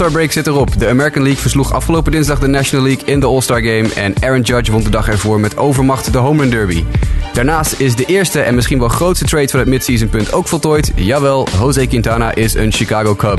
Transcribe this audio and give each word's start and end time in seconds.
De 0.00 0.06
All-Star 0.06 0.20
break 0.20 0.44
zit 0.44 0.46
erop. 0.46 0.78
De 0.78 0.88
American 0.88 1.22
League 1.22 1.40
versloeg 1.40 1.72
afgelopen 1.72 2.12
dinsdag 2.12 2.38
de 2.38 2.46
National 2.46 2.84
League 2.84 3.04
in 3.04 3.20
de 3.20 3.26
All-Star 3.26 3.62
Game. 3.62 3.88
En 3.94 4.14
Aaron 4.20 4.40
Judge 4.40 4.72
won 4.72 4.82
de 4.82 4.90
dag 4.90 5.08
ervoor 5.08 5.40
met 5.40 5.56
overmacht 5.56 6.12
de 6.12 6.18
Home 6.18 6.40
Run 6.40 6.50
Derby. 6.50 6.84
Daarnaast 7.32 7.80
is 7.80 7.96
de 7.96 8.04
eerste 8.04 8.40
en 8.40 8.54
misschien 8.54 8.78
wel 8.78 8.88
grootste 8.88 9.24
trade 9.24 9.48
van 9.48 9.58
het 9.58 9.68
midseason 9.68 10.08
punt 10.08 10.32
ook 10.32 10.48
voltooid. 10.48 10.92
Jawel, 10.94 11.48
Jose 11.58 11.86
Quintana 11.86 12.34
is 12.34 12.54
een 12.54 12.72
Chicago 12.72 13.14
Cub. 13.14 13.38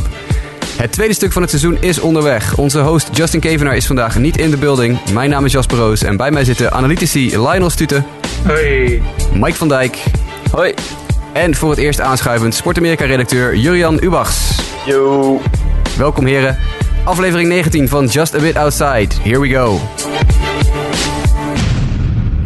Het 0.75 0.91
tweede 0.91 1.13
stuk 1.13 1.31
van 1.31 1.41
het 1.41 1.51
seizoen 1.51 1.77
is 1.79 1.99
onderweg. 1.99 2.57
Onze 2.57 2.79
host 2.79 3.09
Justin 3.11 3.39
Kevenaar 3.39 3.75
is 3.75 3.85
vandaag 3.85 4.17
niet 4.17 4.37
in 4.37 4.49
de 4.49 4.57
building. 4.57 4.97
Mijn 5.13 5.29
naam 5.29 5.45
is 5.45 5.51
Jasper 5.51 5.77
Roos 5.77 6.03
en 6.03 6.17
bij 6.17 6.31
mij 6.31 6.43
zitten 6.43 6.71
analytici 6.71 7.39
Lionel 7.39 7.69
Stute. 7.69 8.03
Hoi. 8.47 9.01
Mike 9.33 9.55
van 9.55 9.67
Dijk. 9.67 10.03
Hoi. 10.51 10.73
En 11.33 11.55
voor 11.55 11.69
het 11.69 11.79
eerst 11.79 12.01
aanschuivend 12.01 12.55
Sportamerika-redacteur 12.55 13.55
Jurian 13.55 14.03
Ubachs. 14.03 14.59
Yo. 14.85 15.41
Welkom 15.97 16.25
heren. 16.25 16.57
Aflevering 17.03 17.49
19 17.49 17.89
van 17.89 18.05
Just 18.05 18.35
a 18.35 18.39
Bit 18.39 18.55
Outside. 18.55 19.07
Here 19.21 19.39
we 19.39 19.49
go. 19.49 19.79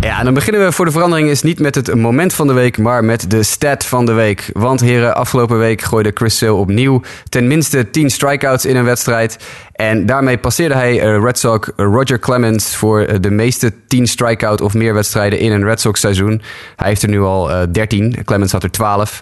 Ja, 0.02 0.24
dan 0.24 0.34
beginnen 0.34 0.66
we 0.66 0.72
voor 0.72 0.86
de 0.86 0.92
verandering 0.92 1.30
is 1.30 1.42
niet 1.42 1.60
met 1.60 1.76
het 1.76 1.96
moment 1.96 2.34
van 2.34 2.48
de 2.48 2.54
week, 2.54 2.78
maar 2.78 3.04
met 3.04 3.30
de 3.30 3.44
stat 3.44 3.86
van 3.86 4.06
de 4.06 4.14
week. 4.14 4.50
Want 4.54 4.80
heren, 4.80 5.16
afgelopen 5.16 5.58
week 5.58 5.82
gooide 5.82 6.12
Chris 6.14 6.38
Sale 6.38 6.54
opnieuw 6.54 7.02
tenminste 7.30 7.90
10 7.90 8.10
strikeouts 8.10 8.66
in 8.66 8.76
een 8.76 8.84
wedstrijd. 8.84 9.38
En 9.72 10.06
daarmee 10.06 10.38
passeerde 10.38 10.76
hij 10.76 10.94
uh, 10.96 11.24
Red 11.24 11.40
Sox 11.40 11.70
Roger 11.76 12.20
Clemens 12.20 12.76
voor 12.76 13.02
uh, 13.02 13.16
de 13.22 13.32
meeste 13.32 13.74
10 13.88 14.08
strikeout 14.08 14.62
of 14.62 14.74
meer 14.74 14.94
wedstrijden 14.94 15.40
in 15.40 15.52
een 15.52 15.64
Red 15.64 15.82
Sox 15.82 16.00
seizoen. 16.00 16.42
Hij 16.76 16.88
heeft 16.88 17.04
er 17.04 17.10
nu 17.10 17.22
al 17.22 17.52
uh, 17.52 17.62
13, 17.72 18.16
Clemens 18.26 18.52
had 18.52 18.64
er 18.64 18.72
12. 18.72 19.22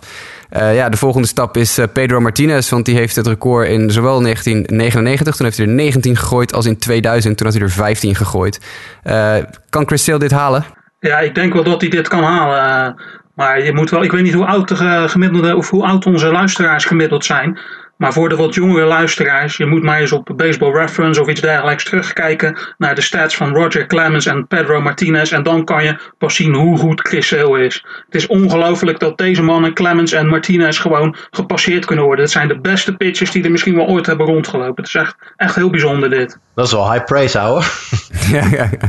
Uh, 0.57 0.75
ja, 0.75 0.89
de 0.89 0.97
volgende 0.97 1.27
stap 1.27 1.57
is 1.57 1.79
uh, 1.79 1.85
Pedro 1.93 2.19
Martinez, 2.19 2.69
want 2.69 2.85
die 2.85 2.95
heeft 2.95 3.15
het 3.15 3.27
record 3.27 3.67
in 3.67 3.91
zowel 3.91 4.21
1999, 4.21 5.35
toen 5.35 5.45
heeft 5.45 5.57
hij 5.57 5.67
er 5.67 5.73
19 5.73 6.15
gegooid, 6.15 6.53
als 6.53 6.65
in 6.65 6.77
2000, 6.77 7.37
toen 7.37 7.45
had 7.45 7.55
hij 7.55 7.65
er 7.65 7.71
15 7.71 8.15
gegooid. 8.15 8.59
Uh, 9.03 9.35
kan 9.69 9.87
Chris 9.87 10.03
Sale 10.03 10.19
dit 10.19 10.31
halen? 10.31 10.65
Ja, 10.99 11.19
ik 11.19 11.35
denk 11.35 11.53
wel 11.53 11.63
dat 11.63 11.81
hij 11.81 11.89
dit 11.89 12.07
kan 12.07 12.23
halen. 12.23 12.95
maar 13.35 13.63
je 13.63 13.73
moet 13.73 13.89
wel, 13.89 14.03
ik 14.03 14.11
weet 14.11 14.23
niet 14.23 14.33
hoe 14.33 14.45
oud 14.45 14.67
de 14.67 15.05
gemiddelde, 15.09 15.55
of 15.55 15.69
hoe 15.69 15.85
oud 15.85 16.05
onze 16.05 16.31
luisteraars 16.31 16.85
gemiddeld 16.85 17.25
zijn. 17.25 17.59
Maar 18.03 18.13
voor 18.13 18.29
de 18.29 18.35
wat 18.35 18.53
jongere 18.53 18.85
luisteraars, 18.85 19.57
je 19.57 19.65
moet 19.65 19.83
maar 19.83 19.99
eens 19.99 20.11
op 20.11 20.31
Baseball 20.35 20.71
Reference 20.71 21.21
of 21.21 21.27
iets 21.27 21.41
dergelijks 21.41 21.83
terugkijken 21.83 22.57
naar 22.77 22.95
de 22.95 23.01
stats 23.01 23.35
van 23.35 23.53
Roger 23.53 23.85
Clemens 23.85 24.25
en 24.25 24.47
Pedro 24.47 24.81
Martinez. 24.81 25.31
En 25.31 25.43
dan 25.43 25.65
kan 25.65 25.83
je 25.83 25.97
pas 26.17 26.35
zien 26.35 26.53
hoe 26.53 26.77
goed 26.77 27.01
Chris 27.01 27.27
Sale 27.27 27.65
is. 27.65 27.85
Het 28.05 28.15
is 28.15 28.27
ongelooflijk 28.27 28.99
dat 28.99 29.17
deze 29.17 29.43
mannen, 29.43 29.73
Clemens 29.73 30.11
en 30.11 30.27
Martinez, 30.27 30.81
gewoon 30.81 31.15
gepasseerd 31.31 31.85
kunnen 31.85 32.05
worden. 32.05 32.23
Het 32.23 32.33
zijn 32.33 32.47
de 32.47 32.59
beste 32.59 32.95
pitchers 32.95 33.31
die 33.31 33.43
er 33.43 33.51
misschien 33.51 33.75
wel 33.75 33.87
ooit 33.87 34.05
hebben 34.05 34.25
rondgelopen. 34.25 34.83
Het 34.83 34.87
is 34.87 35.01
echt, 35.01 35.15
echt 35.35 35.55
heel 35.55 35.69
bijzonder 35.69 36.09
dit. 36.09 36.37
Dat 36.55 36.65
is 36.65 36.71
wel 36.71 36.91
high 36.91 37.05
praise, 37.05 37.39
ouwe. 37.39 37.63
ja, 38.31 38.45
ja, 38.51 38.69
ja. 38.71 38.87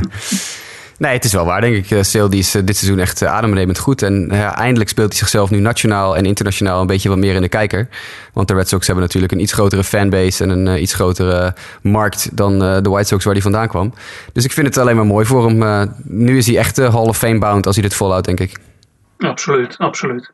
Nee, 0.97 1.13
het 1.13 1.23
is 1.23 1.33
wel 1.33 1.45
waar, 1.45 1.61
denk 1.61 1.85
ik. 1.85 2.03
Sale 2.03 2.29
die 2.29 2.39
is 2.39 2.51
dit 2.51 2.77
seizoen 2.77 2.99
echt 2.99 3.23
adembenemend 3.23 3.77
goed. 3.77 4.01
En 4.01 4.27
ja, 4.31 4.55
eindelijk 4.55 4.89
speelt 4.89 5.09
hij 5.09 5.17
zichzelf 5.17 5.49
nu 5.49 5.59
nationaal 5.59 6.17
en 6.17 6.25
internationaal 6.25 6.81
een 6.81 6.87
beetje 6.87 7.09
wat 7.09 7.17
meer 7.17 7.35
in 7.35 7.41
de 7.41 7.49
kijker. 7.49 7.87
Want 8.33 8.47
de 8.47 8.53
Red 8.53 8.67
Sox 8.67 8.85
hebben 8.85 9.03
natuurlijk 9.03 9.31
een 9.31 9.39
iets 9.39 9.53
grotere 9.53 9.83
fanbase 9.83 10.43
en 10.43 10.49
een 10.49 10.67
uh, 10.67 10.81
iets 10.81 10.93
grotere 10.93 11.53
markt 11.81 12.37
dan 12.37 12.53
uh, 12.53 12.77
de 12.81 12.89
White 12.89 13.07
Sox 13.07 13.23
waar 13.23 13.33
hij 13.33 13.41
vandaan 13.41 13.67
kwam. 13.67 13.93
Dus 14.33 14.45
ik 14.45 14.51
vind 14.51 14.67
het 14.67 14.77
alleen 14.77 14.95
maar 14.95 15.05
mooi 15.05 15.25
voor 15.25 15.45
hem. 15.45 15.61
Uh, 15.61 15.81
nu 16.03 16.37
is 16.37 16.47
hij 16.47 16.57
echt 16.57 16.77
Hall 16.77 17.07
of 17.07 17.17
Fame 17.17 17.39
bound 17.39 17.65
als 17.65 17.75
hij 17.75 17.83
dit 17.83 17.95
volhoudt, 17.95 18.25
denk 18.25 18.39
ik. 18.39 18.57
Absoluut, 19.17 19.77
absoluut. 19.77 20.31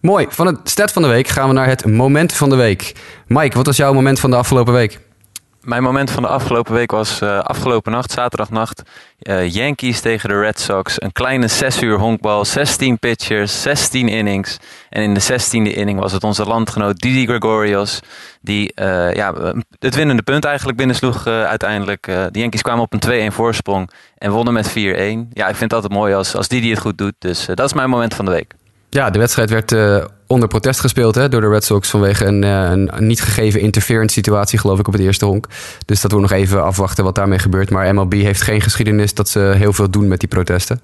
Mooi. 0.00 0.26
Van 0.28 0.46
het 0.46 0.58
stat 0.64 0.92
van 0.92 1.02
de 1.02 1.08
week 1.08 1.28
gaan 1.28 1.48
we 1.48 1.54
naar 1.54 1.66
het 1.66 1.86
moment 1.86 2.32
van 2.32 2.50
de 2.50 2.56
week. 2.56 2.92
Mike, 3.26 3.56
wat 3.56 3.66
was 3.66 3.76
jouw 3.76 3.92
moment 3.92 4.20
van 4.20 4.30
de 4.30 4.36
afgelopen 4.36 4.72
week? 4.72 5.00
Mijn 5.64 5.82
moment 5.82 6.10
van 6.10 6.22
de 6.22 6.28
afgelopen 6.28 6.74
week 6.74 6.90
was 6.90 7.20
uh, 7.20 7.38
afgelopen 7.38 7.92
nacht, 7.92 8.10
zaterdagnacht. 8.10 8.82
Uh, 9.22 9.48
Yankees 9.48 10.00
tegen 10.00 10.28
de 10.28 10.40
Red 10.40 10.60
Sox. 10.60 11.02
Een 11.02 11.12
kleine 11.12 11.48
6 11.48 11.82
uur 11.82 11.98
honkbal, 11.98 12.44
16 12.44 12.98
pitchers, 12.98 13.62
16 13.62 14.08
innings. 14.08 14.56
En 14.90 15.02
in 15.02 15.14
de 15.14 15.22
16e 15.22 15.76
inning 15.76 16.00
was 16.00 16.12
het 16.12 16.24
onze 16.24 16.44
landgenoot 16.44 16.98
Didi 16.98 17.26
Gregorios. 17.26 18.00
Die 18.40 18.72
uh, 18.74 19.12
ja, 19.12 19.34
het 19.78 19.94
winnende 19.94 20.22
punt 20.22 20.44
eigenlijk 20.44 20.78
binnensloeg 20.78 21.26
uiteindelijk. 21.26 22.02
de 22.02 22.38
Yankees 22.38 22.62
kwamen 22.62 22.82
op 22.82 22.92
een 22.92 23.30
2-1 23.30 23.34
voorsprong 23.34 23.90
en 24.18 24.30
wonnen 24.30 24.52
met 24.52 24.68
4-1. 24.70 24.72
Ja, 24.72 25.48
ik 25.48 25.56
vind 25.56 25.60
het 25.60 25.72
altijd 25.72 25.92
mooi 25.92 26.14
als, 26.14 26.34
als 26.36 26.48
Didi 26.48 26.70
het 26.70 26.78
goed 26.78 26.98
doet. 26.98 27.14
Dus 27.18 27.46
dat 27.46 27.66
is 27.66 27.72
mijn 27.72 27.90
moment 27.90 28.14
van 28.14 28.24
de 28.24 28.30
week. 28.30 28.52
Ja, 28.90 29.10
de 29.10 29.18
wedstrijd 29.18 29.50
werd 29.50 29.72
onder 30.26 30.48
protest 30.48 30.80
gespeeld 30.80 31.14
hè, 31.14 31.28
door 31.28 31.40
de 31.40 31.48
Red 31.48 31.64
Sox 31.64 31.90
vanwege 31.90 32.24
een, 32.24 32.42
uh, 32.42 32.70
een 32.70 33.06
niet 33.06 33.20
gegeven 33.20 33.60
interference 33.60 34.14
situatie, 34.14 34.58
geloof 34.58 34.78
ik, 34.78 34.86
op 34.86 34.92
het 34.92 35.02
eerste 35.02 35.24
honk. 35.24 35.46
Dus 35.86 36.00
dat 36.00 36.12
wordt 36.12 36.30
nog 36.30 36.38
even 36.38 36.64
afwachten 36.64 37.04
wat 37.04 37.14
daarmee 37.14 37.38
gebeurt. 37.38 37.70
Maar 37.70 37.94
MLB 37.94 38.12
heeft 38.12 38.42
geen 38.42 38.60
geschiedenis 38.60 39.14
dat 39.14 39.28
ze 39.28 39.38
heel 39.38 39.72
veel 39.72 39.90
doen 39.90 40.08
met 40.08 40.20
die 40.20 40.28
protesten. 40.28 40.80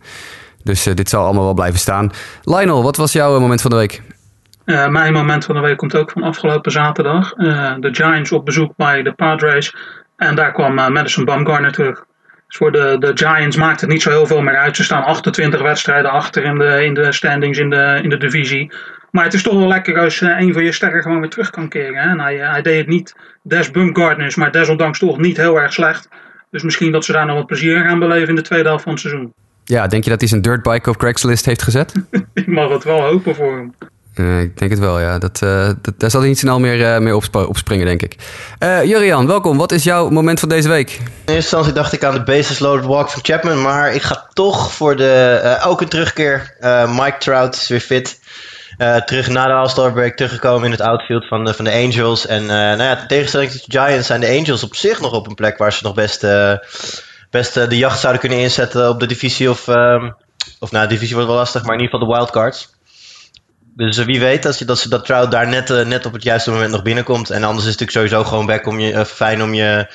Dus 0.63 0.87
uh, 0.87 0.95
dit 0.95 1.09
zal 1.09 1.25
allemaal 1.25 1.45
wel 1.45 1.55
blijven 1.55 1.79
staan. 1.79 2.11
Lionel, 2.43 2.83
wat 2.83 2.97
was 2.97 3.13
jouw 3.13 3.41
moment 3.41 3.61
van 3.61 3.71
de 3.71 3.77
week? 3.77 4.03
mijn 4.65 5.13
moment 5.13 5.45
van 5.45 5.55
de 5.55 5.61
week 5.61 5.77
komt 5.77 5.97
ook 5.97 6.11
van 6.11 6.23
afgelopen 6.23 6.73
zaterdag. 6.73 7.33
de 7.35 7.89
Giants 7.93 8.33
op 8.33 8.45
bezoek 8.45 8.73
bij 8.77 9.03
de 9.03 9.13
Padres. 9.13 9.75
En 10.17 10.35
daar 10.35 10.53
kwam 10.53 10.75
Madison 10.75 11.25
Bumgarner 11.25 11.73
terug. 11.73 12.05
Dus 12.51 12.59
voor 12.59 12.73
de, 12.73 12.97
de 12.99 13.11
Giants 13.15 13.57
maakt 13.57 13.81
het 13.81 13.91
niet 13.91 14.03
zo 14.03 14.11
heel 14.11 14.27
veel 14.27 14.41
meer 14.41 14.57
uit. 14.57 14.77
Ze 14.77 14.85
staan 14.85 15.05
28 15.05 15.63
wedstrijden 15.63 16.11
achter 16.11 16.45
in 16.45 16.59
de, 16.59 16.85
in 16.85 16.95
de 16.95 17.13
standings 17.13 17.59
in 17.59 17.71
de, 17.71 18.01
in 18.03 18.09
de 18.09 18.17
divisie. 18.17 18.73
Maar 19.11 19.25
het 19.25 19.35
is 19.35 19.43
toch 19.43 19.55
wel 19.55 19.69
lekker 19.69 19.99
als 19.99 20.21
uh, 20.21 20.41
een 20.41 20.53
van 20.53 20.65
je 20.65 20.73
sterren 20.73 21.03
gewoon 21.03 21.21
weer 21.21 21.31
terug 21.31 21.51
kan 21.51 21.69
keren. 21.69 21.97
Hè? 21.97 22.11
En 22.11 22.21
hij, 22.21 22.37
hij 22.37 22.63
deed 22.63 22.79
het 22.79 22.89
niet 22.89 23.15
des 23.43 23.71
Bumgarners, 23.71 24.35
maar 24.35 24.53
desondanks 24.53 24.99
toch 24.99 25.19
niet 25.19 25.37
heel 25.37 25.61
erg 25.61 25.73
slecht. 25.73 26.09
Dus 26.51 26.63
misschien 26.63 26.93
dat 26.93 27.05
ze 27.05 27.13
daar 27.13 27.27
nog 27.27 27.37
wat 27.37 27.47
plezier 27.47 27.77
in 27.77 27.85
gaan 27.85 27.99
beleven 27.99 28.29
in 28.29 28.35
de 28.35 28.43
tweede 28.43 28.69
helft 28.69 28.83
van 28.83 28.93
het 28.93 29.01
seizoen. 29.01 29.33
Ja, 29.65 29.87
denk 29.87 30.05
je 30.05 30.11
dat 30.11 30.21
hij 30.21 30.29
zijn 30.29 30.43
dirtbike 30.43 30.91
op 30.91 30.97
Craigslist 30.97 31.45
heeft 31.45 31.63
gezet? 31.63 31.93
Ik 32.35 32.47
mag 32.47 32.71
het 32.71 32.85
wel 32.85 33.01
hopen 33.01 33.35
voor 33.35 33.57
hem. 33.57 33.75
Uh, 34.15 34.41
ik 34.41 34.59
denk 34.59 34.71
het 34.71 34.81
wel, 34.81 35.01
ja. 35.01 35.19
Dat, 35.19 35.41
uh, 35.45 35.71
dat, 35.83 35.95
daar 35.97 36.11
zal 36.11 36.21
hij 36.21 36.29
niet 36.29 36.39
snel 36.39 36.61
meer, 36.61 36.81
uh, 36.81 36.99
mee 36.99 37.17
opsp 37.17 37.37
opspringen, 37.37 37.87
denk 37.87 38.03
ik. 38.03 38.17
Jurian, 38.85 39.27
welkom. 39.27 39.57
Wat 39.57 39.73
is 39.73 39.85
jouw 39.85 40.09
moment 40.09 40.41
van 40.41 40.49
deze 40.49 40.69
week? 40.69 40.91
In 40.91 41.01
eerste 41.01 41.33
instantie 41.35 41.73
dacht 41.73 41.93
ik 41.93 42.05
aan 42.05 42.15
de 42.15 42.23
bases 42.23 42.59
loaded 42.59 42.85
walk 42.85 43.09
van 43.09 43.25
Chapman. 43.25 43.63
Maar 43.63 43.95
ik 43.95 44.03
ga 44.03 44.27
toch 44.33 44.73
voor 44.73 44.97
de... 44.97 45.59
ook 45.65 45.81
een 45.81 45.89
terugkeer. 45.89 46.57
Mike 46.89 47.17
Trout 47.19 47.55
is 47.55 47.69
weer 47.69 47.81
fit. 47.81 48.20
Terug 49.05 49.29
na 49.29 49.47
de 49.47 49.53
All-Star 49.53 49.93
break 49.93 50.17
teruggekomen 50.17 50.65
in 50.65 50.71
het 50.71 50.81
outfield 50.81 51.29
van 51.29 51.45
de, 51.45 51.55
van 51.55 51.65
de 51.65 51.73
Angels. 51.73 52.27
En 52.27 52.47
nou 52.47 52.83
ja, 52.83 53.07
tegenstelling 53.07 53.51
tot 53.51 53.71
de 53.71 53.79
Giants 53.79 54.07
zijn 54.07 54.21
de 54.21 54.29
Angels 54.39 54.63
op 54.63 54.75
zich 54.75 55.01
nog 55.01 55.13
op 55.13 55.27
een 55.27 55.35
plek... 55.35 55.59
waar 55.59 55.73
ze 55.73 55.85
nog 55.85 55.95
best, 55.95 56.27
best 57.31 57.55
de 57.55 57.77
jacht 57.77 58.01
zouden 58.01 58.21
kunnen 58.21 58.39
inzetten 58.39 58.89
op 58.89 59.01
de 59.01 59.07
divisie. 59.07 59.51
Of, 59.51 59.67
um, 59.67 60.15
of 60.59 60.71
nou, 60.71 60.87
de 60.87 60.93
divisie 60.93 61.15
wordt 61.15 61.31
wel 61.31 61.39
lastig, 61.39 61.63
maar 61.63 61.75
in 61.75 61.81
ieder 61.81 61.99
geval 61.99 62.09
de 62.09 62.17
wildcards. 62.17 62.75
Dus 63.77 64.05
wie 64.05 64.21
weet 64.21 64.47
als 64.47 64.59
je, 64.59 64.65
dat, 64.65 64.87
dat 64.89 65.05
Trout 65.05 65.31
daar 65.31 65.49
net, 65.49 65.87
net 65.87 66.07
op 66.07 66.13
het 66.13 66.23
juiste 66.23 66.51
moment 66.51 66.71
nog 66.71 66.83
binnenkomt. 66.83 67.31
En 67.31 67.45
anders 67.45 67.67
is 67.67 67.71
het 67.71 67.81
natuurlijk 67.81 68.11
sowieso 68.11 68.31
gewoon 68.31 68.47
back 68.47 68.67
om 68.67 68.79
je, 68.79 69.05
fijn 69.05 69.43
om 69.43 69.55
je, 69.55 69.87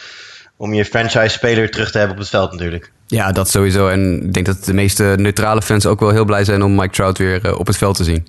om 0.57 0.73
je 0.73 0.85
franchise-speler 0.85 1.69
terug 1.69 1.91
te 1.91 1.97
hebben 1.97 2.15
op 2.15 2.21
het 2.21 2.31
veld 2.31 2.51
natuurlijk. 2.51 2.91
Ja, 3.07 3.31
dat 3.31 3.49
sowieso. 3.49 3.87
En 3.87 4.21
ik 4.23 4.33
denk 4.33 4.45
dat 4.45 4.63
de 4.63 4.73
meeste 4.73 5.03
neutrale 5.17 5.61
fans 5.61 5.85
ook 5.85 5.99
wel 5.99 6.09
heel 6.09 6.25
blij 6.25 6.43
zijn 6.43 6.63
om 6.63 6.75
Mike 6.75 6.93
Trout 6.93 7.17
weer 7.17 7.57
op 7.57 7.67
het 7.67 7.77
veld 7.77 7.95
te 7.95 8.03
zien. 8.03 8.27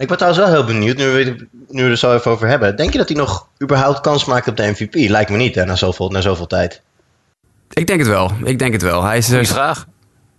Ik 0.00 0.08
ben 0.08 0.16
trouwens 0.16 0.44
wel 0.44 0.52
heel 0.52 0.64
benieuwd, 0.64 0.96
nu 0.96 1.04
we, 1.04 1.46
nu 1.68 1.84
we 1.84 1.90
er 1.90 1.96
zo 1.96 2.14
even 2.14 2.30
over 2.30 2.48
hebben. 2.48 2.76
Denk 2.76 2.92
je 2.92 2.98
dat 2.98 3.08
hij 3.08 3.16
nog 3.16 3.48
überhaupt 3.62 4.00
kans 4.00 4.24
maakt 4.24 4.48
op 4.48 4.56
de 4.56 4.66
MVP? 4.66 4.94
Lijkt 4.94 5.30
me 5.30 5.36
niet, 5.36 5.54
hè, 5.54 5.64
na 5.64 5.76
zoveel, 5.76 6.10
na 6.10 6.20
zoveel 6.20 6.46
tijd. 6.46 6.82
Ik 7.70 7.86
denk 7.86 7.98
het 7.98 8.08
wel. 8.08 8.32
Ik 8.44 8.58
denk 8.58 8.72
het 8.72 8.82
wel. 8.82 9.02
Hij 9.02 9.18
is 9.18 9.30
er, 9.30 9.46
vraag. 9.46 9.86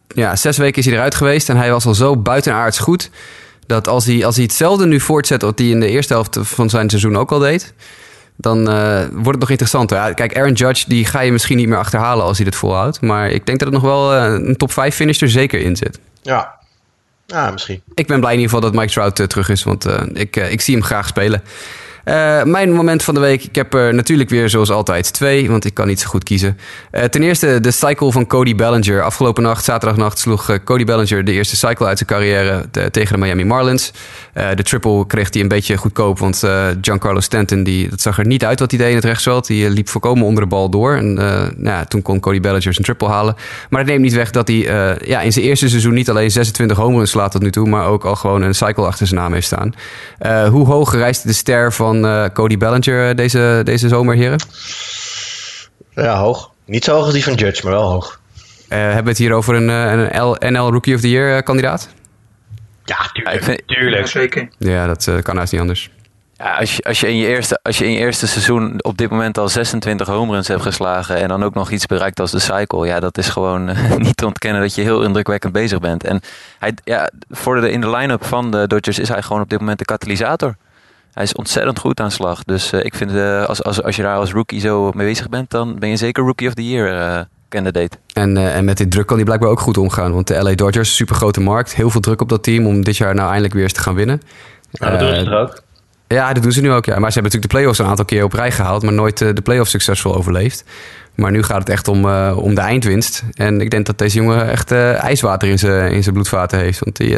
Ja, 0.08 0.36
zes 0.36 0.58
weken 0.58 0.80
is 0.80 0.86
hij 0.86 0.94
eruit 0.96 1.16
geweest 1.16 1.50
en 1.50 1.58
hij 1.58 1.72
was 1.72 1.86
al 1.86 1.94
zo 1.94 2.18
buitenaards 2.18 2.80
goed 2.80 3.10
dat 3.66 3.88
als 3.88 4.06
hij, 4.06 4.26
als 4.26 4.36
hij 4.36 4.44
hetzelfde 4.44 4.86
nu 4.86 5.00
voortzet 5.00 5.42
wat 5.42 5.60
hij 5.60 5.68
in 5.68 5.80
de 5.80 5.88
eerste 5.88 6.14
helft 6.14 6.38
van 6.42 6.70
zijn 6.70 6.90
seizoen 6.90 7.18
ook 7.18 7.32
al 7.32 7.40
deed, 7.40 7.74
dan 8.38 8.70
uh, 8.70 9.00
wordt 9.12 9.30
het 9.30 9.40
nog 9.40 9.50
interessanter. 9.50 9.98
Ja, 9.98 10.14
kijk, 10.14 10.38
Aaron 10.38 10.54
Judge, 10.54 10.86
die 10.88 11.06
ga 11.06 11.20
je 11.20 11.32
misschien 11.32 11.58
niet 11.58 11.68
meer 11.68 11.78
achterhalen 11.78 12.26
als 12.26 12.38
hij 12.38 12.46
dit 12.46 12.56
volhoudt. 12.56 13.02
Maar 13.02 13.30
ik 13.30 13.46
denk 13.46 13.60
dat 13.60 13.74
het 13.74 13.82
nog 13.82 13.92
wel 13.92 14.16
uh, 14.16 14.48
een 14.48 14.58
top 14.58 14.72
5 14.72 14.96
finish 14.96 15.22
er 15.22 15.30
zeker 15.30 15.60
in 15.60 15.76
zit. 15.76 16.00
Ja. 16.22 16.60
Ja, 17.32 17.52
misschien. 17.52 17.82
Ik 17.94 18.08
ben 18.08 18.20
blij 18.20 18.34
in 18.34 18.40
ieder 18.40 18.56
geval 18.56 18.72
dat 18.72 18.80
Mike 18.80 18.94
Trout 18.94 19.20
uh, 19.20 19.26
terug 19.26 19.50
is, 19.50 19.64
want 19.64 19.86
ik, 20.14 20.36
ik 20.36 20.62
zie 20.62 20.76
hem 20.76 20.84
graag 20.84 21.08
spelen. 21.08 21.42
Uh, 22.06 22.44
mijn 22.44 22.74
moment 22.74 23.04
van 23.04 23.14
de 23.14 23.20
week. 23.20 23.44
Ik 23.44 23.56
heb 23.56 23.74
er 23.74 23.94
natuurlijk 23.94 24.30
weer 24.30 24.50
zoals 24.50 24.72
altijd 24.72 25.14
twee, 25.14 25.50
want 25.50 25.66
ik 25.66 25.74
kan 25.74 25.88
niet 25.88 26.00
zo 26.00 26.08
goed 26.08 26.24
kiezen. 26.24 26.58
Uh, 26.92 27.04
ten 27.04 27.24
eerste 27.24 27.60
de 27.60 27.72
cycle 27.72 28.12
van 28.12 28.28
Cody 28.28 28.56
Bellinger. 28.56 29.02
Afgelopen 29.02 29.44
nacht, 29.44 29.64
zaterdagnacht, 29.64 30.20
sloeg 30.20 30.64
Cody 30.64 30.84
Bellinger 30.86 31.26
de 31.26 31.32
eerste 31.32 31.56
cycle 31.56 31.86
uit 31.86 31.98
zijn 31.98 32.10
carrière 32.10 32.66
tegen 32.92 33.14
de 33.14 33.22
Miami 33.22 33.46
Marlins. 33.46 33.92
de 34.34 34.64
triple 34.64 35.06
kreeg 35.08 35.34
hij 35.34 35.42
een 35.42 35.48
beetje 35.48 35.78
goedkoop, 35.78 36.20
want 36.20 36.44
Giancarlo 36.82 37.20
Stanton, 37.20 37.64
die, 37.64 37.90
dat 37.90 38.02
zag 38.02 38.18
er 38.18 38.26
niet 38.26 38.46
uit 38.46 38.60
wat 38.60 38.72
hij 38.72 38.80
deed 38.80 38.90
in 38.90 38.96
het 38.96 39.06
rechtsveld. 39.06 39.48
Die 39.48 39.70
liep 39.70 39.90
voorkomen 39.90 40.26
onder 40.26 40.44
de 40.44 40.50
bal 40.50 40.70
door. 40.70 40.96
En 40.96 41.14
nou 41.14 41.62
ja, 41.64 41.86
toen 41.86 42.02
kon 42.02 42.20
Cody 42.20 42.40
Bellinger 42.40 42.74
zijn 42.74 42.86
triple 42.86 43.08
halen. 43.08 43.36
Maar 43.70 43.80
het 43.80 43.90
neemt 43.90 44.02
niet 44.02 44.14
weg 44.14 44.32
dat 44.32 44.48
hij 44.48 44.58
ja, 45.06 45.22
in 45.22 45.32
zijn 45.32 45.46
eerste 45.46 45.70
seizoen 45.70 45.94
niet 45.94 46.10
alleen 46.10 46.32
26 46.32 46.78
home 46.78 46.98
runs 46.98 47.10
slaat 47.10 47.32
tot 47.32 47.42
nu 47.42 47.52
toe, 47.52 47.68
maar 47.68 47.88
ook 47.88 48.06
al 48.06 48.16
gewoon 48.16 48.42
een 48.42 48.56
cycle 48.56 48.86
achter 48.86 49.08
zijn 49.08 49.20
naam 49.20 49.34
heeft 49.34 49.46
staan. 49.46 49.74
hoe 50.52 50.66
hoog 50.66 50.94
reist 50.94 51.28
de 51.28 51.34
ster 51.34 51.74
van 51.74 51.91
van 51.92 52.06
uh, 52.06 52.26
Cody 52.34 52.58
Bellinger 52.58 53.16
deze, 53.16 53.62
deze 53.64 53.88
zomer, 53.88 54.16
heren? 54.16 54.40
Ja, 55.96 56.18
hoog. 56.18 56.52
Niet 56.66 56.84
zo 56.84 56.94
hoog 56.94 57.04
als 57.04 57.14
die 57.14 57.24
van 57.24 57.34
Judge, 57.34 57.64
maar 57.64 57.74
wel 57.74 57.92
hoog. 57.92 58.20
hebben 58.68 59.04
we 59.04 59.10
het 59.10 59.18
hier 59.18 59.34
over 59.34 59.56
een, 59.56 59.68
een 59.68 60.54
NL 60.54 60.72
Rookie 60.72 60.96
of 60.96 61.02
the 61.02 61.10
Year 61.10 61.44
kandidaat? 61.44 61.90
Ja, 62.84 62.98
tuurlijk. 63.14 63.64
tuurlijk. 63.66 64.02
Ja, 64.02 64.06
zeker. 64.06 64.50
Ja, 64.58 64.88
dat 64.88 65.12
kan 65.22 65.38
haast 65.38 65.52
niet 65.52 65.62
anders. 65.62 65.90
Ja, 66.42 66.56
als, 66.56 66.76
je, 66.76 66.84
als, 66.84 67.00
je 67.00 67.08
in 67.08 67.18
je 67.18 67.28
eerste, 67.28 67.60
als 67.64 67.78
je 67.78 67.86
in 67.86 67.92
je 67.92 67.98
eerste 67.98 68.28
seizoen 68.28 68.84
op 68.84 68.98
dit 68.98 69.10
moment 69.10 69.38
al 69.38 69.50
26 69.50 70.08
home 70.08 70.34
runs 70.34 70.48
hebt 70.48 70.62
geslagen 70.62 71.16
en 71.16 71.28
dan 71.28 71.44
ook 71.44 71.54
nog 71.54 71.72
iets 71.72 71.86
bereikt 71.86 72.20
als 72.20 72.32
de 72.32 72.40
cycle, 72.40 72.86
ja, 72.86 73.00
dat 73.00 73.18
is 73.18 73.30
gewoon 73.30 73.66
niet 73.98 74.18
te 74.18 74.26
ontkennen 74.26 74.62
dat 74.62 74.76
je 74.76 74.82
heel 74.82 75.04
indrukwekkend 75.04 75.54
bezig 75.54 75.80
bent. 75.80 76.04
En 76.04 76.22
hij, 76.60 76.74
ja, 76.84 77.10
voor 77.30 77.62
de, 77.62 77.72
in 77.72 77.82
de 77.82 77.90
line-up 77.90 78.26
van 78.26 78.52
de 78.52 78.68
Dodgers 78.68 79.00
is 79.00 79.10
hij 79.10 79.22
gewoon 79.22 79.42
op 79.42 79.50
dit 79.50 79.60
moment 79.60 79.78
de 79.80 79.86
katalysator. 79.86 80.56
Hij 81.14 81.24
is 81.24 81.34
ontzettend 81.34 81.80
goed 81.80 82.00
aan 82.00 82.12
slag. 82.12 82.44
Dus 82.44 82.74
uh, 82.74 82.84
ik 82.84 82.96
vind 82.96 83.12
uh, 83.12 83.46
als, 83.46 83.64
als, 83.64 83.84
als 83.84 83.96
je 83.96 84.02
daar 84.02 84.16
als 84.16 84.32
rookie 84.32 84.60
zo 84.60 84.92
mee 84.94 85.08
bezig 85.08 85.30
bent, 85.30 85.50
dan 85.50 85.80
ben 85.80 85.90
je 85.90 85.96
zeker 85.96 86.24
Rookie 86.24 86.48
of 86.48 86.54
the 86.54 86.70
Year 86.70 87.18
uh, 87.18 87.22
candidate. 87.50 87.98
En, 88.14 88.38
en 88.38 88.66
met 88.66 88.78
dit 88.78 88.92
druk 88.92 89.08
kan 89.08 89.16
hij 89.16 89.26
blijkbaar 89.26 89.50
ook 89.50 89.60
goed 89.60 89.78
omgaan. 89.78 90.14
Want 90.14 90.28
de 90.28 90.44
LA 90.44 90.56
Dodgers, 90.56 90.96
super 90.96 91.16
grote 91.16 91.42
markt, 91.42 91.76
heel 91.76 91.90
veel 91.90 92.02
druk 92.02 92.22
op 92.22 92.30
dat 92.30 92.44
team 92.44 92.66
om 92.66 92.84
dit 92.84 92.98
jaar 92.98 93.16
nou 93.16 93.28
eindelijk 93.28 93.54
weer 93.54 93.64
eens 93.64 93.74
te 93.74 93.82
gaan 93.82 93.96
winnen. 93.96 94.22
Ja, 94.72 94.90
dat 94.90 95.00
doen 95.00 95.16
ze 95.16 95.26
er 95.26 95.38
ook. 95.38 95.62
Ja, 96.08 96.34
dat 96.34 96.44
doen 96.44 96.52
ze 96.52 96.62
nu 96.62 96.72
ook. 96.72 96.86
Ja. 96.86 97.00
Maar 97.00 97.12
ze 97.12 97.20
hebben 97.20 97.24
natuurlijk 97.24 97.52
de 97.52 97.58
playoffs 97.58 97.80
een 97.80 97.86
aantal 97.86 98.06
keer 98.06 98.24
op 98.24 98.34
rij 98.34 98.52
gehaald, 98.52 98.84
maar 98.84 98.94
nooit 98.94 99.22
uh, 99.22 99.34
de 99.34 99.42
playoffs 99.42 99.72
succesvol 99.72 100.16
overleefd. 100.16 100.64
Maar 101.16 101.32
nu 101.32 101.44
gaat 101.44 101.60
het 101.60 101.70
echt 101.70 101.88
om, 101.88 102.06
uh, 102.06 102.38
om 102.38 102.56
de 102.56 102.62
eindwinst. 102.62 103.24
En 103.34 103.62
ik 103.62 103.70
denk 103.70 103.86
dat 103.86 103.98
deze 103.98 104.18
jongen 104.18 104.50
echt 104.50 104.72
uh, 104.72 105.04
ijswater 105.04 105.50
in 105.50 105.60
zijn 105.60 105.92
in 105.92 106.14
bloedvaten 106.14 106.60
heeft. 106.60 106.80
Want 106.80 106.98
die 106.98 107.18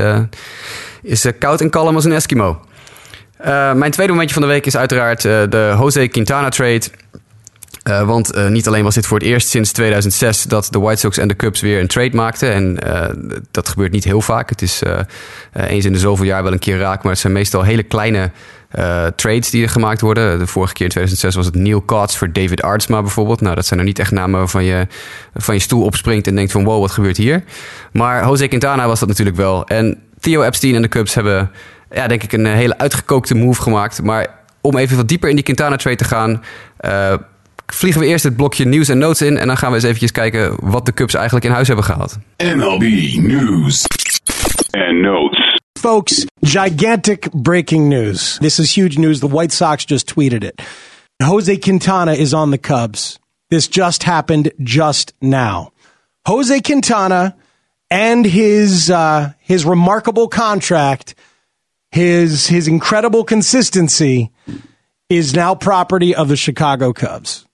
is 1.01 1.25
koud 1.39 1.61
en 1.61 1.69
kalm 1.69 1.95
als 1.95 2.05
een 2.05 2.11
Eskimo. 2.11 2.59
Mijn 3.75 3.91
tweede 3.91 4.11
momentje 4.11 4.33
van 4.33 4.43
de 4.43 4.49
week 4.49 4.65
is 4.65 4.77
uiteraard 4.77 5.21
de 5.21 5.75
Jose 5.79 6.07
Quintana 6.07 6.49
trade. 6.49 6.81
Uh, 7.89 8.01
want 8.01 8.49
niet 8.49 8.67
alleen 8.67 8.83
was 8.83 8.95
dit 8.95 9.05
voor 9.05 9.17
het 9.17 9.27
eerst 9.27 9.47
sinds 9.47 9.71
2006 9.71 10.43
dat 10.43 10.67
de 10.71 10.79
White 10.79 10.99
Sox 10.99 11.17
en 11.17 11.27
de 11.27 11.35
Cubs 11.35 11.61
weer 11.61 11.79
een 11.79 11.87
trade 11.87 12.15
maakten. 12.15 12.53
En 12.53 12.77
dat 13.51 13.69
gebeurt 13.69 13.91
niet 13.91 14.03
heel 14.03 14.21
vaak. 14.21 14.49
Het 14.49 14.61
is 14.61 14.81
eens 15.53 15.85
in 15.85 15.93
de 15.93 15.99
zoveel 15.99 16.25
jaar 16.25 16.43
wel 16.43 16.51
een 16.51 16.59
keer 16.59 16.77
raak. 16.77 17.03
Maar 17.03 17.11
het 17.11 17.21
zijn 17.21 17.33
meestal 17.33 17.63
hele 17.63 17.83
kleine 17.83 18.31
trades 19.15 19.49
die 19.49 19.63
er 19.63 19.69
gemaakt 19.69 20.01
worden. 20.01 20.39
De 20.39 20.47
vorige 20.47 20.73
keer 20.73 20.85
in 20.85 20.91
2006 20.91 21.35
was 21.35 21.45
het 21.45 21.55
Neil 21.55 21.81
Kotz 21.81 22.15
voor 22.15 22.31
David 22.31 22.61
Artsma 22.61 23.01
bijvoorbeeld. 23.01 23.41
Nou, 23.41 23.55
dat 23.55 23.65
zijn 23.65 23.79
er 23.79 23.85
niet 23.85 23.99
echt 23.99 24.11
namen 24.11 24.39
waarvan 24.39 24.63
je 24.63 24.87
van 25.33 25.55
je 25.55 25.61
stoel 25.61 25.83
opspringt 25.83 26.27
en 26.27 26.35
denkt 26.35 26.51
van 26.51 26.63
wow, 26.63 26.81
wat 26.81 26.91
gebeurt 26.91 27.17
hier? 27.17 27.43
Maar 27.91 28.25
Jose 28.25 28.47
Quintana 28.47 28.87
was 28.87 28.99
dat 28.99 29.07
natuurlijk 29.07 29.37
wel. 29.37 29.67
En 29.67 29.97
Theo 30.19 30.41
Epstein 30.41 30.75
en 30.75 30.81
de 30.81 30.87
Cubs 30.87 31.13
hebben, 31.13 31.51
ja, 31.93 32.07
denk 32.07 32.23
ik, 32.23 32.31
een 32.31 32.45
hele 32.45 32.77
uitgekookte 32.77 33.35
move 33.35 33.61
gemaakt. 33.61 34.01
Maar 34.01 34.27
om 34.61 34.77
even 34.77 34.97
wat 34.97 35.07
dieper 35.07 35.29
in 35.29 35.35
die 35.35 35.43
Quintana 35.43 35.75
trade 35.75 35.97
te 35.97 36.03
gaan 36.03 36.41
vliegen 37.73 38.01
we 38.01 38.07
eerst 38.07 38.23
het 38.23 38.35
blokje 38.35 38.65
nieuws 38.65 38.89
en 38.89 38.97
notes 38.97 39.21
in. 39.21 39.37
En 39.37 39.47
dan 39.47 39.57
gaan 39.57 39.69
we 39.69 39.75
eens 39.75 39.83
eventjes 39.83 40.11
kijken 40.11 40.55
wat 40.61 40.85
de 40.85 40.93
Cubs 40.93 41.13
eigenlijk 41.13 41.45
in 41.45 41.51
huis 41.51 41.67
hebben 41.67 41.85
gehaald. 41.85 42.17
MLB 42.37 42.81
News 43.15 43.85
and 44.71 45.01
Notes. 45.01 45.61
Folks, 45.79 46.25
gigantic 46.41 47.27
breaking 47.31 47.87
news. 47.87 48.37
This 48.39 48.59
is 48.59 48.75
huge 48.75 48.99
news. 48.99 49.19
The 49.19 49.29
White 49.29 49.55
Sox 49.55 49.85
just 49.85 50.07
tweeted 50.07 50.43
it. 50.43 50.61
Jose 51.23 51.57
Quintana 51.57 52.11
is 52.11 52.33
on 52.33 52.51
the 52.51 52.59
Cubs. 52.59 53.19
This 53.47 53.69
just 53.69 54.03
happened 54.03 54.51
just 54.57 55.13
now. 55.19 55.71
Jose 56.27 56.61
Quintana 56.61 57.35
and 57.89 58.25
his 58.25 58.89
uh, 58.89 59.33
his 59.37 59.65
remarkable 59.65 60.27
contract, 60.27 61.15
his 61.93 62.47
his 62.47 62.67
incredible 62.67 63.23
consistency, 63.23 64.31
is 65.07 65.31
now 65.33 65.55
property 65.55 66.15
of 66.15 66.27
the 66.27 66.35
Chicago 66.35 66.91
Cubs. 66.91 67.45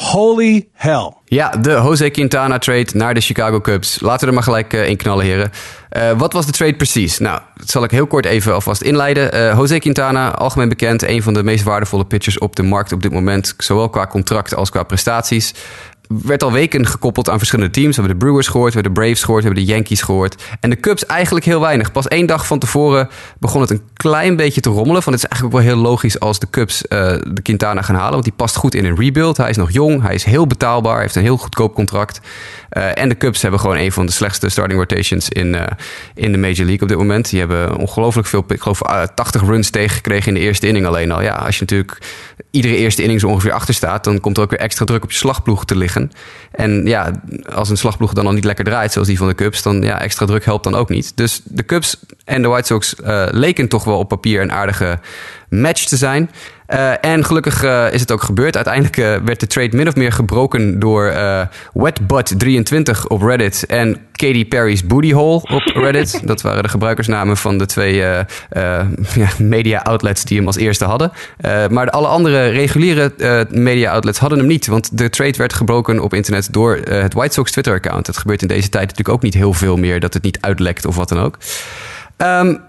Holy 0.00 0.68
hell. 0.72 1.16
Ja, 1.24 1.50
de 1.50 1.70
Jose 1.70 2.10
Quintana 2.10 2.58
trade 2.58 2.86
naar 2.92 3.14
de 3.14 3.20
Chicago 3.20 3.60
Cubs. 3.60 4.00
Laten 4.00 4.20
we 4.20 4.26
er 4.26 4.32
maar 4.34 4.42
gelijk 4.42 4.72
uh, 4.72 4.88
in 4.88 4.96
knallen, 4.96 5.24
heren. 5.24 5.50
Uh, 5.96 6.18
wat 6.18 6.32
was 6.32 6.46
de 6.46 6.52
trade 6.52 6.74
precies? 6.74 7.18
Nou, 7.18 7.40
dat 7.56 7.70
zal 7.70 7.84
ik 7.84 7.90
heel 7.90 8.06
kort 8.06 8.24
even 8.24 8.54
alvast 8.54 8.82
inleiden. 8.82 9.34
Uh, 9.34 9.54
Jose 9.54 9.78
Quintana, 9.78 10.30
algemeen 10.30 10.68
bekend, 10.68 11.02
een 11.02 11.22
van 11.22 11.34
de 11.34 11.42
meest 11.42 11.64
waardevolle 11.64 12.04
pitchers 12.04 12.38
op 12.38 12.56
de 12.56 12.62
markt 12.62 12.92
op 12.92 13.02
dit 13.02 13.12
moment. 13.12 13.54
Zowel 13.56 13.88
qua 13.88 14.06
contract 14.06 14.54
als 14.54 14.70
qua 14.70 14.82
prestaties 14.82 15.54
werd 16.08 16.42
al 16.42 16.52
weken 16.52 16.86
gekoppeld 16.86 17.30
aan 17.30 17.38
verschillende 17.38 17.72
teams. 17.72 17.96
We 17.96 18.02
hebben 18.02 18.18
de 18.18 18.24
Brewers 18.24 18.48
gehoord, 18.48 18.74
we 18.74 18.80
hebben 18.80 18.94
de 18.94 19.00
Braves 19.00 19.22
gehoord, 19.22 19.42
we 19.42 19.48
hebben 19.48 19.66
de 19.66 19.72
Yankees 19.72 20.02
gehoord. 20.02 20.42
En 20.60 20.70
de 20.70 20.80
Cubs 20.80 21.06
eigenlijk 21.06 21.44
heel 21.44 21.60
weinig. 21.60 21.92
Pas 21.92 22.08
één 22.08 22.26
dag 22.26 22.46
van 22.46 22.58
tevoren 22.58 23.08
begon 23.38 23.60
het 23.60 23.70
een 23.70 23.82
klein 23.92 24.36
beetje 24.36 24.60
te 24.60 24.70
rommelen. 24.70 25.02
Van 25.02 25.12
het 25.12 25.22
is 25.22 25.28
eigenlijk 25.28 25.56
ook 25.56 25.64
wel 25.64 25.74
heel 25.74 25.82
logisch 25.82 26.20
als 26.20 26.38
de 26.38 26.50
Cubs 26.50 26.82
uh, 26.82 26.98
de 27.32 27.42
Quintana 27.42 27.82
gaan 27.82 27.94
halen. 27.94 28.12
Want 28.12 28.24
die 28.24 28.32
past 28.32 28.56
goed 28.56 28.74
in 28.74 28.84
een 28.84 28.96
rebuild. 28.96 29.36
Hij 29.36 29.50
is 29.50 29.56
nog 29.56 29.70
jong, 29.70 30.02
hij 30.02 30.14
is 30.14 30.24
heel 30.24 30.46
betaalbaar, 30.46 31.00
heeft 31.00 31.16
een 31.16 31.22
heel 31.22 31.36
goedkoop 31.36 31.74
contract. 31.74 32.20
Uh, 32.72 32.98
en 32.98 33.08
de 33.08 33.16
Cubs 33.16 33.42
hebben 33.42 33.60
gewoon 33.60 33.76
een 33.76 33.92
van 33.92 34.06
de 34.06 34.12
slechtste 34.12 34.48
starting 34.48 34.78
rotations 34.78 35.28
in, 35.28 35.54
uh, 35.54 35.62
in 36.14 36.32
de 36.32 36.38
Major 36.38 36.66
League 36.66 36.80
op 36.80 36.88
dit 36.88 36.96
moment. 36.96 37.30
Die 37.30 37.38
hebben 37.38 37.76
ongelooflijk 37.76 38.28
veel, 38.28 38.44
ik 38.48 38.60
geloof 38.60 38.80
80 39.14 39.42
runs 39.42 39.70
tegengekregen 39.70 40.28
in 40.28 40.34
de 40.34 40.40
eerste 40.40 40.66
inning 40.66 40.86
alleen 40.86 41.12
al. 41.12 41.22
Ja, 41.22 41.34
als 41.34 41.54
je 41.54 41.60
natuurlijk 41.60 41.98
iedere 42.50 42.76
eerste 42.76 43.02
inning 43.02 43.20
zo 43.20 43.28
ongeveer 43.28 43.52
achter 43.52 43.74
staat, 43.74 44.04
dan 44.04 44.20
komt 44.20 44.36
er 44.36 44.42
ook 44.42 44.50
weer 44.50 44.58
extra 44.58 44.84
druk 44.84 45.02
op 45.02 45.10
je 45.10 45.16
slagploeg 45.16 45.64
te 45.64 45.76
liggen. 45.76 46.12
En 46.50 46.86
ja, 46.86 47.10
als 47.52 47.70
een 47.70 47.76
slagploeg 47.76 48.12
dan 48.12 48.26
al 48.26 48.32
niet 48.32 48.44
lekker 48.44 48.64
draait, 48.64 48.92
zoals 48.92 49.08
die 49.08 49.18
van 49.18 49.28
de 49.28 49.34
Cubs, 49.34 49.62
dan 49.62 49.82
ja, 49.82 50.00
extra 50.00 50.26
druk 50.26 50.44
helpt 50.44 50.64
dan 50.64 50.74
ook 50.74 50.88
niet. 50.88 51.12
Dus 51.16 51.40
de 51.44 51.64
Cubs 51.64 51.96
en 52.24 52.42
de 52.42 52.48
White 52.48 52.66
Sox 52.66 52.94
leken 53.30 53.68
toch 53.68 53.84
wel 53.84 53.98
op 53.98 54.08
papier 54.08 54.42
een 54.42 54.52
aardige 54.52 54.98
match 55.48 55.84
te 55.84 55.96
zijn. 55.96 56.30
Uh, 56.68 57.04
en 57.04 57.24
gelukkig 57.24 57.64
uh, 57.64 57.92
is 57.92 58.00
het 58.00 58.12
ook 58.12 58.22
gebeurd. 58.22 58.54
Uiteindelijk 58.54 58.96
uh, 58.96 59.16
werd 59.24 59.40
de 59.40 59.46
trade 59.46 59.76
min 59.76 59.88
of 59.88 59.96
meer 59.96 60.12
gebroken 60.12 60.78
door 60.78 61.12
Wetbutt23 61.78 63.06
op 63.06 63.22
Reddit 63.22 63.66
en 63.66 63.96
Katy 64.12 64.48
Perry's 64.48 64.86
Booty 64.86 65.12
Hole 65.12 65.40
op 65.42 65.62
Reddit. 65.84 66.26
Dat 66.26 66.42
waren 66.42 66.62
de 66.62 66.68
gebruikersnamen 66.68 67.36
van 67.36 67.58
de 67.58 67.66
twee 67.66 67.94
ja, 67.94 68.28
media 69.38 69.78
outlets 69.78 70.24
die 70.24 70.36
hem 70.36 70.46
als 70.46 70.56
eerste 70.56 70.84
hadden. 70.84 71.12
maar 71.70 71.84
de 71.84 71.92
alle 71.92 72.06
andere 72.06 72.48
reguliere 72.48 73.12
media 73.50 73.92
outlets 73.92 74.18
hadden 74.18 74.38
hem 74.38 74.48
niet. 74.48 74.66
Want 74.66 74.98
de 74.98 75.10
trade 75.10 75.38
werd 75.38 75.52
gebroken 75.52 76.00
op 76.00 76.14
internet 76.14 76.52
door 76.52 76.76
het 76.76 77.14
White 77.14 77.34
Sox 77.34 77.50
Twitter 77.50 77.74
account. 77.74 78.06
Het 78.06 78.16
gebeurt 78.16 78.42
in 78.42 78.48
deze 78.48 78.68
tijd 78.68 78.82
natuurlijk 78.82 79.16
ook 79.16 79.22
niet 79.22 79.34
heel 79.34 79.52
veel 79.52 79.76
meer 79.76 80.00
dat 80.00 80.14
het 80.14 80.22
niet 80.22 80.38
uitlekt 80.40 80.86
of 80.86 80.96
wat 80.96 81.08
dan 81.08 81.18
ook. 81.18 81.38
Um, 82.16 82.60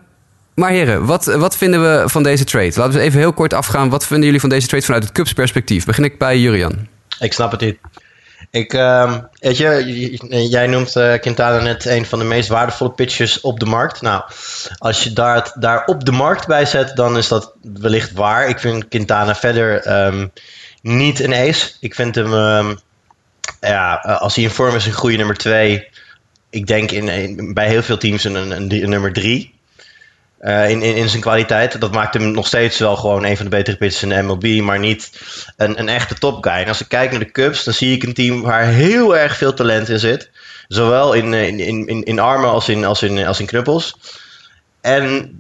maar 0.60 0.72
heren, 0.72 1.06
wat, 1.06 1.26
wat 1.26 1.58
vinden 1.58 1.82
we 1.82 2.10
van 2.10 2.24
deze 2.24 2.44
trade? 2.44 2.72
Laten 2.76 2.94
we 2.94 3.00
even 3.00 3.20
heel 3.20 3.34
kort 3.34 3.54
afgaan. 3.54 3.90
Wat 3.90 4.06
vinden 4.06 4.26
jullie 4.26 4.40
van 4.40 4.50
deze 4.50 4.68
trade 4.68 4.86
vanuit 4.86 5.04
het 5.04 5.12
Cubs 5.12 5.34
perspectief? 5.34 5.86
Begin 5.86 6.04
ik 6.04 6.18
bij 6.18 6.40
Jurian. 6.40 6.88
Ik 7.20 7.34
snap 7.34 7.52
het 7.52 7.62
niet. 7.62 7.78
Ik, 8.52 8.74
uh, 8.74 9.18
weet 9.40 9.58
je, 9.58 10.50
jij 10.50 10.68
noemt 10.68 10.96
uh, 10.96 11.14
Quintana 11.20 11.64
net 11.64 11.86
een 11.86 12.06
van 12.06 12.20
de 12.20 12.26
meest 12.26 12.50
waardevolle 12.50 12.92
pitchers 12.92 13.42
op 13.42 13.60
de 13.60 13.66
markt. 13.66 14.02
Nou, 14.02 14.24
als 14.78 15.04
je 15.04 15.14
daar, 15.14 15.52
daar 15.60 15.86
op 15.86 16.06
de 16.06 16.12
markt 16.12 16.48
bij 16.48 16.66
zet, 16.66 16.96
dan 16.96 17.18
is 17.18 17.28
dat 17.28 17.54
wellicht 17.62 18.12
waar. 18.12 18.48
Ik 18.48 18.60
vind 18.60 18.88
Quintana 18.88 19.36
verder 19.36 20.06
um, 20.06 20.32
niet 20.82 21.20
een 21.20 21.34
ace. 21.34 21.72
Ik 21.80 21.96
vind 21.96 22.16
hem, 22.16 22.34
um, 22.34 22.80
ja, 23.60 23.96
als 23.96 24.36
hij 24.36 24.44
in 24.44 24.50
vorm 24.50 24.76
is, 24.76 24.86
een 24.86 24.94
goede 24.94 25.18
nummer 25.18 25.38
twee. 25.38 25.88
Ik 26.50 26.68
denk 26.68 26.92
in, 26.92 27.54
bij 27.54 27.68
heel 27.68 27.84
veel 27.84 27.98
teams 27.98 28.24
een, 28.24 28.36
een, 28.36 28.52
een 28.52 28.90
nummer 28.90 29.14
drie. 29.14 29.59
Uh, 30.42 30.70
in, 30.70 30.82
in, 30.82 30.96
in 30.96 31.10
zijn 31.10 31.22
kwaliteit. 31.22 31.82
Dat 31.82 31.92
maakt 31.92 32.14
hem 32.14 32.32
nog 32.32 32.48
steeds 32.48 32.80
wel 32.80 32.96
gewoon 32.96 33.26
een 33.26 33.36
van 33.36 33.46
de 33.46 33.52
betere 33.52 33.78
pitchers 33.78 34.04
in 34.04 34.10
de 34.10 34.22
MLB, 34.22 34.62
maar 34.62 34.80
niet 34.80 35.12
een, 35.58 35.80
een 35.80 35.90
echte 35.90 36.16
topguy. 36.16 36.52
En 36.52 36.68
als 36.68 36.82
ik 36.82 36.88
kijk 36.88 37.12
naar 37.12 37.20
de 37.20 37.32
Cubs, 37.32 37.64
dan 37.64 37.74
zie 37.74 37.96
ik 37.96 38.04
een 38.04 38.14
team 38.14 38.42
waar 38.42 38.66
heel 38.66 39.18
erg 39.18 39.38
veel 39.38 39.54
talent 39.54 39.90
in 39.90 40.00
zit. 40.00 40.30
Zowel 40.68 41.14
in, 41.14 41.34
in, 41.34 41.88
in, 41.88 42.04
in 42.04 42.20
armen 42.20 42.50
als 42.50 42.70
in, 42.70 42.86
als, 42.86 43.04
in, 43.04 43.26
als 43.26 43.40
in 43.40 43.46
knuppels. 43.46 43.96
En 44.82 45.34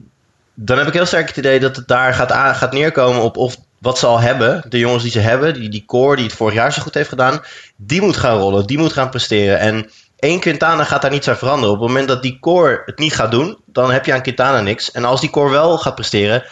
dan 0.53 0.77
heb 0.77 0.87
ik 0.87 0.93
heel 0.93 1.05
sterk 1.05 1.27
het 1.27 1.37
idee 1.37 1.59
dat 1.59 1.75
het 1.75 1.87
daar 1.87 2.13
gaat, 2.13 2.31
aan, 2.31 2.55
gaat 2.55 2.71
neerkomen 2.71 3.21
op 3.21 3.37
of 3.37 3.57
wat 3.77 3.99
ze 3.99 4.05
al 4.05 4.19
hebben, 4.19 4.63
de 4.69 4.79
jongens 4.79 5.03
die 5.03 5.11
ze 5.11 5.19
hebben, 5.19 5.53
die, 5.53 5.69
die 5.69 5.83
core 5.85 6.15
die 6.15 6.25
het 6.25 6.33
vorig 6.33 6.53
jaar 6.53 6.73
zo 6.73 6.81
goed 6.81 6.93
heeft 6.93 7.09
gedaan, 7.09 7.41
die 7.75 8.01
moet 8.01 8.17
gaan 8.17 8.37
rollen, 8.37 8.65
die 8.65 8.77
moet 8.77 8.93
gaan 8.93 9.09
presteren. 9.09 9.59
En 9.59 9.89
één 10.19 10.39
Quintana 10.39 10.83
gaat 10.83 11.01
daar 11.01 11.11
niets 11.11 11.27
aan 11.27 11.37
veranderen. 11.37 11.75
Op 11.75 11.79
het 11.79 11.87
moment 11.87 12.07
dat 12.07 12.21
die 12.21 12.37
core 12.39 12.81
het 12.85 12.99
niet 12.99 13.15
gaat 13.15 13.31
doen, 13.31 13.57
dan 13.65 13.91
heb 13.91 14.05
je 14.05 14.13
aan 14.13 14.21
Quintana 14.21 14.61
niks. 14.61 14.91
En 14.91 15.05
als 15.05 15.21
die 15.21 15.29
core 15.29 15.49
wel 15.49 15.77
gaat 15.77 15.95
presteren, 15.95 16.43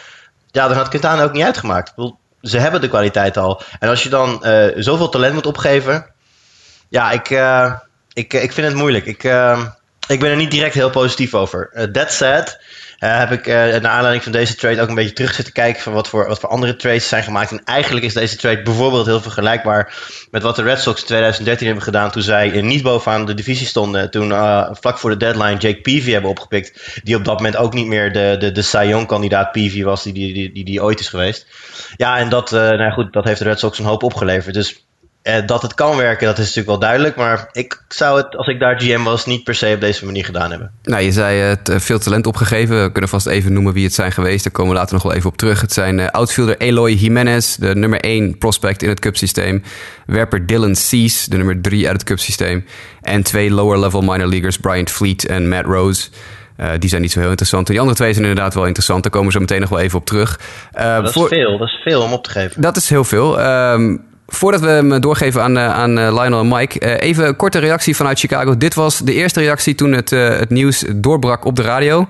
ja, 0.50 0.68
dan 0.68 0.76
had 0.76 0.88
Quintana 0.88 1.22
ook 1.22 1.32
niet 1.32 1.44
uitgemaakt. 1.44 1.92
ze 2.42 2.58
hebben 2.58 2.80
de 2.80 2.88
kwaliteit 2.88 3.36
al. 3.36 3.62
En 3.78 3.88
als 3.88 4.02
je 4.02 4.08
dan 4.08 4.42
uh, 4.44 4.66
zoveel 4.76 5.08
talent 5.08 5.34
moet 5.34 5.46
opgeven, 5.46 6.06
ja, 6.88 7.10
ik, 7.10 7.30
uh, 7.30 7.72
ik, 8.12 8.32
ik 8.32 8.52
vind 8.52 8.66
het 8.66 8.76
moeilijk. 8.76 9.06
Ik, 9.06 9.24
ik 10.06 10.20
ben 10.20 10.30
er 10.30 10.36
niet 10.36 10.50
direct 10.50 10.74
heel 10.74 10.90
positief 10.90 11.34
over. 11.34 11.90
That 11.92 12.12
said, 12.12 12.60
uh, 13.00 13.18
heb 13.18 13.30
ik 13.30 13.46
uh, 13.46 13.54
naar 13.54 13.86
aanleiding 13.86 14.22
van 14.22 14.32
deze 14.32 14.54
trade 14.54 14.82
ook 14.82 14.88
een 14.88 14.94
beetje 14.94 15.12
terug 15.12 15.34
zitten 15.34 15.54
kijken 15.54 15.82
van 15.82 15.92
wat 15.92 16.08
voor, 16.08 16.26
wat 16.26 16.40
voor 16.40 16.48
andere 16.48 16.76
trades 16.76 17.08
zijn 17.08 17.22
gemaakt. 17.22 17.50
En 17.50 17.64
eigenlijk 17.64 18.06
is 18.06 18.14
deze 18.14 18.36
trade 18.36 18.62
bijvoorbeeld 18.62 19.06
heel 19.06 19.20
vergelijkbaar 19.20 19.94
met 20.30 20.42
wat 20.42 20.56
de 20.56 20.62
Red 20.62 20.80
Sox 20.80 21.00
in 21.00 21.06
2013 21.06 21.66
hebben 21.66 21.84
gedaan 21.84 22.10
toen 22.10 22.22
zij 22.22 22.62
niet 22.62 22.82
bovenaan 22.82 23.26
de 23.26 23.34
divisie 23.34 23.66
stonden. 23.66 24.10
Toen 24.10 24.28
vlak 24.80 24.98
voor 24.98 25.10
de 25.10 25.16
deadline 25.16 25.56
Jake 25.56 25.80
Peavy 25.80 26.10
hebben 26.10 26.30
opgepikt. 26.30 27.00
Die 27.04 27.16
op 27.16 27.24
dat 27.24 27.36
moment 27.36 27.56
ook 27.56 27.74
niet 27.74 27.86
meer 27.86 28.12
de, 28.12 28.36
de, 28.38 28.52
de 28.52 28.62
Cy 28.62 28.84
Young 28.88 29.06
kandidaat 29.06 29.52
Peavy 29.52 29.82
was 29.82 30.02
die 30.02 30.12
die, 30.12 30.34
die, 30.34 30.52
die, 30.52 30.64
die 30.64 30.82
ooit 30.82 31.00
is 31.00 31.08
geweest. 31.08 31.46
Ja, 31.96 32.18
en 32.18 32.28
dat, 32.28 32.50
nou 32.50 32.92
goed, 32.92 33.12
dat 33.12 33.24
heeft 33.24 33.38
de 33.38 33.44
Red 33.44 33.58
Sox 33.58 33.78
een 33.78 33.84
hoop 33.84 34.02
opgeleverd. 34.02 34.54
Dus 34.54 34.87
uh, 35.28 35.46
dat 35.46 35.62
het 35.62 35.74
kan 35.74 35.96
werken, 35.96 36.26
dat 36.26 36.38
is 36.38 36.44
natuurlijk 36.44 36.68
wel 36.68 36.78
duidelijk. 36.78 37.16
Maar 37.16 37.48
ik 37.52 37.82
zou 37.88 38.16
het, 38.16 38.36
als 38.36 38.46
ik 38.46 38.60
daar 38.60 38.80
GM 38.80 39.02
was, 39.02 39.26
niet 39.26 39.44
per 39.44 39.54
se 39.54 39.72
op 39.74 39.80
deze 39.80 40.04
manier 40.04 40.24
gedaan 40.24 40.50
hebben. 40.50 40.70
Nou, 40.82 41.02
je 41.02 41.12
zei 41.12 41.38
het 41.38 41.68
uh, 41.68 41.78
veel 41.78 41.98
talent 41.98 42.26
opgegeven. 42.26 42.82
We 42.82 42.92
kunnen 42.92 43.10
vast 43.10 43.26
even 43.26 43.52
noemen 43.52 43.72
wie 43.72 43.84
het 43.84 43.94
zijn 43.94 44.12
geweest. 44.12 44.44
Daar 44.44 44.52
komen 44.52 44.72
we 44.72 44.78
later 44.78 44.94
nog 44.94 45.02
wel 45.02 45.12
even 45.12 45.30
op 45.30 45.36
terug. 45.36 45.60
Het 45.60 45.72
zijn 45.72 45.98
uh, 45.98 46.06
outfielder 46.06 46.56
Eloy 46.58 46.92
Jimenez, 46.92 47.54
de 47.56 47.74
nummer 47.74 48.00
1 48.00 48.38
prospect 48.38 48.82
in 48.82 48.88
het 48.88 49.00
Cup-systeem. 49.00 49.62
Werper 50.06 50.46
Dylan 50.46 50.74
Cease, 50.74 51.30
de 51.30 51.36
nummer 51.36 51.60
3 51.60 51.86
uit 51.86 51.96
het 51.96 52.04
Cup-systeem. 52.04 52.64
En 53.02 53.22
twee 53.22 53.50
lower-level 53.50 54.00
minor 54.00 54.28
leaguers, 54.28 54.58
Bryant 54.58 54.90
Fleet 54.90 55.26
en 55.26 55.48
Matt 55.48 55.66
Rose. 55.66 56.08
Uh, 56.60 56.70
die 56.78 56.88
zijn 56.88 57.02
niet 57.02 57.12
zo 57.12 57.20
heel 57.20 57.28
interessant. 57.28 57.66
Die 57.66 57.78
andere 57.78 57.96
twee 57.96 58.12
zijn 58.12 58.24
inderdaad 58.24 58.54
wel 58.54 58.66
interessant. 58.66 59.02
Daar 59.02 59.12
komen 59.12 59.26
we 59.26 59.32
zo 59.32 59.40
meteen 59.40 59.60
nog 59.60 59.68
wel 59.68 59.78
even 59.78 59.98
op 59.98 60.06
terug. 60.06 60.40
Uh, 60.78 60.94
dat 60.94 61.16
is 61.16 61.22
veel, 61.28 61.58
dat 61.58 61.68
is 61.68 61.80
veel 61.84 62.02
om 62.02 62.12
op 62.12 62.24
te 62.24 62.30
geven. 62.30 62.60
Dat 62.60 62.76
is 62.76 62.88
heel 62.88 63.04
veel. 63.04 63.38
Uh, 63.38 63.96
Voordat 64.30 64.60
we 64.60 64.66
hem 64.66 65.00
doorgeven 65.00 65.42
aan, 65.42 65.56
uh, 65.56 65.74
aan 65.74 65.98
uh, 65.98 66.20
Lionel 66.20 66.40
en 66.40 66.48
Mike, 66.48 66.98
even 66.98 67.26
een 67.26 67.36
korte 67.36 67.58
reactie 67.58 67.96
vanuit 67.96 68.18
Chicago. 68.18 68.56
Dit 68.56 68.74
was 68.74 68.98
de 68.98 69.12
eerste 69.12 69.40
reactie 69.40 69.74
toen 69.74 69.92
het, 69.92 70.10
het 70.10 70.50
nieuws 70.50 70.84
doorbrak 70.94 71.44
op 71.44 71.56
de 71.56 71.62
radio. 71.62 72.06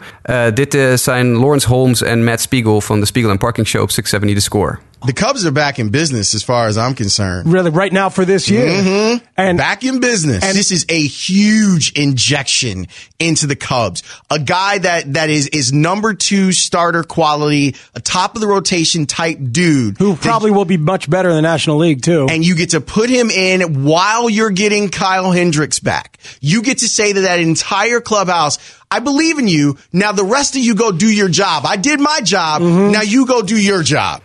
dit 0.55 0.79
zijn 0.95 1.37
Lawrence 1.37 1.69
Holmes 1.69 2.03
en 2.03 2.25
Matt 2.25 2.41
Spiegel 2.41 2.81
van 2.81 3.01
de 3.01 3.07
Spiegel 3.07 3.31
and 3.31 3.41
Parking 3.41 3.67
Show 3.67 3.83
op 3.83 3.91
670 3.91 4.39
The 4.39 4.45
Score. 4.45 4.79
The 5.07 5.12
Cubs 5.12 5.47
are 5.47 5.52
back 5.52 5.78
in 5.78 5.90
business 5.90 6.35
as 6.35 6.43
far 6.43 6.67
as 6.67 6.76
I'm 6.76 6.95
concerned. 6.95 7.52
Really, 7.52 7.71
right 7.71 7.93
now 7.93 8.09
for 8.09 8.25
this 8.25 8.50
year. 8.50 8.67
Mm-hmm. 8.67 9.25
And 9.37 9.57
back 9.57 9.85
in 9.85 10.00
business. 10.00 10.43
And 10.45 10.57
this 10.57 10.73
is 10.73 10.87
a 10.88 11.00
huge 11.00 11.93
injection 11.93 12.88
into 13.21 13.47
the 13.47 13.55
Cubs. 13.55 14.02
A 14.28 14.40
guy 14.40 14.78
that, 14.78 15.14
that 15.14 15.31
is, 15.31 15.47
is 15.49 15.73
number 15.73 16.14
two 16.14 16.50
starter 16.50 17.05
quality, 17.05 17.76
a 17.95 18.00
top 18.00 18.35
of 18.35 18.40
the 18.40 18.49
rotation 18.49 19.07
type 19.07 19.38
dude. 19.52 19.99
Who 19.99 20.17
probably 20.17 20.50
will 20.50 20.64
be 20.64 20.76
much 20.76 21.09
better 21.09 21.28
in 21.28 21.37
the 21.37 21.43
National 21.43 21.76
League 21.76 22.02
too. 22.02 22.26
And 22.28 22.45
you 22.45 22.57
get 22.57 22.71
to 22.71 22.81
put 22.81 23.09
him 23.09 23.31
in 23.31 23.85
while 23.85 24.28
you're 24.28 24.50
getting 24.50 24.88
Kyle 24.88 25.31
Hendricks 25.31 25.78
back. 25.78 26.19
You 26.40 26.62
get 26.62 26.78
to 26.78 26.88
say 26.88 27.12
to 27.12 27.21
that 27.23 27.38
entire 27.38 28.00
clubhouse, 28.00 28.59
I 28.90 28.99
believe 28.99 29.38
in 29.38 29.47
you. 29.47 29.78
Now 29.93 30.11
the 30.11 30.25
rest 30.25 30.57
of 30.57 30.62
you 30.62 30.75
go 30.75 30.90
do 30.90 31.09
your 31.09 31.28
job. 31.28 31.64
I 31.67 31.76
did 31.76 32.00
my 32.00 32.21
job. 32.23 32.62
Mm-hmm. 32.62 32.93
Now 32.93 33.02
you 33.02 33.26
go 33.26 33.43
do 33.43 33.57
your 33.57 33.83
job. 33.85 34.23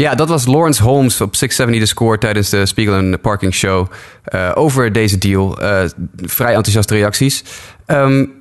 Ja, 0.00 0.14
dat 0.14 0.28
was 0.28 0.46
Lawrence 0.46 0.82
Holmes 0.82 1.20
op 1.20 1.36
670 1.36 1.88
The 1.88 1.94
Score 1.94 2.18
tijdens 2.18 2.50
de 2.50 2.66
Spiegel 2.66 2.94
and 2.94 3.20
Parking 3.20 3.54
Show 3.54 3.90
uh, 4.34 4.50
over 4.54 4.92
deze 4.92 5.18
deal. 5.18 5.62
Uh, 5.62 5.82
vrij 6.16 6.54
enthousiaste 6.54 6.94
reacties. 6.94 7.44
Um, 7.86 8.32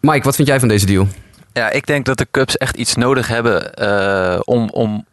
Mike, 0.00 0.24
wat 0.24 0.34
vind 0.34 0.48
jij 0.48 0.58
van 0.58 0.68
deze 0.68 0.86
deal? 0.86 1.08
Ja, 1.52 1.70
ik 1.70 1.86
denk 1.86 2.04
dat 2.04 2.18
de 2.18 2.26
Cubs 2.30 2.56
echt 2.56 2.76
iets 2.76 2.94
nodig 2.94 3.28
hebben 3.28 3.72
uh, 3.82 4.40
om, 4.44 4.68
om, 4.70 5.06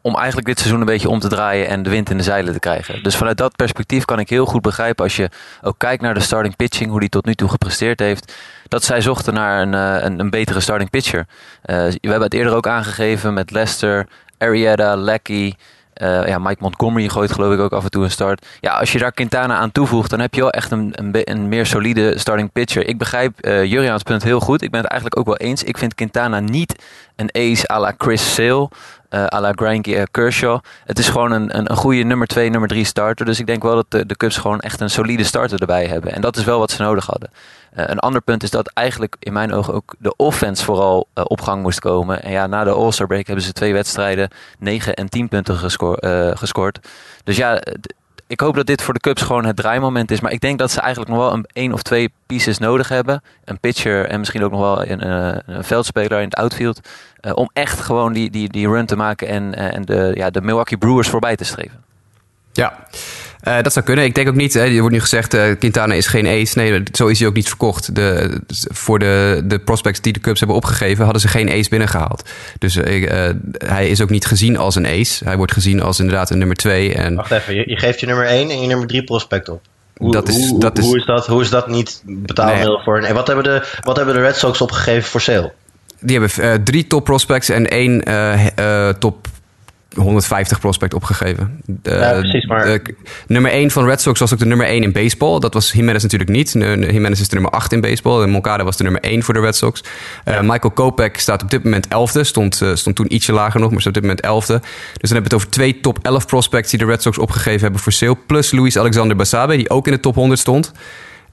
om 0.00 0.16
eigenlijk 0.16 0.46
dit 0.46 0.58
seizoen 0.58 0.80
een 0.80 0.86
beetje 0.86 1.08
om 1.08 1.20
te 1.20 1.28
draaien 1.28 1.68
en 1.68 1.82
de 1.82 1.90
wind 1.90 2.10
in 2.10 2.16
de 2.16 2.22
zeilen 2.22 2.52
te 2.52 2.58
krijgen. 2.58 3.02
Dus 3.02 3.16
vanuit 3.16 3.36
dat 3.36 3.56
perspectief 3.56 4.04
kan 4.04 4.18
ik 4.18 4.28
heel 4.28 4.46
goed 4.46 4.62
begrijpen 4.62 5.04
als 5.04 5.16
je 5.16 5.30
ook 5.62 5.78
kijkt 5.78 6.02
naar 6.02 6.14
de 6.14 6.20
starting 6.20 6.56
pitching, 6.56 6.90
hoe 6.90 7.00
die 7.00 7.08
tot 7.08 7.24
nu 7.24 7.34
toe 7.34 7.48
gepresteerd 7.48 8.00
heeft, 8.00 8.32
dat 8.68 8.84
zij 8.84 9.00
zochten 9.00 9.34
naar 9.34 9.62
een, 9.62 10.18
een 10.20 10.30
betere 10.30 10.60
starting 10.60 10.90
pitcher. 10.90 11.26
we 11.62 11.98
hebben 12.00 12.22
het 12.22 12.34
eerder 12.34 12.54
ook 12.54 12.66
aangegeven 12.66 13.34
met 13.34 13.50
Lester, 13.50 14.06
Arietta, 14.38 14.96
Lecky. 14.96 15.52
Uh, 16.02 16.26
ja, 16.26 16.38
Mike 16.38 16.56
Montgomery 16.60 17.08
gooit 17.08 17.32
geloof 17.32 17.54
ik 17.54 17.60
ook 17.60 17.72
af 17.72 17.84
en 17.84 17.90
toe 17.90 18.04
een 18.04 18.10
start. 18.10 18.46
Ja, 18.60 18.72
als 18.78 18.92
je 18.92 18.98
daar 18.98 19.12
Quintana 19.12 19.56
aan 19.56 19.72
toevoegt, 19.72 20.10
dan 20.10 20.20
heb 20.20 20.34
je 20.34 20.40
wel 20.40 20.50
echt 20.50 20.70
een, 20.70 20.92
een, 20.92 21.10
een 21.12 21.48
meer 21.48 21.66
solide 21.66 22.18
starting 22.18 22.52
pitcher. 22.52 22.88
Ik 22.88 22.98
begrijp 22.98 23.46
uh, 23.46 23.64
Juriaans 23.64 24.02
punt 24.02 24.22
heel 24.22 24.40
goed. 24.40 24.62
Ik 24.62 24.70
ben 24.70 24.80
het 24.80 24.90
eigenlijk 24.90 25.20
ook 25.20 25.26
wel 25.26 25.48
eens. 25.48 25.62
Ik 25.62 25.78
vind 25.78 25.94
Quintana 25.94 26.40
niet 26.40 26.82
een 27.16 27.30
ace 27.32 27.70
à 27.72 27.80
la 27.80 27.94
Chris 27.98 28.34
Sale, 28.34 28.70
uh, 29.10 29.26
à 29.26 29.40
la 29.40 29.52
Granky 29.54 30.04
Kershaw. 30.10 30.60
Het 30.84 30.98
is 30.98 31.08
gewoon 31.08 31.32
een, 31.32 31.58
een, 31.58 31.70
een 31.70 31.76
goede 31.76 32.02
nummer 32.02 32.26
2, 32.26 32.50
nummer 32.50 32.68
3 32.68 32.84
starter. 32.84 33.26
Dus 33.26 33.38
ik 33.40 33.46
denk 33.46 33.62
wel 33.62 33.74
dat 33.74 33.86
de, 33.88 34.06
de 34.06 34.16
Cubs 34.16 34.36
gewoon 34.36 34.60
echt 34.60 34.80
een 34.80 34.90
solide 34.90 35.24
starter 35.24 35.60
erbij 35.60 35.86
hebben. 35.86 36.12
En 36.12 36.20
dat 36.20 36.36
is 36.36 36.44
wel 36.44 36.58
wat 36.58 36.70
ze 36.70 36.82
nodig 36.82 37.06
hadden. 37.06 37.30
Uh, 37.76 37.84
een 37.86 37.98
ander 37.98 38.20
punt 38.20 38.42
is 38.42 38.50
dat 38.50 38.70
eigenlijk 38.74 39.16
in 39.18 39.32
mijn 39.32 39.52
ogen 39.52 39.74
ook 39.74 39.94
de 39.98 40.16
offense 40.16 40.64
vooral 40.64 41.08
uh, 41.14 41.24
op 41.26 41.40
gang 41.40 41.62
moest 41.62 41.80
komen. 41.80 42.22
En 42.22 42.30
ja, 42.30 42.46
na 42.46 42.64
de 42.64 42.70
All-Star 42.70 43.06
break 43.06 43.26
hebben 43.26 43.44
ze 43.44 43.52
twee 43.52 43.72
wedstrijden 43.72 44.28
9 44.58 44.94
en 44.94 45.08
10 45.08 45.28
punten 45.28 45.56
gescoord. 45.56 46.04
Uh, 46.04 46.30
gescoord. 46.34 46.88
Dus 47.24 47.36
ja, 47.36 47.62
ik 48.26 48.40
hoop 48.40 48.54
dat 48.54 48.66
dit 48.66 48.82
voor 48.82 48.94
de 48.94 49.00
Cubs 49.00 49.22
gewoon 49.22 49.44
het 49.44 49.56
draaimoment 49.56 50.10
is. 50.10 50.20
Maar 50.20 50.32
ik 50.32 50.40
denk 50.40 50.58
dat 50.58 50.70
ze 50.70 50.80
eigenlijk 50.80 51.10
nog 51.10 51.20
wel 51.20 51.32
een 51.32 51.46
één 51.52 51.72
of 51.72 51.82
twee 51.82 52.12
pieces 52.26 52.58
nodig 52.58 52.88
hebben. 52.88 53.22
Een 53.44 53.60
pitcher 53.60 54.06
en 54.06 54.18
misschien 54.18 54.44
ook 54.44 54.50
nog 54.50 54.60
wel 54.60 54.86
een, 54.86 55.08
een 55.08 55.64
veldspeler 55.64 56.18
in 56.18 56.24
het 56.24 56.34
outfield. 56.34 56.80
om 57.34 57.50
echt 57.52 57.80
gewoon 57.80 58.12
die, 58.12 58.30
die, 58.30 58.48
die 58.48 58.68
run 58.68 58.86
te 58.86 58.96
maken 58.96 59.28
en, 59.28 59.54
en 59.54 59.82
de, 59.82 60.12
ja, 60.14 60.30
de 60.30 60.40
Milwaukee 60.40 60.78
Brewers 60.78 61.08
voorbij 61.08 61.36
te 61.36 61.44
streven. 61.44 61.84
Ja, 62.52 62.86
uh, 63.48 63.62
dat 63.62 63.72
zou 63.72 63.84
kunnen. 63.84 64.04
Ik 64.04 64.14
denk 64.14 64.28
ook 64.28 64.34
niet, 64.34 64.54
hè, 64.54 64.64
er 64.64 64.78
wordt 64.78 64.94
nu 64.94 65.00
gezegd, 65.00 65.34
uh, 65.34 65.42
Quintana 65.58 65.94
is 65.94 66.06
geen 66.06 66.26
ace. 66.26 66.58
Nee, 66.58 66.82
zo 66.92 67.06
is 67.06 67.18
hij 67.18 67.28
ook 67.28 67.34
niet 67.34 67.48
verkocht. 67.48 67.94
De, 67.94 68.40
voor 68.68 68.98
de, 68.98 69.42
de 69.44 69.58
prospects 69.58 70.00
die 70.00 70.12
de 70.12 70.20
Cubs 70.20 70.38
hebben 70.38 70.56
opgegeven, 70.56 71.04
hadden 71.04 71.22
ze 71.22 71.28
geen 71.28 71.50
ace 71.50 71.68
binnengehaald. 71.68 72.30
Dus 72.58 72.76
uh, 72.76 73.30
hij 73.52 73.88
is 73.88 74.00
ook 74.00 74.10
niet 74.10 74.26
gezien 74.26 74.56
als 74.56 74.74
een 74.74 74.86
ace. 74.86 75.24
Hij 75.24 75.36
wordt 75.36 75.52
gezien 75.52 75.82
als 75.82 76.00
inderdaad 76.00 76.30
een 76.30 76.38
nummer 76.38 76.56
twee. 76.56 76.94
En... 76.94 77.14
Wacht 77.14 77.30
even, 77.30 77.54
je, 77.54 77.64
je 77.66 77.78
geeft 77.78 78.00
je 78.00 78.06
nummer 78.06 78.26
één 78.26 78.50
en 78.50 78.60
je 78.60 78.66
nummer 78.66 78.86
drie 78.86 79.04
prospect 79.04 79.48
op. 79.48 79.60
Hoe, 79.96 80.12
dat 80.12 80.28
is, 80.28 80.48
hoe, 80.48 80.60
dat 80.60 80.78
is... 80.78 80.84
hoe, 80.84 80.96
is 80.96 81.04
dat, 81.04 81.26
hoe 81.26 81.42
is 81.42 81.50
dat 81.50 81.68
niet 81.68 82.02
betaalmiddel 82.04 82.74
nee. 82.74 82.84
voor 82.84 82.98
een... 82.98 83.04
En 83.04 83.14
wat 83.14 83.26
hebben, 83.26 83.44
de, 83.44 83.66
wat 83.82 83.96
hebben 83.96 84.14
de 84.14 84.20
Red 84.20 84.36
Sox 84.36 84.60
opgegeven 84.60 85.10
voor 85.10 85.20
sale? 85.20 85.52
Die 86.00 86.20
hebben 86.20 86.64
drie 86.64 86.86
top 86.86 87.04
prospects 87.04 87.48
en 87.48 87.70
één 87.70 88.02
top 88.98 89.26
150 90.00 90.60
prospect 90.60 90.94
opgegeven. 90.94 91.60
De, 91.66 91.90
ja, 91.90 92.20
precies, 92.20 92.46
maar... 92.46 92.64
De, 92.64 92.94
nummer 93.26 93.50
1 93.50 93.70
van 93.70 93.84
Red 93.84 94.00
Sox 94.00 94.20
was 94.20 94.32
ook 94.32 94.38
de 94.38 94.46
nummer 94.46 94.66
1 94.66 94.82
in 94.82 94.92
baseball. 94.92 95.40
Dat 95.40 95.54
was 95.54 95.72
Jimenez 95.72 96.02
natuurlijk 96.02 96.30
niet. 96.30 96.52
Jimenez 96.52 97.20
is 97.20 97.28
de 97.28 97.34
nummer 97.34 97.52
8 97.52 97.72
in 97.72 97.80
baseball. 97.80 98.22
En 98.22 98.30
Moncada 98.30 98.64
was 98.64 98.76
de 98.76 98.82
nummer 98.82 99.00
1 99.00 99.22
voor 99.22 99.34
de 99.34 99.40
Red 99.40 99.56
Sox. 99.56 99.84
Ja. 100.24 100.34
Uh, 100.34 100.40
Michael 100.40 100.70
Kopech 100.70 101.20
staat 101.20 101.42
op 101.42 101.50
dit 101.50 101.64
moment 101.64 101.86
11e. 101.86 102.20
Stond, 102.20 102.60
uh, 102.60 102.74
stond 102.74 102.96
toen 102.96 103.14
ietsje 103.14 103.32
lager 103.32 103.60
nog, 103.60 103.70
maar 103.70 103.80
staat 103.80 103.96
op 103.96 104.02
dit 104.02 104.20
moment 104.22 104.44
11e. 104.44 104.60
Dus 104.60 105.10
dan 105.10 105.16
hebben 105.16 105.16
we 105.16 105.22
het 105.22 105.34
over 105.34 105.48
twee 105.48 105.80
top 105.80 105.98
11 106.02 106.26
prospects 106.26 106.70
die 106.70 106.78
de 106.78 106.86
Red 106.86 107.02
Sox 107.02 107.18
opgegeven 107.18 107.60
hebben 107.60 107.80
voor 107.80 107.92
sale. 107.92 108.16
Plus 108.26 108.52
Luis 108.52 108.78
Alexander 108.78 109.16
Basabe, 109.16 109.56
die 109.56 109.70
ook 109.70 109.86
in 109.86 109.92
de 109.92 110.00
top 110.00 110.14
100 110.14 110.40
stond. 110.40 110.72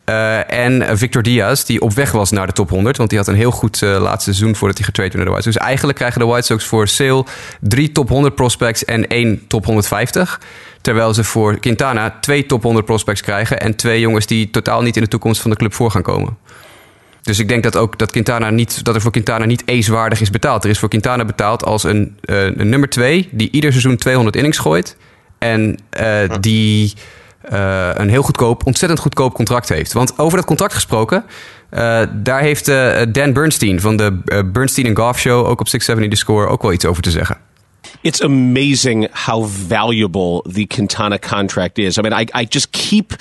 Uh, 0.09 0.51
en 0.51 0.97
Victor 0.97 1.23
Diaz, 1.23 1.63
die 1.63 1.81
op 1.81 1.93
weg 1.93 2.11
was 2.11 2.31
naar 2.31 2.47
de 2.47 2.53
top 2.53 2.69
100. 2.69 2.97
Want 2.97 3.09
die 3.09 3.19
had 3.19 3.27
een 3.27 3.35
heel 3.35 3.51
goed 3.51 3.81
uh, 3.81 3.89
laatste 4.01 4.33
seizoen 4.33 4.55
voordat 4.55 4.77
hij 4.77 4.85
getraind 4.85 5.13
werd 5.13 5.25
naar 5.25 5.35
de 5.35 5.41
White 5.41 5.49
Sox. 5.49 5.55
Dus 5.55 5.67
eigenlijk 5.67 5.97
krijgen 5.97 6.19
de 6.19 6.25
White 6.25 6.45
Sox 6.45 6.65
voor 6.65 6.87
sale 6.87 7.25
drie 7.59 7.91
top 7.91 8.09
100 8.09 8.35
prospects 8.35 8.85
en 8.85 9.07
één 9.07 9.47
top 9.47 9.65
150. 9.65 10.41
Terwijl 10.81 11.13
ze 11.13 11.23
voor 11.23 11.59
Quintana 11.59 12.17
twee 12.21 12.45
top 12.45 12.63
100 12.63 12.85
prospects 12.85 13.21
krijgen. 13.21 13.59
En 13.59 13.75
twee 13.75 13.99
jongens 13.99 14.25
die 14.25 14.49
totaal 14.49 14.81
niet 14.81 14.95
in 14.95 15.01
de 15.01 15.07
toekomst 15.07 15.41
van 15.41 15.51
de 15.51 15.57
club 15.57 15.73
voor 15.73 15.91
gaan 15.91 16.01
komen. 16.01 16.37
Dus 17.21 17.39
ik 17.39 17.47
denk 17.47 17.63
dat 17.63 17.77
ook 17.77 17.97
dat, 17.99 18.11
Quintana 18.11 18.49
niet, 18.49 18.83
dat 18.83 18.95
er 18.95 19.01
voor 19.01 19.11
Quintana 19.11 19.45
niet 19.45 19.63
ace-waardig 19.65 20.21
is 20.21 20.29
betaald. 20.29 20.63
Er 20.63 20.69
is 20.69 20.79
voor 20.79 20.89
Quintana 20.89 21.25
betaald 21.25 21.63
als 21.63 21.83
een, 21.83 22.17
uh, 22.25 22.43
een 22.43 22.69
nummer 22.69 22.89
2 22.89 23.29
die 23.31 23.51
ieder 23.51 23.71
seizoen 23.71 23.95
200 23.95 24.35
innings 24.35 24.57
gooit. 24.57 24.97
En 25.37 25.79
die 26.39 26.93
uh, 27.53 27.89
een 27.93 28.09
heel 28.09 28.21
goedkoop, 28.21 28.65
ontzettend 28.65 28.99
goedkoop 28.99 29.33
contract 29.33 29.69
heeft. 29.69 29.93
Want 29.93 30.19
over 30.19 30.37
dat 30.37 30.47
contract 30.47 30.73
gesproken, 30.73 31.23
uh, 31.71 32.01
daar 32.13 32.41
heeft 32.41 32.69
uh, 32.69 33.01
Dan 33.11 33.33
Bernstein 33.33 33.81
van 33.81 33.97
de 33.97 34.21
Bernstein 34.51 34.95
Golf 34.95 35.19
Show, 35.19 35.45
ook 35.45 35.59
op 35.59 35.67
670 35.67 36.09
The 36.09 36.25
Score, 36.25 36.47
ook 36.47 36.61
wel 36.61 36.73
iets 36.73 36.85
over 36.85 37.01
te 37.01 37.11
zeggen. 37.11 37.37
It's 38.01 38.21
amazing 38.21 39.07
how 39.25 39.47
valuable 39.67 40.43
the 40.53 40.65
Quintana 40.65 41.17
contract 41.17 41.77
is. 41.77 41.97
I 41.97 42.01
mean, 42.01 42.13
I, 42.13 42.41
I 42.41 42.45
just 42.49 42.69
keep 42.69 43.15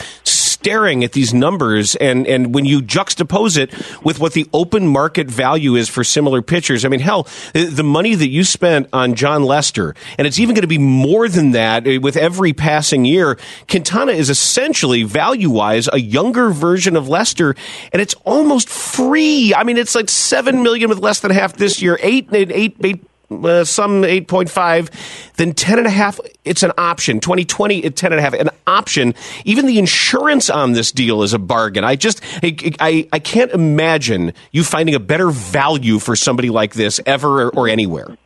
staring 0.65 1.05
at 1.05 1.13
these 1.13 1.35
numbers 1.35 1.95
and, 1.97 2.27
and 2.27 2.55
when 2.55 2.65
you 2.65 2.81
juxtapose 2.81 3.59
it 3.59 3.71
with 4.03 4.19
what 4.19 4.33
the 4.33 4.49
open 4.55 4.87
market 4.89 5.29
value 5.29 5.75
is 5.75 5.91
for 5.91 6.03
similar 6.03 6.41
pitchers, 6.41 6.87
I 6.87 6.89
mean, 6.89 7.01
hell, 7.01 7.29
the 7.53 7.85
money 7.85 8.15
that 8.15 8.31
you 8.31 8.45
spent 8.45 8.89
on 8.91 9.15
John 9.15 9.45
Lester, 9.45 9.95
and 10.17 10.27
it's 10.27 10.39
even 10.39 10.55
going 10.55 10.63
to 10.63 10.67
be 10.67 10.79
more 10.79 11.29
than 11.29 11.51
that 11.51 11.87
eh, 11.87 11.99
with 11.99 12.17
every 12.17 12.55
passing 12.55 13.05
year. 13.05 13.37
Quintana 13.69 14.13
is 14.13 14.31
essentially 14.31 15.03
value 15.03 15.51
wise 15.51 15.87
a 15.93 16.01
younger 16.01 16.49
version 16.49 16.97
of 16.97 17.11
Lester, 17.11 17.55
and 17.93 18.01
it's 18.01 18.15
almost 18.25 18.71
free. 18.71 19.53
I 19.55 19.65
mean, 19.65 19.77
it's 19.77 19.95
like 19.95 20.09
seven 20.09 20.63
million 20.63 20.89
with 20.89 20.99
less 20.99 21.21
than 21.21 21.31
half 21.31 21.53
this 21.59 21.83
year, 21.83 21.99
eight, 22.01 22.31
eight, 22.33 22.51
eight 22.81 23.05
uh, 23.43 23.65
some 23.65 24.03
8.5, 24.03 24.91
then 25.37 25.53
10 25.53 25.79
and 25.79 25.87
a 25.87 25.91
half, 25.91 26.21
it's 26.45 26.63
an 26.63 26.73
option. 26.77 27.21
2020 27.21 27.85
at 27.85 27.97
10 27.97 28.13
and 28.13 28.19
a 28.19 28.23
half, 28.23 28.35
an 28.35 28.51
option. 28.67 29.15
Even 29.45 29.67
the 29.67 29.79
insurance 29.79 30.51
on 30.51 30.73
this 30.73 30.93
deal 30.93 31.23
is 31.23 31.33
a 31.33 31.39
bargain. 31.39 31.85
I 31.85 31.97
just, 31.97 32.21
I, 32.43 32.57
I, 32.81 33.09
I 33.13 33.19
can't 33.19 33.53
imagine 33.53 34.33
you 34.53 34.65
finding 34.65 34.95
a 34.95 35.01
better 35.01 35.31
value 35.31 35.99
for 35.99 36.17
somebody 36.17 36.51
like 36.51 36.75
this 36.75 37.01
ever 37.07 37.51
or 37.51 37.69
anywhere. 37.69 38.17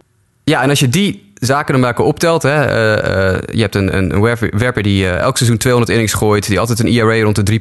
Ja, 0.45 0.63
en 0.63 0.69
als 0.69 0.81
je 0.81 0.89
die 0.89 1.33
zaken 1.35 1.73
dan 1.73 1.81
bij 1.81 1.91
elkaar 1.91 2.07
optelt. 2.07 2.43
Hè, 2.43 2.67
uh, 2.67 3.33
uh, 3.33 3.39
je 3.53 3.61
hebt 3.61 3.75
een, 3.75 3.97
een 3.97 4.21
werper, 4.21 4.59
werper 4.59 4.83
die 4.83 5.05
uh, 5.05 5.19
elk 5.19 5.37
seizoen 5.37 5.59
200 5.59 5.93
innings 5.93 6.13
gooit. 6.13 6.47
Die 6.47 6.61
altijd 6.61 6.79
een 6.79 6.87
ERA 6.87 7.23
rond 7.23 7.47
de 7.47 7.61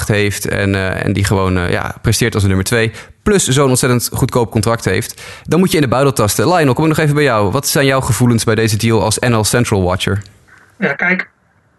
3,8 0.00 0.06
heeft. 0.06 0.48
En, 0.48 1.02
en 1.02 1.12
die 1.12 1.24
gewoon 1.24 1.70
ja, 1.70 1.94
presteert 2.02 2.34
als 2.34 2.42
een 2.42 2.48
nummer 2.48 2.66
2. 2.66 2.92
Plus 3.28 3.48
zo'n 3.48 3.68
ontzettend 3.68 4.10
goedkoop 4.12 4.50
contract 4.50 4.84
heeft. 4.84 5.42
Dan 5.42 5.58
moet 5.58 5.70
je 5.70 5.76
in 5.76 5.82
de 5.82 5.88
buidel 5.88 6.12
tasten. 6.12 6.48
Lionel, 6.48 6.74
kom 6.74 6.82
ik 6.84 6.88
nog 6.88 6.98
even 6.98 7.14
bij 7.14 7.24
jou. 7.24 7.50
Wat 7.50 7.66
zijn 7.66 7.86
jouw 7.86 8.00
gevoelens 8.00 8.44
bij 8.44 8.54
deze 8.54 8.76
deal 8.76 9.02
als 9.02 9.18
NL 9.18 9.44
Central 9.44 9.82
Watcher? 9.82 10.22
Ja, 10.78 10.94
kijk. 10.94 11.30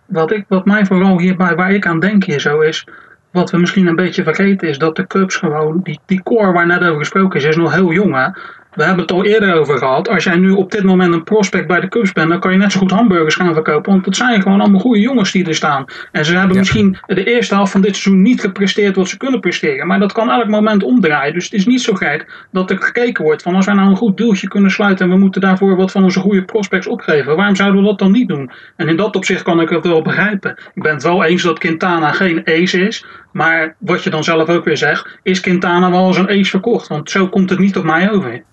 Wat, 0.05 0.31
ik, 0.31 0.45
wat 0.47 0.65
mij 0.65 0.85
vooral 0.85 1.19
hierbij, 1.19 1.55
waar 1.55 1.71
ik 1.71 1.87
aan 1.87 1.99
denk 1.99 2.23
hier 2.23 2.39
zo 2.39 2.59
is... 2.59 2.87
Wat 3.31 3.51
we 3.51 3.57
misschien 3.57 3.87
een 3.87 3.95
beetje 3.95 4.23
vergeten 4.23 4.67
is 4.67 4.77
dat 4.77 4.95
de 4.95 5.07
Cubs 5.07 5.35
gewoon... 5.35 5.79
Die, 5.83 5.99
die 6.05 6.23
core 6.23 6.51
waar 6.51 6.65
net 6.65 6.81
over 6.81 6.99
gesproken 6.99 7.39
is, 7.39 7.45
is 7.45 7.55
nog 7.55 7.73
heel 7.73 7.91
jong 7.91 8.15
hè 8.15 8.27
we 8.73 8.83
hebben 8.83 9.01
het 9.01 9.11
al 9.11 9.25
eerder 9.25 9.53
over 9.53 9.77
gehad. 9.77 10.09
Als 10.09 10.23
jij 10.23 10.35
nu 10.35 10.51
op 10.51 10.71
dit 10.71 10.83
moment 10.83 11.13
een 11.13 11.23
prospect 11.23 11.67
bij 11.67 11.79
de 11.79 11.87
Cubs 11.87 12.11
bent, 12.11 12.29
dan 12.29 12.39
kan 12.39 12.51
je 12.51 12.57
net 12.57 12.71
zo 12.71 12.79
goed 12.79 12.91
hamburgers 12.91 13.35
gaan 13.35 13.53
verkopen. 13.53 13.91
Want 13.91 14.05
het 14.05 14.15
zijn 14.15 14.41
gewoon 14.41 14.61
allemaal 14.61 14.79
goede 14.79 14.99
jongens 14.99 15.31
die 15.31 15.47
er 15.47 15.55
staan. 15.55 15.85
En 16.11 16.25
ze 16.25 16.37
hebben 16.37 16.57
misschien 16.57 16.97
de 17.05 17.23
eerste 17.23 17.55
helft 17.55 17.71
van 17.71 17.81
dit 17.81 17.95
seizoen 17.95 18.21
niet 18.21 18.41
gepresteerd 18.41 18.95
wat 18.95 19.09
ze 19.09 19.17
kunnen 19.17 19.39
presteren. 19.39 19.87
Maar 19.87 19.99
dat 19.99 20.11
kan 20.11 20.29
elk 20.29 20.47
moment 20.47 20.83
omdraaien. 20.83 21.33
Dus 21.33 21.43
het 21.43 21.53
is 21.53 21.65
niet 21.65 21.81
zo 21.81 21.93
gek 21.93 22.47
dat 22.51 22.69
er 22.69 22.81
gekeken 22.81 23.23
wordt 23.23 23.41
van 23.41 23.55
als 23.55 23.65
wij 23.65 23.75
nou 23.75 23.89
een 23.89 23.95
goed 23.95 24.17
dealtje 24.17 24.47
kunnen 24.47 24.71
sluiten 24.71 25.05
en 25.05 25.11
we 25.11 25.19
moeten 25.19 25.41
daarvoor 25.41 25.75
wat 25.75 25.91
van 25.91 26.03
onze 26.03 26.19
goede 26.19 26.43
prospects 26.43 26.87
opgeven. 26.87 27.35
Waarom 27.35 27.55
zouden 27.55 27.81
we 27.81 27.87
dat 27.87 27.99
dan 27.99 28.11
niet 28.11 28.27
doen? 28.27 28.51
En 28.75 28.87
in 28.87 28.95
dat 28.95 29.15
opzicht 29.15 29.43
kan 29.43 29.61
ik 29.61 29.69
het 29.69 29.87
wel 29.87 30.01
begrijpen. 30.01 30.57
Ik 30.73 30.81
ben 30.81 30.93
het 30.93 31.03
wel 31.03 31.23
eens 31.23 31.43
dat 31.43 31.59
Quintana 31.59 32.11
geen 32.11 32.41
ace 32.45 32.87
is. 32.87 33.05
Maar 33.31 33.75
wat 33.77 34.03
je 34.03 34.09
dan 34.09 34.23
zelf 34.23 34.49
ook 34.49 34.65
weer 34.65 34.77
zegt, 34.77 35.19
is 35.23 35.39
Quintana 35.39 35.91
wel 35.91 36.05
als 36.05 36.17
een 36.17 36.29
ace 36.29 36.49
verkocht? 36.49 36.87
Want 36.87 37.11
zo 37.11 37.27
komt 37.27 37.49
het 37.49 37.59
niet 37.59 37.77
op 37.77 37.83
mij 37.83 38.11
over. 38.11 38.43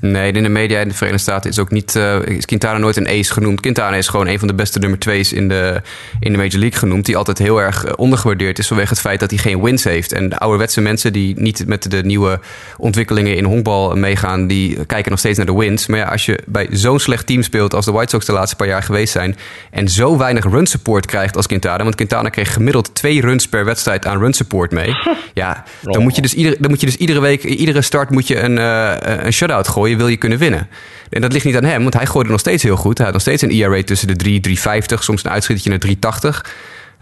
Nee, 0.00 0.32
in 0.32 0.42
de 0.42 0.48
media 0.48 0.80
in 0.80 0.88
de 0.88 0.94
Verenigde 0.94 1.22
Staten 1.22 1.50
is 1.50 1.58
ook 1.58 1.70
niet 1.70 1.94
uh, 1.94 2.22
is 2.22 2.44
Quintana 2.44 2.78
nooit 2.78 2.96
een 2.96 3.08
ace 3.08 3.32
genoemd. 3.32 3.60
Quintana 3.60 3.96
is 3.96 4.08
gewoon 4.08 4.26
een 4.26 4.38
van 4.38 4.48
de 4.48 4.54
beste 4.54 4.78
nummer 4.78 4.98
twee's 4.98 5.32
in 5.32 5.48
de, 5.48 5.82
in 6.20 6.32
de 6.32 6.38
Major 6.38 6.58
League 6.58 6.78
genoemd. 6.78 7.06
Die 7.06 7.16
altijd 7.16 7.38
heel 7.38 7.60
erg 7.60 7.84
eh, 7.84 7.92
ondergewaardeerd 7.96 8.58
is 8.58 8.66
vanwege 8.66 8.88
het 8.88 9.00
feit 9.00 9.20
dat 9.20 9.30
hij 9.30 9.38
geen 9.38 9.62
wins 9.62 9.84
heeft. 9.84 10.12
En 10.12 10.28
de 10.28 10.38
ouderwetse 10.38 10.80
mensen 10.80 11.12
die 11.12 11.40
niet 11.40 11.66
met 11.66 11.90
de 11.90 12.02
nieuwe 12.04 12.40
ontwikkelingen 12.76 13.36
in 13.36 13.44
honkbal 13.44 13.96
meegaan, 13.96 14.46
die 14.46 14.86
kijken 14.86 15.10
nog 15.10 15.18
steeds 15.18 15.36
naar 15.36 15.46
de 15.46 15.56
wins. 15.56 15.86
Maar 15.86 15.98
ja, 15.98 16.04
als 16.04 16.26
je 16.26 16.38
bij 16.46 16.68
zo'n 16.70 16.98
slecht 16.98 17.26
team 17.26 17.42
speelt 17.42 17.74
als 17.74 17.84
de 17.84 17.92
White 17.92 18.10
Sox 18.10 18.26
de 18.26 18.32
laatste 18.32 18.56
paar 18.56 18.66
jaar 18.66 18.82
geweest 18.82 19.12
zijn. 19.12 19.36
En 19.70 19.88
zo 19.88 20.18
weinig 20.18 20.44
run 20.44 20.66
support 20.66 21.06
krijgt 21.06 21.36
als 21.36 21.46
Quintana. 21.46 21.82
Want 21.82 21.94
Quintana 21.94 22.28
kreeg 22.28 22.52
gemiddeld 22.52 22.94
twee 22.94 23.20
runs 23.20 23.48
per 23.48 23.64
wedstrijd 23.64 24.06
aan 24.06 24.18
run 24.18 24.32
support 24.32 24.70
mee. 24.70 24.94
Ja, 25.34 25.64
dan 25.82 26.02
moet 26.02 26.16
je 26.16 26.22
dus, 26.22 26.34
ieder, 26.34 26.56
dan 26.58 26.70
moet 26.70 26.80
je 26.80 26.86
dus 26.86 26.96
iedere 26.96 27.20
week, 27.20 27.44
iedere 27.44 27.82
start 27.82 28.10
moet 28.10 28.26
je 28.26 28.40
een, 28.40 28.56
uh, 28.56 28.94
een 29.24 29.32
shutout 29.32 29.68
gooien 29.68 29.89
wil 29.96 30.08
je 30.08 30.16
kunnen 30.16 30.38
winnen. 30.38 30.68
En 31.10 31.20
dat 31.20 31.32
ligt 31.32 31.44
niet 31.44 31.56
aan 31.56 31.64
hem, 31.64 31.82
want 31.82 31.94
hij 31.94 32.06
gooide 32.06 32.30
nog 32.30 32.40
steeds 32.40 32.62
heel 32.62 32.76
goed. 32.76 32.96
Hij 32.96 33.06
had 33.06 33.14
nog 33.14 33.22
steeds 33.22 33.42
een 33.42 33.50
ERA 33.50 33.82
tussen 33.82 34.08
de 34.08 34.16
3, 34.16 34.40
350, 34.40 35.02
soms 35.04 35.24
een 35.24 35.30
uitschietertje 35.30 35.70
naar 35.70 35.78
380. 35.78 36.54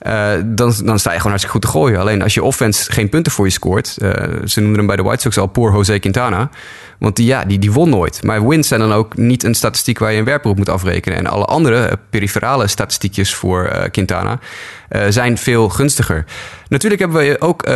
Uh, 0.07 0.31
dan, 0.45 0.75
dan 0.85 0.99
sta 0.99 1.11
je 1.11 1.17
gewoon 1.17 1.31
hartstikke 1.33 1.49
goed 1.49 1.61
te 1.61 1.69
gooien. 1.69 2.01
Alleen 2.01 2.23
als 2.23 2.35
je 2.35 2.43
offense 2.43 2.93
geen 2.93 3.09
punten 3.09 3.33
voor 3.33 3.45
je 3.45 3.53
scoort. 3.53 3.97
Uh, 3.99 4.11
ze 4.45 4.61
noemden 4.61 4.79
hem 4.79 4.87
bij 4.87 4.97
de 4.97 5.03
White 5.03 5.21
Sox 5.21 5.39
al 5.39 5.47
poor 5.47 5.73
Jose 5.73 5.99
Quintana. 5.99 6.51
Want 6.99 7.17
die, 7.17 7.27
ja, 7.27 7.45
die, 7.45 7.59
die 7.59 7.73
won 7.73 7.91
nooit. 7.91 8.23
Maar 8.23 8.49
wins 8.49 8.69
zijn 8.69 8.81
dan 8.81 8.93
ook 8.93 9.17
niet 9.17 9.43
een 9.43 9.55
statistiek 9.55 9.99
waar 9.99 10.13
je 10.13 10.19
een 10.19 10.25
werper 10.25 10.51
op 10.51 10.57
moet 10.57 10.69
afrekenen. 10.69 11.19
En 11.19 11.27
alle 11.27 11.45
andere 11.45 11.87
uh, 11.87 11.93
periferale 12.11 12.67
statistiekjes 12.67 13.35
voor 13.35 13.89
Quintana 13.91 14.39
zijn 15.09 15.39
veel 15.39 15.69
gunstiger. 15.69 16.25
Natuurlijk 16.69 17.01
hebben 17.01 17.19
we 17.19 17.41
ook 17.41 17.69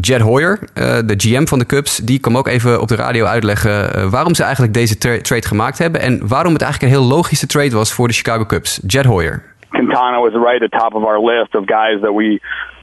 Jed 0.00 0.20
Hoyer, 0.20 0.58
de 1.04 1.14
GM 1.16 1.46
van 1.46 1.58
de 1.58 1.66
Cubs. 1.66 1.96
Die 1.96 2.18
kwam 2.18 2.36
ook 2.36 2.48
even 2.48 2.80
op 2.80 2.88
de 2.88 2.94
radio 2.94 3.24
uitleggen 3.24 4.10
waarom 4.10 4.34
ze 4.34 4.42
eigenlijk 4.42 4.74
deze 4.74 4.98
tra 4.98 5.20
trade 5.22 5.46
gemaakt 5.46 5.78
hebben. 5.78 6.00
En 6.00 6.28
waarom 6.28 6.52
het 6.52 6.62
eigenlijk 6.62 6.92
een 6.92 6.98
heel 7.00 7.08
logische 7.08 7.46
trade 7.46 7.70
was 7.70 7.92
voor 7.92 8.08
de 8.08 8.14
Chicago 8.14 8.46
Cubs. 8.46 8.80
Jed 8.86 9.04
Hoyer. 9.04 9.42
Quintana 9.70 10.20
was 10.20 10.32
right 10.34 10.62
at 10.62 10.70
the 10.70 10.76
top 10.76 10.94
of 10.94 11.04
our 11.04 11.18
list 11.20 11.54
of 11.54 11.66
guys 11.66 12.02
that 12.02 12.12
we 12.12 12.40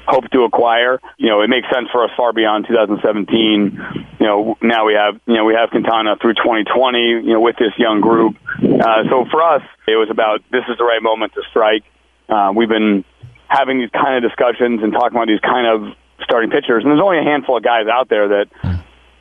hope 0.08 0.30
to 0.32 0.44
acquire. 0.44 1.00
You 1.18 1.30
know, 1.30 1.42
it 1.42 1.50
makes 1.50 1.68
sense 1.74 1.88
for 1.92 2.04
us 2.04 2.12
far 2.16 2.34
beyond 2.34 2.68
2017. 2.68 4.08
You 4.20 4.26
know, 4.26 4.58
now 4.62 4.86
we 4.86 4.94
have 4.94 5.20
you 5.26 5.36
know 5.36 5.46
we 5.46 5.54
have 5.56 5.70
Quintana 5.70 6.16
through 6.22 6.36
2020. 6.36 7.00
You 7.00 7.34
know, 7.34 7.42
with 7.42 7.58
this 7.58 7.74
young 7.78 8.02
group. 8.02 8.36
Uh, 8.60 9.04
so 9.10 9.26
for 9.32 9.42
us, 9.42 9.64
it 9.88 9.96
was 9.96 10.10
about 10.10 10.42
this 10.52 10.64
is 10.70 10.78
the 10.78 10.84
right 10.84 11.02
moment 11.02 11.34
to 11.34 11.42
strike. 11.50 11.84
Uh, 12.30 12.52
we've 12.56 12.70
been 12.70 13.04
having 13.48 13.80
these 13.80 13.92
kind 13.92 14.18
of 14.18 14.30
discussions 14.30 14.82
and 14.82 14.92
talking 14.94 15.16
about 15.16 15.28
these 15.28 15.42
kind 15.42 15.68
of 15.68 15.96
starting 16.22 16.50
pitchers, 16.50 16.84
and 16.84 16.92
there's 16.92 17.04
only 17.04 17.20
a 17.20 17.24
handful 17.24 17.58
of 17.58 17.64
guys 17.64 17.88
out 17.88 18.10
there 18.10 18.28
that 18.30 18.48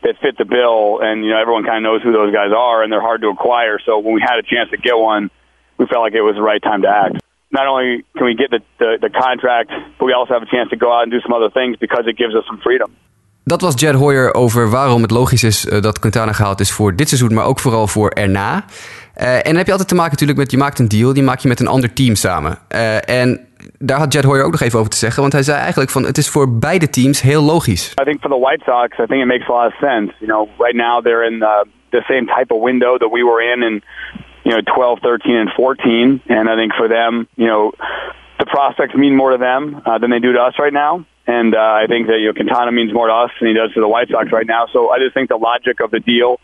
that 0.03 0.19
fit 0.21 0.37
the 0.39 0.45
bill, 0.45 1.01
and 1.01 1.25
you 1.25 1.31
know 1.31 1.41
everyone 1.41 1.65
kind 1.65 1.79
of 1.79 1.83
knows 1.83 2.03
who 2.03 2.13
those 2.13 2.33
guys 2.33 2.51
are, 2.57 2.83
and 2.83 2.93
they're 2.93 3.01
hard 3.01 3.21
to 3.23 3.29
acquire. 3.29 3.79
So 3.85 3.99
when 3.99 4.15
we 4.15 4.21
had 4.21 4.39
a 4.39 4.43
chance 4.43 4.71
to 4.71 4.77
get 4.77 4.97
one, 4.97 5.31
we 5.79 5.87
felt 5.87 6.03
like 6.03 6.15
it 6.15 6.23
was 6.23 6.37
the 6.37 6.43
right 6.43 6.63
time 6.63 6.83
to 6.83 6.89
act. 6.89 7.23
Not 7.53 7.67
only 7.67 8.05
can 8.17 8.27
we 8.27 8.35
get 8.35 8.51
the, 8.51 8.61
the, 8.79 8.97
the 9.01 9.11
contract, 9.11 9.71
but 9.97 10.07
we 10.07 10.15
also 10.15 10.33
have 10.33 10.43
a 10.43 10.51
chance 10.55 10.69
to 10.71 10.77
go 10.77 10.89
out 10.95 11.03
and 11.03 11.11
do 11.13 11.21
some 11.21 11.35
other 11.39 11.51
things 11.51 11.77
because 11.79 12.05
it 12.11 12.17
gives 12.17 12.35
us 12.35 12.45
some 12.47 12.61
freedom. 12.61 12.91
Dat 13.45 13.61
was 13.61 13.81
Jed 13.81 13.95
Hoyer 13.95 14.35
over 14.35 14.71
waarom 14.71 15.03
het 15.03 15.11
logisch 15.11 15.45
is 15.45 15.65
uh, 15.65 15.81
dat 15.81 15.99
Quintana 15.99 16.33
gehaald 16.33 16.61
is 16.61 16.73
voor 16.73 16.97
dit 16.97 17.09
seizoen, 17.09 17.35
maar 17.35 17.45
ook 17.45 17.61
vooral 17.61 17.87
voor 17.87 18.11
erna. 18.11 18.65
Uh, 19.21 19.35
en 19.35 19.43
dan 19.43 19.57
heb 19.57 19.67
je 19.67 19.71
altijd 19.71 19.89
te 19.89 19.95
maken 19.95 20.11
natuurlijk 20.11 20.39
met, 20.39 20.51
je 20.51 20.57
maakt 20.57 20.79
een 20.79 20.89
deal, 20.89 21.13
die 21.13 21.23
maak 21.23 21.39
je 21.39 21.49
met 21.49 21.61
een 21.61 21.67
ander 21.67 21.93
team 21.93 22.15
samen. 22.15 22.59
Uh, 22.75 23.09
en 23.09 23.47
daar 23.79 23.99
had 23.99 24.13
Jed 24.13 24.25
Hoyer 24.25 24.45
ook 24.45 24.51
nog 24.51 24.61
even 24.61 24.79
over 24.79 24.91
te 24.91 24.97
zeggen, 24.97 25.21
want 25.21 25.33
hij 25.33 25.43
zei 25.43 25.59
eigenlijk 25.59 25.91
van 25.91 26.05
het 26.05 26.19
is 26.19 26.29
voor 26.29 26.59
beide 26.59 26.91
teams 26.91 27.23
heel 27.23 27.43
logisch. 27.43 27.95
I 28.01 28.05
think 28.05 28.21
for 28.21 28.31
the 28.31 28.39
White 28.39 28.63
Sox, 28.65 28.99
I 28.99 29.07
think 29.07 29.21
it 29.21 29.27
makes 29.27 29.49
a 29.49 29.53
lot 29.53 29.67
of 29.67 29.75
sense. 29.79 30.13
You 30.19 30.31
know, 30.31 30.49
right 30.59 30.77
now 30.77 31.05
they're 31.05 31.27
in 31.31 31.39
the, 31.39 31.67
the 31.91 32.03
same 32.03 32.25
type 32.25 32.55
of 32.55 32.63
window 32.63 32.99
that 32.99 33.11
we 33.11 33.25
were 33.25 33.53
in 33.53 33.63
and 33.63 33.83
you 34.45 34.53
know, 34.53 34.61
12, 34.75 34.99
13, 35.03 35.37
and 35.37 35.51
14. 35.57 36.23
And 36.29 36.49
I 36.49 36.57
think 36.57 36.73
for 36.75 36.89
them, 36.89 37.29
you 37.37 37.47
know, 37.47 37.73
the 38.39 38.47
prospects 38.47 38.95
mean 38.95 39.17
more 39.17 39.33
to 39.33 39.39
them 39.39 39.81
uh, 39.87 39.99
than 39.99 40.11
they 40.11 40.19
do 40.19 40.33
to 40.33 40.41
us 40.41 40.55
right 40.59 40.73
now. 40.73 41.07
And 41.27 41.55
uh, 41.55 41.59
I 41.59 41.87
think 41.87 42.09
that, 42.09 42.19
you 42.19 42.27
know, 42.27 42.33
Quintana 42.33 42.73
means 42.73 42.93
more 42.93 43.07
to 43.07 43.15
us 43.15 43.31
than 43.41 43.49
he 43.49 43.55
does 43.55 43.73
to 43.75 43.81
the 43.81 43.89
White 43.89 44.09
Sox 44.09 44.33
right 44.33 44.47
now. 44.47 44.67
So 44.73 44.91
I 44.91 44.99
just 44.99 45.15
think 45.15 45.29
the 45.29 45.37
logic 45.37 45.81
of 45.81 45.91
the 45.91 46.01
deal 46.01 46.41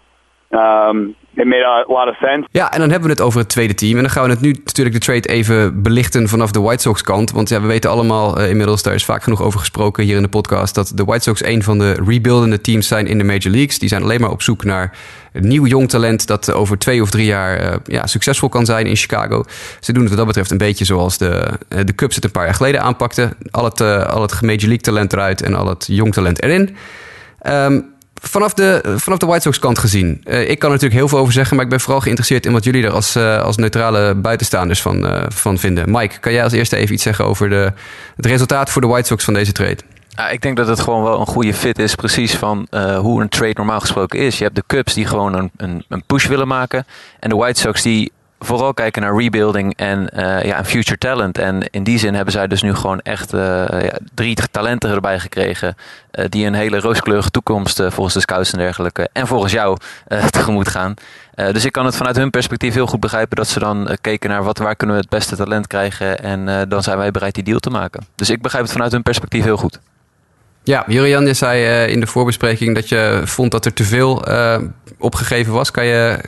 Um, 0.51 1.15
it 1.35 1.47
made 1.47 1.65
a 1.65 1.85
lot 1.87 2.09
of 2.09 2.17
sense. 2.17 2.49
Ja, 2.51 2.73
en 2.73 2.81
dan 2.81 2.91
hebben 2.91 3.09
we 3.09 3.15
het 3.15 3.25
over 3.25 3.39
het 3.39 3.49
tweede 3.49 3.75
team. 3.75 3.97
En 3.97 4.03
dan 4.03 4.11
gaan 4.11 4.25
we 4.25 4.31
het 4.31 4.41
nu 4.41 4.53
natuurlijk 4.65 4.97
de 4.97 5.03
trade 5.03 5.29
even 5.29 5.83
belichten 5.83 6.29
vanaf 6.29 6.51
de 6.51 6.61
White 6.61 6.83
Sox 6.83 7.03
kant. 7.03 7.31
Want 7.31 7.49
ja, 7.49 7.61
we 7.61 7.67
weten 7.67 7.91
allemaal 7.91 8.41
uh, 8.41 8.49
inmiddels, 8.49 8.83
daar 8.83 8.95
is 8.95 9.05
vaak 9.05 9.23
genoeg 9.23 9.43
over 9.43 9.59
gesproken 9.61 10.05
hier 10.05 10.17
in 10.17 10.23
de 10.23 10.29
podcast, 10.29 10.75
dat 10.75 10.93
de 10.95 11.05
White 11.05 11.23
Sox 11.23 11.45
een 11.45 11.63
van 11.63 11.79
de 11.79 11.93
rebuildende 12.07 12.61
teams 12.61 12.87
zijn 12.89 13.07
in 13.07 13.19
de 13.19 13.25
Major 13.25 13.51
Leagues. 13.51 13.79
Die 13.79 13.89
zijn 13.89 14.03
alleen 14.03 14.21
maar 14.21 14.31
op 14.31 14.43
zoek 14.43 14.65
naar 14.65 14.97
nieuw 15.33 15.67
jong 15.67 15.89
talent 15.89 16.27
dat 16.27 16.53
over 16.53 16.79
twee 16.79 17.03
of 17.03 17.11
drie 17.11 17.27
jaar 17.27 17.63
uh, 17.63 17.77
ja, 17.85 18.07
succesvol 18.07 18.49
kan 18.49 18.65
zijn 18.65 18.87
in 18.87 18.97
Chicago. 18.97 19.45
Ze 19.81 19.93
doen 19.93 20.01
het 20.01 20.09
wat 20.09 20.19
dat 20.19 20.27
betreft 20.27 20.51
een 20.51 20.59
beetje 20.59 20.85
zoals 20.85 21.19
de, 21.19 21.49
uh, 21.69 21.81
de 21.85 21.95
Cubs 21.95 22.15
het 22.15 22.25
een 22.25 22.31
paar 22.31 22.45
jaar 22.45 22.55
geleden 22.55 22.83
aanpakten. 22.83 23.33
Al 23.51 23.65
het, 23.65 23.81
al 23.81 24.23
het 24.23 24.43
Major 24.43 24.59
League 24.59 24.79
talent 24.79 25.13
eruit 25.13 25.43
en 25.43 25.55
al 25.55 25.69
het 25.69 25.87
jong 25.91 26.13
talent 26.13 26.43
erin. 26.43 26.77
Um, 27.47 27.97
Vanaf 28.23 28.55
de, 28.55 28.95
vanaf 28.97 29.19
de 29.19 29.27
White 29.27 29.43
Sox 29.43 29.59
kant 29.59 29.79
gezien. 29.79 30.21
Uh, 30.25 30.41
ik 30.41 30.59
kan 30.59 30.69
er 30.69 30.75
natuurlijk 30.75 31.01
heel 31.01 31.09
veel 31.09 31.19
over 31.19 31.33
zeggen, 31.33 31.57
maar 31.57 31.65
ik 31.65 31.71
ben 31.71 31.81
vooral 31.81 32.01
geïnteresseerd 32.01 32.47
in 32.47 32.53
wat 32.53 32.65
jullie 32.65 32.85
er 32.85 32.91
als, 32.91 33.17
uh, 33.17 33.43
als 33.43 33.57
neutrale 33.57 34.15
buitenstaanders 34.15 34.83
van, 34.83 35.07
uh, 35.07 35.23
van 35.29 35.59
vinden. 35.59 35.91
Mike, 35.91 36.19
kan 36.19 36.33
jij 36.33 36.43
als 36.43 36.53
eerste 36.53 36.77
even 36.77 36.95
iets 36.95 37.03
zeggen 37.03 37.25
over 37.25 37.49
de, 37.49 37.73
het 38.17 38.27
resultaat 38.27 38.71
voor 38.71 38.83
de 38.83 38.89
White 38.89 39.07
Sox 39.07 39.25
van 39.25 39.35
deze 39.35 39.53
trade? 39.53 39.79
Ik 40.31 40.43
denk 40.43 40.57
dat 40.57 40.69
het 40.69 40.81
gewoon 40.81 41.03
wel 41.03 41.21
een 41.21 41.27
goede 41.27 41.55
fit 41.55 41.79
is, 41.79 41.95
precies 41.95 42.35
van 42.35 42.67
hoe 43.01 43.21
een 43.21 43.29
trade 43.29 43.55
normaal 43.55 43.81
gesproken 43.81 44.19
is. 44.19 44.39
Je 44.39 44.45
hebt 44.45 44.57
de 44.57 44.65
Cubs 44.67 44.95
die 44.95 45.07
gewoon 45.07 45.35
een, 45.35 45.51
een, 45.57 45.85
een 45.89 46.03
push 46.07 46.27
willen 46.27 46.49
maken. 46.49 46.87
En 47.21 47.29
de 47.29 47.37
White 47.37 47.61
Sox 47.61 47.83
die 47.83 48.13
vooral 48.39 48.75
kijken 48.75 49.03
naar 49.03 49.17
rebuilding 49.17 49.77
en 49.77 50.11
uh, 50.17 50.43
ja, 50.43 50.65
future 50.65 50.99
talent. 50.99 51.39
En 51.39 51.71
in 51.71 51.83
die 51.83 51.99
zin 51.99 52.15
hebben 52.15 52.33
zij 52.33 52.47
dus 52.47 52.63
nu 52.63 52.75
gewoon 52.75 53.01
echt 53.01 53.35
uh, 53.35 53.41
ja, 53.69 53.99
drie 54.15 54.37
talenten 54.51 54.91
erbij 54.91 55.19
gekregen. 55.19 55.77
Uh, 56.13 56.25
die 56.29 56.47
een 56.47 56.55
hele 56.55 56.81
rooskleurige 56.81 57.31
toekomst 57.31 57.83
volgens 57.87 58.15
de 58.15 58.21
scouts 58.21 58.53
en 58.53 58.59
dergelijke. 58.59 59.09
En 59.13 59.27
volgens 59.27 59.53
jou 59.53 59.77
tegemoet 60.31 60.69
gaan. 60.69 60.95
dus 61.35 61.65
ik 61.65 61.73
kan 61.73 61.85
het 61.85 61.97
vanuit 61.97 62.17
hun 62.17 62.31
perspectief 62.31 62.75
heel 62.75 62.87
goed 62.87 63.01
begrijpen 63.01 63.37
dat 63.37 63.49
ze 63.49 63.59
dan 63.59 63.97
keken 64.01 64.31
naar 64.31 64.43
wat, 64.43 64.59
waar 64.59 64.77
kunnen 64.77 64.97
we 64.97 65.03
het 65.03 65.11
beste 65.11 65.37
talent 65.37 65.67
krijgen. 65.67 66.23
En 66.23 66.69
dan 66.69 66.83
zijn 66.83 66.99
wij 66.99 67.11
bereid 67.11 67.35
die 67.35 67.45
deal 67.45 67.59
te 67.59 67.71
maken. 67.71 68.07
Dus 68.15 68.31
ik 68.31 68.43
begrijp 68.43 68.65
het 68.65 68.73
vanuit 68.73 68.93
hun 68.93 69.03
perspectief 69.03 69.45
heel 69.45 69.57
goed. 69.57 69.81
Ja, 70.69 70.85
Jurian, 70.87 71.27
je 71.27 71.35
zei 71.35 71.85
uh, 71.85 71.93
in 71.93 72.01
de 72.01 72.07
voorbespreking 72.07 72.75
dat 72.75 72.89
je 72.89 73.21
vond 73.25 73.51
dat 73.51 73.65
er 73.65 73.73
te 73.73 73.85
veel 73.85 74.29
uh, 74.29 74.59
opgegeven 74.99 75.53
was. 75.53 75.71
Kan 75.71 75.87
je 75.87 76.19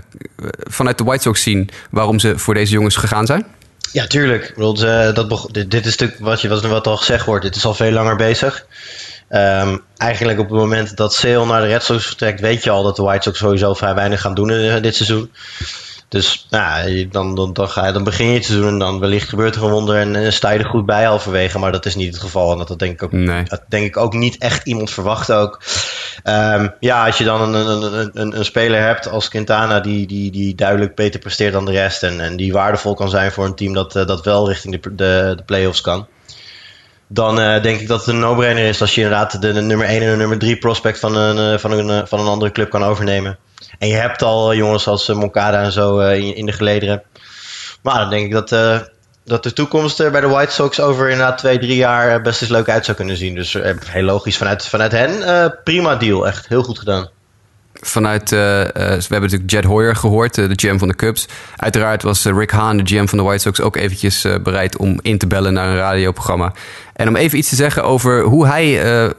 uh, 0.42 0.48
vanuit 0.59 0.98
de 0.98 1.05
White 1.05 1.22
Sox 1.22 1.42
zien 1.42 1.68
waarom 1.90 2.18
ze 2.18 2.38
voor 2.38 2.55
deze 2.55 2.72
jongens 2.72 2.96
gegaan 2.96 3.26
zijn? 3.26 3.46
Ja, 3.92 4.07
tuurlijk. 4.07 4.53
Bedoel, 4.55 4.74
dat 5.14 5.48
dit, 5.53 5.87
is 5.87 5.96
natuurlijk 5.96 6.20
wat, 6.20 6.40
je, 6.40 6.48
wat, 6.48 6.64
wat 6.64 6.87
al 6.87 6.96
gezegd 6.96 7.26
wordt. 7.26 7.44
Dit 7.44 7.57
is 7.57 7.64
al 7.64 7.74
veel 7.74 7.92
langer 7.92 8.16
bezig. 8.16 8.66
Ehm, 9.29 9.76
eigenlijk 9.96 10.38
op 10.38 10.48
het 10.48 10.59
moment 10.59 10.96
dat 10.96 11.14
Sale 11.14 11.46
naar 11.46 11.61
de 11.61 11.66
Red 11.66 11.83
Sox 11.83 12.07
vertrekt, 12.07 12.40
weet 12.40 12.64
je 12.64 12.70
al 12.70 12.83
dat 12.83 12.96
de 12.96 13.03
White 13.03 13.22
Sox 13.22 13.38
sowieso 13.38 13.74
vrij 13.74 13.94
weinig 13.94 14.20
gaan 14.20 14.35
doen 14.35 14.50
eh, 14.50 14.83
dit 14.83 14.94
seizoen. 14.94 15.31
Dus 16.10 16.46
nou, 16.50 17.08
dan, 17.08 17.34
dan, 17.34 17.52
dan, 17.52 17.68
ga 17.68 17.92
dan 17.92 18.04
begin 18.04 18.26
je 18.26 18.34
het 18.34 18.44
seizoen 18.44 18.68
en 18.68 18.78
dan 18.78 18.98
wellicht 18.98 19.28
gebeurt 19.28 19.54
er 19.54 19.64
een 19.64 19.70
wonder 19.70 19.96
en, 19.96 20.16
en 20.16 20.32
sta 20.32 20.50
je 20.50 20.58
er 20.58 20.64
goed 20.64 20.86
bij 20.86 21.04
halverwege. 21.04 21.58
Maar 21.58 21.72
dat 21.72 21.86
is 21.86 21.94
niet 21.94 22.12
het 22.12 22.22
geval 22.22 22.52
en 22.52 22.58
dat, 22.58 22.68
dat, 22.68 22.78
denk, 22.78 22.92
ik 22.92 23.02
ook, 23.02 23.12
Nee. 23.12 23.42
dat 23.44 23.62
denk 23.68 23.86
ik 23.86 23.96
ook 23.96 24.14
niet 24.14 24.38
echt 24.38 24.66
iemand 24.66 24.90
verwacht 24.90 25.32
ook. 25.32 25.62
Ehm, 26.22 26.68
ja, 26.80 27.06
als 27.06 27.18
je 27.18 27.24
dan 27.24 27.54
een, 27.54 27.66
een, 27.66 28.10
een, 28.14 28.38
een 28.38 28.44
speler 28.44 28.82
hebt 28.82 29.08
als 29.08 29.28
Quintana 29.28 29.80
die, 29.80 30.06
die, 30.06 30.30
die 30.30 30.54
duidelijk 30.54 30.94
beter 30.94 31.20
presteert 31.20 31.52
dan 31.52 31.64
de 31.64 31.72
rest 31.72 32.02
en, 32.02 32.20
en 32.20 32.36
die 32.36 32.52
waardevol 32.52 32.94
kan 32.94 33.10
zijn 33.10 33.32
voor 33.32 33.44
een 33.44 33.54
team 33.54 33.74
dat, 33.74 33.96
eh, 33.96 34.06
dat 34.06 34.24
wel 34.24 34.48
richting 34.48 34.80
de, 34.80 34.94
de, 34.94 35.32
de 35.36 35.42
playoffs 35.44 35.80
kan. 35.80 36.06
Dan 37.12 37.40
eh, 37.40 37.62
denk 37.62 37.80
ik 37.80 37.88
dat 37.88 37.98
het 37.98 38.14
een 38.14 38.20
no-brainer 38.20 38.64
is 38.64 38.80
als 38.80 38.94
je 38.94 39.00
inderdaad 39.00 39.42
de, 39.42 39.52
de 39.52 39.60
nummer 39.60 39.86
1 39.86 40.02
en 40.02 40.10
de 40.10 40.16
nummer 40.16 40.38
3 40.38 40.56
prospect 40.56 40.98
van 40.98 41.16
een, 41.16 41.52
eh, 41.52 41.58
van, 41.58 41.72
een, 41.72 41.90
eh, 41.90 42.06
van 42.06 42.20
een 42.20 42.26
andere 42.26 42.52
club 42.52 42.70
kan 42.70 42.84
overnemen. 42.84 43.38
En 43.80 43.88
je 43.88 43.94
hebt 43.94 44.22
al 44.22 44.50
eh, 44.50 44.56
jongens 44.58 44.86
als 44.86 45.08
eh, 45.08 45.16
Moncada 45.16 45.62
en 45.62 45.72
zo 45.72 45.98
eh, 45.98 46.18
in, 46.18 46.36
in 46.36 46.46
de 46.46 46.52
gelederen. 46.52 47.02
Maar 47.82 47.98
dan 47.98 48.10
denk 48.10 48.24
ik 48.26 48.32
dat, 48.32 48.52
eh, 48.52 48.78
dat 49.24 49.42
de 49.42 49.52
toekomst 49.52 50.10
bij 50.10 50.20
de 50.20 50.28
White 50.28 50.52
Sox 50.52 50.80
over 50.80 51.08
inderdaad 51.08 51.38
twee, 51.38 51.58
drie 51.58 51.76
jaar 51.76 52.22
best 52.22 52.42
eens 52.42 52.50
leuk 52.50 52.68
uit 52.68 52.84
zou 52.84 52.96
kunnen 52.96 53.16
zien. 53.16 53.34
Dus 53.34 53.56
heel 53.86 54.02
logisch 54.02 54.36
vanuit, 54.36 54.66
vanuit 54.66 54.92
hen. 54.92 55.22
eh, 55.22 55.50
prima 55.64 55.96
deal, 55.96 56.26
echt 56.26 56.48
heel 56.48 56.62
goed 56.62 56.78
gedaan. 56.78 57.08
Vanuit, 57.74 58.32
eh, 58.32 58.60
eh, 58.60 58.68
we 58.74 58.82
hebben 59.08 59.20
natuurlijk 59.20 59.50
Jed 59.50 59.64
Hoyer 59.64 59.96
gehoord, 59.96 60.38
eh, 60.38 60.48
de 60.48 60.68
GM 60.68 60.78
van 60.78 60.88
de 60.88 60.94
Cubs. 60.96 61.28
Uiteraard 61.56 62.02
was 62.02 62.24
Rick 62.24 62.50
Hahn, 62.50 62.76
de 62.76 62.86
GM 62.96 63.06
van 63.06 63.18
de 63.18 63.24
White 63.24 63.42
Sox, 63.42 63.60
ook 63.60 63.76
eventjes 63.76 64.26
bereid 64.42 64.76
om 64.78 64.98
in 65.02 65.18
te 65.18 65.26
bellen 65.26 65.52
naar 65.52 65.68
een 65.68 65.76
radioprogramma. 65.76 66.52
En 66.94 67.08
om 67.08 67.16
even 67.16 67.38
iets 67.38 67.48
te 67.48 67.54
zeggen 67.54 67.84
over 67.84 68.22
hoe 68.22 68.46
hij 68.46 68.82
eh, 68.82 69.10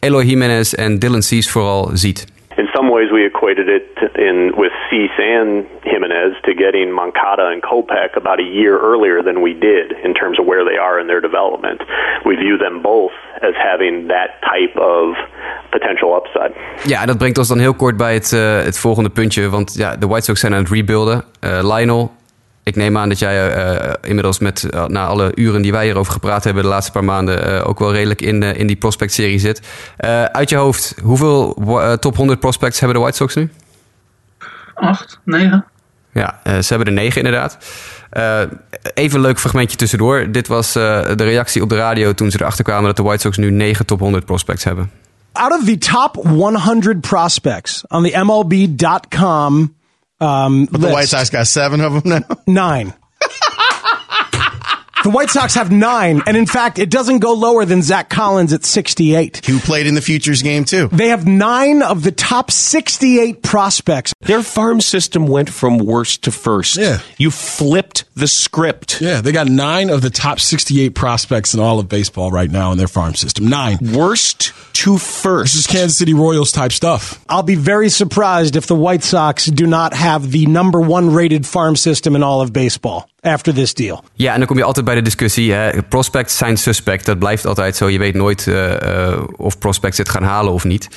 Eloy 0.00 0.24
Jimenez 0.24 0.72
en 0.72 0.98
Dylan 0.98 1.22
Cease 1.22 1.50
vooral 1.50 1.90
ziet. 1.92 2.26
In 2.56 2.68
some 2.72 2.90
ways, 2.90 3.10
we 3.10 3.30
equated 3.34 3.68
it 3.68 3.82
in 4.14 4.52
with 4.56 4.72
Cease 4.90 5.18
and 5.18 5.66
Jimenez 5.84 6.34
to 6.44 6.54
getting 6.54 6.92
Moncada 6.92 7.46
and 7.52 7.62
Kopech 7.62 8.16
about 8.16 8.38
a 8.38 8.48
year 8.58 8.78
earlier 8.80 9.22
than 9.22 9.42
we 9.42 9.52
did 9.58 9.86
in 10.02 10.14
terms 10.14 10.38
of 10.38 10.46
where 10.46 10.64
they 10.64 10.78
are 10.78 11.00
in 11.00 11.06
their 11.06 11.20
development. 11.20 11.80
We 12.24 12.36
view 12.36 12.58
them 12.58 12.82
both 12.82 13.12
as 13.42 13.54
having 13.70 14.08
that 14.08 14.30
type 14.52 14.76
of 14.80 15.16
potential 15.70 16.16
upside. 16.16 16.52
Ja, 16.84 17.06
dat 17.06 17.18
brengt 17.18 17.38
ons 17.38 17.48
dan 17.48 17.58
heel 17.58 17.74
kort 17.74 17.96
bij 17.96 18.14
het, 18.14 18.32
eh, 18.32 18.56
het 18.56 18.78
volgende 18.78 19.10
puntje. 19.10 19.48
Want 19.48 19.74
ja, 19.74 19.96
de 19.96 20.06
White 20.06 20.24
Sox 20.24 20.40
zijn 20.40 20.54
aan 20.54 20.62
het 20.62 20.72
rebuilden. 20.72 21.24
Eh, 21.40 21.58
Lionel, 21.62 22.10
ik 22.62 22.76
neem 22.76 22.96
aan 22.96 23.08
dat 23.08 23.18
jij 23.18 23.50
eh, 23.50 23.92
inmiddels 24.02 24.38
met 24.38 24.66
na 24.86 25.06
alle 25.06 25.32
uren 25.34 25.62
die 25.62 25.72
wij 25.72 25.84
hierover 25.84 26.12
gepraat 26.12 26.44
hebben 26.44 26.62
de 26.62 26.68
laatste 26.68 26.92
paar 26.92 27.04
maanden 27.04 27.64
ook 27.64 27.78
wel 27.78 27.92
redelijk 27.92 28.22
in, 28.22 28.42
in 28.42 28.66
die 28.66 28.76
prospect-serie 28.76 29.38
zit. 29.38 29.62
Eh, 29.96 30.24
uit 30.24 30.48
je 30.48 30.56
hoofd, 30.56 31.00
hoeveel 31.02 31.56
top 32.00 32.16
100 32.16 32.40
prospects 32.40 32.80
hebben 32.80 32.96
de 32.96 33.02
White 33.02 33.16
Sox 33.16 33.34
nu? 33.34 33.50
Acht, 34.80 35.20
negen. 35.24 35.64
Ja, 36.12 36.40
eh, 36.42 36.58
ze 36.58 36.74
hebben 36.74 36.86
er 36.86 37.02
negen 37.02 37.22
inderdaad. 37.22 37.58
Eh, 38.10 38.40
even 38.94 39.16
een 39.16 39.24
leuk 39.24 39.38
fragmentje 39.38 39.76
tussendoor. 39.76 40.30
Dit 40.30 40.46
was 40.46 40.74
eh, 40.74 40.82
de 41.16 41.24
reactie 41.24 41.62
op 41.62 41.68
de 41.68 41.76
radio 41.76 42.12
toen 42.14 42.30
ze 42.30 42.40
erachter 42.40 42.64
kwamen 42.64 42.84
dat 42.84 42.96
de 42.96 43.02
White 43.02 43.20
Sox 43.20 43.36
nu 43.36 43.50
negen 43.50 43.86
top 43.86 43.98
100 44.00 44.24
prospects 44.24 44.64
hebben. 44.64 44.90
Out 45.32 45.52
of 45.52 45.64
the 45.64 45.78
top 45.78 46.16
100 46.26 47.00
prospects 47.00 47.84
on 47.88 48.02
the 48.02 48.22
MLB.com 48.24 49.76
um, 50.18 50.64
But 50.70 50.80
the 50.80 50.86
list, 50.86 50.92
White 50.92 51.06
Sox 51.06 51.30
got 51.30 51.46
seven 51.46 51.84
of 51.84 52.02
them 52.02 52.24
now. 52.44 52.70
nine. 52.72 52.94
The 55.08 55.14
White 55.14 55.30
Sox 55.30 55.54
have 55.54 55.72
nine, 55.72 56.22
and 56.26 56.36
in 56.36 56.44
fact, 56.44 56.78
it 56.78 56.90
doesn't 56.90 57.20
go 57.20 57.32
lower 57.32 57.64
than 57.64 57.80
Zach 57.80 58.10
Collins 58.10 58.52
at 58.52 58.62
68. 58.62 59.46
Who 59.46 59.58
played 59.58 59.86
in 59.86 59.94
the 59.94 60.02
futures 60.02 60.42
game 60.42 60.66
too? 60.66 60.88
They 60.88 61.08
have 61.08 61.26
nine 61.26 61.80
of 61.80 62.02
the 62.02 62.12
top 62.12 62.50
68 62.50 63.42
prospects. 63.42 64.12
Their 64.20 64.42
farm 64.42 64.82
system 64.82 65.26
went 65.26 65.48
from 65.48 65.78
worst 65.78 66.24
to 66.24 66.30
first. 66.30 66.76
Yeah. 66.76 66.98
You 67.16 67.30
flipped 67.30 68.04
the 68.16 68.28
script. 68.28 69.00
Yeah, 69.00 69.22
they 69.22 69.32
got 69.32 69.46
nine 69.46 69.88
of 69.88 70.02
the 70.02 70.10
top 70.10 70.40
68 70.40 70.94
prospects 70.94 71.54
in 71.54 71.60
all 71.60 71.78
of 71.78 71.88
baseball 71.88 72.30
right 72.30 72.50
now 72.50 72.70
in 72.72 72.76
their 72.76 72.86
farm 72.86 73.14
system. 73.14 73.48
Nine. 73.48 73.78
Worst 73.80 74.52
to 74.74 74.98
first. 74.98 75.54
This 75.54 75.60
is 75.60 75.66
Kansas 75.66 75.96
City 75.96 76.12
Royals 76.12 76.52
type 76.52 76.72
stuff. 76.72 77.24
I'll 77.30 77.42
be 77.42 77.54
very 77.54 77.88
surprised 77.88 78.56
if 78.56 78.66
the 78.66 78.74
White 78.74 79.02
Sox 79.02 79.46
do 79.46 79.66
not 79.66 79.94
have 79.94 80.30
the 80.30 80.44
number 80.44 80.82
one 80.82 81.14
rated 81.14 81.46
farm 81.46 81.76
system 81.76 82.14
in 82.14 82.22
all 82.22 82.42
of 82.42 82.52
baseball 82.52 83.08
after 83.28 83.54
this 83.54 83.74
deal. 83.74 84.04
Ja, 84.12 84.32
en 84.32 84.38
dan 84.38 84.46
kom 84.46 84.56
je 84.56 84.64
altijd 84.64 84.84
bij 84.84 84.94
de 84.94 85.02
discussie. 85.02 85.52
Hè. 85.52 85.82
Prospects 85.82 86.36
zijn 86.36 86.56
suspect. 86.56 87.06
Dat 87.06 87.18
blijft 87.18 87.46
altijd 87.46 87.76
zo. 87.76 87.88
Je 87.88 87.98
weet 87.98 88.14
nooit 88.14 88.46
eh, 88.46 89.08
eh, 89.10 89.22
of 89.36 89.58
prospects 89.58 89.98
het 89.98 90.08
gaan 90.08 90.22
halen 90.22 90.52
of 90.52 90.64
niet. 90.64 90.88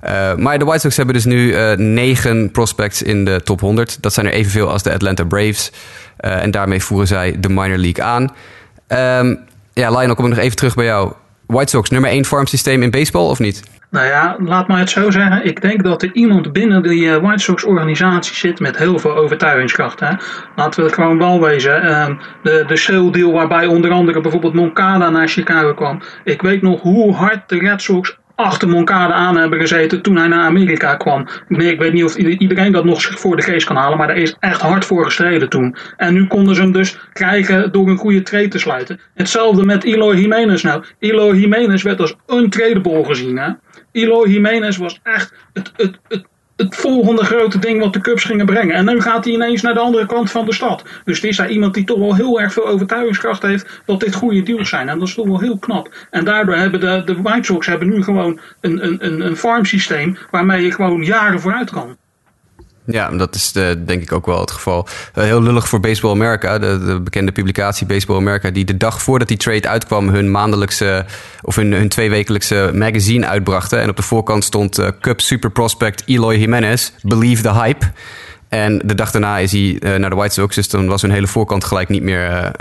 Eh, 0.00 0.34
maar 0.34 0.58
de 0.58 0.64
White 0.64 0.80
Sox 0.80 0.96
hebben 0.96 1.14
dus 1.14 1.24
nu 1.24 1.54
negen 1.76 2.50
prospects 2.50 3.02
in 3.02 3.24
de 3.24 3.40
top 3.44 3.60
100. 3.60 4.02
Dat 4.02 4.12
zijn 4.12 4.26
er 4.26 4.32
evenveel 4.32 4.70
als 4.70 4.82
de 4.82 4.92
Atlanta 4.92 5.24
Braves. 5.24 5.72
En 6.16 6.50
daarmee 6.50 6.82
voeren 6.82 7.06
zij 7.06 7.40
de 7.40 7.48
minor 7.48 7.78
league 7.78 8.04
aan. 8.04 8.34
Ehm, 8.86 9.34
ja, 9.72 9.90
Lionel, 9.90 10.14
kom 10.14 10.24
ik 10.24 10.30
nog 10.30 10.40
even 10.40 10.56
terug 10.56 10.74
bij 10.74 10.84
jou. 10.84 11.12
White 11.46 11.70
Sox, 11.70 11.90
nummer 11.90 12.10
1 12.10 12.24
farmsysteem 12.24 12.82
in 12.82 12.90
baseball 12.90 13.28
of 13.28 13.38
niet? 13.38 13.62
Nou 13.90 14.06
ja, 14.06 14.36
laat 14.38 14.68
mij 14.68 14.78
het 14.78 14.90
zo 14.90 15.10
zeggen. 15.10 15.44
Ik 15.44 15.60
denk 15.60 15.82
dat 15.82 16.02
er 16.02 16.10
iemand 16.12 16.52
binnen 16.52 16.82
die 16.82 17.10
eh, 17.10 17.16
White 17.22 17.42
Sox 17.42 17.64
organisatie 17.64 18.34
zit 18.34 18.60
met 18.60 18.78
heel 18.78 18.98
veel 18.98 19.16
overtuigingskracht. 19.16 20.00
Hè. 20.00 20.10
Laten 20.56 20.80
we 20.80 20.86
het 20.86 20.94
gewoon 20.94 21.18
wel 21.18 21.40
wezen. 21.40 21.82
Ehm, 21.82 22.14
de, 22.42 22.64
de 22.66 22.76
sale 22.76 23.10
deal 23.12 23.32
waarbij 23.32 23.66
onder 23.66 23.90
andere 23.90 24.20
bijvoorbeeld 24.20 24.54
Moncada 24.54 25.10
naar 25.10 25.28
Chicago 25.28 25.74
kwam. 25.74 26.02
Ik 26.24 26.42
weet 26.42 26.62
nog 26.62 26.80
hoe 26.80 27.14
hard 27.14 27.48
de 27.48 27.58
Red 27.58 27.82
Sox 27.82 28.18
achter 28.34 28.68
Moncada 28.68 29.12
aan 29.14 29.36
hebben 29.36 29.60
gezeten 29.60 30.02
toen 30.02 30.16
hij 30.16 30.28
naar 30.28 30.44
Amerika 30.44 30.94
kwam. 30.94 31.28
Ik 31.48 31.78
weet 31.78 31.92
niet 31.92 32.04
of 32.04 32.16
ieder- 32.16 32.38
iedereen 32.38 32.72
dat 32.72 32.84
nog 32.84 33.02
voor 33.02 33.36
de 33.36 33.42
geest 33.42 33.66
kan 33.66 33.76
halen, 33.76 33.98
maar 33.98 34.06
daar 34.06 34.16
is 34.16 34.36
echt 34.40 34.60
hard 34.60 34.84
voor 34.84 35.04
gestreden 35.04 35.48
toen. 35.48 35.76
En 35.96 36.14
nu 36.14 36.26
konden 36.26 36.54
ze 36.54 36.60
hem 36.62 36.72
dus 36.72 36.98
krijgen 37.12 37.72
door 37.72 37.88
een 37.88 37.96
goede 37.96 38.22
trade 38.22 38.48
te 38.48 38.58
sluiten. 38.58 39.00
Hetzelfde 39.14 39.64
met 39.64 39.84
Eloy 39.84 40.16
Jimenez 40.16 40.62
nou. 40.62 40.84
Eloy 40.98 41.36
Jimenez 41.36 41.82
werd 41.82 42.00
als 42.00 42.16
untradable 42.28 43.04
gezien. 43.04 43.38
Hè? 43.38 43.48
Eloy 43.92 44.28
Jimenez 44.28 44.76
was 44.76 45.00
echt 45.02 45.32
het, 45.52 45.72
het, 45.76 45.98
het, 46.08 46.24
het 46.56 46.76
volgende 46.76 47.24
grote 47.24 47.58
ding 47.58 47.80
wat 47.80 47.92
de 47.92 48.00
Cubs 48.00 48.24
gingen 48.24 48.46
brengen. 48.46 48.74
En 48.74 48.84
nu 48.84 49.00
gaat 49.00 49.24
hij 49.24 49.34
ineens 49.34 49.62
naar 49.62 49.74
de 49.74 49.80
andere 49.80 50.06
kant 50.06 50.30
van 50.30 50.44
de 50.44 50.54
stad. 50.54 50.84
Dus 51.04 51.16
het 51.16 51.30
is 51.30 51.36
daar 51.36 51.50
iemand 51.50 51.74
die 51.74 51.84
toch 51.84 51.98
wel 51.98 52.14
heel 52.14 52.40
erg 52.40 52.52
veel 52.52 52.66
overtuigingskracht 52.66 53.42
heeft 53.42 53.82
dat 53.86 54.00
dit 54.00 54.14
goede 54.14 54.42
deals 54.42 54.68
zijn. 54.68 54.88
En 54.88 54.98
dat 54.98 55.08
is 55.08 55.14
toch 55.14 55.26
wel 55.26 55.40
heel 55.40 55.58
knap. 55.58 55.94
En 56.10 56.24
daardoor 56.24 56.54
hebben 56.54 56.80
de, 56.80 57.02
de 57.04 57.22
White 57.22 57.44
Sox 57.44 57.66
hebben 57.66 57.88
nu 57.88 58.02
gewoon 58.02 58.40
een, 58.60 58.84
een, 58.84 59.04
een, 59.06 59.20
een 59.20 59.36
farmsysteem 59.36 60.16
waarmee 60.30 60.64
je 60.64 60.72
gewoon 60.72 61.02
jaren 61.04 61.40
vooruit 61.40 61.70
kan. 61.70 61.96
Ja, 62.90 63.10
dat 63.10 63.34
is 63.34 63.52
eh, 63.52 63.66
denk 63.86 64.02
ik 64.02 64.12
ook 64.12 64.26
wel 64.26 64.40
het 64.40 64.50
geval. 64.50 64.86
Eh, 65.14 65.24
heel 65.24 65.42
lullig 65.42 65.68
voor 65.68 65.80
Baseball 65.80 66.10
America, 66.10 66.58
de, 66.58 66.84
de 66.84 67.00
bekende 67.00 67.32
publicatie 67.32 67.86
Baseball 67.86 68.16
America, 68.16 68.50
die 68.50 68.64
de 68.64 68.76
dag 68.76 69.02
voordat 69.02 69.28
die 69.28 69.36
trade 69.36 69.68
uitkwam 69.68 70.08
hun 70.08 70.30
maandelijkse 70.30 71.04
of 71.42 71.56
hun, 71.56 71.72
hun 71.72 71.88
tweewekelijkse 71.88 72.70
magazine 72.74 73.26
uitbrachten. 73.26 73.80
En 73.80 73.88
op 73.88 73.96
de 73.96 74.02
voorkant 74.02 74.44
stond 74.44 74.78
eh, 74.78 74.88
Cub 75.00 75.20
Super 75.20 75.50
Prospect 75.50 76.02
Eloy 76.06 76.36
Jimenez, 76.36 76.92
Believe 77.02 77.42
the 77.42 77.52
Hype. 77.52 77.86
En 78.48 78.78
de 78.84 78.94
dag 78.94 79.10
daarna 79.10 79.38
is 79.38 79.52
hij 79.52 79.78
naar 79.98 80.10
de 80.10 80.16
White 80.16 80.34
Sox, 80.34 80.54
dus 80.54 80.68
dan 80.68 80.86
was 80.86 81.02
hun 81.02 81.10
hele 81.10 81.26
voorkant 81.26 81.64
gelijk 81.64 81.88
niet 81.88 82.02
meer 82.02 82.52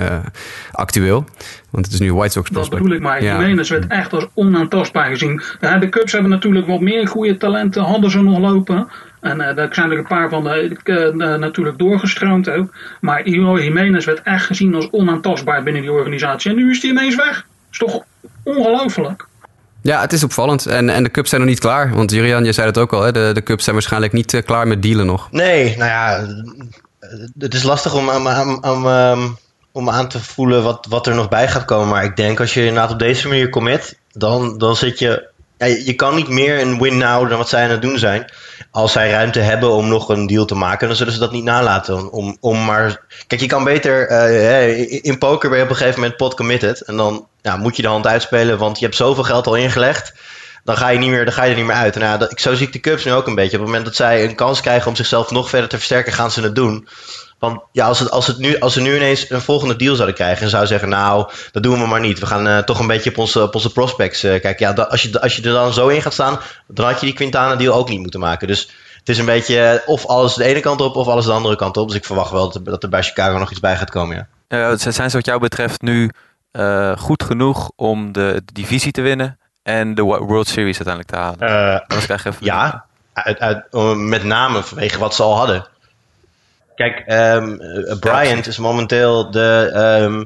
actueel. 0.72 1.26
Want 1.70 1.86
het 1.86 1.94
is 1.94 2.00
nu 2.00 2.14
White 2.14 2.32
Sox 2.32 2.50
Dat 2.50 2.54
prospect. 2.54 2.82
bedoel 2.82 2.98
ik 2.98 3.04
maar. 3.04 3.24
Ja. 3.24 3.40
Jimenez 3.40 3.70
werd 3.70 3.88
echt 3.88 4.14
als 4.14 4.28
onaantastbaar 4.34 5.10
gezien. 5.10 5.42
Ja, 5.62 5.78
de 5.78 5.90
Cubs 5.90 6.12
hebben 6.12 6.32
natuurlijk 6.32 6.68
wat 6.68 6.80
meer 6.80 7.08
goede 7.08 7.38
talenten, 7.38 7.84
hadden 7.84 8.12
ze 8.12 8.22
nog 8.22 8.40
lopen. 8.40 8.88
En 9.20 9.42
eh, 9.42 9.56
daar 9.56 9.68
zijn 9.72 9.92
er 9.92 9.98
een 9.98 10.08
paar 10.08 10.30
van 10.30 10.50
eh, 10.50 11.36
natuurlijk 11.36 11.78
doorgestroomd 11.78 12.50
ook. 12.50 12.76
Maar 13.02 13.22
Eloy 13.22 13.62
Jimenez 13.62 14.06
werd 14.06 14.22
echt 14.24 14.46
gezien 14.46 14.76
als 14.76 14.90
onaantastbaar 14.92 15.64
binnen 15.64 15.82
die 15.82 15.92
organisatie. 15.92 16.52
En 16.52 16.58
nu 16.58 16.72
is 16.72 16.82
hij 16.82 16.92
ineens 16.92 17.16
weg. 17.16 17.46
is 17.72 17.78
toch 17.78 18.04
ongelooflijk? 18.44 19.28
Ja, 19.82 20.02
het 20.02 20.14
is 20.14 20.24
opvallend. 20.24 20.66
En, 20.66 20.90
en 20.90 21.04
de 21.04 21.12
Cubs 21.12 21.30
zijn 21.30 21.42
nog 21.42 21.50
niet 21.50 21.60
klaar. 21.60 21.94
Want 21.94 22.12
Jurian, 22.12 22.46
je 22.46 22.52
zei 22.52 22.68
het 22.68 22.78
ook 22.78 22.94
al, 22.94 23.02
hè? 23.02 23.12
De, 23.12 23.32
de 23.34 23.44
Cubs 23.44 23.64
zijn 23.64 23.76
waarschijnlijk 23.76 24.14
niet 24.14 24.42
klaar 24.46 24.68
met 24.68 24.82
dealen 24.82 25.06
nog. 25.06 25.32
Nee, 25.32 25.78
nou 25.78 25.90
ja, 25.90 26.26
het 27.40 27.54
is 27.54 27.64
lastig 27.64 27.96
om, 27.96 28.10
om, 28.10 28.28
om, 28.28 28.64
om, 28.64 28.88
ehm, 28.88 29.28
om 29.72 29.90
aan 29.90 30.08
te 30.08 30.20
voelen 30.20 30.64
wat, 30.64 30.86
wat 30.90 31.08
er 31.08 31.16
nog 31.16 31.30
bij 31.30 31.48
gaat 31.48 31.66
komen. 31.66 31.88
Maar 31.88 32.04
ik 32.04 32.16
denk 32.16 32.40
als 32.40 32.54
je 32.54 32.66
inderdaad 32.66 32.92
op 32.92 33.00
deze 33.00 33.28
manier 33.28 33.50
commit, 33.50 33.98
dan, 34.12 34.58
dan 34.58 34.76
zit 34.76 35.00
je... 35.00 35.29
Ja, 35.60 35.66
je 35.66 35.94
kan 35.94 36.16
niet 36.16 36.28
meer 36.28 36.60
een 36.62 36.80
win 36.80 36.98
now 36.98 37.30
dan 37.30 37.38
wat 37.38 37.50
zij 37.50 37.64
aan 37.64 37.70
het 37.70 37.82
doen 37.82 37.98
zijn. 37.98 38.32
Als 38.72 38.92
zij 38.92 39.12
ruimte 39.12 39.40
hebben 39.40 39.72
om 39.72 39.88
nog 39.88 40.10
een 40.10 40.28
deal 40.28 40.46
te 40.46 40.56
maken, 40.56 40.88
dan 40.88 40.98
zullen 40.98 41.14
ze 41.14 41.20
dat 41.20 41.32
niet 41.32 41.44
nalaten. 41.44 42.12
Om, 42.12 42.38
om 42.40 42.66
maar... 42.66 43.02
Kijk, 43.28 43.42
je 43.42 43.48
kan 43.48 43.64
beter... 43.64 44.08
eh, 44.08 45.04
in 45.04 45.18
poker 45.18 45.50
ben 45.50 45.58
je 45.58 45.64
op 45.64 45.70
een 45.70 45.76
gegeven 45.76 46.00
moment 46.00 46.18
pot 46.18 46.36
committed. 46.36 46.82
En 46.82 46.98
dan 46.98 47.28
ja, 47.42 47.58
moet 47.58 47.76
je 47.76 47.82
de 47.82 47.88
hand 47.88 48.08
uitspelen, 48.08 48.58
want 48.58 48.80
je 48.80 48.86
hebt 48.86 48.98
zoveel 48.98 49.24
geld 49.24 49.48
al 49.48 49.56
ingelegd. 49.56 50.14
dan 50.64 50.78
ga 50.78 50.90
je, 50.90 51.00
niet 51.00 51.10
meer, 51.10 51.26
dan 51.26 51.34
ga 51.34 51.44
je 51.44 51.52
er 51.52 51.58
niet 51.58 51.66
meer 51.66 51.76
uit. 51.76 51.96
En 51.96 52.02
ja, 52.02 52.18
dat, 52.18 52.40
zo 52.40 52.54
zie 52.56 52.68
ik 52.68 52.74
de 52.74 52.80
Cubs 52.80 53.06
nu 53.06 53.14
ook 53.14 53.28
een 53.28 53.36
beetje. 53.36 53.58
Op 53.58 53.64
het 53.64 53.72
moment 53.72 53.86
dat 53.86 53.96
zij 53.96 54.24
een 54.24 54.36
kans 54.36 54.62
krijgen 54.62 54.88
om 54.88 54.96
zichzelf 54.96 55.32
nog 55.32 55.50
verder 55.50 55.70
te 55.70 55.78
versterken, 55.78 56.14
gaan 56.14 56.32
ze 56.32 56.42
het 56.42 56.56
doen. 56.56 56.88
Want 57.40 57.62
ja, 57.72 57.86
als, 57.86 58.00
het, 58.00 58.12
als, 58.12 58.28
het 58.28 58.38
nu, 58.38 58.60
als 58.60 58.74
ze 58.74 58.82
nu 58.82 58.96
ineens 58.96 59.30
een 59.30 59.42
volgende 59.42 59.76
deal 59.76 59.94
zouden 59.96 60.16
krijgen 60.16 60.44
en 60.44 60.50
zouden 60.50 60.70
zeggen, 60.72 60.90
nou, 60.90 61.30
dat 61.52 61.64
doen 61.64 61.80
we 61.82 61.88
maar 61.88 62.00
niet. 62.00 62.20
We 62.20 62.26
gaan 62.26 62.48
eh, 62.48 62.58
toch 62.58 62.80
een 62.80 62.88
beetje 62.88 63.10
op 63.10 63.18
onze, 63.18 63.42
op 63.44 63.56
onze 63.56 63.72
prospects 63.72 64.24
eh, 64.24 64.42
kijken. 64.42 64.68
Ja, 64.76 64.84
als, 64.84 65.02
je, 65.02 65.22
als 65.22 65.36
je 65.36 65.42
er 65.42 65.52
dan 65.54 65.74
zo 65.74 65.88
in 65.88 66.02
gaat 66.02 66.14
staan, 66.14 66.40
dan 66.68 66.86
had 66.86 67.00
je 67.00 67.06
die 67.06 67.16
Quintana 67.16 67.56
deal 67.56 67.76
ook 67.76 67.90
niet 67.90 68.00
moeten 68.00 68.20
maken. 68.20 68.48
Dus 68.48 68.70
het 69.00 69.10
is 69.10 69.18
een 69.18 69.26
beetje 69.26 69.60
eh, 69.62 69.88
of 69.88 70.06
alles 70.06 70.34
de 70.34 70.44
ene 70.44 70.60
kant 70.60 70.82
op 70.82 70.96
of 70.96 71.08
alles 71.08 71.26
de 71.26 71.32
andere 71.32 71.56
kant 71.56 71.78
op. 71.78 71.88
Dus 71.88 71.98
ik 71.98 72.06
verwacht 72.06 72.32
wel 72.32 72.46
dat, 72.46 72.56
er- 72.56 72.64
dat 72.64 72.84
er 72.84 72.90
bij 72.90 73.04
Chicago 73.04 73.38
nog 73.38 73.52
iets 73.52 73.60
bij 73.60 73.78
gaat 73.78 73.90
komen, 73.90 74.16
ja. 74.16 74.28
Zijn 74.78 75.10
ze 75.10 75.16
wat 75.18 75.26
jou 75.26 75.40
betreft 75.40 75.82
nu 75.82 76.12
goed 76.98 77.24
genoeg 77.24 77.72
om 77.76 78.12
de 78.12 78.42
divisie 78.54 78.92
te 78.92 79.02
winnen 79.02 79.40
en 79.64 79.96
de 79.96 80.02
Wo- 80.04 80.26
World 80.26 80.48
Series 80.48 80.76
uiteindelijk 80.82 81.08
te 81.10 81.16
halen? 81.16 81.38
Even 81.88 82.46
Ja, 82.46 82.86
uit, 83.14 83.40
uit, 83.40 83.64
met 83.96 84.24
name 84.24 84.64
vanwege 84.64 85.00
wat 85.00 85.16
ze 85.16 85.24
al 85.24 85.38
hadden. 85.38 85.66
Kijk, 86.80 87.00
eh, 87.06 87.44
Bryant 88.00 88.48
is 88.48 88.58
momenteel 88.58 89.32
de. 89.32 89.70
ehm, 89.74 90.24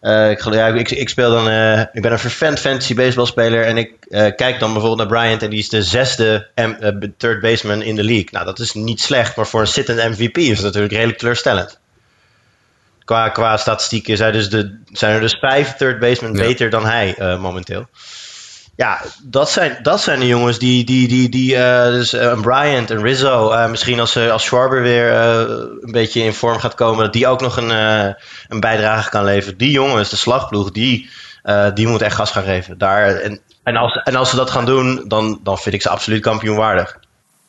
eh, 0.00 0.30
ik, 0.30 0.52
ja, 0.54 0.66
ik, 0.66 0.90
ik 0.90 1.08
speel 1.08 1.30
dan. 1.30 1.48
eh, 1.48 1.80
ik 1.92 2.02
ben 2.02 2.12
een 2.12 2.18
vervent 2.18 2.58
fantasy 2.60 2.94
baseballspeler. 2.94 3.64
En 3.64 3.76
ik 3.76 3.92
kijk 4.36 4.58
dan 4.58 4.72
bijvoorbeeld 4.72 4.96
naar 5.10 5.18
Bryant. 5.20 5.42
En 5.42 5.50
die 5.50 5.58
is 5.58 5.68
de 5.68 5.82
zesde 5.82 6.48
M- 6.54 7.08
third 7.16 7.40
baseman 7.40 7.82
in 7.82 7.96
de 7.96 8.04
league. 8.04 8.28
Nou, 8.30 8.44
dat 8.44 8.58
is 8.58 8.72
niet 8.72 9.00
slecht. 9.00 9.36
Maar 9.36 9.46
voor 9.46 9.60
een 9.60 9.66
zittend 9.66 10.18
MVP 10.18 10.36
is 10.38 10.56
het 10.56 10.62
natuurlijk 10.66 10.92
redelijk 10.92 11.18
teleurstellend. 11.18 11.78
Qua, 13.04 13.28
qua 13.28 13.56
statistieken 13.56 14.16
zijn, 14.16 14.32
dus 14.32 14.50
de, 14.50 14.78
zijn 14.92 15.14
er 15.14 15.20
dus 15.20 15.36
vijf 15.40 15.72
third 15.76 15.98
basemen 16.00 16.32
Ja. 16.34 16.40
beter 16.42 16.70
dan 16.70 16.86
hij 16.86 17.14
momenteel. 17.40 17.88
Ja, 18.78 19.00
dat 19.22 19.50
zijn, 19.50 19.78
dat 19.82 20.00
zijn 20.00 20.20
de 20.20 20.26
jongens 20.26 20.58
die, 20.58 20.84
die, 20.84 21.08
die, 21.08 21.28
die 21.28 21.56
eh, 21.56 21.84
dus 21.84 22.12
eh, 22.12 22.26
een 22.26 22.40
Bryant, 22.40 22.90
een 22.90 23.02
Rizzo, 23.02 23.50
eh, 23.50 23.70
misschien 23.70 24.00
als, 24.00 24.16
als 24.16 24.44
Schwarber 24.44 24.82
weer 24.82 25.12
een 25.12 25.92
beetje 25.92 26.22
in 26.22 26.34
vorm 26.34 26.58
gaat 26.58 26.74
komen, 26.74 27.04
dat 27.04 27.12
die 27.12 27.26
ook 27.26 27.40
nog 27.40 27.56
een, 27.56 27.70
een 28.48 28.60
bijdrage 28.60 29.10
kan 29.10 29.24
leveren. 29.24 29.58
Die 29.58 29.70
jongens, 29.70 30.10
de 30.10 30.16
slagploeg, 30.16 30.70
die, 30.70 31.10
die 31.74 31.86
moet 31.86 32.02
echt 32.02 32.14
gas 32.14 32.30
gaan 32.30 32.42
geven. 32.42 32.78
Daar, 32.78 33.14
en, 33.14 33.40
en, 33.62 33.76
als, 33.76 33.94
en 34.04 34.16
als 34.16 34.30
ze 34.30 34.36
dat 34.36 34.50
gaan 34.50 34.66
doen, 34.66 35.04
dan, 35.08 35.40
dan 35.42 35.58
vind 35.58 35.74
ik 35.74 35.82
ze 35.82 35.88
absoluut 35.88 36.22
kampioenwaardig. 36.22 36.98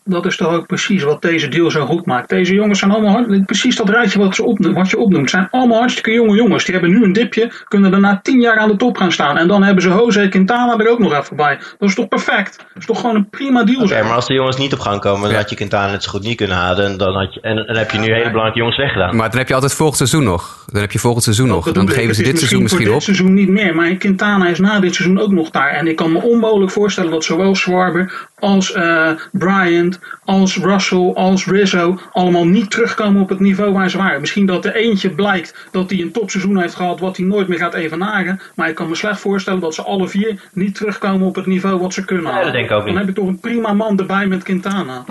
Dat 0.09 0.25
is 0.25 0.37
toch 0.37 0.53
ook 0.53 0.67
precies 0.67 1.03
wat 1.03 1.21
deze 1.21 1.47
deal 1.47 1.71
zo 1.71 1.85
goed 1.85 2.05
maakt. 2.05 2.29
Deze 2.29 2.53
jongens 2.53 2.79
zijn 2.79 2.91
allemaal 2.91 3.11
hard- 3.11 3.45
precies 3.45 3.75
dat 3.75 3.89
rijtje 3.89 4.19
wat, 4.19 4.35
ze 4.35 4.43
opnoemt, 4.43 4.75
wat 4.75 4.89
je 4.89 4.97
opnoemt. 4.97 5.29
zijn 5.29 5.47
allemaal 5.51 5.77
hartstikke 5.79 6.11
jonge 6.11 6.35
jongens. 6.35 6.63
Die 6.65 6.73
hebben 6.73 6.91
nu 6.91 7.03
een 7.03 7.13
dipje, 7.13 7.51
kunnen 7.67 7.91
daarna 7.91 8.19
tien 8.23 8.39
jaar 8.41 8.57
aan 8.57 8.69
de 8.69 8.75
top 8.75 8.97
gaan 8.97 9.11
staan. 9.11 9.37
En 9.37 9.47
dan 9.47 9.63
hebben 9.63 9.83
ze 9.83 9.89
Jose 9.89 10.27
Quintana 10.29 10.77
er 10.77 10.89
ook 10.89 10.99
nog 10.99 11.13
even 11.13 11.35
bij. 11.35 11.57
Dat 11.77 11.89
is 11.89 11.95
toch 11.95 12.07
perfect? 12.07 12.57
Dat 12.57 12.67
is 12.77 12.85
toch 12.85 12.99
gewoon 12.99 13.15
een 13.15 13.29
prima 13.29 13.63
deal. 13.63 13.81
Oké, 13.81 14.03
maar 14.03 14.13
als 14.13 14.27
de 14.27 14.33
jongens 14.33 14.57
niet 14.57 14.73
op 14.73 14.79
gang 14.79 14.99
komen, 15.01 15.29
dan 15.29 15.37
had 15.37 15.49
je 15.49 15.55
Quintana 15.55 15.91
net 15.91 16.03
zo 16.03 16.09
goed 16.11 16.23
niet 16.23 16.37
kunnen 16.37 16.55
halen. 16.57 16.85
En 16.85 16.97
dan, 16.97 17.13
had 17.15 17.33
je, 17.33 17.41
en, 17.41 17.57
en 17.57 17.65
dan 17.65 17.75
heb 17.77 17.91
je 17.91 17.97
nu 17.97 18.05
hele 18.05 18.19
belangrijke 18.25 18.57
jongens 18.57 18.77
weggedaan. 18.77 19.15
Maar 19.15 19.29
dan 19.29 19.37
heb 19.39 19.47
je 19.47 19.53
altijd 19.53 19.73
volgend 19.73 19.97
seizoen 19.97 20.23
nog. 20.23 20.65
Dan 20.71 20.81
heb 20.81 20.91
je 20.91 20.99
volgend 20.99 21.23
seizoen 21.23 21.47
nog. 21.47 21.65
Dat 21.65 21.73
Dan 21.73 21.89
geven 21.89 22.15
ze 22.15 22.21
Het 22.21 22.29
dit 22.29 22.37
seizoen 22.37 22.61
misschien 22.61 22.85
voor 22.85 22.95
op. 22.95 23.05
dit 23.05 23.15
seizoen 23.15 23.33
niet 23.33 23.49
meer. 23.49 23.75
Maar 23.75 23.95
Quintana 23.95 24.47
is 24.47 24.59
na 24.59 24.79
dit 24.79 24.95
seizoen 24.95 25.19
ook 25.19 25.31
nog 25.31 25.49
daar. 25.49 25.69
En 25.69 25.87
ik 25.87 25.95
kan 25.95 26.11
me 26.11 26.21
onmogelijk 26.21 26.71
voorstellen 26.71 27.11
dat 27.11 27.23
zowel 27.23 27.55
Schwarber 27.55 28.27
als 28.39 28.73
eh, 28.73 29.09
Bryant, 29.31 29.99
als 30.25 30.57
Russell, 30.57 31.11
als 31.13 31.45
Rizzo 31.45 31.99
allemaal 32.11 32.45
niet 32.45 32.71
terugkomen 32.71 33.21
op 33.21 33.29
het 33.29 33.39
niveau 33.39 33.73
waar 33.73 33.89
ze 33.89 33.97
waren. 33.97 34.19
Misschien 34.19 34.45
dat 34.45 34.65
er 34.65 34.75
eentje 34.75 35.09
blijkt 35.09 35.55
dat 35.71 35.89
hij 35.89 35.99
een 36.01 36.11
topseizoen 36.11 36.59
heeft 36.61 36.75
gehad 36.75 36.99
wat 36.99 37.17
hij 37.17 37.25
nooit 37.25 37.47
meer 37.47 37.57
gaat 37.57 37.73
evenaren. 37.73 38.41
Maar 38.55 38.69
ik 38.69 38.75
kan 38.75 38.89
me 38.89 38.95
slecht 38.95 39.19
voorstellen 39.19 39.59
dat 39.59 39.75
ze 39.75 39.83
alle 39.83 40.07
vier 40.07 40.41
niet 40.53 40.75
terugkomen 40.75 41.27
op 41.27 41.35
het 41.35 41.45
niveau 41.45 41.79
wat 41.79 41.93
ze 41.93 42.05
kunnen 42.05 42.25
Ja, 42.25 42.29
halen. 42.31 42.45
dat 42.45 42.53
denk 42.53 42.65
ik 42.65 42.71
ook 42.71 42.77
Dan 42.79 42.87
niet. 42.89 42.97
heb 42.97 43.07
je 43.07 43.13
toch 43.13 43.27
een 43.27 43.39
prima 43.39 43.73
man 43.73 43.99
erbij 43.99 44.27
met 44.27 44.43
Quintana. 44.43 45.03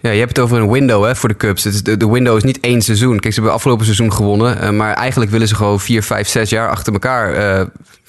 Ja, 0.00 0.10
je 0.10 0.18
hebt 0.18 0.36
het 0.36 0.44
over 0.44 0.58
een 0.60 0.70
window 0.70 1.04
hè, 1.04 1.16
voor 1.16 1.28
de 1.28 1.36
Cubs. 1.36 1.64
Het 1.64 1.74
is, 1.74 1.82
de, 1.82 1.96
de 1.96 2.08
window 2.10 2.36
is 2.36 2.42
niet 2.44 2.60
één 2.60 2.82
seizoen. 2.82 3.18
Kijk, 3.18 3.34
ze 3.34 3.40
hebben 3.40 3.52
afgelopen 3.52 3.84
seizoen 3.84 4.12
gewonnen. 4.12 4.60
eh, 4.60 4.70
maar 4.70 4.92
eigenlijk 4.94 5.30
willen 5.30 5.48
ze 5.48 5.54
gewoon 5.54 5.80
vier, 5.80 6.02
vijf, 6.02 6.28
zes 6.28 6.50
jaar 6.50 6.68
achter 6.70 6.92
elkaar 6.92 7.32
eh, 7.34 7.66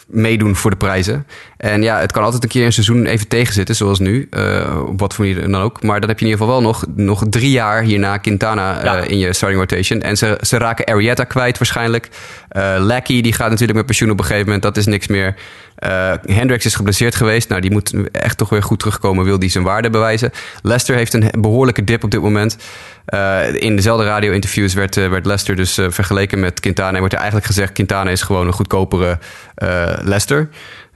meedoen 0.10 0.56
voor 0.56 0.72
de 0.72 0.78
prijzen. 0.78 1.26
En 1.58 1.82
ja, 1.82 2.00
het 2.00 2.12
kan 2.12 2.24
altijd 2.24 2.44
een 2.44 2.50
keer 2.50 2.66
een 2.66 2.74
seizoen 2.74 3.06
even 3.06 3.28
tegenzitten, 3.28 3.76
zoals 3.76 4.00
nu. 4.00 4.28
eh, 4.30 4.84
op 4.88 5.00
wat 5.00 5.14
voor 5.14 5.26
manier 5.26 5.42
dan 5.42 5.62
ook. 5.62 5.84
Maar 5.84 6.00
dan 6.00 6.10
heb 6.10 6.20
je 6.20 6.26
in 6.26 6.32
ieder 6.32 6.46
geval 6.46 6.62
wel 6.62 6.72
nog, 6.72 6.86
nog 6.96 7.24
drie 7.30 7.52
jaar 7.52 7.84
hierna 7.84 8.18
Quintana 8.18 8.84
eh, 8.84 9.10
in 9.10 9.18
je 9.18 9.34
starting 9.34 9.62
rotation. 9.62 10.02
En 10.02 10.18
ze, 10.18 10.38
ze 10.42 10.58
raken 10.58 10.86
Arietta 10.86 11.24
kwijt 11.24 11.58
waarschijnlijk. 11.58 12.10
Eh 12.50 12.76
Lackey 12.80 13.22
die 13.22 13.34
gaat 13.34 13.50
natuurlijk 13.50 13.78
met 13.78 13.86
pensioen 13.86 14.10
op 14.10 14.20
een 14.20 14.26
gegeven 14.26 14.46
moment. 14.46 14.64
Dat 14.64 14.78
is 14.78 14.86
niks 14.86 15.08
meer. 15.08 15.36
Eh 15.80 16.14
Hendricks 16.26 16.66
is 16.66 16.76
geblesseerd 16.76 17.16
geweest. 17.16 17.50
Nou, 17.50 17.62
die 17.62 17.72
moet 17.72 17.94
echt 18.12 18.38
toch 18.38 18.50
weer 18.50 18.64
goed 18.64 18.80
terugkomen. 18.80 19.26
Wil 19.26 19.40
die 19.40 19.50
zijn 19.50 19.64
waarde 19.64 19.90
bewijzen. 19.90 20.32
Lester 20.62 20.96
heeft 20.96 21.14
een 21.14 21.32
behoorlijke 21.40 21.84
dip 21.84 22.04
op 22.04 22.12
dit 22.12 22.22
moment. 22.22 22.58
Eh, 23.06 23.54
in 23.54 23.76
dezelfde 23.76 24.06
radio-interviews 24.06 24.74
werd, 24.74 24.98
eh, 24.98 25.10
werd 25.10 25.26
Lester 25.26 25.56
dus 25.56 25.74
vergeleken 25.74 26.40
met 26.40 26.60
Quintana. 26.60 26.92
En 26.92 27.00
wordt 27.00 27.14
er 27.14 27.20
eigenlijk 27.20 27.48
gezegd: 27.48 27.74
Quintana 27.74 28.10
is 28.10 28.22
gewoon 28.22 28.48
een 28.48 28.54
goedkopere 28.54 29.20
eh, 29.56 29.94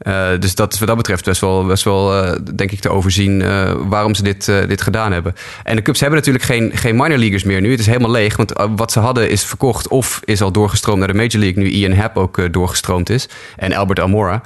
Eh, 0.03 0.29
dus 0.39 0.55
dat 0.55 0.73
is 0.73 0.79
wat 0.79 0.87
dat 0.87 0.97
betreft 0.97 1.25
best 1.25 1.41
wel, 1.41 1.65
best 1.65 1.83
wel 1.83 2.23
eh, 2.23 2.39
denk 2.55 2.71
ik, 2.71 2.79
te 2.79 2.89
overzien 2.89 3.41
eh, 3.41 3.73
waarom 3.87 4.15
ze 4.15 4.23
dit, 4.23 4.45
dit 4.45 4.81
gedaan 4.81 5.11
hebben. 5.11 5.35
En 5.63 5.75
de 5.75 5.81
Cubs 5.81 5.99
hebben 5.99 6.19
natuurlijk 6.19 6.45
geen, 6.45 6.71
geen 6.73 6.95
minor 6.95 7.17
leaguers 7.17 7.43
meer 7.43 7.61
nu. 7.61 7.71
Het 7.71 7.79
is 7.79 7.85
helemaal 7.85 8.11
leeg, 8.11 8.37
want 8.37 8.53
wat 8.75 8.91
ze 8.91 8.99
hadden 8.99 9.29
is 9.29 9.43
verkocht 9.43 9.87
of 9.87 10.19
is 10.23 10.41
al 10.41 10.51
doorgestroomd 10.51 10.99
naar 10.99 11.07
de 11.07 11.13
Major 11.13 11.39
League. 11.39 11.63
Nu 11.63 11.69
Ian 11.69 11.93
Happ 11.93 12.17
ook 12.17 12.53
doorgestroomd 12.53 13.09
is. 13.09 13.29
En 13.57 13.73
Albert 13.73 13.99
Almora. 13.99 14.41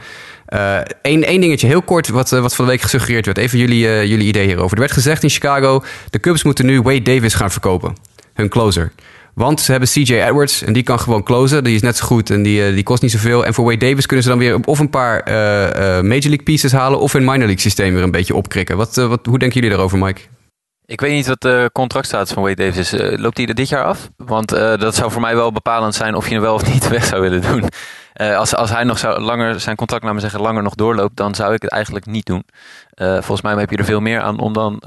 Eén 1.01 1.23
één 1.23 1.41
dingetje 1.41 1.67
heel 1.67 1.81
kort, 1.81 2.07
wat, 2.07 2.29
wat 2.29 2.55
van 2.55 2.65
de 2.65 2.71
week 2.71 2.81
gesuggereerd 2.81 3.25
werd. 3.25 3.37
Even 3.37 3.59
jullie, 3.59 4.07
jullie 4.07 4.27
idee 4.27 4.45
hierover. 4.45 4.73
Er 4.73 4.79
werd 4.79 4.91
gezegd 4.91 5.23
in 5.23 5.29
Chicago: 5.29 5.83
de 6.09 6.19
Cubs 6.19 6.43
moeten 6.43 6.65
nu 6.65 6.81
Wade 6.81 7.01
Davis 7.01 7.33
gaan 7.33 7.51
verkopen. 7.51 7.95
Hun 8.33 8.49
closer. 8.49 8.91
Want 9.37 9.61
ze 9.61 9.71
hebben 9.71 9.89
CJ 9.89 10.13
Edwards 10.13 10.63
en 10.63 10.73
die 10.73 10.83
kan 10.83 10.99
gewoon 10.99 11.23
closen. 11.23 11.63
Die 11.63 11.75
is 11.75 11.81
net 11.81 11.97
zo 11.97 12.05
goed 12.05 12.29
en 12.29 12.43
die, 12.43 12.65
eh, 12.65 12.73
die 12.73 12.83
kost 12.83 13.01
niet 13.01 13.11
zoveel. 13.11 13.45
En 13.45 13.53
voor 13.53 13.65
Wade 13.65 13.77
Davis 13.77 14.05
kunnen 14.05 14.23
ze 14.23 14.29
dan 14.29 14.39
weer 14.39 14.59
of 14.65 14.79
een 14.79 14.89
paar 14.89 15.19
eh, 15.19 15.65
eh, 15.65 16.03
Major 16.03 16.21
League 16.21 16.43
pieces 16.43 16.71
halen... 16.71 16.99
of 16.99 17.13
hun 17.13 17.23
minor 17.23 17.37
league 17.37 17.59
systeem 17.59 17.93
weer 17.93 18.03
een 18.03 18.11
beetje 18.11 18.35
opkrikken. 18.35 18.77
Wat, 18.77 18.95
wat, 18.95 19.25
hoe 19.25 19.39
denken 19.39 19.53
jullie 19.53 19.69
daarover, 19.69 19.97
Mike? 19.97 20.21
Ik 20.85 21.01
weet 21.01 21.11
niet 21.11 21.27
wat 21.27 21.41
de 21.41 21.69
contractstatus 21.73 22.33
van 22.33 22.43
Wade 22.43 22.55
Davis 22.55 22.93
is. 22.93 23.19
Loopt 23.19 23.37
hij 23.37 23.47
er 23.47 23.55
dit 23.55 23.69
jaar 23.69 23.83
af? 23.83 24.09
Want 24.15 24.49
dat 24.49 24.95
zou 24.95 25.11
voor 25.11 25.21
mij 25.21 25.35
wel 25.35 25.51
bepalend 25.51 25.95
zijn 25.95 26.15
of 26.15 26.27
je 26.27 26.33
hem 26.33 26.41
wel 26.41 26.53
of 26.53 26.73
niet 26.73 26.87
weg 26.97 27.05
zou 27.05 27.21
willen 27.21 27.41
doen. 27.41 27.63
Als, 28.13 28.55
als 28.55 28.69
hij 28.69 28.83
nog 28.83 28.97
zou, 28.97 29.19
langer, 29.19 29.59
zijn 29.59 29.75
contract, 29.75 30.03
laten 30.03 30.21
zeggen, 30.21 30.41
langer 30.41 30.63
nog 30.63 30.75
doorloopt, 30.75 31.15
dan 31.15 31.35
zou 31.35 31.53
ik 31.53 31.61
het 31.61 31.71
eigenlijk 31.71 32.05
niet 32.05 32.25
doen. 32.25 32.43
Volgens 32.95 33.41
mij 33.41 33.55
heb 33.55 33.69
je 33.69 33.77
er 33.77 33.85
veel 33.85 33.99
meer 33.99 34.21
aan 34.21 34.39
om 34.39 34.53
dan, 34.53 34.81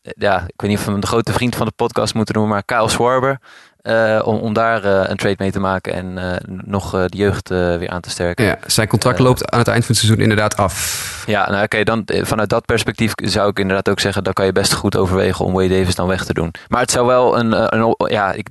ja, 0.00 0.44
ik 0.46 0.60
weet 0.60 0.70
niet 0.70 0.78
of 0.78 0.84
we 0.84 0.90
hem 0.90 1.00
de 1.00 1.06
grote 1.06 1.32
vriend 1.32 1.56
van 1.56 1.66
de 1.66 1.72
podcast 1.76 2.14
moeten 2.14 2.34
noemen, 2.34 2.52
maar 2.52 2.64
Kyle 2.64 2.88
Schwarber. 2.88 3.38
Eh, 3.86 4.20
om, 4.24 4.36
om 4.38 4.52
daar 4.52 4.84
eh, 4.84 5.10
een 5.10 5.16
trade 5.16 5.34
mee 5.38 5.50
te 5.50 5.60
maken 5.60 5.92
en 5.92 6.18
eh, 6.18 6.36
nog 6.64 6.90
de 6.90 7.16
jeugd 7.16 7.48
weer 7.48 7.88
aan 7.88 8.00
te 8.00 8.10
sterken. 8.10 8.44
Ja, 8.44 8.58
zijn 8.66 8.88
contract 8.88 9.18
loopt 9.18 9.50
aan 9.50 9.58
het 9.58 9.68
eind 9.68 9.84
van 9.84 9.94
het 9.94 10.04
seizoen 10.04 10.22
inderdaad 10.22 10.56
af. 10.56 11.24
Ja, 11.26 11.50
nou 11.50 11.62
oké, 11.62 11.82
dan 11.82 12.02
vanuit 12.06 12.48
dat 12.48 12.64
perspectief 12.64 13.12
zou 13.14 13.50
ik 13.50 13.58
inderdaad 13.58 13.88
ook 13.88 14.00
zeggen, 14.00 14.24
dan 14.24 14.32
kan 14.32 14.44
je 14.46 14.52
best 14.52 14.72
goed 14.72 14.96
overwegen 14.96 15.44
om 15.44 15.52
Wade 15.52 15.68
Davis 15.68 15.94
dan 15.94 16.06
weg 16.08 16.24
te 16.24 16.32
doen. 16.32 16.54
Maar 16.68 16.80
het 16.80 16.90
zou 16.90 17.06
wel 17.06 17.38
een, 17.38 17.74
een 17.76 17.94
ja, 17.96 18.32
ik, 18.32 18.48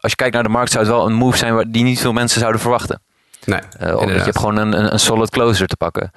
als 0.00 0.10
je 0.10 0.16
kijkt 0.16 0.34
naar 0.34 0.42
de 0.42 0.48
markt, 0.48 0.70
zou 0.72 0.84
het 0.84 0.92
wel 0.92 1.06
een 1.06 1.12
move 1.14 1.36
zijn 1.36 1.54
waar- 1.54 1.70
die 1.70 1.84
niet 1.84 2.00
veel 2.00 2.12
mensen 2.12 2.40
zouden 2.40 2.60
verwachten. 2.60 3.02
Nee, 3.44 3.60
omdat 3.80 4.16
je 4.16 4.22
hebt 4.22 4.38
gewoon 4.38 4.56
een, 4.56 4.78
een, 4.78 4.92
een 4.92 5.00
solid 5.00 5.30
closer 5.30 5.66
te 5.66 5.76
pakken. 5.76 6.10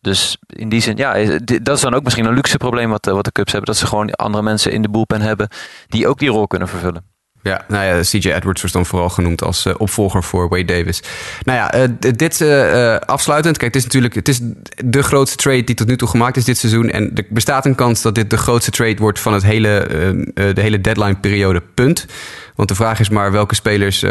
Dus 0.00 0.38
in 0.46 0.68
die 0.68 0.80
zin, 0.80 0.96
ja, 0.96 1.38
dat 1.62 1.76
is 1.76 1.80
dan 1.80 1.94
ook 1.94 2.02
misschien 2.02 2.24
een 2.24 2.34
luxe 2.34 2.56
probleem 2.56 2.90
wat, 2.90 3.04
wat 3.06 3.24
de 3.24 3.32
Cubs 3.32 3.52
hebben. 3.52 3.70
Dat 3.70 3.80
ze 3.80 3.86
gewoon 3.86 4.10
andere 4.10 4.42
mensen 4.42 4.72
in 4.72 4.82
de 4.82 4.90
bullpen 4.90 5.20
hebben 5.20 5.48
die 5.86 6.08
ook 6.08 6.18
die 6.18 6.28
rol 6.28 6.46
kunnen 6.46 6.68
vervullen. 6.68 7.14
Ja, 7.46 7.64
nou 7.68 7.84
ja, 7.84 8.00
CJ 8.02 8.30
Edwards 8.30 8.62
was 8.62 8.72
dan 8.72 8.86
vooral 8.86 9.08
genoemd 9.08 9.42
als 9.42 9.66
eh, 9.66 9.74
opvolger 9.78 10.22
voor 10.22 10.48
Wade 10.48 10.64
Davis. 10.64 11.02
Nou 11.42 11.58
ja, 11.58 11.72
eh, 11.72 11.88
dit 12.16 12.40
eh, 12.40 12.96
afsluitend. 12.96 13.58
Kijk, 13.58 13.74
het 13.74 13.82
is 13.82 13.84
natuurlijk 13.84 14.14
het 14.14 14.28
is 14.28 14.40
de 14.84 15.02
grootste 15.02 15.36
trade 15.36 15.64
die 15.64 15.74
tot 15.74 15.86
nu 15.86 15.96
toe 15.96 16.08
gemaakt 16.08 16.36
is 16.36 16.44
dit 16.44 16.58
seizoen. 16.58 16.90
En 16.90 17.10
er 17.14 17.24
bestaat 17.28 17.66
een 17.66 17.74
kans 17.74 18.02
dat 18.02 18.14
dit 18.14 18.30
de 18.30 18.36
grootste 18.36 18.70
trade 18.70 18.96
wordt 18.96 19.20
van 19.20 19.32
het 19.32 19.42
hele, 19.42 19.86
de 20.34 20.60
hele 20.60 20.80
deadline 20.80 21.16
periode, 21.16 21.62
punt. 21.74 22.06
Want 22.54 22.68
de 22.68 22.74
vraag 22.74 23.00
is 23.00 23.08
maar 23.08 23.32
welke 23.32 23.54
spelers 23.54 24.04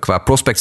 qua 0.00 0.18
prospect 0.24 0.58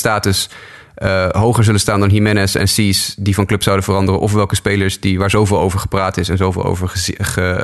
eh, 0.95 1.29
hoger 1.31 1.63
zullen 1.63 1.79
staan 1.79 1.99
dan 1.99 2.09
Jiménez 2.09 2.55
en 2.55 2.67
Cees 2.67 3.15
die 3.17 3.35
van 3.35 3.45
club 3.45 3.63
zouden 3.63 3.85
veranderen. 3.85 4.19
Of 4.19 4.33
welke 4.33 4.55
spelers 4.55 4.99
die, 4.99 5.19
waar 5.19 5.29
zoveel 5.29 5.59
over 5.59 5.79
gepraat 5.79 6.17
is 6.17 6.29
en 6.29 6.37
zoveel 6.37 6.63
over 6.63 6.91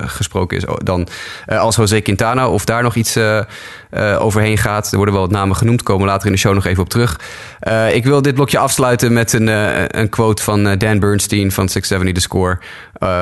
gesproken 0.05 0.57
is 0.57 0.63
dan 0.83 1.07
eh, 1.45 1.59
als 1.59 1.75
José 1.75 2.01
Quintana. 2.01 2.49
Of 2.49 2.65
daar 2.65 2.83
nog 2.83 2.95
iets 2.95 3.15
eh, 3.15 3.43
overheen 4.19 4.57
gaat. 4.57 4.91
Er 4.91 4.95
worden 4.95 5.13
wel 5.13 5.23
wat 5.23 5.33
namen 5.33 5.55
genoemd, 5.55 5.83
komen 5.83 6.07
later 6.07 6.25
in 6.27 6.33
de 6.33 6.39
show 6.39 6.53
nog 6.53 6.65
even 6.65 6.83
op 6.83 6.89
terug. 6.89 7.19
Ik 7.91 8.03
wil 8.03 8.21
dit 8.21 8.35
blokje 8.35 8.57
afsluiten 8.57 9.13
met 9.13 9.33
een, 9.33 9.47
een 9.99 10.09
quote 10.09 10.43
van 10.43 10.77
Dan 10.77 10.99
Bernstein 10.99 11.51
van 11.51 11.69
670 11.69 12.13
The 12.13 12.21
Score. 12.21 12.59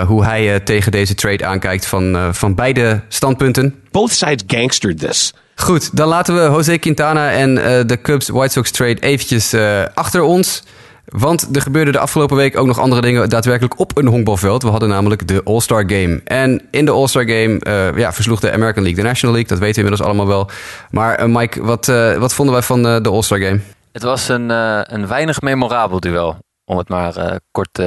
Hoe 0.06 0.26
hij 0.26 0.60
tegen 0.60 0.92
deze 0.92 1.16
trade 1.16 1.46
aankijkt 1.46 1.86
van, 1.86 2.30
van 2.32 2.56
beide 2.56 3.02
standpunten. 3.08 3.82
Both 3.92 4.12
sides 4.12 4.44
gangstered 4.48 5.00
this. 5.00 5.34
Goed, 5.60 5.98
dan 5.98 6.08
laten 6.08 6.36
we 6.36 6.42
José 6.42 6.78
Quintana 6.78 7.32
en 7.32 7.58
eh, 7.58 7.86
de 7.86 8.02
Cubs 8.02 8.30
White 8.30 8.52
Sox 8.52 8.72
trade 8.72 9.00
eventjes 9.00 9.54
eh, 9.54 9.84
achter 9.94 10.22
ons. 10.22 10.64
Want 11.06 11.56
er 11.56 11.62
gebeurde 11.62 11.92
de 11.92 12.00
afgelopen 12.00 12.38
week 12.38 12.58
ook 12.58 12.68
nog 12.68 12.80
andere 12.80 13.02
dingen 13.02 13.30
daadwerkelijk 13.30 13.80
op 13.80 13.98
een 13.98 14.08
honkbalveld. 14.08 14.64
We 14.64 14.70
hadden 14.70 14.90
namelijk 14.90 15.28
de 15.28 15.42
All-Star 15.44 15.84
Game. 15.88 16.22
En 16.24 16.62
in 16.72 16.86
de 16.86 16.92
All-Star 16.92 17.24
Game 17.24 17.60
uh, 17.68 17.98
ja, 17.98 18.14
versloeg 18.14 18.40
de 18.40 18.52
American 18.52 18.84
League 18.84 19.02
de 19.02 19.08
National 19.08 19.36
League. 19.36 19.58
Dat 19.58 19.60
weten 19.60 19.84
we 19.84 19.90
inmiddels 19.90 20.10
allemaal 20.10 20.28
wel. 20.28 20.50
Maar 20.92 21.30
Mike, 21.30 21.64
wat, 21.64 21.86
wat 22.18 22.34
vonden 22.34 22.54
wij 22.54 22.64
van 22.64 22.84
de 22.84 23.10
All-Star 23.10 23.40
Game? 23.40 23.60
Het 23.92 24.04
was 24.04 24.30
een, 24.30 24.50
een 24.94 25.08
weinig 25.08 25.42
memorabel 25.42 26.00
duel. 26.00 26.38
Om 26.66 26.78
het 26.78 26.90
maar 26.90 27.40
kort 27.52 27.82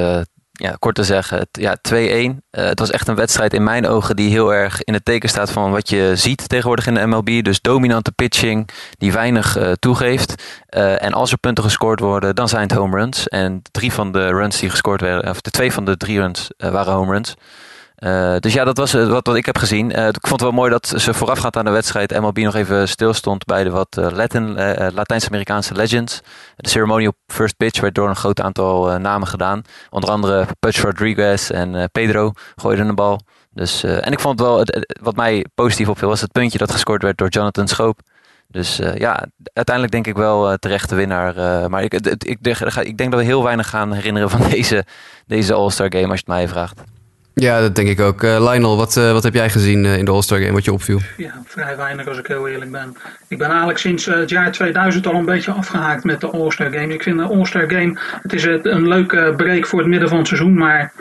ja, 0.63 0.75
kort 0.79 0.95
te 0.95 1.03
zeggen, 1.03 1.47
ja, 1.51 1.77
2-1. 1.77 1.93
Uh, 1.93 2.35
het 2.51 2.79
was 2.79 2.91
echt 2.91 3.07
een 3.07 3.15
wedstrijd 3.15 3.53
in 3.53 3.63
mijn 3.63 3.87
ogen 3.87 4.15
die 4.15 4.29
heel 4.29 4.53
erg 4.53 4.83
in 4.83 4.93
het 4.93 5.05
teken 5.05 5.29
staat 5.29 5.51
van 5.51 5.71
wat 5.71 5.89
je 5.89 6.11
ziet 6.15 6.49
tegenwoordig 6.49 6.87
in 6.87 6.93
de 6.93 7.05
MLB. 7.05 7.43
Dus 7.43 7.61
dominante 7.61 8.11
pitching 8.11 8.69
die 8.97 9.11
weinig 9.11 9.57
uh, 9.57 9.71
toegeeft. 9.71 10.43
Uh, 10.69 11.03
en 11.03 11.13
als 11.13 11.31
er 11.31 11.37
punten 11.37 11.63
gescoord 11.63 11.99
worden, 11.99 12.35
dan 12.35 12.49
zijn 12.49 12.61
het 12.61 12.71
home 12.71 12.97
runs. 12.97 13.27
En 13.27 13.61
drie 13.71 13.93
van 13.93 14.11
de 14.11 14.27
runs 14.27 14.59
die 14.59 14.69
gescoord 14.69 15.01
werden, 15.01 15.29
of 15.29 15.41
de 15.41 15.51
twee 15.51 15.73
van 15.73 15.85
de 15.85 15.97
drie 15.97 16.19
runs 16.19 16.51
waren 16.57 16.93
home 16.93 17.11
runs. 17.11 17.35
Uh, 18.03 18.35
dus 18.39 18.53
ja, 18.53 18.63
dat 18.63 18.77
was 18.77 18.95
uh, 18.95 19.07
wat, 19.07 19.27
wat 19.27 19.35
ik 19.35 19.45
heb 19.45 19.57
gezien. 19.57 19.99
Uh, 19.99 20.07
ik 20.07 20.27
vond 20.27 20.31
het 20.31 20.41
wel 20.41 20.51
mooi 20.51 20.69
dat 20.69 20.93
ze 20.97 21.13
voorafgaand 21.13 21.57
aan 21.57 21.65
de 21.65 21.71
wedstrijd 21.71 22.19
MLB 22.19 22.37
nog 22.37 22.55
even 22.55 22.89
stilstond 22.89 23.45
bij 23.45 23.63
de 23.63 23.69
wat 23.69 23.95
Latin, 23.95 24.53
Latijns-Amerikaanse 24.93 25.73
legends. 25.73 26.21
De 26.55 26.69
ceremonial 26.69 27.13
first 27.27 27.57
pitch 27.57 27.79
werd 27.79 27.95
door 27.95 28.09
een 28.09 28.15
groot 28.15 28.41
aantal 28.41 28.99
namen 28.99 29.27
gedaan. 29.27 29.61
Onder 29.89 30.09
andere 30.09 30.47
Pudge 30.59 30.81
Rodriguez 30.81 31.49
en 31.49 31.89
Pedro 31.91 32.31
gooiden 32.55 32.87
een 32.87 32.95
bal. 32.95 33.19
Dus, 33.49 33.83
en 33.83 34.11
ik 34.11 34.19
vond 34.19 34.39
het 34.39 34.47
wel, 34.47 34.65
wat 35.01 35.15
mij 35.15 35.45
positief 35.55 35.89
opviel, 35.89 36.07
was 36.07 36.21
het 36.21 36.31
puntje 36.31 36.57
dat 36.57 36.71
gescoord 36.71 37.01
werd 37.01 37.17
door 37.17 37.29
Jonathan 37.29 37.67
Schoop. 37.67 37.99
Dus 38.47 38.75
ja, 38.95 39.25
uiteindelijk 39.53 39.91
denk 39.91 40.07
ik 40.07 40.15
wel 40.15 40.57
terecht 40.57 40.89
de 40.89 40.95
winnaar. 40.95 41.69
maar 41.69 41.83
ik, 41.83 41.93
ik, 41.93 42.23
ik, 42.23 42.39
ik, 42.77 42.97
denk 42.97 43.11
dat 43.11 43.19
we 43.19 43.25
heel 43.25 43.43
weinig 43.43 43.69
gaan 43.69 43.93
herinneren 43.93 44.29
van 44.29 44.49
deze, 44.49 44.85
deze 45.27 45.53
All-Star 45.53 45.91
Game, 45.91 46.07
als 46.07 46.19
je 46.19 46.25
het 46.25 46.27
mij 46.27 46.47
vraagt. 46.47 46.92
Ja, 47.33 47.59
dat 47.59 47.75
denk 47.75 47.87
ik 47.87 47.99
ook. 47.99 48.23
Uh, 48.23 48.51
Lionel, 48.51 48.77
wat, 48.77 48.95
uh, 48.95 49.11
wat 49.11 49.23
heb 49.23 49.33
jij 49.33 49.49
gezien 49.49 49.83
uh, 49.83 49.97
in 49.97 50.05
de 50.05 50.11
All-Star 50.11 50.39
Game, 50.39 50.51
wat 50.51 50.65
je 50.65 50.73
opviel? 50.73 50.99
Ja, 51.17 51.41
vrij 51.45 51.77
weinig 51.77 52.07
als 52.07 52.17
ik 52.17 52.27
heel 52.27 52.47
eerlijk 52.47 52.71
ben. 52.71 52.97
Ik 53.27 53.37
ben 53.37 53.47
eigenlijk 53.47 53.77
sinds 53.77 54.05
het 54.05 54.29
jaar 54.29 54.51
2000 54.51 55.07
al 55.07 55.13
een 55.13 55.25
beetje 55.25 55.51
afgehaakt 55.51 56.03
met 56.03 56.21
de 56.21 56.29
All-Star 56.29 56.71
Game. 56.71 56.93
Ik 56.93 57.03
vind 57.03 57.17
de 57.17 57.23
All-Star 57.23 57.69
Game, 57.69 57.99
het 58.21 58.33
is 58.33 58.43
een 58.43 58.87
leuke 58.87 59.33
break 59.37 59.65
voor 59.65 59.79
het 59.79 59.87
midden 59.87 60.09
van 60.09 60.17
het 60.17 60.27
seizoen, 60.27 60.53
maar 60.53 60.93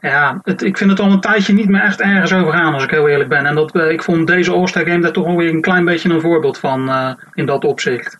ja, 0.00 0.40
ik 0.44 0.78
vind 0.78 0.90
het 0.90 1.00
al 1.00 1.10
een 1.10 1.20
tijdje 1.20 1.52
niet 1.52 1.68
meer 1.68 1.82
echt 1.82 2.00
ergens 2.00 2.32
over 2.32 2.52
gaan 2.52 2.74
als 2.74 2.84
ik 2.84 2.90
heel 2.90 3.08
eerlijk 3.08 3.28
ben. 3.28 3.46
En 3.46 3.54
dat, 3.54 3.74
ik 3.74 4.02
vond 4.02 4.26
deze 4.26 4.52
All-Star 4.52 4.86
Game 4.86 5.00
daar 5.00 5.12
toch 5.12 5.26
alweer 5.26 5.48
een 5.48 5.60
klein 5.60 5.84
beetje 5.84 6.10
een 6.10 6.20
voorbeeld 6.20 6.58
van 6.58 6.90
in 7.34 7.46
dat 7.46 7.64
opzicht. 7.64 8.18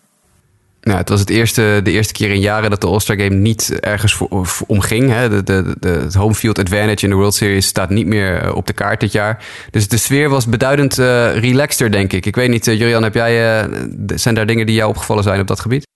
Nou, 0.80 0.98
het 0.98 1.08
was 1.08 1.20
het 1.20 1.30
eerste, 1.30 1.80
de 1.82 1.90
eerste 1.90 2.12
keer 2.12 2.30
in 2.30 2.40
jaren 2.40 2.70
dat 2.70 2.80
de 2.80 2.86
All-Star 2.86 3.16
Game 3.16 3.34
niet 3.34 3.80
ergens 3.80 4.18
omging. 4.66 5.14
De, 5.14 5.42
de, 5.42 5.74
de, 5.78 5.88
het 5.88 6.14
home 6.14 6.34
field 6.34 6.58
advantage 6.58 7.04
in 7.04 7.10
de 7.10 7.16
World 7.16 7.34
Series 7.34 7.66
staat 7.66 7.90
niet 7.90 8.06
meer 8.06 8.42
eh, 8.42 8.54
op 8.54 8.66
de 8.66 8.72
kaart 8.72 9.00
dit 9.00 9.12
jaar. 9.12 9.44
Dus 9.70 9.88
de 9.88 9.96
sfeer 9.96 10.28
was 10.28 10.46
beduidend 10.46 10.98
uh, 10.98 11.36
relaxter, 11.36 11.90
denk 11.90 12.12
ik. 12.12 12.26
Ik 12.26 12.36
weet 12.36 12.48
niet, 12.48 12.66
uh, 12.66 12.78
Julian, 12.78 13.02
heb 13.02 13.14
jij, 13.14 13.68
zijn 14.06 14.34
daar 14.34 14.46
dingen 14.46 14.66
die 14.66 14.74
jou 14.74 14.90
opgevallen 14.90 15.22
zijn 15.22 15.40
op 15.40 15.46
dat 15.46 15.60
gebied? 15.60 15.86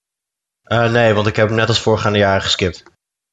nee, 0.67 1.13
want 1.13 1.27
ik 1.27 1.35
heb 1.35 1.49
net 1.49 1.67
als 1.67 1.81
voorgaande 1.81 2.17
jaren 2.17 2.41
geskipt. 2.41 2.83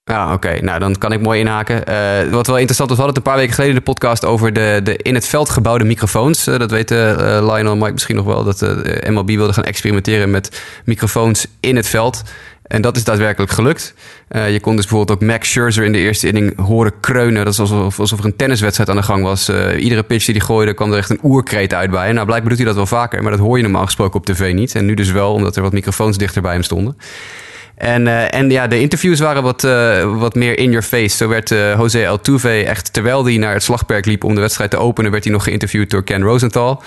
Ja, 0.05 0.33
oké. 0.33 0.59
Nou, 0.61 0.79
dan 0.79 0.99
kan 0.99 1.13
ik 1.13 1.21
mooi 1.21 1.41
inhaken. 1.41 1.83
Uh, 1.89 2.33
wat 2.33 2.47
wel 2.47 2.57
interessant 2.57 2.89
was, 2.89 2.99
we 2.99 3.05
hadden 3.05 3.07
het 3.07 3.17
een 3.17 3.23
paar 3.23 3.37
weken 3.37 3.55
geleden 3.55 3.75
de 3.75 3.81
podcast 3.81 4.25
over 4.25 4.53
de, 4.53 4.81
de 4.85 4.97
in 4.97 5.15
het 5.15 5.27
veld 5.27 5.51
gebouwde 5.51 5.85
microfoons. 5.85 6.49
Uh, 6.49 6.59
dat 6.59 6.71
weten 6.71 7.21
uh, 7.21 7.55
Lionel 7.55 7.73
en 7.73 7.79
Mike 7.79 7.93
misschien 7.93 8.17
nog 8.17 8.25
wel, 8.25 8.45
dat 8.45 8.61
MLB 9.09 9.29
wilde 9.29 9.53
gaan 9.53 9.65
experimenteren 9.65 10.31
met 10.31 10.63
microfoons 10.85 11.47
in 11.61 11.77
het 11.77 11.87
veld. 11.87 12.23
En 12.63 12.83
dat 12.83 12.97
is 12.97 13.05
daadwerkelijk 13.05 13.53
gelukt. 13.53 13.95
je 14.29 14.59
kon 14.61 14.77
dus 14.77 14.87
bijvoorbeeld 14.87 15.19
ook 15.19 15.29
Max 15.29 15.51
Scherzer 15.51 15.85
in 15.85 15.93
de 15.93 15.99
eerste 15.99 16.27
inning 16.27 16.59
horen 16.59 16.93
kreunen. 17.01 17.45
Dat 17.45 17.53
is 17.53 17.61
alsof, 17.61 18.01
alsof 18.01 18.19
er 18.19 18.25
een 18.25 18.37
tenniswedstrijd 18.37 18.91
aan 18.91 18.97
de 18.97 19.03
gang 19.03 19.23
was. 19.23 19.49
iedere 19.79 20.03
pitch 20.03 20.25
die 20.25 20.35
hij 20.35 20.45
gooide 20.45 20.75
kwam 20.75 20.93
er 20.93 20.99
echt 20.99 21.11
een 21.11 21.21
oerkreet 21.23 21.75
uit 21.75 21.91
bij. 21.91 22.13
Nou, 22.13 22.27
blijkbaar 22.27 22.49
doet 22.49 22.59
hij 22.59 22.67
dat 22.67 22.77
wel 22.77 22.87
vaker, 22.87 23.23
maar 23.23 23.31
dat 23.31 23.41
hoor 23.41 23.57
je 23.57 23.63
normaal 23.63 23.85
gesproken 23.85 24.19
op 24.19 24.27
tv 24.27 24.53
niet. 24.53 24.75
En 24.75 24.85
nu 24.85 24.95
dus 24.95 25.11
wel, 25.11 25.33
omdat 25.33 25.57
er 25.57 25.63
wat 25.63 25.73
microfoons 25.73 26.19
dichter 26.19 26.43
bij 26.43 26.53
hem 26.53 26.63
stonden. 26.63 26.97
En, 27.77 28.07
uh, 28.07 28.35
en 28.35 28.51
ja, 28.51 28.67
de 28.67 28.81
interviews 28.81 29.21
waren 29.21 29.43
wat, 29.43 29.65
uh, 29.65 30.19
wat 30.19 30.35
meer 30.35 30.59
in 30.59 30.71
your 30.71 30.83
face. 30.83 31.17
Zo 31.17 31.29
werd 31.29 31.51
uh, 31.51 31.77
José 31.77 32.09
Altuve 32.09 32.65
echt, 32.65 32.93
terwijl 32.93 33.25
hij 33.25 33.37
naar 33.37 33.53
het 33.53 33.63
slagperk 33.63 34.07
liep 34.07 34.25
om 34.25 34.35
de 34.35 34.41
wedstrijd 34.41 34.71
te 34.71 34.77
openen, 34.77 35.11
werd 35.11 35.25
hij 35.25 35.33
nog 35.33 35.45
geïnterviewd 35.45 35.91
door 35.91 36.05
Ken 36.05 36.23
Rosenthal. 36.23 36.83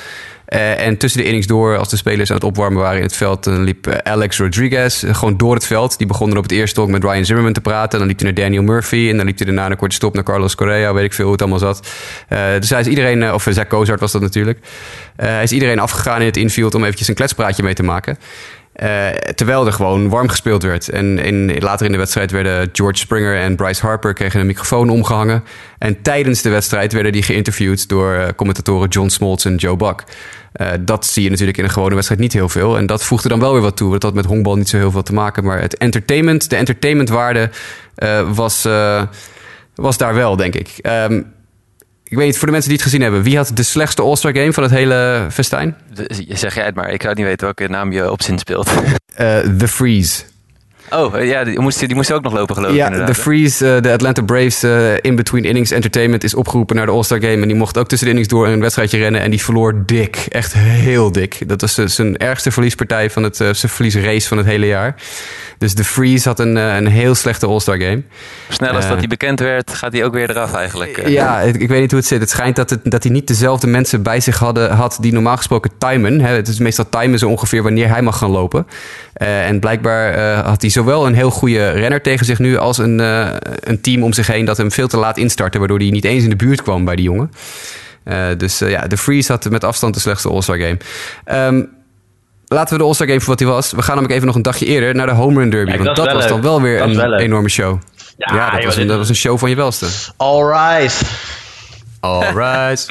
en 0.46 0.98
tussen 0.98 1.20
de 1.20 1.26
innings 1.26 1.48
door, 1.48 1.78
als 1.78 1.90
de 1.90 1.98
spelers 1.98 2.30
aan 2.30 2.36
het 2.36 2.46
opwarmen 2.46 2.82
waren 2.82 2.98
in 2.98 3.04
het 3.04 3.16
veld, 3.16 3.44
dan 3.44 3.64
liep 3.64 3.88
Alex 4.04 4.38
Rodriguez 4.38 5.04
gewoon 5.12 5.38
door 5.38 5.54
het 5.54 5.66
veld. 5.66 5.98
Die 5.98 6.08
begon 6.08 6.38
op 6.38 6.44
het 6.44 6.52
eerste 6.52 6.82
ook 6.82 6.90
met 6.90 7.04
Ryan 7.04 7.26
Zimmerman 7.26 7.54
te 7.54 7.62
praten. 7.62 8.00
Dan 8.00 8.08
liep 8.08 8.20
hij 8.20 8.32
naar 8.32 8.44
Daniel 8.44 8.64
Murphy. 8.64 9.08
En 9.10 9.18
dan 9.18 9.26
liep 9.26 9.38
hij 9.38 9.46
daarna 9.46 9.70
een 9.70 9.78
korte 9.78 9.96
stop 9.96 10.14
naar 10.14 10.24
Carlos 10.24 10.56
Correa. 10.56 10.94
Weet 10.94 11.06
ik 11.06 11.14
veel 11.14 11.24
hoe 11.24 11.34
het 11.34 11.42
allemaal 11.42 11.60
zat. 11.60 11.88
dus 12.60 12.70
hij 12.70 12.80
is 12.80 12.88
iedereen, 12.88 13.34
of 13.34 13.48
Zach 13.50 13.68
Kozart 13.68 14.00
was 14.00 14.12
dat 14.12 14.22
natuurlijk. 14.22 14.60
hij 15.16 15.44
is 15.44 15.52
iedereen 15.52 15.80
afgegaan 15.80 16.20
in 16.20 16.26
het 16.26 16.38
infield 16.38 16.76
om 16.76 16.84
eventjes 16.84 17.08
een 17.08 17.16
kletspraatje 17.16 17.64
mee 17.64 17.74
te 17.74 17.84
maken. 17.84 18.18
Uh, 18.84 19.08
terwijl 19.10 19.66
er 19.66 19.74
gewoon 19.74 20.10
warm 20.10 20.30
gespeeld 20.30 20.64
werd. 20.64 20.90
En 20.90 21.20
in, 21.20 21.58
later 21.60 21.86
in 21.86 21.92
de 21.92 21.98
wedstrijd 21.98 22.32
werden 22.32 22.70
George 22.74 23.00
Springer 23.00 23.38
en 23.38 23.56
Bryce 23.56 23.86
Harper 23.86 24.14
kregen 24.14 24.40
een 24.40 24.46
microfoon 24.46 24.90
omgehangen. 24.90 25.44
En 25.78 26.02
tijdens 26.02 26.42
de 26.42 26.50
wedstrijd 26.50 26.94
werden 26.94 27.12
die 27.12 27.24
geïnterviewd 27.24 27.88
door 27.88 28.16
uh, 28.16 28.28
commentatoren 28.36 28.90
John 28.90 29.08
Smoltz 29.08 29.46
en 29.46 29.56
Joe 29.56 29.76
Buck. 29.78 30.04
Uh, 30.56 30.68
dat 30.80 31.06
zie 31.06 31.24
je 31.24 31.30
natuurlijk 31.30 31.58
in 31.58 31.64
een 31.64 31.70
gewone 31.70 31.96
wedstrijd 31.96 32.22
niet 32.22 32.34
heel 32.34 32.50
veel. 32.50 32.78
En 32.78 32.86
dat 32.86 33.04
voegde 33.04 33.30
dan 33.30 33.40
wel 33.40 33.54
weer 33.54 33.62
wat 33.62 33.78
toe. 33.78 33.92
Dat 33.92 34.04
had 34.04 34.14
met 34.14 34.26
honkbal 34.26 34.56
niet 34.56 34.70
zo 34.70 34.78
heel 34.78 34.92
veel 34.92 35.04
te 35.04 35.14
maken. 35.14 35.44
Maar 35.44 35.62
het 35.62 35.78
entertainment, 35.78 36.50
de 36.50 36.56
entertainmentwaarde 36.56 37.50
was, 38.34 38.68
was 39.76 39.98
daar 39.98 40.14
wel, 40.14 40.36
denk 40.36 40.56
ik. 40.56 40.70
Um, 40.84 41.34
ik 42.16 42.22
weet 42.22 42.30
niet, 42.30 42.38
voor 42.38 42.48
de 42.48 42.54
mensen 42.54 42.70
die 42.70 42.80
het 42.80 42.90
gezien 42.90 43.04
hebben, 43.04 43.24
wie 43.24 43.38
had 43.38 43.52
de 43.54 43.64
slechtste 43.64 44.02
All-Star 44.02 44.36
Game 44.36 44.54
van 44.54 44.64
het 44.64 44.72
hele 44.72 45.28
festijn? 45.32 45.76
zeg 46.30 46.56
jij 46.56 46.66
het 46.66 46.76
maar, 46.76 46.90
ik 46.90 47.02
zou 47.02 47.14
niet 47.14 47.26
weten 47.26 47.46
welke 47.46 47.68
naam 47.68 47.92
je 47.92 48.12
op 48.12 48.22
zin 48.22 48.40
speelt. 48.40 48.72
Uh, 48.72 49.40
The 49.58 49.68
Freeze. 49.68 50.24
Oh, 50.90 51.24
ja, 51.24 51.44
die 51.44 51.60
moest, 51.60 51.80
die 51.80 51.96
moest 51.96 52.12
ook 52.12 52.24
nog 52.24 52.34
lopen 52.34 52.56
geloof 52.56 52.72
ik 52.72 52.78
Ja, 52.78 53.06
The 53.06 53.14
Freeze, 53.14 53.76
uh, 53.76 53.82
de 53.82 53.92
Atlanta 53.92 54.22
Braves 54.22 54.64
uh, 54.64 54.94
in 55.02 55.16
Between 55.16 55.44
Innings 55.44 55.72
Entertainment 55.72 56.24
is 56.24 56.34
opgeroepen 56.34 56.76
naar 56.76 56.86
de 56.86 56.92
All-Star 56.92 57.22
Game. 57.22 57.42
En 57.42 57.48
die 57.48 57.56
mocht 57.58 57.78
ook 57.78 57.88
tussen 57.88 58.08
de 58.08 58.14
innings 58.14 58.34
door 58.34 58.48
een 58.48 58.60
wedstrijdje 58.60 58.98
rennen. 58.98 59.22
En 59.22 59.30
die 59.30 59.44
verloor 59.44 59.86
dik, 59.86 60.26
echt 60.30 60.54
heel 60.54 61.12
dik. 61.12 61.48
Dat 61.48 61.62
was 61.62 61.74
zijn 61.74 62.18
ergste 62.18 62.52
verliespartij 62.52 63.10
van 63.10 63.24
het, 63.24 63.36
zijn 63.36 63.56
verliesrace 63.56 64.28
van 64.28 64.38
het 64.38 64.46
hele 64.46 64.66
jaar. 64.66 64.96
Dus 65.58 65.76
de 65.76 65.84
Freeze 65.84 66.28
had 66.28 66.40
een, 66.40 66.56
een 66.56 66.88
heel 66.88 67.16
slechte 67.16 67.46
All-Star 67.46 67.82
game. 67.82 68.04
Snel 68.50 68.74
als 68.74 68.88
dat 68.88 68.98
hij 68.98 69.08
bekend 69.08 69.40
werd, 69.40 69.74
gaat 69.74 69.94
hij 69.94 70.04
ook 70.04 70.14
weer 70.14 70.30
eraf 70.30 70.54
eigenlijk. 70.54 71.08
Ja, 71.08 71.42
ik, 71.42 71.56
ik, 71.56 71.68
weet 71.68 71.82
niet 71.82 71.92
hoe 71.92 72.00
het 72.00 72.10
zit. 72.10 72.20
Het 72.20 72.30
schijnt 72.30 72.56
dat, 72.56 72.70
het, 72.70 72.80
dat 72.84 73.04
hij 73.04 73.12
niet 73.12 73.28
dezelfde 73.28 73.68
mensen 73.68 74.04
bij 74.04 74.20
zich 74.20 74.40
hadden, 74.40 74.72
had 74.72 74.98
die 75.02 75.14
normaal 75.14 75.38
gesproken 75.38 75.72
timen. 75.78 76.22
Hè. 76.22 76.36
Het 76.36 76.48
is 76.48 76.60
meestal 76.60 76.90
timen 76.90 77.20
zo 77.20 77.30
ongeveer 77.30 77.64
wanneer 77.64 77.90
hij 77.90 78.02
mag 78.02 78.18
gaan 78.18 78.30
lopen. 78.30 78.68
Uh, 79.22 79.48
en 79.48 79.60
blijkbaar 79.60 80.18
uh, 80.18 80.46
had 80.46 80.62
hij 80.62 80.70
zowel 80.70 81.06
een 81.06 81.14
heel 81.14 81.30
goede 81.30 81.70
renner 81.70 82.02
tegen 82.02 82.26
zich 82.26 82.40
nu 82.40 82.58
als 82.58 82.78
een, 82.78 83.00
uh, 83.00 83.28
een 83.60 83.82
team 83.82 84.04
om 84.04 84.14
zich 84.14 84.28
heen 84.28 84.46
dat 84.46 84.58
hem 84.58 84.72
veel 84.72 84.88
te 84.88 84.98
laat 84.98 85.18
instartte, 85.18 85.60
waardoor 85.60 85.78
hij 85.78 85.90
niet 85.90 86.06
eens 86.06 86.24
in 86.24 86.30
de 86.30 86.36
buurt 86.36 86.62
kwam 86.62 86.86
bij 86.86 86.96
die 86.96 87.06
jongen. 87.06 87.32
dus 88.38 88.60
ja, 88.60 88.88
de 88.88 88.98
Freeze 88.98 89.32
had 89.32 89.50
met 89.50 89.64
afstand 89.64 89.94
de 89.94 90.00
slechtste 90.00 90.30
All-Star 90.30 90.58
game. 90.58 90.78
Um, 91.48 91.70
laten 92.48 92.74
we 92.74 92.80
de 92.80 92.88
All-Star 92.88 93.08
Game 93.08 93.20
voor 93.20 93.30
wat 93.30 93.40
hij 93.40 93.48
was. 93.48 93.72
We 93.72 93.82
gaan 93.82 93.88
namelijk 93.88 94.14
even 94.14 94.26
nog 94.26 94.36
een 94.36 94.42
dagje 94.42 94.66
eerder 94.66 94.96
naar 94.96 95.08
de 95.08 95.14
Home 95.14 95.40
Run 95.40 95.50
Derby. 95.50 95.72
Ja, 95.72 95.78
want 95.78 95.96
dat, 95.96 96.12
was, 96.12 96.28
dan 96.28 96.42
wel 96.42 96.62
weer 96.62 96.82
een 96.82 96.96
wel 96.96 97.14
enorme 97.14 97.50
show. 97.50 97.80
Ja, 98.18 98.36
ja 98.36 98.50
dat, 98.50 98.58
joh, 98.58 98.66
was 98.66 98.76
een, 98.78 98.88
dat 98.88 98.98
was 98.98 99.10
een 99.10 99.16
show 99.16 99.38
van 99.38 99.50
je 99.50 99.56
welste. 99.56 99.86
All 100.18 100.44
right. 100.44 101.02
All 102.00 102.34
right. 102.34 102.88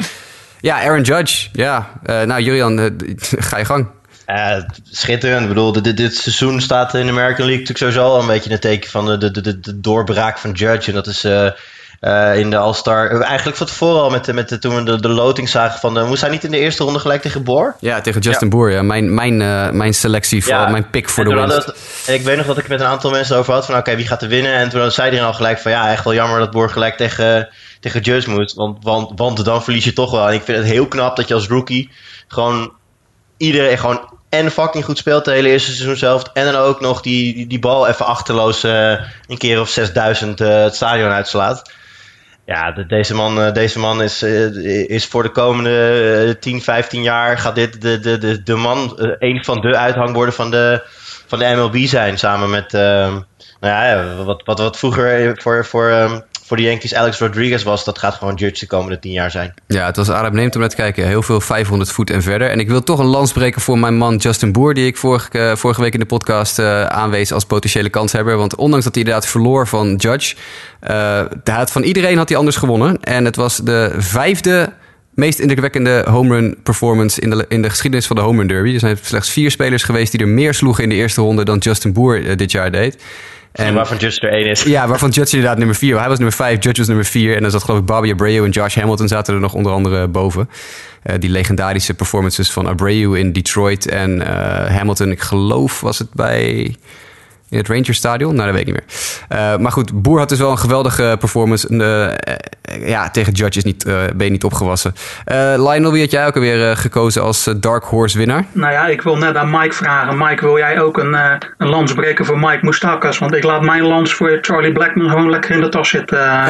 ja, 0.61 0.83
Aaron 0.83 1.03
Judge. 1.03 1.49
Ja, 1.53 1.91
nou 2.03 2.41
Julian, 2.41 2.79
ga 3.19 3.59
je 3.59 3.65
gang. 3.65 3.87
Uh, 4.27 4.57
schitterend. 4.91 5.43
Ik 5.43 5.49
bedoel, 5.49 5.73
dit, 5.73 5.97
dit, 5.97 6.17
seizoen 6.17 6.61
staat 6.61 6.95
in 6.95 7.07
de 7.07 7.13
American 7.13 7.47
League 7.47 7.65
natuurlijk 7.67 7.79
sowieso 7.79 8.03
al 8.03 8.21
een 8.21 8.27
beetje 8.27 8.51
een 8.51 8.59
teken 8.59 8.91
van 8.91 9.07
de, 9.07 9.19
de, 9.19 9.41
de, 9.41 9.61
de 9.61 9.81
doorbraak 9.81 10.39
van 10.39 10.53
Judge. 10.53 10.89
En 10.89 10.95
dat 10.95 11.07
is 11.07 11.25
uh, 11.25 11.51
uh, 12.01 12.39
in 12.39 12.51
de 12.51 12.57
All-Star. 12.57 13.21
Eigenlijk 13.21 13.57
van 13.57 13.67
tevoren 13.67 14.03
al 14.03 14.11
met, 14.11 14.33
met 14.33 14.49
de, 14.49 14.59
toen 14.59 14.75
we 14.75 14.83
de, 14.83 15.01
de 15.01 15.09
loting 15.09 15.49
zagen 15.49 15.81
van. 15.81 16.07
Moest 16.07 16.21
hij 16.21 16.31
niet 16.31 16.45
in 16.45 16.51
de 16.51 16.59
eerste 16.59 16.85
ronde 16.85 16.99
gelijk 16.99 17.23
tegen 17.23 17.43
Boer? 17.43 17.77
Ja, 17.81 18.01
tegen 18.01 18.21
Justin 18.21 18.49
ja. 18.49 18.57
Boer. 18.57 18.71
Ja. 18.71 18.83
Mijn, 18.83 19.15
mijn, 19.15 19.37
mijn 19.77 19.95
selectie, 19.95 20.45
voor, 20.45 20.53
ja. 20.53 20.69
mijn 20.69 20.91
pick 20.91 21.09
voor 21.09 21.25
de 21.25 21.35
winst. 21.35 21.73
Ik 22.09 22.23
weet 22.23 22.37
nog 22.37 22.47
dat 22.47 22.59
ik 22.59 22.69
met 22.69 22.81
een 22.81 22.87
aantal 22.87 23.11
mensen 23.11 23.37
over 23.37 23.53
had 23.53 23.67
van 23.67 23.75
oké, 23.75 23.83
okay, 23.83 23.97
wie 23.97 24.07
gaat 24.07 24.23
er 24.23 24.29
winnen? 24.29 24.55
En 24.55 24.69
toen 24.69 24.91
zei 24.91 25.11
hij 25.11 25.25
al 25.25 25.35
gelijk 25.35 25.59
van 25.59 25.71
ja, 25.71 25.91
echt 25.91 26.05
wel 26.05 26.15
jammer 26.15 26.39
dat 26.39 26.51
Boer 26.51 26.71
gelijk 26.71 26.97
tegen, 26.97 27.49
tegen 27.81 28.01
Judge 28.01 28.31
moet. 28.31 28.55
Want, 28.55 28.85
want, 28.85 29.19
want 29.19 29.45
dan 29.45 29.63
verlies 29.63 29.85
je 29.85 29.93
toch 29.93 30.11
wel. 30.11 30.29
En 30.29 30.35
ik 30.35 30.43
vind 30.43 30.59
het 30.59 30.67
heel 30.67 30.87
knap 30.87 31.17
dat 31.17 31.29
je 31.29 31.35
als 31.35 31.49
rookie 31.49 31.91
gewoon 32.29 32.73
iedereen 33.37 33.79
gewoon 33.79 34.14
en 34.39 34.51
fucking 34.51 34.85
goed 34.85 34.99
speelt 34.99 35.25
de 35.25 35.31
hele 35.31 35.49
eerste 35.49 35.73
seizoen 35.73 35.97
zelf. 35.97 36.23
En 36.33 36.45
dan 36.45 36.55
ook 36.55 36.81
nog 36.81 37.01
die, 37.01 37.47
die, 37.47 37.59
bal 37.59 37.89
even 37.89 38.07
achterloos 38.07 38.65
uh, 38.65 38.91
een 39.27 39.39
keer 39.39 39.61
of 39.61 39.69
6000 39.69 40.41
uh, 40.41 40.63
het 40.63 40.75
stadion 40.75 41.11
uitslaat. 41.11 41.73
Ja, 42.47 42.73
de, 42.73 42.87
deze 42.87 43.15
man, 43.15 43.39
uh, 43.39 43.53
deze 43.53 43.79
man 43.79 44.03
is, 44.03 44.23
is 44.87 45.07
voor 45.07 45.23
de 45.23 45.29
komende 45.29 46.37
10, 46.41 46.63
15 46.63 47.03
jaar 47.03 47.39
gaat 47.39 47.55
dit 47.55 47.83
de, 47.83 48.01
de, 48.01 48.19
de, 48.19 48.43
de 48.43 48.55
man, 48.55 48.93
een 49.19 49.45
van 49.45 49.61
de 49.61 49.77
uithangborden 49.77 50.35
van 50.35 50.51
de, 50.51 50.83
van 51.27 51.39
de 51.39 51.55
MLB 51.55 51.77
zijn. 51.77 52.19
Samen 52.19 52.51
met, 52.51 52.73
nou 52.73 53.25
ja, 53.61 54.15
wat, 54.25 54.43
wat, 54.45 54.59
wat 54.59 54.79
vroeger 54.79 55.41
voor, 55.43 55.65
voor, 55.65 55.89
ehm, 55.89 56.21
voor 56.47 56.57
de 56.57 56.63
Yankees 56.63 56.95
Alex 56.95 57.19
Rodriguez 57.19 57.63
was. 57.63 57.85
Dat 57.85 57.99
gaat 57.99 58.15
gewoon 58.15 58.35
Judge 58.35 58.59
de 58.61 58.67
komende 58.67 58.99
tien 58.99 59.13
jaar 59.13 59.31
zijn. 59.31 59.55
Ja, 59.67 59.87
het 59.87 59.97
was 59.97 60.09
neemt 60.31 60.55
om 60.55 60.61
naar 60.61 60.71
te 60.71 60.77
kijken. 60.77 61.07
Heel 61.07 61.23
veel 61.23 61.41
500 61.41 61.91
voet 61.91 62.11
en 62.11 62.23
verder. 62.23 62.51
En 62.51 62.61
ik 62.61 62.69
wil 62.69 62.83
toch 62.83 62.99
een 62.99 63.07
lans 63.07 63.33
breken 63.33 63.61
voor 63.61 63.79
mijn 63.79 63.97
man 63.97 64.17
Justin 64.17 64.53
Boer... 64.53 64.75
die 64.75 64.87
ik 64.87 64.97
vorige, 64.97 65.39
eh, 65.39 65.57
vorige 65.57 65.81
week 65.81 65.93
in 65.93 66.01
de 66.01 66.07
podcast 66.07 66.59
uh, 66.59 66.85
aanwees 66.85 67.33
als 67.33 67.45
potentiële 67.45 67.89
kanshebber. 67.89 68.37
Want 68.37 68.55
ondanks 68.57 68.85
dat 68.85 68.95
hij 68.95 69.05
inderdaad 69.05 69.31
verloor 69.31 69.67
van 69.69 69.97
Judge... 69.97 70.37
Uh, 70.91 71.25
van 71.65 71.83
iedereen 71.83 72.17
had 72.17 72.29
hij 72.29 72.39
anders 72.39 72.57
gewonnen. 72.57 73.03
En 73.03 73.25
het 73.25 73.37
was 73.37 73.57
de 73.57 73.95
vijfde 73.97 74.73
meest 75.15 75.39
indrukwekkende 75.39 76.05
home 76.09 76.35
run 76.35 76.57
performance 76.63 77.21
in 77.21 77.31
de, 77.31 77.45
in 77.49 77.63
de 77.63 77.71
geschiedenis 77.71 78.07
van 78.07 78.17
de 78.17 78.23
home 78.23 78.39
run 78.39 78.47
derby. 78.47 78.73
Er 78.73 78.79
zijn 78.79 78.99
slechts 79.03 79.31
vier 79.31 79.51
spelers 79.51 79.83
geweest 79.83 80.11
die 80.13 80.21
er 80.21 80.29
meer 80.29 80.55
sloegen 80.55 80.83
in 80.83 80.89
de 80.89 80.95
eerste 80.95 81.21
ronde 81.21 81.45
dan 81.45 81.59
Justin 81.59 81.93
Boer 81.93 82.37
dit 82.37 82.51
jaar 82.51 82.71
deed. 82.71 83.03
En, 83.55 83.75
waarvan 83.75 83.97
Judge 83.97 84.21
er 84.21 84.33
één 84.33 84.47
is. 84.47 84.63
Ja, 84.63 84.89
waarvan 84.89 85.11
Judge 85.11 85.33
inderdaad 85.35 85.59
nummer 85.59 85.77
vier. 85.77 85.99
Hij 85.99 86.09
was 86.09 86.19
nummer 86.19 86.37
vijf, 86.37 86.63
Judge 86.65 86.79
was 86.79 86.87
nummer 86.87 87.05
vier. 87.05 87.37
En 87.37 87.43
dan 87.43 87.51
zat 87.51 87.63
geloof 87.63 87.81
ik 87.81 87.87
Bobby 87.87 88.11
Abreu 88.11 88.45
en 88.45 88.51
Josh 88.51 88.75
Hamilton 88.75 89.09
zaten 89.09 89.35
er 89.35 89.41
nog 89.41 89.55
onder 89.55 89.73
andere 89.73 90.09
boven. 90.09 90.51
Uh, 91.05 91.15
die 91.19 91.31
legendarische 91.31 91.95
performances 91.95 92.51
van 92.51 92.67
Abreu 92.67 93.19
in 93.19 93.33
Detroit 93.33 93.89
en 93.89 94.21
uh, 94.21 94.27
Hamilton, 94.67 95.11
ik 95.11 95.21
geloof 95.21 95.81
was 95.81 95.99
het 95.99 96.13
bij 96.13 96.75
in 97.55 97.61
het 97.61 97.69
Rangers 97.69 97.99
Stadion? 97.99 98.35
Nou, 98.35 98.47
dat 98.47 98.57
weet 98.57 98.69
ik 98.69 98.75
niet 98.75 98.83
meer. 99.29 99.51
Uh, 99.55 99.59
maar 99.59 99.73
goed, 99.73 100.03
Boer 100.03 100.19
had 100.19 100.29
dus 100.29 100.39
wel 100.39 100.51
een 100.51 100.59
geweldige 100.59 101.17
performance. 101.19 101.69
Uh, 101.71 102.89
ja, 102.89 103.11
tegen 103.11 103.33
Judge 103.33 103.59
is 103.59 103.65
niet, 103.65 103.87
uh, 103.87 103.95
ben 104.15 104.27
je 104.27 104.33
niet 104.33 104.45
opgewassen. 104.45 104.95
Lionel, 105.57 105.93
wie 105.93 106.01
had 106.01 106.11
jij 106.11 106.27
ook 106.27 106.35
alweer 106.35 106.77
gekozen 106.77 107.23
als 107.23 107.51
Dark 107.57 107.85
Horse 107.85 108.19
winnaar? 108.19 108.45
Nou 108.53 108.73
ja, 108.73 108.87
ik 108.87 109.03
wil 109.03 109.17
net 109.17 109.37
aan 109.37 109.51
Mike 109.51 109.75
vragen. 109.75 110.19
Mike, 110.19 110.45
wil 110.45 110.59
jij 110.59 110.81
ook 110.81 110.99
een, 110.99 111.15
een 111.59 111.69
lans 111.69 111.95
breken 111.95 112.25
voor 112.25 112.39
Mike 112.39 112.59
Moustakas? 112.63 113.19
Want 113.19 113.35
ik 113.35 113.45
laat 113.45 113.63
mijn 113.63 113.83
lans 113.83 114.15
voor 114.15 114.39
Charlie 114.41 114.73
Blackman 114.73 115.09
gewoon 115.09 115.31
lekker 115.31 115.51
in 115.51 115.61
de 115.61 115.69
tas 115.69 115.89
zitten. 115.89 116.47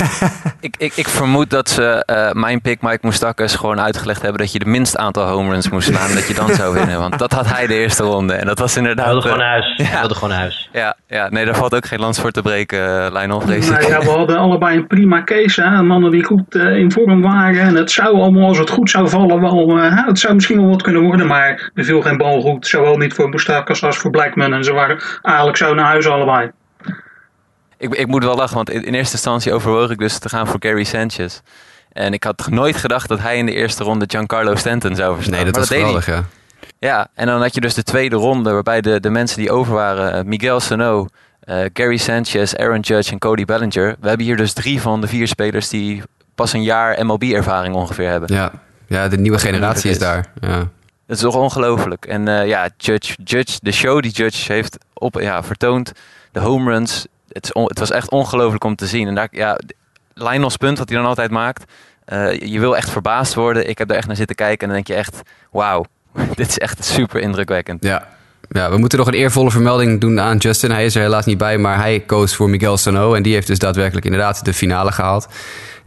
ik, 0.60 0.74
ik, 0.78 0.92
ik 0.96 1.08
vermoed 1.08 1.50
dat 1.50 1.68
ze 1.68 2.02
mijn 2.32 2.60
pick 2.60 2.82
Mike 2.82 2.98
Moustakas 3.02 3.54
gewoon 3.54 3.80
uitgelegd 3.80 4.22
hebben 4.22 4.40
dat 4.40 4.52
je 4.52 4.58
de 4.58 4.66
minst 4.66 4.96
aantal 4.96 5.28
home 5.28 5.50
runs 5.50 5.70
moest 5.70 5.88
slaan 5.88 6.08
en 6.08 6.14
dat 6.14 6.28
je 6.28 6.34
dan 6.34 6.54
zou 6.54 6.74
winnen. 6.74 6.98
Want 6.98 7.18
dat 7.18 7.32
had 7.32 7.46
hij 7.46 7.66
de 7.66 7.74
eerste 7.74 8.02
ronde. 8.02 8.34
En 8.34 8.46
dat 8.46 8.58
was 8.58 8.76
inderdaad... 8.76 9.04
Hij 9.04 9.14
wilde 9.14 9.28
gewoon 9.28 9.44
naar 9.44 9.50
huis. 9.50 9.74
Ja. 9.76 9.84
Hij 9.84 9.98
wilde 9.98 10.14
gewoon 10.14 10.28
naar 10.30 10.38
huis. 10.38 10.45
Ja, 10.72 10.96
ja, 11.08 11.28
nee, 11.28 11.44
daar 11.44 11.54
valt 11.54 11.74
ook 11.74 11.86
geen 11.86 11.98
lans 11.98 12.20
voor 12.20 12.30
te 12.30 12.42
breken, 12.42 12.78
uh, 12.78 13.06
Lionel, 13.12 13.42
nou, 13.46 13.88
ja, 13.88 14.00
we 14.00 14.10
hadden 14.10 14.36
allebei 14.36 14.76
een 14.76 14.86
prima 14.86 15.24
case. 15.24 15.62
Hè? 15.62 15.82
Mannen 15.82 16.10
die 16.10 16.24
goed 16.24 16.54
uh, 16.54 16.76
in 16.76 16.92
vorm 16.92 17.22
waren. 17.22 17.60
En 17.60 17.74
het 17.74 17.90
zou 17.90 18.16
allemaal, 18.16 18.48
als 18.48 18.58
het 18.58 18.70
goed 18.70 18.90
zou 18.90 19.08
vallen, 19.08 19.40
wel, 19.40 19.78
uh, 19.78 20.06
het 20.06 20.18
zou 20.18 20.34
misschien 20.34 20.60
wel 20.60 20.68
wat 20.70 20.82
kunnen 20.82 21.02
worden. 21.02 21.26
Maar 21.26 21.70
er 21.74 21.84
viel 21.84 22.02
geen 22.02 22.16
bal 22.16 22.40
goed. 22.40 22.66
Zowel 22.66 22.96
niet 22.96 23.14
voor 23.14 23.30
Boestakas 23.30 23.82
als 23.82 23.96
voor 23.96 24.10
Blackman. 24.10 24.54
En 24.54 24.64
ze 24.64 24.72
waren 24.72 24.98
eigenlijk 25.22 25.56
zo 25.56 25.74
naar 25.74 25.86
huis 25.86 26.06
allebei. 26.06 26.50
Ik, 27.78 27.94
ik 27.94 28.06
moet 28.06 28.24
wel 28.24 28.36
lachen, 28.36 28.56
want 28.56 28.70
in, 28.70 28.84
in 28.84 28.94
eerste 28.94 29.14
instantie 29.14 29.52
overwoog 29.52 29.90
ik 29.90 29.98
dus 29.98 30.18
te 30.18 30.28
gaan 30.28 30.46
voor 30.46 30.56
Gary 30.60 30.84
Sanchez. 30.84 31.40
En 31.92 32.12
ik 32.12 32.24
had 32.24 32.48
nooit 32.50 32.76
gedacht 32.76 33.08
dat 33.08 33.20
hij 33.20 33.36
in 33.36 33.46
de 33.46 33.52
eerste 33.52 33.84
ronde 33.84 34.04
Giancarlo 34.08 34.54
Stanton 34.54 34.94
zou 34.94 35.14
verslaan. 35.14 35.34
Nee, 35.34 35.44
dat 35.44 35.52
maar 35.52 35.60
was 35.60 35.70
dat 35.70 35.78
geweldig, 35.78 36.06
ja. 36.06 36.24
Ja, 36.78 37.08
en 37.14 37.26
dan 37.26 37.40
had 37.40 37.54
je 37.54 37.60
dus 37.60 37.74
de 37.74 37.82
tweede 37.82 38.16
ronde, 38.16 38.52
waarbij 38.52 38.80
de, 38.80 39.00
de 39.00 39.10
mensen 39.10 39.38
die 39.38 39.50
over 39.50 39.74
waren, 39.74 40.28
Miguel 40.28 40.60
Sano, 40.60 41.06
uh, 41.44 41.64
Gary 41.72 41.96
Sanchez, 41.96 42.54
Aaron 42.54 42.80
Judge 42.80 43.12
en 43.12 43.18
Cody 43.18 43.44
Bellinger. 43.44 43.96
We 44.00 44.08
hebben 44.08 44.26
hier 44.26 44.36
dus 44.36 44.52
drie 44.52 44.80
van 44.80 45.00
de 45.00 45.06
vier 45.06 45.28
spelers 45.28 45.68
die 45.68 46.02
pas 46.34 46.52
een 46.52 46.62
jaar 46.62 47.06
MLB-ervaring 47.06 47.74
ongeveer 47.74 48.08
hebben. 48.08 48.34
Ja, 48.34 48.52
ja 48.86 49.08
de 49.08 49.18
nieuwe 49.18 49.38
generatie 49.38 49.90
is 49.90 49.98
daar. 49.98 50.26
Ja. 50.40 50.58
Het 51.06 51.16
is 51.16 51.22
toch 51.22 51.36
ongelooflijk. 51.36 52.06
En 52.06 52.26
uh, 52.26 52.46
ja, 52.46 52.68
Judge, 52.76 53.14
Judge, 53.24 53.58
de 53.62 53.72
show 53.72 54.02
die 54.02 54.10
Judge 54.10 54.52
heeft 54.52 54.78
op, 54.92 55.20
ja, 55.20 55.42
vertoond, 55.42 55.92
de 56.32 56.40
home 56.40 56.70
runs, 56.70 57.06
het, 57.28 57.50
het 57.52 57.78
was 57.78 57.90
echt 57.90 58.10
ongelooflijk 58.10 58.64
om 58.64 58.76
te 58.76 58.86
zien. 58.86 59.08
En 59.08 59.14
daar, 59.14 59.28
ja, 59.30 59.58
Lionel's 60.14 60.56
punt, 60.56 60.78
wat 60.78 60.88
hij 60.88 60.98
dan 60.98 61.06
altijd 61.06 61.30
maakt, 61.30 61.72
uh, 62.08 62.32
je 62.32 62.60
wil 62.60 62.76
echt 62.76 62.90
verbaasd 62.90 63.34
worden. 63.34 63.68
Ik 63.68 63.78
heb 63.78 63.88
daar 63.88 63.96
echt 63.96 64.06
naar 64.06 64.16
zitten 64.16 64.36
kijken 64.36 64.60
en 64.60 64.66
dan 64.66 64.74
denk 64.74 64.86
je 64.86 64.94
echt, 64.94 65.20
wauw, 65.50 65.84
dit 66.34 66.48
is 66.48 66.58
echt 66.58 66.84
super 66.84 67.20
indrukwekkend. 67.20 67.84
Ja. 67.84 68.08
Ja, 68.48 68.70
we 68.70 68.78
moeten 68.78 68.98
nog 68.98 69.06
een 69.06 69.14
eervolle 69.14 69.50
vermelding 69.50 70.00
doen 70.00 70.20
aan 70.20 70.36
Justin. 70.36 70.70
Hij 70.70 70.84
is 70.84 70.94
er 70.94 71.02
helaas 71.02 71.24
niet 71.24 71.38
bij, 71.38 71.58
maar 71.58 71.76
hij 71.76 72.00
koos 72.00 72.34
voor 72.34 72.50
Miguel 72.50 72.76
Sano. 72.76 73.14
En 73.14 73.22
die 73.22 73.32
heeft 73.32 73.46
dus 73.46 73.58
daadwerkelijk 73.58 74.06
inderdaad 74.06 74.44
de 74.44 74.52
finale 74.52 74.92
gehaald. 74.92 75.28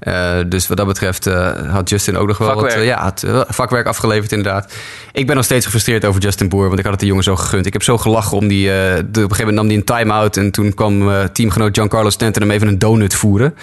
Uh, 0.04 0.38
dus 0.48 0.68
wat 0.68 0.78
dat 0.78 0.88
betreft 0.88 1.28
uh, 1.28 1.74
had 1.74 1.90
Justin 1.90 2.18
ook 2.18 2.28
nog 2.28 2.38
wel 2.38 2.48
vakwerk. 2.48 2.74
wat 2.74 2.82
uh, 2.82 2.88
ja, 2.88 3.02
had, 3.02 3.26
vakwerk 3.48 3.88
afgeleverd, 3.88 4.32
inderdaad. 4.32 4.74
Ik 5.12 5.28
ben 5.28 5.36
nog 5.36 5.46
steeds 5.46 5.66
gefrustreerd 5.66 6.06
over 6.06 6.22
Justin 6.22 6.50
Boer, 6.50 6.68
want 6.68 6.78
ik 6.80 6.84
had 6.84 6.92
het 6.92 7.02
de 7.02 7.08
jongen 7.08 7.24
zo 7.24 7.36
gegund. 7.36 7.66
Ik 7.66 7.74
heb 7.74 7.84
zo 7.84 7.98
gelachen 7.98 8.38
om 8.38 8.48
die. 8.48 8.66
De, 8.68 9.02
op 9.02 9.16
een 9.16 9.22
gegeven 9.22 9.38
moment 9.38 9.56
nam 9.56 9.68
hij 9.68 9.76
een 9.76 9.84
time-out 9.84 10.38
en 10.38 10.52
toen 10.52 10.74
kwam 10.74 11.12
teamgenoot 11.34 11.76
Giancarlo 11.76 12.10
Stanton 12.10 12.42
hem 12.42 12.52
even 12.52 12.68
een 12.68 12.80
donut 12.80 13.16
voeren. 13.16 13.56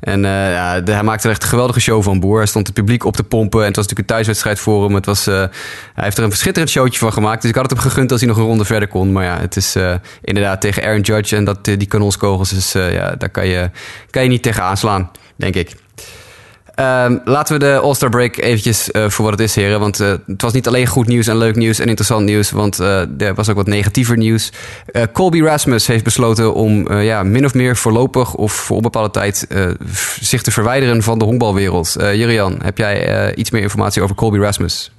En 0.00 0.22
ja, 0.22 0.80
de, 0.80 0.92
hij 0.92 1.02
maakte 1.02 1.26
er 1.26 1.32
echt 1.32 1.42
een 1.42 1.48
geweldige 1.48 1.80
show 1.80 2.02
van 2.02 2.20
Boer. 2.20 2.36
Hij 2.36 2.46
stond 2.46 2.66
het 2.66 2.76
publiek 2.76 3.04
op 3.04 3.16
te 3.16 3.24
pompen 3.24 3.60
en 3.60 3.66
het 3.66 3.76
was 3.76 3.84
natuurlijk 3.84 4.10
een 4.10 4.16
thuiswedstrijd 4.16 4.58
voor 4.58 4.84
hem. 4.84 4.94
Het 4.94 5.06
was, 5.06 5.24
hij 5.24 5.50
heeft 5.94 6.18
er 6.18 6.24
een 6.24 6.32
schitterend 6.32 6.70
showtje 6.70 6.98
van 6.98 7.12
gemaakt. 7.12 7.40
Dus 7.40 7.50
ik 7.50 7.56
had 7.56 7.70
het 7.70 7.78
hem 7.78 7.88
gegund 7.90 8.10
als 8.10 8.20
hij 8.20 8.28
nog 8.28 8.38
een 8.38 8.44
ronde 8.44 8.64
verder 8.64 8.88
kon. 8.88 9.12
Maar 9.12 9.24
ja, 9.24 9.38
het 9.38 9.56
is 9.56 9.76
inderdaad 10.22 10.60
tegen 10.60 10.82
Aaron 10.82 11.00
Judge 11.00 11.36
en 11.36 11.44
dat, 11.44 11.64
die 11.64 11.86
kanonskogels. 11.86 12.50
Dus 12.50 12.72
ja, 12.72 13.14
daar 13.18 13.30
kan 13.30 13.46
je, 13.46 13.70
kan 14.10 14.22
je 14.22 14.28
niet 14.28 14.42
tegen 14.42 14.62
aanslaan, 14.62 15.10
denk 15.36 15.54
ik. 15.54 15.82
Um, 16.80 17.20
laten 17.24 17.58
we 17.58 17.64
de 17.64 17.78
All-Star 17.78 18.10
Break 18.10 18.36
eventjes 18.36 18.88
uh, 18.92 19.08
voor 19.08 19.24
wat 19.24 19.32
het 19.32 19.42
is, 19.42 19.54
heren. 19.54 19.80
Want 19.80 20.00
uh, 20.00 20.14
het 20.26 20.42
was 20.42 20.52
niet 20.52 20.66
alleen 20.66 20.86
goed 20.86 21.06
nieuws 21.06 21.26
en 21.26 21.36
leuk 21.36 21.56
nieuws 21.56 21.78
en 21.78 21.86
interessant 21.86 22.24
nieuws. 22.24 22.50
Want 22.50 22.80
uh, 22.80 23.20
er 23.20 23.34
was 23.34 23.48
ook 23.48 23.56
wat 23.56 23.66
negatiever 23.66 24.16
nieuws. 24.16 24.52
Colby 25.12 25.42
Rasmus 25.42 25.86
heeft 25.86 26.04
besloten 26.04 26.54
om 26.54 26.92
ja, 26.92 27.22
min 27.22 27.44
of 27.44 27.54
meer 27.54 27.76
voorlopig 27.76 28.34
of 28.34 28.52
voor 28.52 28.76
onbepaalde 28.76 29.10
tijd 29.10 29.46
zich 30.20 30.42
te 30.42 30.50
verwijderen 30.50 31.02
van 31.02 31.18
de 31.18 31.24
honkbalwereld. 31.24 31.96
Jurian, 31.98 32.58
heb 32.62 32.78
jij 32.78 33.34
iets 33.34 33.50
meer 33.50 33.62
informatie 33.62 34.02
over 34.02 34.16
Colby 34.16 34.38
Rasmus? 34.38 34.90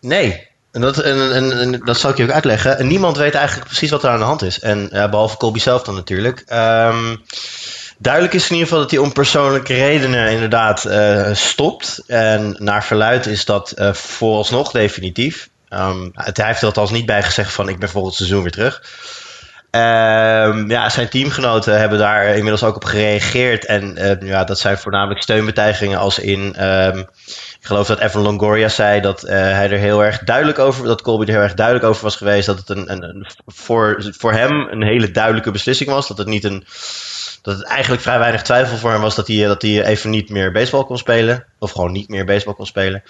Nee. 0.00 0.52
En 0.72 0.80
dat, 0.80 0.98
en, 0.98 1.32
en, 1.58 1.80
dat 1.84 1.98
zal 1.98 2.10
ik 2.10 2.16
je 2.16 2.22
ook 2.22 2.30
uitleggen. 2.30 2.78
En 2.78 2.86
niemand 2.86 3.16
weet 3.16 3.34
eigenlijk 3.34 3.66
precies 3.66 3.90
wat 3.90 4.02
er 4.02 4.10
aan 4.10 4.18
de 4.18 4.24
hand 4.24 4.42
is. 4.42 4.60
En 4.60 4.88
behalve 4.88 5.36
Colby 5.36 5.58
zelf 5.58 5.82
dan 5.82 5.94
natuurlijk. 5.94 6.44
Um, 6.52 7.22
Duidelijk 8.04 8.34
is 8.34 8.44
in 8.44 8.52
ieder 8.52 8.68
geval 8.68 8.82
dat 8.82 8.90
hij 8.90 9.00
om 9.00 9.12
persoonlijke 9.12 9.74
redenen 9.74 10.30
inderdaad 10.30 10.84
uh, 10.86 11.28
stopt. 11.32 12.02
En 12.06 12.56
naar 12.58 12.84
verluid 12.84 13.26
is 13.26 13.44
dat 13.44 13.74
uh, 13.78 13.92
vooralsnog 13.92 14.70
definitief. 14.70 15.48
Um, 15.68 16.10
hij 16.14 16.46
heeft 16.46 16.60
er 16.60 16.66
althans 16.66 16.90
niet 16.90 17.06
bij 17.06 17.22
gezegd 17.22 17.52
van 17.52 17.68
ik 17.68 17.78
ben 17.78 17.88
volgend 17.88 18.14
seizoen 18.14 18.42
weer 18.42 18.52
terug. 18.52 18.82
Um, 19.70 20.70
ja, 20.70 20.88
zijn 20.88 21.08
teamgenoten 21.08 21.78
hebben 21.78 21.98
daar 21.98 22.26
inmiddels 22.26 22.62
ook 22.62 22.76
op 22.76 22.84
gereageerd. 22.84 23.64
En 23.64 23.96
uh, 23.98 24.28
ja, 24.28 24.44
dat 24.44 24.58
zijn 24.58 24.78
voornamelijk 24.78 25.22
steunbetuigingen 25.22 25.98
als 25.98 26.18
in... 26.18 26.64
Um, 26.64 26.98
ik 27.60 27.66
geloof 27.70 27.86
dat 27.86 28.00
Evan 28.00 28.22
Longoria 28.22 28.68
zei 28.68 29.00
dat 29.00 29.20
hij 29.20 29.70
er 29.70 29.78
heel 29.78 30.04
erg 30.04 30.18
duidelijk 30.18 30.58
over... 30.58 30.84
dat 30.84 31.02
Colby 31.02 31.24
er 31.24 31.32
heel 31.32 31.42
erg 31.42 31.54
duidelijk 31.54 31.86
over 31.86 32.02
was 32.02 32.16
geweest... 32.16 32.46
dat 32.46 32.58
het 32.58 32.68
een, 32.68 32.92
een 32.92 33.26
voor, 33.46 34.12
voor 34.18 34.32
hem 34.32 34.68
een 34.70 34.82
hele 34.82 35.10
duidelijke 35.10 35.50
beslissing 35.50 35.90
was. 35.90 36.08
Dat 36.08 36.18
het 36.18 36.26
niet 36.26 36.44
een 36.44 36.64
dat 37.44 37.58
het 37.58 37.66
eigenlijk 37.66 38.02
vrij 38.02 38.18
weinig 38.18 38.42
twijfel 38.42 38.76
voor 38.76 38.90
hem 38.90 39.00
was 39.00 39.14
dat 39.14 39.28
hij, 39.28 39.46
dat 39.46 39.62
hij 39.62 39.84
even 39.84 40.10
niet 40.10 40.30
meer 40.30 40.52
baseball 40.52 40.84
kon 40.84 40.98
spelen. 40.98 41.44
Of 41.58 41.70
gewoon 41.70 41.92
niet 41.92 42.08
meer 42.08 42.24
baseball 42.24 42.54
kon 42.54 42.66
spelen. 42.66 43.02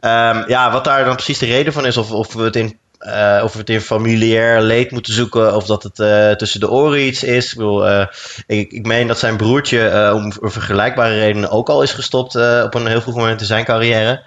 Um, 0.00 0.48
ja, 0.48 0.70
wat 0.72 0.84
daar 0.84 1.04
dan 1.04 1.14
precies 1.14 1.38
de 1.38 1.46
reden 1.46 1.72
van 1.72 1.86
is, 1.86 1.96
of, 1.96 2.10
of 2.10 2.32
we 2.34 2.42
het 2.42 2.56
in. 2.56 2.78
Uh, 3.00 3.40
of 3.44 3.52
we 3.52 3.58
het 3.58 3.70
in 3.70 3.80
familiair 3.80 4.60
leed 4.60 4.90
moeten 4.90 5.12
zoeken, 5.12 5.56
of 5.56 5.66
dat 5.66 5.82
het 5.82 5.98
uh, 5.98 6.30
tussen 6.30 6.60
de 6.60 6.70
oren 6.70 7.06
iets 7.06 7.22
is. 7.22 7.50
Ik, 7.50 7.56
bedoel, 7.56 8.06
ik, 8.46 8.72
ik 8.72 8.86
meen 8.86 9.06
dat 9.06 9.18
zijn 9.18 9.36
broertje 9.36 10.12
om 10.14 10.32
vergelijkbare 10.50 11.18
redenen 11.18 11.50
ook 11.50 11.68
al 11.68 11.82
is 11.82 11.92
gestopt 11.92 12.34
op 12.64 12.74
een 12.74 12.86
heel 12.86 13.00
vroeg 13.00 13.14
moment 13.14 13.40
in 13.40 13.46
zijn 13.46 13.64
carrière. 13.64 14.22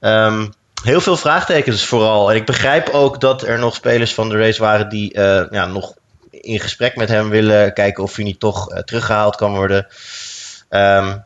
Um, 0.00 0.52
heel 0.82 1.00
veel 1.00 1.16
vraagtekens 1.16 1.84
vooral. 1.84 2.30
En 2.30 2.36
ik 2.36 2.46
begrijp 2.46 2.88
ook 2.88 3.20
dat 3.20 3.42
er 3.42 3.58
nog 3.58 3.74
spelers 3.74 4.14
van 4.14 4.28
de 4.28 4.36
race 4.36 4.60
waren 4.60 4.88
die 4.88 5.18
ja, 5.50 5.66
nog 5.66 5.94
in 6.30 6.60
gesprek 6.60 6.96
met 6.96 7.08
hem 7.08 7.28
willen 7.28 7.72
kijken 7.72 8.02
of 8.02 8.16
hij 8.16 8.24
niet 8.24 8.40
toch 8.40 8.72
uh, 8.72 8.78
teruggehaald 8.78 9.36
kan 9.36 9.54
worden. 9.54 9.86
Um, 10.70 11.24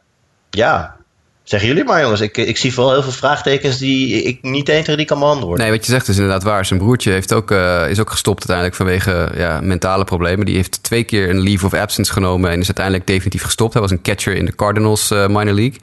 ja, 0.50 0.96
Zeggen 1.44 1.68
jullie 1.68 1.84
maar 1.84 2.00
jongens, 2.00 2.20
ik, 2.20 2.36
ik 2.36 2.56
zie 2.56 2.72
vooral 2.72 2.92
heel 2.92 3.02
veel 3.02 3.12
vraagtekens 3.12 3.78
die 3.78 4.22
ik 4.22 4.42
niet 4.42 4.68
eens 4.68 4.86
die 4.86 5.04
kan 5.04 5.18
beantwoorden. 5.18 5.58
Nee, 5.58 5.70
wat 5.76 5.86
je 5.86 5.92
zegt 5.92 6.08
is 6.08 6.16
inderdaad 6.16 6.42
waar. 6.42 6.64
Zijn 6.64 6.78
broertje 6.78 7.10
heeft 7.10 7.32
ook, 7.32 7.50
uh, 7.50 7.90
is 7.90 8.00
ook 8.00 8.10
gestopt 8.10 8.48
uiteindelijk 8.48 8.76
vanwege 8.76 9.38
ja, 9.40 9.60
mentale 9.60 10.04
problemen. 10.04 10.46
Die 10.46 10.54
heeft 10.54 10.82
twee 10.82 11.04
keer 11.04 11.30
een 11.30 11.40
leave 11.40 11.66
of 11.66 11.74
absence 11.74 12.12
genomen 12.12 12.50
en 12.50 12.60
is 12.60 12.66
uiteindelijk 12.66 13.06
definitief 13.06 13.42
gestopt. 13.42 13.72
Hij 13.72 13.82
was 13.82 13.90
een 13.90 14.02
catcher 14.02 14.34
in 14.34 14.44
de 14.44 14.54
Cardinals 14.54 15.10
uh, 15.10 15.26
minor 15.26 15.54
league. 15.54 15.80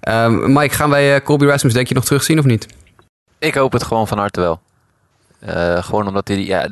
Um, 0.00 0.52
Mike, 0.52 0.74
gaan 0.74 0.90
wij 0.90 1.14
uh, 1.14 1.20
Colby 1.24 1.44
Rasmus 1.44 1.72
denk 1.72 1.88
je 1.88 1.94
nog 1.94 2.04
terugzien 2.04 2.38
of 2.38 2.44
niet? 2.44 2.66
Ik 3.38 3.54
hoop 3.54 3.72
het 3.72 3.82
gewoon 3.82 4.08
van 4.08 4.18
harte 4.18 4.40
wel. 4.40 4.60
gewoon 5.82 6.06
omdat 6.06 6.28
hij, 6.28 6.44
ja, 6.44 6.68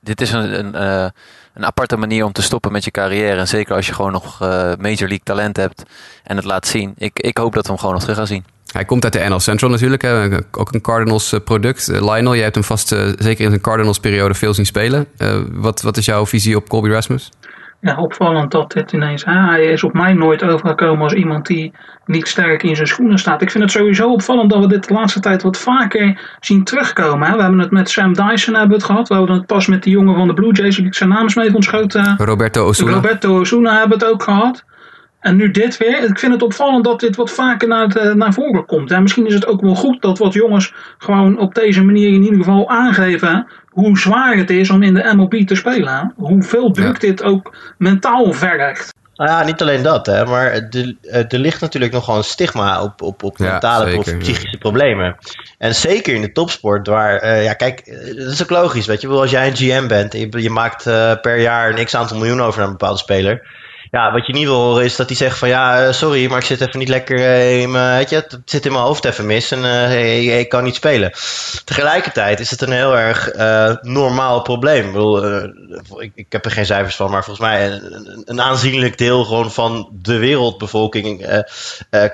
dit 0.00 0.20
is 0.20 0.32
een, 0.32 0.58
een, 0.58 0.74
uh, 0.74 1.08
een 1.54 1.64
aparte 1.64 1.96
manier 1.96 2.24
om 2.24 2.32
te 2.32 2.42
stoppen 2.42 2.72
met 2.72 2.84
je 2.84 2.90
carrière. 2.90 3.38
En 3.38 3.48
zeker 3.48 3.74
als 3.74 3.86
je 3.86 3.94
gewoon 3.94 4.12
nog 4.12 4.42
uh, 4.42 4.48
Major 4.58 5.08
League 5.08 5.20
talent 5.22 5.56
hebt 5.56 5.82
en 6.22 6.36
het 6.36 6.44
laat 6.44 6.66
zien. 6.66 6.94
Ik, 6.98 7.18
ik 7.18 7.38
hoop 7.38 7.54
dat 7.54 7.62
we 7.62 7.68
hem 7.68 7.78
gewoon 7.78 7.94
nog 7.94 8.02
terug 8.02 8.18
gaan 8.18 8.26
zien. 8.26 8.44
Hij 8.72 8.84
komt 8.84 9.04
uit 9.04 9.12
de 9.12 9.18
NL 9.28 9.40
Central 9.40 9.70
natuurlijk, 9.70 10.02
hè. 10.02 10.38
ook 10.50 10.72
een 10.72 10.80
Cardinals 10.80 11.32
eh, 11.32 11.40
product. 11.44 11.88
Eh, 11.88 12.00
Lionel, 12.00 12.34
jij 12.34 12.42
hebt 12.42 12.54
hem 12.54 12.64
vast 12.64 12.92
eh, 12.92 13.06
zeker 13.18 13.44
in 13.44 13.50
zijn 13.50 13.60
Cardinals 13.60 13.98
periode 13.98 14.34
veel 14.34 14.54
zien 14.54 14.66
spelen. 14.66 15.06
Wat, 15.52 15.82
wat 15.82 15.96
is 15.96 16.04
jouw 16.04 16.26
visie 16.26 16.56
op 16.56 16.68
Colby 16.68 16.88
Rasmus? 16.88 17.30
Ja, 17.80 17.96
opvallend 17.96 18.50
dat 18.50 18.72
dit 18.72 18.92
ineens... 18.92 19.24
Hè, 19.24 19.32
hij 19.32 19.64
is 19.64 19.84
op 19.84 19.92
mij 19.92 20.12
nooit 20.12 20.42
overgekomen 20.42 21.02
als 21.02 21.12
iemand 21.12 21.46
die 21.46 21.72
niet 22.06 22.28
sterk 22.28 22.62
in 22.62 22.76
zijn 22.76 22.86
schoenen 22.86 23.18
staat. 23.18 23.42
Ik 23.42 23.50
vind 23.50 23.64
het 23.64 23.72
sowieso 23.72 24.12
opvallend 24.12 24.50
dat 24.50 24.60
we 24.60 24.66
dit 24.66 24.88
de 24.88 24.94
laatste 24.94 25.20
tijd 25.20 25.42
wat 25.42 25.58
vaker 25.58 26.36
zien 26.40 26.64
terugkomen. 26.64 27.28
Hè. 27.28 27.36
We 27.36 27.42
hebben 27.42 27.60
het 27.60 27.70
met 27.70 27.90
Sam 27.90 28.12
Dyson 28.14 28.54
hebben 28.54 28.76
het 28.76 28.84
gehad. 28.84 29.08
We 29.08 29.14
hadden 29.14 29.36
het 29.36 29.46
pas 29.46 29.66
met 29.66 29.82
die 29.82 29.92
jongen 29.92 30.16
van 30.16 30.26
de 30.26 30.34
Blue 30.34 30.52
Jays, 30.52 30.78
ik 30.78 30.94
zijn 30.94 31.08
naam 31.08 31.26
is 31.26 31.34
mee 31.34 31.54
ontschoten. 31.54 32.14
Roberto 32.18 32.66
Osuna. 32.66 32.92
Roberto 32.92 33.38
Osuna 33.38 33.78
hebben 33.78 33.98
het 33.98 34.08
ook 34.08 34.22
gehad. 34.22 34.64
En 35.20 35.36
nu 35.36 35.50
dit 35.50 35.76
weer. 35.76 36.04
Ik 36.04 36.18
vind 36.18 36.32
het 36.32 36.42
opvallend 36.42 36.84
dat 36.84 37.00
dit 37.00 37.16
wat 37.16 37.30
vaker 37.30 37.68
naar, 37.68 37.86
het, 37.86 38.14
naar 38.14 38.32
voren 38.32 38.66
komt. 38.66 38.90
En 38.90 39.02
misschien 39.02 39.26
is 39.26 39.34
het 39.34 39.46
ook 39.46 39.60
wel 39.60 39.74
goed 39.74 40.02
dat 40.02 40.18
wat 40.18 40.32
jongens 40.32 40.72
gewoon 40.98 41.38
op 41.38 41.54
deze 41.54 41.84
manier 41.84 42.08
in 42.08 42.22
ieder 42.22 42.38
geval 42.38 42.68
aangeven 42.68 43.46
hoe 43.68 43.98
zwaar 43.98 44.36
het 44.36 44.50
is 44.50 44.70
om 44.70 44.82
in 44.82 44.94
de 44.94 45.12
MLB 45.14 45.46
te 45.46 45.54
spelen. 45.54 46.12
Hoeveel 46.16 46.70
druk 46.70 47.00
dit 47.00 47.22
ook 47.22 47.56
mentaal 47.78 48.32
vergt. 48.32 48.98
Nou 49.14 49.32
ja, 49.32 49.44
niet 49.44 49.60
alleen 49.60 49.82
dat, 49.82 50.06
hè, 50.06 50.24
maar 50.24 50.52
er, 50.52 50.96
er 51.28 51.38
ligt 51.38 51.60
natuurlijk 51.60 51.92
nogal 51.92 52.16
een 52.16 52.24
stigma 52.24 52.82
op, 52.82 53.02
op, 53.02 53.22
op 53.22 53.38
mentale 53.38 53.96
of 53.96 54.18
psychische 54.18 54.58
problemen. 54.58 55.16
En 55.58 55.74
zeker 55.74 56.14
in 56.14 56.20
de 56.20 56.32
topsport, 56.32 56.86
waar, 56.86 57.24
uh, 57.24 57.44
ja, 57.44 57.52
kijk, 57.52 57.86
dat 58.16 58.32
is 58.32 58.42
ook 58.42 58.50
logisch, 58.50 58.86
weet 58.86 59.00
je. 59.00 59.08
Als 59.08 59.30
jij 59.30 59.46
een 59.46 59.56
GM 59.56 59.88
bent, 59.88 60.12
je, 60.12 60.42
je 60.42 60.50
maakt 60.50 60.86
uh, 60.86 61.12
per 61.20 61.40
jaar 61.40 61.78
een 61.78 61.84
x 61.84 61.94
aantal 61.94 62.18
miljoen 62.18 62.40
over 62.40 62.58
naar 62.58 62.66
een 62.66 62.76
bepaalde 62.76 62.98
speler 62.98 63.59
ja, 63.90 64.12
wat 64.12 64.26
je 64.26 64.32
niet 64.32 64.44
wil 64.44 64.60
horen 64.60 64.84
is 64.84 64.96
dat 64.96 65.08
hij 65.08 65.16
zegt 65.16 65.38
van 65.38 65.48
ja, 65.48 65.86
eh, 65.86 65.92
sorry, 65.92 66.28
maar 66.28 66.38
ik 66.38 66.44
zit 66.44 66.60
even 66.60 66.78
niet 66.78 66.88
lekker 66.88 67.18
uh, 67.18 67.60
in 67.60 67.70
mijn, 67.70 67.96
weet 67.96 68.10
het 68.10 68.38
zit 68.44 68.66
in 68.66 68.72
mijn 68.72 68.84
hoofd 68.84 69.04
even 69.04 69.26
mis 69.26 69.50
en 69.50 69.58
uh, 69.58 70.38
ik, 70.38 70.48
kan 70.48 70.64
niet 70.64 70.74
spelen. 70.74 71.12
Tegelijkertijd 71.64 72.40
is 72.40 72.50
het 72.50 72.60
een 72.60 72.72
heel 72.72 72.96
erg 72.96 73.30
normaal 73.82 74.42
probleem. 74.42 74.96
Ik, 75.98 76.12
ik, 76.14 76.26
heb 76.28 76.44
er 76.44 76.50
geen 76.50 76.66
cijfers 76.66 76.96
van, 76.96 77.10
maar 77.10 77.24
volgens 77.24 77.46
mij 77.46 77.72
een, 77.72 78.22
een 78.24 78.40
aanzienlijk 78.40 78.98
deel 78.98 79.24
gewoon 79.24 79.50
van 79.52 79.88
de 79.92 80.18
wereldbevolking 80.18 81.44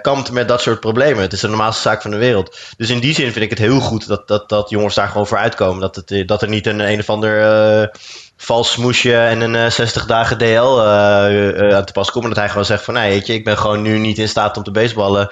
kampt 0.03 0.31
met 0.31 0.49
dat 0.49 0.61
soort 0.61 0.81
problemen. 0.81 1.22
Het 1.22 1.33
is 1.33 1.41
de 1.41 1.49
normaalste 1.49 1.83
zaak 1.83 2.03
van 2.03 2.11
de 2.11 2.16
wereld. 2.16 2.59
Dus 2.77 2.91
in 2.91 3.01
die 3.01 3.14
zin 3.14 3.33
vind 3.33 3.45
ik 3.45 3.51
het 3.51 3.59
heel 3.59 3.81
goed 3.81 4.07
dat, 4.07 4.29
dat, 4.29 4.49
dat 4.49 4.70
jongens 4.70 4.95
daar 4.95 5.09
gewoon 5.09 5.27
voor 5.27 5.39
uitkomen. 5.39 5.81
Dat, 5.81 5.97
het, 5.97 6.29
dat 6.29 6.43
er 6.43 6.49
niet 6.49 6.66
een 6.66 6.81
een 6.81 7.01
of 7.01 7.11
ander 7.11 7.91
vals 8.37 8.72
smoesje 8.72 9.16
en 9.16 9.41
een 9.41 9.72
60 9.72 10.03
eh, 10.03 10.09
dagen 10.09 10.39
DL 10.39 10.45
uh, 10.45 11.59
uh, 11.59 11.74
aan 11.74 11.84
te 11.84 11.93
pas 11.93 12.11
komen. 12.11 12.28
Dat 12.28 12.39
hij 12.39 12.49
gewoon 12.49 12.64
zegt 12.64 12.84
van, 12.84 12.95
nee, 12.95 13.11
weet 13.11 13.26
je, 13.26 13.32
ik 13.32 13.45
ben 13.45 13.59
gewoon 13.59 13.82
nu 13.82 13.99
niet 13.99 14.18
in 14.18 14.28
staat 14.28 14.57
om 14.57 14.62
te 14.62 14.70
baseballen. 14.70 15.30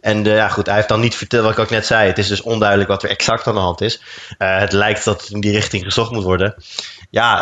En 0.00 0.24
ja, 0.24 0.48
goed, 0.48 0.66
hij 0.66 0.74
heeft 0.74 0.88
dan 0.88 1.00
niet 1.00 1.14
verteld 1.16 1.42
wat 1.42 1.52
ik 1.52 1.58
ook 1.58 1.70
net 1.70 1.86
zei. 1.86 2.06
Het 2.06 2.18
is 2.18 2.28
dus 2.28 2.42
onduidelijk 2.42 2.90
wat 2.90 3.02
er 3.02 3.10
exact 3.10 3.46
aan 3.46 3.54
de 3.54 3.60
hand 3.60 3.80
is. 3.80 4.02
het 4.38 4.72
lijkt 4.72 5.04
dat 5.04 5.20
het 5.20 5.30
in 5.30 5.40
die 5.40 5.52
richting 5.52 5.84
gezocht 5.84 6.10
moet 6.10 6.22
worden. 6.22 6.54
Ja, 7.10 7.40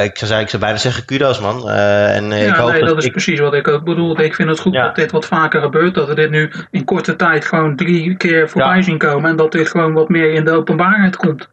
ik, 0.00 0.18
zou, 0.18 0.40
ik 0.40 0.48
zou 0.48 0.62
bijna 0.62 0.78
zeggen 0.78 1.04
kudos, 1.04 1.40
man. 1.40 1.70
en, 1.70 2.30
ja, 2.30 2.36
ik 2.36 2.54
hoop 2.54 2.70
nee, 2.70 2.80
dat, 2.80 2.88
dat 2.88 3.02
is 3.02 3.08
precies 3.08 3.40
wat 3.40 3.54
ik 3.54 3.68
ook 3.68 3.84
bedoel. 3.84 4.20
Ik 4.20 4.34
vind 4.34 4.48
het 4.48 4.60
goed 4.60 4.72
dat 4.72 4.94
dit 4.94 5.10
wat 5.10 5.26
vaker 5.26 5.60
gebeurt. 5.60 5.94
Dat 5.94 6.08
we 6.08 6.14
dit 6.14 6.30
nu 6.30 6.52
in 6.70 6.84
korte 6.84 7.16
tijd 7.16 7.44
gewoon 7.44 7.76
drie 7.76 8.16
keer 8.16 8.48
voorbij 8.48 8.76
ja. 8.76 8.82
zien 8.82 8.98
komen. 8.98 9.30
En 9.30 9.36
dat 9.36 9.52
dit 9.52 9.68
gewoon 9.68 9.92
wat 9.92 10.08
meer 10.08 10.32
in 10.32 10.44
de 10.44 10.52
openbaarheid 10.52 11.16
komt. 11.16 11.48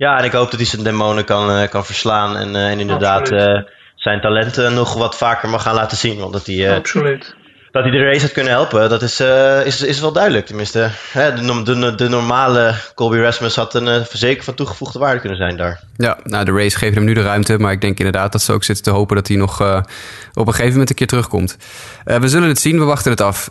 Ja, 0.00 0.18
en 0.18 0.24
ik 0.24 0.32
hoop 0.32 0.50
dat 0.50 0.60
hij 0.60 0.68
zijn 0.68 0.82
demonen 0.82 1.24
kan, 1.24 1.50
uh, 1.50 1.68
kan 1.68 1.84
verslaan. 1.84 2.36
En, 2.36 2.48
uh, 2.48 2.70
en 2.70 2.80
inderdaad 2.80 3.30
uh, 3.30 3.62
zijn 3.94 4.20
talenten 4.20 4.74
nog 4.74 4.94
wat 4.94 5.16
vaker 5.16 5.48
mag 5.48 5.62
gaan 5.62 5.74
laten 5.74 5.96
zien. 5.96 6.18
Want 6.18 6.32
dat 6.32 6.46
hij, 6.46 6.76
Absoluut. 6.76 7.34
dat 7.70 7.82
hij 7.82 7.92
de 7.92 8.04
race 8.04 8.20
had 8.20 8.32
kunnen 8.32 8.52
helpen, 8.52 8.88
dat 8.88 9.02
is, 9.02 9.20
is, 9.64 9.82
is 9.82 10.00
wel 10.00 10.12
duidelijk. 10.12 10.46
Tenminste, 10.46 10.90
hè, 11.12 11.34
de, 11.34 11.62
de, 11.62 11.94
de, 11.94 12.08
normale 12.08 12.74
Colby 12.94 13.16
Rasmus 13.16 13.56
had 13.56 13.74
een 13.74 14.06
verzekering 14.06 14.44
van 14.44 14.54
toegevoegde 14.54 14.98
waarde 14.98 15.20
kunnen 15.20 15.38
zijn 15.38 15.56
daar. 15.56 15.80
Ja, 15.96 16.18
nou 16.24 16.44
de 16.44 16.52
race 16.52 16.78
geeft 16.78 16.94
hem 16.94 17.04
nu 17.04 17.14
de 17.14 17.22
ruimte. 17.22 17.58
Maar 17.58 17.72
ik 17.72 17.80
denk 17.80 17.98
inderdaad 17.98 18.32
dat 18.32 18.42
ze 18.42 18.52
ook 18.52 18.64
zitten 18.64 18.84
te 18.84 18.90
hopen 18.90 19.16
dat 19.16 19.28
hij 19.28 19.36
nog 19.36 19.60
op 19.60 20.46
een 20.46 20.52
gegeven 20.52 20.70
moment 20.70 20.90
een 20.90 20.96
keer 20.96 21.06
terugkomt. 21.06 21.56
we 22.04 22.28
zullen 22.28 22.48
het 22.48 22.60
zien, 22.60 22.78
we 22.78 22.84
wachten 22.84 23.10
het 23.10 23.20
af 23.20 23.50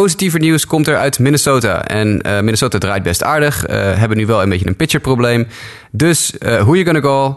positiever 0.00 0.40
nieuws 0.40 0.66
komt 0.66 0.88
er 0.88 0.96
uit 0.96 1.18
Minnesota. 1.18 1.84
En 1.84 2.08
uh, 2.26 2.40
Minnesota 2.40 2.78
draait 2.78 3.02
best 3.02 3.22
aardig. 3.22 3.68
Uh, 3.68 3.74
hebben 3.74 4.16
nu 4.16 4.26
wel 4.26 4.42
een 4.42 4.48
beetje 4.48 4.66
een 4.66 4.76
pitcherprobleem. 4.76 5.48
Dus, 5.90 6.32
uh, 6.38 6.62
who 6.62 6.74
you 6.74 6.84
gonna 6.84 7.00
call? 7.00 7.34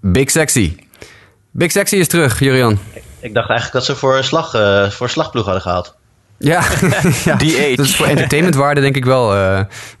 Big 0.00 0.30
Sexy. 0.30 0.76
Big 1.50 1.70
Sexy 1.70 1.96
is 1.96 2.08
terug, 2.08 2.38
Jurian. 2.38 2.78
Ik 3.20 3.34
dacht 3.34 3.48
eigenlijk 3.48 3.72
dat 3.72 3.84
ze 3.84 3.96
voor 3.96 4.16
een, 4.16 4.24
slag, 4.24 4.50
voor 4.92 5.06
een 5.06 5.12
slagploeg 5.12 5.44
hadden 5.44 5.62
gehaald. 5.62 5.94
Ja, 6.38 6.62
ja. 7.24 7.36
DH. 7.36 7.76
dat 7.76 7.86
is 7.86 7.96
voor 7.96 8.06
entertainmentwaarde 8.06 8.80
denk 8.80 8.96
ik 8.96 9.04
wel. 9.04 9.36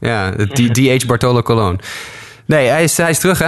ja, 0.00 0.30
DH 0.52 1.06
Bartolo 1.06 1.42
Colon. 1.42 1.80
Nee, 2.44 2.68
hij 2.68 2.82
is, 2.82 2.96
hij 2.96 3.10
is 3.10 3.18
terug 3.18 3.38
hè? 3.38 3.46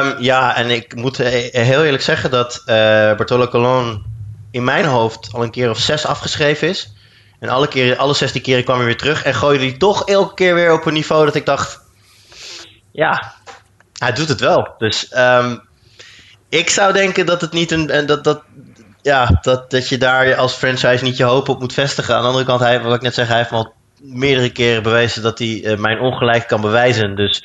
Um, 0.00 0.14
ja, 0.18 0.56
en 0.56 0.70
ik 0.70 0.94
moet 0.94 1.16
heel 1.16 1.84
eerlijk 1.84 2.02
zeggen 2.02 2.30
dat 2.30 2.62
Bartolo 3.16 3.48
Colon 3.48 4.04
in 4.50 4.64
mijn 4.64 4.84
hoofd 4.84 5.28
al 5.32 5.42
een 5.42 5.50
keer 5.50 5.70
of 5.70 5.78
zes 5.78 6.06
afgeschreven 6.06 6.68
is. 6.68 6.95
En 7.38 7.48
alle, 7.48 7.68
keer, 7.68 7.96
alle 7.96 8.14
16 8.14 8.42
keren 8.42 8.64
kwam 8.64 8.76
hij 8.76 8.86
weer 8.86 8.96
terug. 8.96 9.22
En 9.22 9.34
gooide 9.34 9.64
hij 9.64 9.76
toch 9.76 10.04
elke 10.04 10.34
keer 10.34 10.54
weer 10.54 10.72
op 10.72 10.86
een 10.86 10.92
niveau 10.92 11.24
dat 11.24 11.34
ik 11.34 11.46
dacht... 11.46 11.80
Ja, 12.92 13.34
hij 13.98 14.12
doet 14.12 14.28
het 14.28 14.40
wel. 14.40 14.74
Dus 14.78 15.12
um, 15.16 15.68
ik 16.48 16.70
zou 16.70 16.92
denken 16.92 17.26
dat 17.26 17.40
het 17.40 17.52
niet 17.52 17.70
een... 17.70 18.06
Dat, 18.06 18.24
dat, 18.24 18.42
ja, 19.02 19.38
dat, 19.42 19.70
dat 19.70 19.88
je 19.88 19.98
daar 19.98 20.34
als 20.34 20.54
franchise 20.54 21.04
niet 21.04 21.16
je 21.16 21.24
hoop 21.24 21.48
op 21.48 21.60
moet 21.60 21.72
vestigen. 21.72 22.14
Aan 22.14 22.20
de 22.20 22.26
andere 22.26 22.44
kant, 22.44 22.60
hij, 22.60 22.80
wat 22.82 22.94
ik 22.94 23.00
net 23.00 23.14
zeg, 23.14 23.28
hij 23.28 23.36
heeft 23.36 23.50
al 23.50 23.74
meerdere 24.00 24.50
keren 24.50 24.82
bewezen 24.82 25.22
dat 25.22 25.38
hij 25.38 25.62
uh, 25.64 25.76
mijn 25.76 26.00
ongelijk 26.00 26.48
kan 26.48 26.60
bewijzen. 26.60 27.16
Dus 27.16 27.42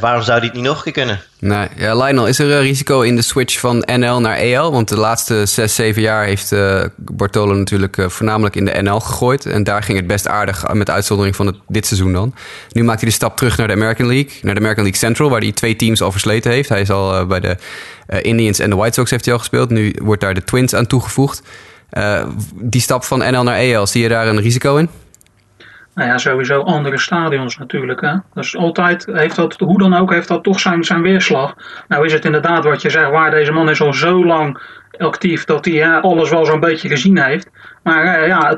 waarom 0.00 0.22
zou 0.22 0.40
die 0.40 0.48
het 0.48 0.58
niet 0.58 0.66
nog 0.66 0.76
een 0.76 0.82
keer 0.82 0.92
kunnen? 0.92 1.20
Nee, 1.38 1.68
ja, 1.76 1.94
Lionel, 1.94 2.26
is 2.26 2.38
er 2.38 2.50
een 2.50 2.60
risico 2.60 3.00
in 3.00 3.16
de 3.16 3.22
switch 3.22 3.58
van 3.58 3.84
NL 3.86 4.20
naar 4.20 4.36
EL? 4.36 4.72
Want 4.72 4.88
de 4.88 4.96
laatste 4.96 5.46
6, 5.46 5.74
7 5.74 6.02
jaar 6.02 6.24
heeft 6.24 6.52
uh, 6.52 6.84
Bartolo 6.96 7.54
natuurlijk 7.54 7.96
uh, 7.96 8.08
voornamelijk 8.08 8.56
in 8.56 8.64
de 8.64 8.82
NL 8.82 9.00
gegooid. 9.00 9.46
En 9.46 9.64
daar 9.64 9.82
ging 9.82 9.98
het 9.98 10.06
best 10.06 10.28
aardig, 10.28 10.72
met 10.72 10.90
uitzondering 10.90 11.36
van 11.36 11.46
het, 11.46 11.56
dit 11.68 11.86
seizoen 11.86 12.12
dan. 12.12 12.34
Nu 12.72 12.84
maakt 12.84 13.00
hij 13.00 13.08
de 13.08 13.14
stap 13.14 13.36
terug 13.36 13.56
naar 13.56 13.66
de 13.66 13.72
American 13.72 14.06
League, 14.06 14.32
naar 14.42 14.54
de 14.54 14.60
American 14.60 14.84
League 14.84 15.00
Central, 15.00 15.30
waar 15.30 15.40
hij 15.40 15.52
twee 15.52 15.76
teams 15.76 16.02
al 16.02 16.12
versleten 16.12 16.50
heeft. 16.50 16.68
Hij 16.68 16.80
is 16.80 16.90
al 16.90 17.26
bij 17.26 17.40
de 17.40 17.56
Indians 18.22 18.58
en 18.58 18.70
de 18.70 18.76
White 18.76 18.94
Sox 18.94 19.10
heeft 19.10 19.24
hij 19.24 19.34
al 19.34 19.40
gespeeld. 19.40 19.70
Nu 19.70 19.94
wordt 20.02 20.20
daar 20.20 20.34
de 20.34 20.44
Twins 20.44 20.74
aan 20.74 20.86
toegevoegd. 20.86 21.42
die 22.54 22.80
stap 22.80 23.04
van 23.04 23.18
NL 23.18 23.42
naar 23.42 23.58
EL, 23.58 23.86
zie 23.86 24.02
je 24.02 24.08
daar 24.08 24.26
een 24.26 24.40
risico 24.40 24.76
in? 24.76 24.88
Nou 26.00 26.12
ja, 26.12 26.18
sowieso 26.18 26.60
andere 26.60 26.98
stadions 26.98 27.58
natuurlijk. 27.58 28.00
Hè? 28.00 28.14
Dus 28.34 28.56
altijd 28.56 29.06
heeft 29.12 29.36
dat, 29.36 29.56
hoe 29.58 29.78
dan 29.78 29.94
ook, 29.94 30.12
heeft 30.12 30.28
dat 30.28 30.44
toch 30.44 30.60
zijn, 30.60 30.84
zijn 30.84 31.02
weerslag. 31.02 31.54
Nou 31.88 32.04
is 32.04 32.12
het 32.12 32.24
inderdaad 32.24 32.64
wat 32.64 32.82
je 32.82 32.90
zegt, 32.90 33.10
waar 33.10 33.30
deze 33.30 33.52
man 33.52 33.70
is 33.70 33.80
al 33.80 33.94
zo 33.94 34.24
lang 34.24 34.62
actief 34.98 35.44
dat 35.44 35.64
hij 35.64 36.00
alles 36.00 36.30
wel 36.30 36.44
zo'n 36.44 36.60
beetje 36.60 36.88
gezien 36.88 37.22
heeft. 37.22 37.50
Maar 37.82 38.20
uh, 38.20 38.26
ja, 38.26 38.56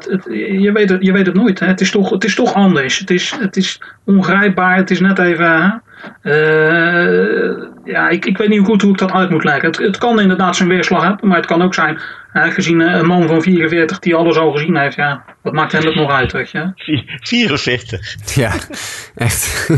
je, 0.61 0.70
weet 0.72 0.88
het, 0.88 1.03
je 1.03 1.12
weet 1.12 1.26
het 1.26 1.34
nooit. 1.34 1.61
Hè? 1.61 1.66
Het, 1.66 1.80
is 1.80 1.90
toch, 1.90 2.11
het 2.11 2.24
is 2.24 2.34
toch 2.34 2.55
anders. 2.55 2.99
Het 2.99 3.11
is, 3.11 3.36
het 3.38 3.57
is 3.57 3.80
ongrijpbaar. 4.05 4.76
Het 4.76 4.90
is 4.90 5.01
net 5.01 5.18
even. 5.18 5.82
Uh, 6.22 7.53
ja, 7.84 8.09
ik, 8.09 8.26
ik 8.26 8.38
weet 8.38 8.49
niet 8.49 8.64
goed 8.64 8.82
hoe 8.82 8.93
ik 8.93 8.99
dat 8.99 9.12
uit 9.12 9.30
moet 9.30 9.45
leggen. 9.45 9.68
Het, 9.68 9.78
het 9.78 9.99
kan 9.99 10.20
inderdaad 10.20 10.57
zijn 10.57 10.68
weerslag 10.68 11.03
hebben, 11.03 11.28
maar 11.28 11.36
het 11.36 11.47
kan 11.47 11.62
ook 11.62 11.74
zijn 11.74 12.01
gezien 12.32 12.80
eh, 12.80 12.98
een 12.98 13.06
man 13.06 13.28
van 13.28 13.42
44 13.42 13.98
die 13.98 14.14
alles 14.14 14.36
al 14.36 14.52
gezien 14.52 14.76
heeft, 14.76 14.96
ja, 14.96 15.24
wat 15.42 15.52
maakt 15.52 15.72
hem 15.72 15.84
dat 15.84 15.94
nog 15.94 16.10
uit, 16.10 16.32
weet 16.32 16.50
je? 16.50 16.72
44? 17.22 18.16
Ja, 18.34 18.52
echt. 19.14 19.68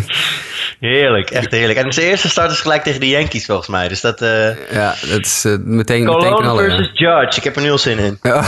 heerlijk, 0.81 1.31
echt 1.31 1.51
heerlijk. 1.51 1.79
En 1.79 1.93
zijn 1.93 2.07
eerste 2.07 2.29
start 2.29 2.51
is 2.51 2.61
gelijk 2.61 2.83
tegen 2.83 3.01
de 3.01 3.09
Yankees, 3.09 3.47
volgens 3.47 3.69
mij. 3.69 3.89
Dus 3.89 4.01
dat... 4.01 4.23
Uh... 4.23 4.73
Ja, 4.73 4.95
dat 5.01 5.21
is 5.21 5.45
uh, 5.47 5.57
meteen, 5.65 6.05
Colon 6.05 6.23
meteen 6.23 6.37
knallen. 6.37 6.65
versus 6.65 6.91
Judge, 6.99 7.39
ik 7.39 7.45
heb 7.45 7.57
er 7.57 7.63
nu 7.63 7.71
al 7.71 7.79
zin 7.79 7.99
in. 7.99 8.19
Ja. 8.23 8.33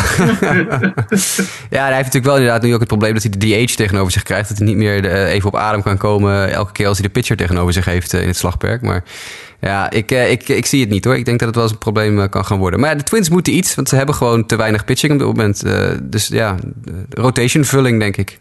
ja, 1.76 1.84
hij 1.84 1.94
heeft 1.94 2.04
natuurlijk 2.04 2.24
wel 2.24 2.36
inderdaad 2.36 2.62
nu 2.62 2.72
ook 2.74 2.78
het 2.78 2.88
probleem 2.88 3.12
dat 3.12 3.22
hij 3.22 3.32
de 3.38 3.66
DH 3.66 3.74
tegenover 3.74 4.12
zich 4.12 4.22
krijgt. 4.22 4.48
Dat 4.48 4.59
hij 4.59 4.66
niet 4.66 4.76
meer 4.76 5.26
even 5.26 5.48
op 5.48 5.57
adem 5.57 5.82
kan 5.82 5.98
komen 5.98 6.52
elke 6.52 6.72
keer 6.72 6.86
als 6.86 6.98
hij 6.98 7.07
de 7.07 7.12
pitcher 7.12 7.36
tegenover 7.36 7.72
zich 7.72 7.84
heeft 7.84 8.12
in 8.12 8.26
het 8.26 8.36
slagperk. 8.36 8.82
Maar 8.82 9.04
ja, 9.61 9.90
ik, 9.90 10.11
ik, 10.11 10.48
ik 10.48 10.66
zie 10.66 10.80
het 10.80 10.90
niet 10.90 11.04
hoor. 11.04 11.16
Ik 11.16 11.24
denk 11.24 11.38
dat 11.38 11.48
het 11.48 11.57
wel 11.57 11.64
eens 11.64 11.72
een 11.72 11.78
probleem 11.78 12.28
kan 12.28 12.44
gaan 12.44 12.59
worden. 12.59 12.80
Maar 12.80 12.96
de 12.96 13.02
Twins 13.02 13.28
moeten 13.28 13.54
iets, 13.54 13.74
want 13.74 13.88
ze 13.88 13.96
hebben 13.96 14.14
gewoon 14.14 14.46
te 14.46 14.57
weinig 14.57 14.84
pitching 14.84 15.12
op 15.12 15.18
dit 15.18 15.26
moment. 15.26 15.64
Uh, 15.64 15.90
dus 16.02 16.26
ja, 16.26 16.57
rotation 17.11 17.64
vulling 17.64 18.00
denk 18.00 18.16
ik. 18.16 18.36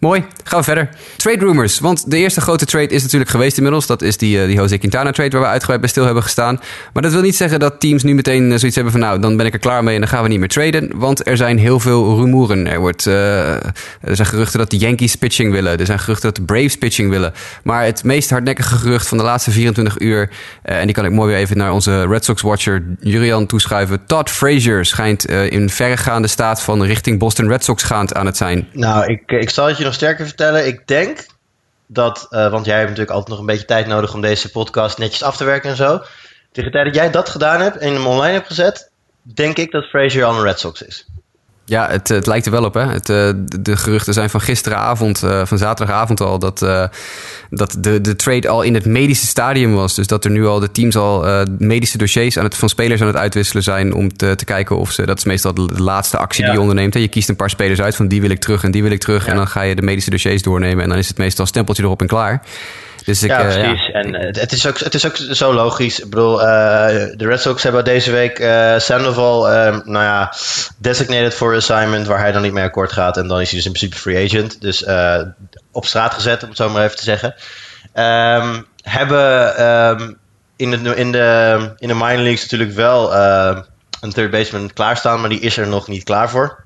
Mooi, 0.00 0.24
gaan 0.44 0.58
we 0.58 0.64
verder. 0.64 0.88
Trade 1.16 1.38
rumors, 1.38 1.78
want 1.78 2.10
de 2.10 2.16
eerste 2.16 2.40
grote 2.40 2.66
trade 2.66 2.88
is 2.88 3.02
natuurlijk 3.02 3.30
geweest 3.30 3.56
inmiddels. 3.56 3.86
Dat 3.86 4.02
is 4.02 4.16
die, 4.16 4.38
uh, 4.38 4.46
die 4.46 4.56
Jose 4.56 4.78
Quintana 4.78 5.10
trade 5.10 5.30
waar 5.30 5.40
we 5.40 5.46
uitgebreid 5.46 5.80
bij 5.80 5.90
stil 5.90 6.04
hebben 6.04 6.22
gestaan. 6.22 6.60
Maar 6.92 7.02
dat 7.02 7.12
wil 7.12 7.20
niet 7.20 7.36
zeggen 7.36 7.60
dat 7.60 7.80
teams 7.80 8.02
nu 8.02 8.14
meteen 8.14 8.50
uh, 8.50 8.56
zoiets 8.56 8.74
hebben 8.74 8.92
van... 8.92 9.00
nou, 9.00 9.20
dan 9.20 9.36
ben 9.36 9.46
ik 9.46 9.52
er 9.52 9.58
klaar 9.58 9.84
mee 9.84 9.94
en 9.94 10.00
dan 10.00 10.08
gaan 10.08 10.22
we 10.22 10.28
niet 10.28 10.38
meer 10.38 10.48
traden. 10.48 10.90
Want 10.94 11.26
er 11.26 11.36
zijn 11.36 11.58
heel 11.58 11.80
veel 11.80 12.16
rumoeren. 12.16 12.66
Er, 12.66 12.80
wordt, 12.80 13.06
uh, 13.06 13.54
er 13.54 14.16
zijn 14.16 14.26
geruchten 14.26 14.58
dat 14.58 14.70
de 14.70 14.76
Yankees 14.76 15.16
pitching 15.16 15.52
willen. 15.52 15.78
Er 15.78 15.86
zijn 15.86 15.98
geruchten 15.98 16.26
dat 16.26 16.36
de 16.36 16.42
Braves 16.42 16.76
pitching 16.76 17.10
willen. 17.10 17.32
Maar 17.62 17.84
het 17.84 18.04
meest 18.04 18.30
hardnekkige 18.30 18.76
gerucht 18.76 19.08
van 19.08 19.18
de 19.18 19.24
laatste 19.24 19.50
24 19.50 20.00
uur... 20.00 20.30
en 20.62 20.84
die 20.84 20.94
kan 20.94 21.04
ik 21.04 21.12
mooi 21.12 21.32
weer 21.32 21.40
even 21.40 21.56
naar 21.56 21.72
onze 21.72 22.06
Red 22.06 22.24
Sox-watcher 22.24 22.84
Jurian 23.00 23.46
toeschuiven. 23.46 24.06
Todd 24.06 24.30
Frazier 24.30 24.84
schijnt 24.84 25.26
in 25.26 25.70
verregaande 25.70 26.28
staat 26.28 26.62
van 26.62 26.84
richting 26.84 27.18
Boston 27.18 27.48
Red 27.48 27.64
Sox 27.64 27.82
gaand 27.82 28.14
aan 28.14 28.26
het 28.26 28.36
zijn. 28.36 28.68
Nou, 28.72 29.06
ik, 29.06 29.22
ik 29.26 29.50
zal 29.50 29.66
het 29.66 29.78
je 29.78 29.86
nog 29.88 29.96
sterker 29.96 30.26
vertellen. 30.26 30.66
Ik 30.66 30.86
denk 30.86 31.26
dat, 31.86 32.26
uh, 32.30 32.50
want 32.50 32.66
jij 32.66 32.76
hebt 32.76 32.88
natuurlijk 32.88 33.16
altijd 33.16 33.30
nog 33.30 33.38
een 33.38 33.46
beetje 33.52 33.64
tijd 33.64 33.86
nodig 33.86 34.14
om 34.14 34.20
deze 34.20 34.50
podcast 34.50 34.98
netjes 34.98 35.22
af 35.22 35.36
te 35.36 35.44
werken 35.44 35.70
en 35.70 35.76
zo. 35.76 36.02
Tegen 36.52 36.70
de 36.70 36.76
tijd 36.76 36.84
dat 36.84 36.94
jij 36.94 37.10
dat 37.10 37.28
gedaan 37.28 37.60
hebt 37.60 37.76
en 37.76 37.92
hem 37.92 38.06
online 38.06 38.32
hebt 38.32 38.46
gezet, 38.46 38.90
denk 39.22 39.56
ik 39.56 39.70
dat 39.70 39.84
Frazier 39.84 40.24
al 40.24 40.34
een 40.34 40.42
Red 40.42 40.58
Sox 40.58 40.82
is. 40.82 41.06
Ja, 41.68 41.88
het, 41.90 42.08
het 42.08 42.26
lijkt 42.26 42.46
er 42.46 42.52
wel 42.52 42.64
op. 42.64 42.74
Hè? 42.74 42.86
Het, 42.86 43.08
uh, 43.08 43.30
de 43.60 43.76
geruchten 43.76 44.14
zijn 44.14 44.30
van 44.30 44.40
gisteravond, 44.40 45.22
uh, 45.24 45.44
van 45.44 45.58
zaterdagavond 45.58 46.20
al, 46.20 46.38
dat, 46.38 46.62
uh, 46.62 46.84
dat 47.50 47.76
de, 47.78 48.00
de 48.00 48.16
trade 48.16 48.48
al 48.48 48.62
in 48.62 48.74
het 48.74 48.84
medische 48.84 49.26
stadium 49.26 49.74
was. 49.74 49.94
Dus 49.94 50.06
dat 50.06 50.24
er 50.24 50.30
nu 50.30 50.46
al 50.46 50.60
de 50.60 50.70
teams 50.70 50.96
al 50.96 51.44
medische 51.58 51.98
dossiers 51.98 52.38
aan 52.38 52.44
het, 52.44 52.56
van 52.56 52.68
spelers 52.68 53.00
aan 53.00 53.06
het 53.06 53.16
uitwisselen 53.16 53.62
zijn 53.62 53.94
om 53.94 54.16
te, 54.16 54.34
te 54.34 54.44
kijken 54.44 54.76
of 54.76 54.92
ze. 54.92 55.06
Dat 55.06 55.18
is 55.18 55.24
meestal 55.24 55.54
de 55.54 55.82
laatste 55.82 56.16
actie 56.16 56.40
ja. 56.40 56.46
die 56.46 56.56
je 56.56 56.62
onderneemt. 56.62 56.94
Hè? 56.94 57.00
Je 57.00 57.08
kiest 57.08 57.28
een 57.28 57.36
paar 57.36 57.50
spelers 57.50 57.80
uit 57.80 57.96
van 57.96 58.08
die 58.08 58.20
wil 58.20 58.30
ik 58.30 58.40
terug 58.40 58.64
en 58.64 58.70
die 58.70 58.82
wil 58.82 58.92
ik 58.92 59.00
terug. 59.00 59.24
Ja. 59.24 59.30
En 59.30 59.36
dan 59.36 59.48
ga 59.48 59.62
je 59.62 59.74
de 59.74 59.82
medische 59.82 60.10
dossiers 60.10 60.42
doornemen 60.42 60.82
en 60.82 60.88
dan 60.88 60.98
is 60.98 61.08
het 61.08 61.18
meestal 61.18 61.46
stempeltje 61.46 61.82
erop 61.82 62.00
en 62.00 62.06
klaar. 62.06 62.42
Dus 63.08 63.22
ik, 63.22 63.30
ja, 63.30 63.46
uh, 63.46 63.52
precies. 63.52 63.90
En 63.90 64.14
uh, 64.14 64.20
het, 64.20 64.52
is 64.52 64.66
ook, 64.66 64.78
het 64.78 64.94
is 64.94 65.06
ook 65.06 65.16
zo 65.16 65.54
logisch. 65.54 66.00
Ik 66.00 66.10
bedoel, 66.10 66.40
uh, 66.40 66.46
de 66.46 67.26
Red 67.26 67.40
Sox 67.40 67.62
hebben 67.62 67.84
deze 67.84 68.10
week 68.10 68.36
Sandoval, 68.80 69.46
nou 69.84 70.04
ja, 70.04 70.32
designated 70.78 71.34
for 71.34 71.54
assignment, 71.54 72.06
waar 72.06 72.18
hij 72.18 72.32
dan 72.32 72.42
niet 72.42 72.52
mee 72.52 72.64
akkoord 72.64 72.92
gaat. 72.92 73.16
En 73.16 73.28
dan 73.28 73.40
is 73.40 73.48
hij 73.48 73.56
dus 73.56 73.66
in 73.66 73.72
principe 73.72 74.00
free 74.00 74.24
agent. 74.24 74.60
Dus 74.60 74.84
op 75.72 75.86
straat 75.86 76.14
gezet, 76.14 76.42
om 76.42 76.48
het 76.48 76.56
zo 76.56 76.68
maar 76.68 76.84
even 76.84 76.96
te 76.96 77.04
zeggen. 77.04 77.34
Um, 77.94 78.66
hebben 78.82 79.64
um, 79.66 80.18
in, 80.56 80.70
de, 80.70 80.96
in, 80.96 81.12
de, 81.12 81.72
in 81.78 81.88
de 81.88 81.94
minor 81.94 82.22
leagues 82.22 82.42
natuurlijk 82.42 82.72
wel 82.72 83.14
een 84.00 84.12
third 84.12 84.30
baseman 84.30 84.72
klaarstaan, 84.72 85.20
maar 85.20 85.30
die 85.30 85.40
is 85.40 85.56
er 85.56 85.68
nog 85.68 85.88
niet 85.88 86.04
klaar 86.04 86.30
voor. 86.30 86.64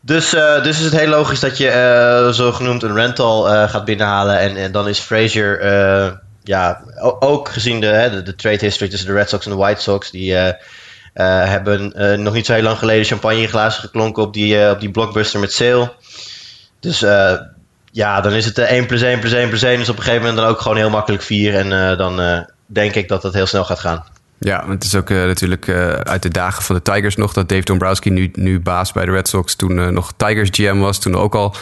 Dus, 0.00 0.34
uh, 0.34 0.62
dus 0.62 0.78
is 0.78 0.84
het 0.84 0.96
heel 0.96 1.08
logisch 1.08 1.40
dat 1.40 1.56
je 1.56 1.66
uh, 1.66 2.32
zogenoemd 2.32 2.82
een 2.82 2.94
rental 2.94 3.52
uh, 3.52 3.68
gaat 3.68 3.84
binnenhalen. 3.84 4.38
En, 4.38 4.56
en 4.56 4.72
dan 4.72 4.88
is 4.88 4.98
Frazier, 4.98 5.64
ja, 6.42 6.82
ook 7.18 7.48
gezien 7.48 7.80
de, 7.80 7.86
hè, 7.86 8.10
de, 8.10 8.22
de, 8.22 8.34
trade 8.34 8.58
history 8.64 8.90
tussen 8.90 9.08
de 9.08 9.14
Red 9.14 9.28
Sox 9.28 9.44
en 9.44 9.50
de 9.50 9.56
White 9.56 9.82
Sox, 9.82 10.10
die 10.10 10.34
hebben 11.12 11.92
nog 12.22 12.34
niet 12.34 12.46
zo 12.46 12.52
heel 12.52 12.62
lang 12.62 12.78
geleden 12.78 13.04
champagneglazen 13.04 13.80
geklonken 13.80 14.22
op 14.22 14.32
die, 14.32 14.70
op 14.70 14.80
die 14.80 14.90
blockbuster 14.90 15.40
met 15.40 15.52
Sale. 15.52 15.92
Dus 16.80 17.00
ja, 17.92 18.20
dan 18.20 18.32
is 18.32 18.44
het 18.44 18.58
1 18.58 18.86
plus 18.86 19.02
1 19.02 19.18
plus 19.18 19.32
1 19.32 19.48
plus 19.48 19.62
1. 19.62 19.78
Dus 19.78 19.88
op 19.88 19.96
een 19.96 20.02
gegeven 20.02 20.22
moment 20.22 20.42
dan 20.42 20.50
ook 20.50 20.60
gewoon 20.60 20.76
heel 20.76 20.90
makkelijk 20.90 21.22
4. 21.22 21.54
En 21.54 21.96
dan 21.96 22.46
denk 22.66 22.94
ik 22.94 23.08
dat 23.08 23.22
dat 23.22 23.34
heel 23.34 23.46
snel 23.46 23.64
gaat 23.64 23.78
gaan. 23.78 24.04
Ja, 24.42 24.64
het 24.68 24.84
is 24.84 24.94
ook 24.94 25.10
uh, 25.10 25.24
natuurlijk 25.24 25.66
uh, 25.66 25.88
uit 25.90 26.22
de 26.22 26.28
dagen 26.28 26.62
van 26.62 26.76
de 26.76 26.82
Tigers 26.82 27.16
nog 27.16 27.32
dat 27.32 27.48
Dave 27.48 27.64
Dombrowski 27.64 28.10
nu, 28.10 28.30
nu 28.34 28.60
baas 28.60 28.92
bij 28.92 29.04
de 29.04 29.10
Red 29.10 29.28
Sox 29.28 29.54
toen 29.54 29.78
uh, 29.78 29.88
nog 29.88 30.12
Tigers 30.16 30.48
GM 30.52 30.78
was. 30.78 30.98
Toen 31.00 31.14
ook 31.14 31.34
al 31.34 31.54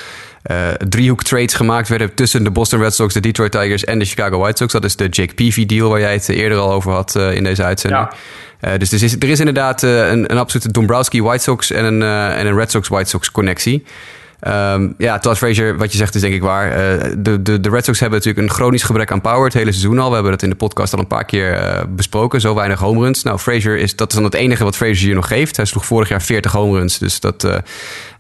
driehoek 0.89 1.23
trades 1.23 1.55
gemaakt 1.55 1.89
werden 1.89 2.15
tussen 2.15 2.45
de 2.45 2.51
Boston 2.51 2.81
Red 2.81 2.95
Sox, 2.95 3.15
de 3.15 3.21
Detroit 3.21 3.53
Tigers 3.53 3.85
en 3.85 3.99
de 3.99 4.05
Chicago 4.05 4.39
White 4.39 4.57
Sox. 4.57 4.73
Dat 4.73 4.85
is 4.85 4.97
de 4.97 5.09
Jake 5.09 5.35
Peavy 5.35 5.67
deal 5.67 5.89
waar 5.89 6.01
jij 6.01 6.13
het 6.13 6.29
eerder 6.29 6.59
al 6.59 6.73
over 6.73 6.93
had 6.93 7.15
in 7.15 7.45
deze 7.45 7.65
uitzending. 7.65 8.09
Ja. 8.61 8.79
dus 8.79 8.93
er 8.93 9.03
is, 9.03 9.17
er 9.17 9.29
is 9.29 9.39
inderdaad 9.39 9.83
een, 9.83 10.31
een 10.33 10.39
absolute 10.39 10.73
Dombrowski 10.73 11.23
White 11.23 11.43
Sox 11.43 11.71
en 11.71 11.85
een, 11.85 12.03
en 12.33 12.47
een 12.47 12.57
Red 12.57 12.71
Sox 12.71 12.89
White 12.89 13.09
Sox 13.09 13.31
connectie. 13.31 13.85
Um, 14.47 14.95
ja, 14.99 15.19
Todd 15.19 15.37
Frazier, 15.37 15.77
wat 15.77 15.93
je 15.93 15.99
zegt 15.99 16.15
is 16.15 16.21
denk 16.21 16.35
ik 16.35 16.43
waar. 16.43 16.69
Uh, 16.69 17.13
de, 17.19 17.43
de, 17.43 17.61
de 17.61 17.71
Red 17.71 17.85
Sox 17.85 18.01
hebben 18.01 18.19
natuurlijk 18.19 18.49
een 18.49 18.55
chronisch 18.55 18.83
gebrek 18.83 19.13
aan 19.13 19.21
power 19.21 19.45
het 19.45 19.55
hele 19.55 19.73
seizoen 19.73 19.99
al. 19.99 20.09
We 20.09 20.15
hebben 20.15 20.33
het 20.33 20.43
in 20.43 20.51
de 20.51 20.57
podcast 20.57 20.93
al 20.93 20.99
een 20.99 21.07
paar 21.07 21.25
keer 21.25 21.63
uh, 21.63 21.81
besproken. 21.89 22.41
Zo 22.41 22.55
weinig 22.55 22.79
home 22.79 23.01
runs. 23.01 23.23
Nou, 23.23 23.39
Frazier 23.39 23.79
is, 23.79 23.97
dat 23.97 24.09
is 24.09 24.15
dan 24.15 24.25
het 24.25 24.35
enige 24.35 24.65
wat 24.65 24.77
Frazier 24.77 25.07
hier 25.07 25.15
nog 25.15 25.29
geeft. 25.29 25.57
Hij 25.57 25.65
sloeg 25.65 25.87
vorig 25.87 26.09
jaar 26.09 26.23
40 26.23 26.53
home 26.53 26.79
runs. 26.79 26.99
Dus 26.99 27.21
dat, 27.21 27.45
uh, 27.45 27.55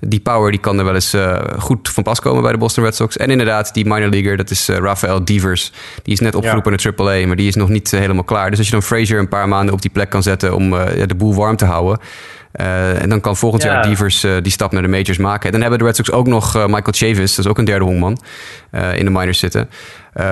die 0.00 0.20
power 0.20 0.50
die 0.50 0.60
kan 0.60 0.78
er 0.78 0.84
wel 0.84 0.94
eens 0.94 1.16
goed 1.58 1.88
van 1.88 2.02
pas 2.02 2.20
komen 2.20 2.42
bij 2.42 2.52
de 2.52 2.58
Boston 2.58 2.84
Red 2.84 2.94
Sox. 2.94 3.16
En 3.16 3.30
inderdaad, 3.30 3.74
die 3.74 3.84
minor 3.84 4.08
leaguer, 4.08 4.36
dat 4.36 4.50
is 4.50 4.68
Rafael 4.68 5.24
Devers. 5.24 5.72
Die 6.02 6.12
is 6.12 6.20
net 6.20 6.34
opgeroepen 6.34 6.76
ja. 6.76 6.90
naar 6.96 7.06
AAA, 7.06 7.26
maar 7.26 7.36
die 7.36 7.48
is 7.48 7.54
nog 7.54 7.68
niet 7.68 7.90
helemaal 7.90 8.24
klaar. 8.24 8.50
Dus 8.50 8.58
als 8.58 8.66
je 8.66 8.72
dan 8.72 8.82
Frazier 8.82 9.18
een 9.18 9.28
paar 9.28 9.48
maanden 9.48 9.74
op 9.74 9.82
die 9.82 9.90
plek 9.90 10.10
kan 10.10 10.22
zetten 10.22 10.54
om 10.54 10.70
de 10.70 11.14
boel 11.16 11.34
warm 11.34 11.56
te 11.56 11.64
houden... 11.64 11.98
Uh, 12.60 13.02
en 13.02 13.08
dan 13.08 13.20
kan 13.20 13.36
volgend 13.36 13.62
ja. 13.62 13.72
jaar 13.72 13.82
Devers 13.82 14.24
uh, 14.24 14.36
die 14.42 14.52
stap 14.52 14.72
naar 14.72 14.82
de 14.82 14.88
majors 14.88 15.18
maken. 15.18 15.44
En 15.44 15.52
dan 15.52 15.60
hebben 15.60 15.78
de 15.78 15.84
Red 15.84 15.96
Sox 15.96 16.10
ook 16.10 16.26
nog 16.26 16.56
uh, 16.56 16.62
Michael 16.62 16.92
Chavis, 16.92 17.34
dat 17.34 17.44
is 17.44 17.50
ook 17.50 17.58
een 17.58 17.64
derde 17.64 17.84
honkman, 17.84 18.18
in 18.94 19.04
de 19.04 19.10
minors 19.10 19.38
zitten. 19.38 19.68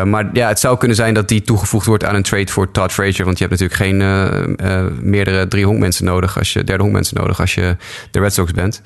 maar 0.04 0.30
ja, 0.32 0.48
het 0.48 0.58
zou 0.60 0.78
kunnen 0.78 0.96
zijn 0.96 1.14
dat 1.14 1.28
die 1.28 1.42
toegevoegd 1.42 1.86
wordt 1.86 2.04
aan 2.04 2.14
een 2.14 2.22
trade 2.22 2.52
voor 2.52 2.70
Todd 2.70 2.92
Frazier. 2.92 3.24
Want 3.24 3.38
je 3.38 3.46
hebt 3.46 3.60
natuurlijk 3.60 4.00
geen 4.00 5.10
meerdere 5.10 5.48
drie 5.48 5.64
honkmensen 5.64 6.04
nodig, 6.04 6.38
als 6.38 6.52
je, 6.52 6.64
derde 6.64 6.82
honkmensen 6.82 7.16
nodig 7.16 7.40
als 7.40 7.54
je 7.54 7.76
de 8.10 8.20
Red 8.20 8.34
Sox 8.34 8.52
bent. 8.52 8.82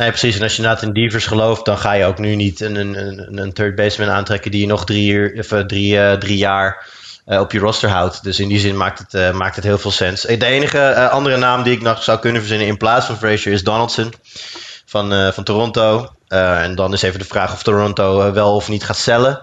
Nee, 0.00 0.08
precies. 0.08 0.36
En 0.36 0.42
als 0.42 0.56
je 0.56 0.62
inderdaad 0.62 0.82
in 0.82 0.92
Devers 0.92 1.26
gelooft, 1.26 1.64
dan 1.64 1.78
ga 1.78 1.92
je 1.92 2.04
ook 2.04 2.18
nu 2.18 2.34
niet 2.34 2.60
een, 2.60 2.76
een, 2.76 3.38
een 3.38 3.52
third 3.52 3.74
baseman 3.74 4.14
aantrekken 4.14 4.50
die 4.50 4.60
je 4.60 4.66
nog 4.66 4.84
drie, 4.84 5.12
uur, 5.12 5.46
drie, 5.66 6.18
drie 6.18 6.36
jaar 6.36 6.86
uh, 7.26 7.40
op 7.40 7.52
je 7.52 7.58
roster 7.58 7.90
houdt. 7.90 8.22
Dus 8.22 8.40
in 8.40 8.48
die 8.48 8.58
zin 8.58 8.76
maakt 8.76 9.12
het, 9.12 9.32
maakt 9.32 9.56
het 9.56 9.64
heel 9.64 9.78
veel 9.78 9.90
sens. 9.90 10.22
De 10.22 10.46
enige 10.46 11.08
andere 11.08 11.36
naam 11.36 11.62
die 11.62 11.72
ik 11.72 11.82
nog 11.82 12.02
zou 12.02 12.18
kunnen 12.18 12.40
verzinnen 12.40 12.66
in 12.66 12.76
plaats 12.76 13.06
van 13.06 13.16
Frazier 13.16 13.52
is 13.52 13.64
Donaldson 13.64 14.12
van, 14.86 15.32
van 15.32 15.44
Toronto. 15.44 16.08
en 16.28 16.74
dan 16.74 16.92
is 16.92 17.02
even 17.02 17.18
de 17.18 17.24
vraag 17.24 17.52
of 17.52 17.62
Toronto 17.62 18.32
wel 18.32 18.54
of 18.54 18.68
niet 18.68 18.84
gaat 18.84 18.96
cellen. 18.96 19.42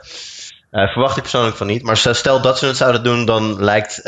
verwacht 0.72 1.16
ik 1.16 1.22
persoonlijk 1.22 1.58
van 1.58 1.68
niet. 1.68 1.84
Maar 1.84 1.98
stel 1.98 2.42
dat 2.42 2.58
ze 2.58 2.66
het 2.66 2.78
zouden 2.78 3.04
doen, 3.04 3.26
dan 3.26 3.64
lijkt 3.64 4.02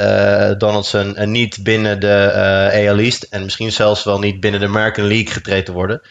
Donaldson 0.57 1.31
niet 1.31 1.63
binnen 1.63 1.99
de 1.99 2.31
AL 2.73 2.97
East. 2.97 3.23
En 3.23 3.43
misschien 3.43 3.71
zelfs 3.71 4.03
wel 4.03 4.19
niet 4.19 4.39
binnen 4.39 4.59
de 4.59 4.67
American 4.67 5.07
League 5.07 5.33
getreden 5.33 5.63
te 5.63 5.71
worden. 5.71 6.01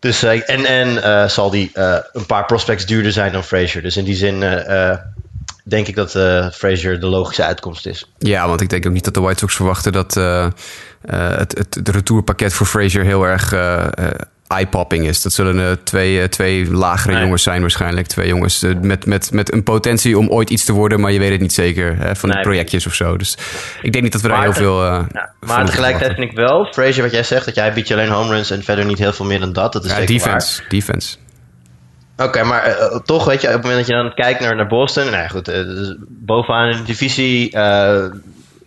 Dus, 0.00 0.22
en 0.22 0.64
en 0.64 1.30
zal 1.30 1.50
die 1.50 1.70
een 2.12 2.26
paar 2.26 2.44
prospects 2.46 2.86
duurder 2.86 3.12
zijn 3.12 3.32
dan 3.32 3.44
Frazier. 3.44 3.82
Dus 3.82 3.96
in 3.96 4.04
die 4.04 4.14
zin 4.14 4.40
denk 5.64 5.86
ik 5.86 5.94
dat 5.94 6.10
Frazier 6.54 7.00
de 7.00 7.06
logische 7.06 7.44
uitkomst 7.44 7.86
is. 7.86 8.10
Ja, 8.18 8.48
want 8.48 8.60
ik 8.60 8.68
denk 8.68 8.86
ook 8.86 8.92
niet 8.92 9.04
dat 9.04 9.14
de 9.14 9.20
White 9.20 9.38
Sox 9.38 9.56
verwachten 9.56 9.92
dat 9.92 10.14
het, 11.06 11.58
het 11.58 11.78
de 11.86 11.90
retourpakket 11.90 12.52
voor 12.52 12.66
Frazier 12.66 13.04
heel 13.04 13.24
erg 13.24 13.54
eye-popping 14.50 15.06
is. 15.06 15.22
Dat 15.22 15.32
zullen 15.32 15.84
twee, 15.84 16.28
twee 16.28 16.70
lagere 16.70 17.12
nee. 17.12 17.22
jongens 17.22 17.42
zijn 17.42 17.60
waarschijnlijk. 17.60 18.06
Twee 18.06 18.28
jongens 18.28 18.64
met, 18.80 19.06
met, 19.06 19.32
met 19.32 19.52
een 19.52 19.62
potentie 19.62 20.18
om 20.18 20.28
ooit 20.28 20.50
iets 20.50 20.64
te 20.64 20.72
worden, 20.72 21.00
maar 21.00 21.12
je 21.12 21.18
weet 21.18 21.30
het 21.30 21.40
niet 21.40 21.52
zeker 21.52 21.96
hè, 21.96 22.16
van 22.16 22.28
nee. 22.28 22.38
de 22.38 22.44
projectjes 22.44 22.86
of 22.86 22.94
zo. 22.94 23.16
Dus 23.16 23.36
ik 23.82 23.92
denk 23.92 24.04
niet 24.04 24.12
dat 24.12 24.22
we 24.22 24.28
daar 24.28 24.42
heel 24.42 24.52
veel. 24.52 24.84
Ja, 24.84 25.32
maar 25.40 25.64
tegelijkertijd 25.64 26.14
vind 26.14 26.30
ik 26.30 26.36
wel, 26.36 26.68
Frazier, 26.72 27.02
wat 27.02 27.12
jij 27.12 27.22
zegt, 27.22 27.44
dat 27.44 27.54
jij 27.54 27.72
biedt 27.72 27.88
je 27.88 27.94
alleen 27.94 28.08
home 28.08 28.34
runs 28.34 28.50
en 28.50 28.62
verder 28.62 28.84
niet 28.84 28.98
heel 28.98 29.12
veel 29.12 29.26
meer 29.26 29.40
dan 29.40 29.52
dat. 29.52 29.72
Dat 29.72 29.84
is 29.84 29.90
ja, 29.90 30.00
defense. 30.06 30.60
Waar. 30.60 30.68
Defense. 30.68 31.16
Oké, 32.16 32.28
okay, 32.28 32.42
maar 32.42 32.68
uh, 32.68 32.98
toch, 33.04 33.24
weet 33.24 33.40
je, 33.40 33.46
op 33.46 33.52
het 33.52 33.62
moment 33.62 33.80
dat 33.80 33.96
je 33.96 34.02
dan 34.02 34.14
kijkt 34.14 34.40
naar, 34.40 34.56
naar 34.56 34.66
Boston, 34.66 35.04
nou 35.04 35.16
ja, 35.16 35.28
goed, 35.28 35.48
uh, 35.48 35.54
dus 35.54 35.94
bovenaan 36.08 36.70
in 36.70 36.76
de 36.76 36.82
divisie, 36.82 37.56
uh, 37.56 38.04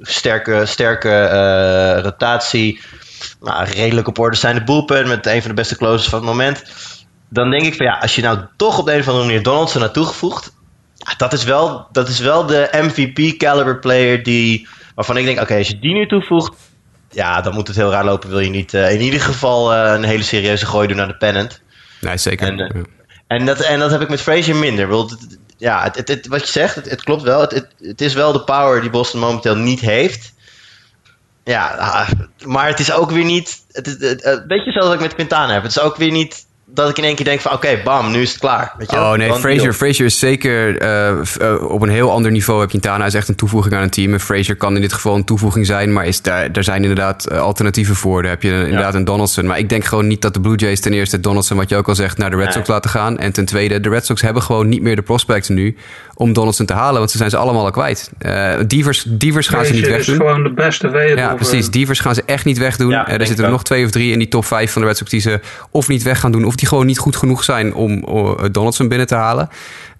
sterke, 0.01 0.65
sterke 0.65 1.99
rotatie, 2.03 2.81
nou, 3.43 3.65
redelijk 3.65 4.07
op 4.07 4.19
orde 4.19 4.37
zijn 4.37 4.55
de 4.55 4.63
bullpen 4.63 5.07
met 5.07 5.25
een 5.25 5.41
van 5.41 5.49
de 5.49 5.55
beste 5.55 5.77
closers 5.77 6.09
van 6.09 6.19
het 6.19 6.27
moment. 6.27 6.63
Dan 7.29 7.49
denk 7.49 7.63
ik 7.63 7.75
van 7.75 7.85
ja, 7.85 7.97
als 7.97 8.15
je 8.15 8.21
nou 8.21 8.39
toch 8.57 8.79
op 8.79 8.85
de 8.85 8.93
een 8.93 8.99
of 8.99 9.07
andere 9.07 9.25
manier 9.25 9.43
Donaldson 9.43 9.81
naartoe 9.81 10.03
toegevoegd, 10.03 10.53
ja, 10.95 11.13
dat, 11.17 11.33
is 11.33 11.43
wel, 11.43 11.87
dat 11.91 12.07
is 12.07 12.19
wel 12.19 12.45
de 12.45 12.69
MVP 12.71 13.37
caliber 13.37 13.79
player 13.79 14.23
die, 14.23 14.67
waarvan 14.95 15.17
ik 15.17 15.25
denk, 15.25 15.37
oké, 15.37 15.45
okay, 15.45 15.57
als 15.57 15.67
je 15.67 15.79
die 15.79 15.93
nu 15.93 16.07
toevoegt, 16.07 16.55
ja, 17.09 17.41
dan 17.41 17.53
moet 17.53 17.67
het 17.67 17.75
heel 17.75 17.91
raar 17.91 18.05
lopen. 18.05 18.29
Wil 18.29 18.39
je 18.39 18.49
niet 18.49 18.73
in 18.73 19.01
ieder 19.01 19.21
geval 19.21 19.73
een 19.75 20.03
hele 20.03 20.23
serieuze 20.23 20.65
gooi 20.65 20.87
doen 20.87 20.97
naar 20.97 21.07
de 21.07 21.17
pennant. 21.17 21.61
Nee, 22.01 22.17
zeker. 22.17 22.47
En, 22.47 22.57
ja. 22.57 22.69
En 23.27 23.45
dat, 23.45 23.59
en 23.59 23.79
dat 23.79 23.91
heb 23.91 24.01
ik 24.01 24.09
met 24.09 24.21
Frazier 24.21 24.55
minder. 24.55 24.87
Want, 24.87 25.17
ja, 25.57 25.91
het, 25.93 26.07
het, 26.07 26.27
wat 26.27 26.41
je 26.41 26.51
zegt, 26.51 26.75
het, 26.75 26.89
het 26.89 27.03
klopt 27.03 27.21
wel. 27.21 27.41
Het, 27.41 27.67
het, 27.79 28.01
is 28.01 28.13
wel 28.13 28.31
de 28.31 28.43
power 28.43 28.81
die 28.81 28.89
Boston 28.89 29.19
momenteel 29.19 29.55
niet 29.55 29.79
heeft. 29.79 30.33
Ja, 31.43 32.07
maar 32.45 32.67
het 32.67 32.79
is 32.79 32.91
ook 32.91 33.11
weer 33.11 33.25
niet. 33.25 33.63
Het, 33.71 33.85
het, 33.85 34.43
weet 34.47 34.65
je, 34.65 34.71
zoals 34.71 34.93
ik 34.93 34.99
met 34.99 35.13
Quintana 35.13 35.53
heb. 35.53 35.63
Het 35.63 35.71
is 35.71 35.79
ook 35.79 35.95
weer 35.95 36.11
niet 36.11 36.45
dat 36.73 36.89
ik 36.89 36.97
in 36.97 37.03
één 37.03 37.15
keer 37.15 37.25
denk 37.25 37.39
van 37.41 37.51
oké, 37.51 37.79
bam, 37.83 38.11
nu 38.11 38.21
is 38.21 38.29
het 38.31 38.39
klaar. 38.39 38.73
Weet 38.77 38.91
je? 38.91 38.97
Oh 38.97 39.11
nee, 39.13 39.27
deal. 39.57 39.71
Frazier 39.73 40.05
is 40.05 40.19
zeker 40.19 40.77
eh, 40.77 41.09
eh, 41.09 41.63
op 41.71 41.81
een 41.81 41.89
heel 41.89 42.11
ander 42.11 42.31
niveau. 42.31 42.67
Quintana 42.67 43.05
is 43.05 43.13
echt 43.13 43.27
een 43.27 43.35
toevoeging 43.35 43.75
aan 43.75 43.81
een 43.81 43.89
team. 43.89 44.13
En 44.13 44.19
Frazier 44.19 44.55
kan 44.55 44.75
in 44.75 44.81
dit 44.81 44.93
geval 44.93 45.15
een 45.15 45.23
toevoeging 45.25 45.65
zijn. 45.65 45.93
Maar 45.93 46.05
is 46.05 46.21
daar, 46.21 46.51
daar 46.51 46.63
zijn 46.63 46.81
inderdaad 46.81 47.25
eh, 47.25 47.39
alternatieven 47.41 47.95
voor. 47.95 48.21
Daar 48.21 48.31
heb 48.31 48.41
je 48.43 48.51
een- 48.51 48.65
inderdaad 48.65 48.93
een 48.93 49.03
Donaldson. 49.05 49.45
Maar 49.45 49.57
ik 49.59 49.69
denk 49.69 49.85
gewoon 49.85 50.07
niet 50.07 50.21
dat 50.21 50.33
de 50.33 50.39
Blue 50.39 50.55
Jays 50.55 50.79
ten 50.79 50.93
eerste 50.93 51.19
Donaldson, 51.19 51.57
wat 51.57 51.69
je 51.69 51.75
ook 51.75 51.87
al 51.87 51.95
zegt, 51.95 52.17
naar 52.17 52.29
de 52.29 52.35
Red 52.35 52.45
Nee. 52.45 52.53
Sox 52.53 52.67
laten 52.67 52.89
gaan. 52.89 53.17
En 53.17 53.31
ten 53.31 53.45
tweede, 53.45 53.79
de 53.79 53.89
Red 53.89 54.05
Sox 54.05 54.21
hebben 54.21 54.41
gewoon 54.43 54.69
niet 54.69 54.81
meer 54.81 54.95
de 54.95 55.01
prospects 55.01 55.49
nu 55.49 55.75
om 56.15 56.33
Donaldson 56.33 56.65
te 56.65 56.73
halen. 56.73 56.97
Want 56.99 57.11
ze 57.11 57.17
zijn 57.17 57.29
ze 57.29 57.37
allemaal 57.37 57.65
al 57.65 57.71
kwijt. 57.71 58.11
Eh 58.17 58.53
Divers, 58.67 59.03
Divers 59.07 59.47
gaan 59.47 59.65
ze 59.65 59.71
niet 59.73 59.79
Frazier 59.81 59.99
is 59.99 60.07
wegdoen. 60.07 60.27
gewoon 60.27 60.43
de 60.43 60.53
beste 60.53 60.87
available. 60.87 61.15
Ja, 61.17 61.33
precies. 61.33 61.69
Divers 61.69 61.99
gaan 61.99 62.15
ze 62.15 62.23
echt 62.25 62.45
niet 62.45 62.57
wegdoen. 62.57 62.89
Ja, 62.89 63.07
er 63.07 63.25
zitten 63.27 63.45
er 63.45 63.51
nog 63.51 63.63
twee 63.63 63.85
of 63.85 63.91
drie 63.91 64.11
in 64.11 64.19
die 64.19 64.27
top 64.27 64.45
vijf 64.45 64.71
van 64.71 64.81
de 64.81 64.87
Red 64.87 64.97
Sox 64.97 65.09
die 65.11 65.19
ze 65.19 65.39
of 65.71 65.87
niet 65.87 66.03
weg 66.03 66.19
gaan 66.19 66.31
doen... 66.31 66.45
of 66.45 66.55
die 66.55 66.62
gewoon 66.67 66.85
niet 66.85 66.97
goed 66.97 67.15
genoeg 67.15 67.43
zijn 67.43 67.73
om 67.73 68.03
eh, 68.03 68.45
Donaldson 68.51 68.87
binnen 68.87 69.07
te 69.07 69.15
halen. 69.15 69.49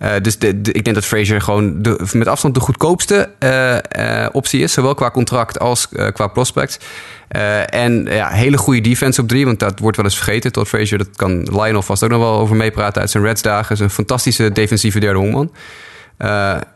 Eh, 0.04 0.12
dus 0.22 0.38
de, 0.38 0.48
ik 0.48 0.84
denk 0.84 0.94
dat 0.94 1.06
Frazier 1.06 1.42
gewoon 1.42 1.82
de, 1.82 2.00
met 2.14 2.28
afstand 2.28 2.54
de 2.54 2.60
goedkoopste 2.60 3.30
eh, 3.40 4.26
optie 4.32 4.62
is. 4.62 4.74
Zowel 4.74 4.94
qua 4.94 5.12
contract 5.12 5.60
als 5.60 5.88
qua 6.14 6.28
prospect. 6.28 6.86
Eh, 7.28 7.74
en 7.74 8.06
ja, 8.06 8.30
hele 8.30 8.58
goede 8.58 8.82
defense 8.82 9.22
op 9.22 9.28
drie, 9.28 9.46
want 9.46 9.60
dat 9.60 9.80
wordt 9.80 9.98
wel 9.98 10.06
eens 10.06 10.16
vergeten. 10.16 10.52
Tot 10.52 10.68
Frazier, 10.68 10.98
dat 10.98 11.10
kan 11.16 11.42
Lionel 11.42 11.82
vast 11.82 12.04
ook 12.04 12.10
nog 12.10 12.20
wel 12.20 12.40
over 12.40 12.56
meepraten 12.56 13.02
uit 13.02 13.10
zijn 13.10 13.24
Reds 13.24 13.42
dagen. 13.42 13.76
is 13.76 13.80
een 13.80 13.90
fantastische 13.90 14.52
defensieve 14.52 15.00
derde 15.00 15.20
honkman. 15.20 15.52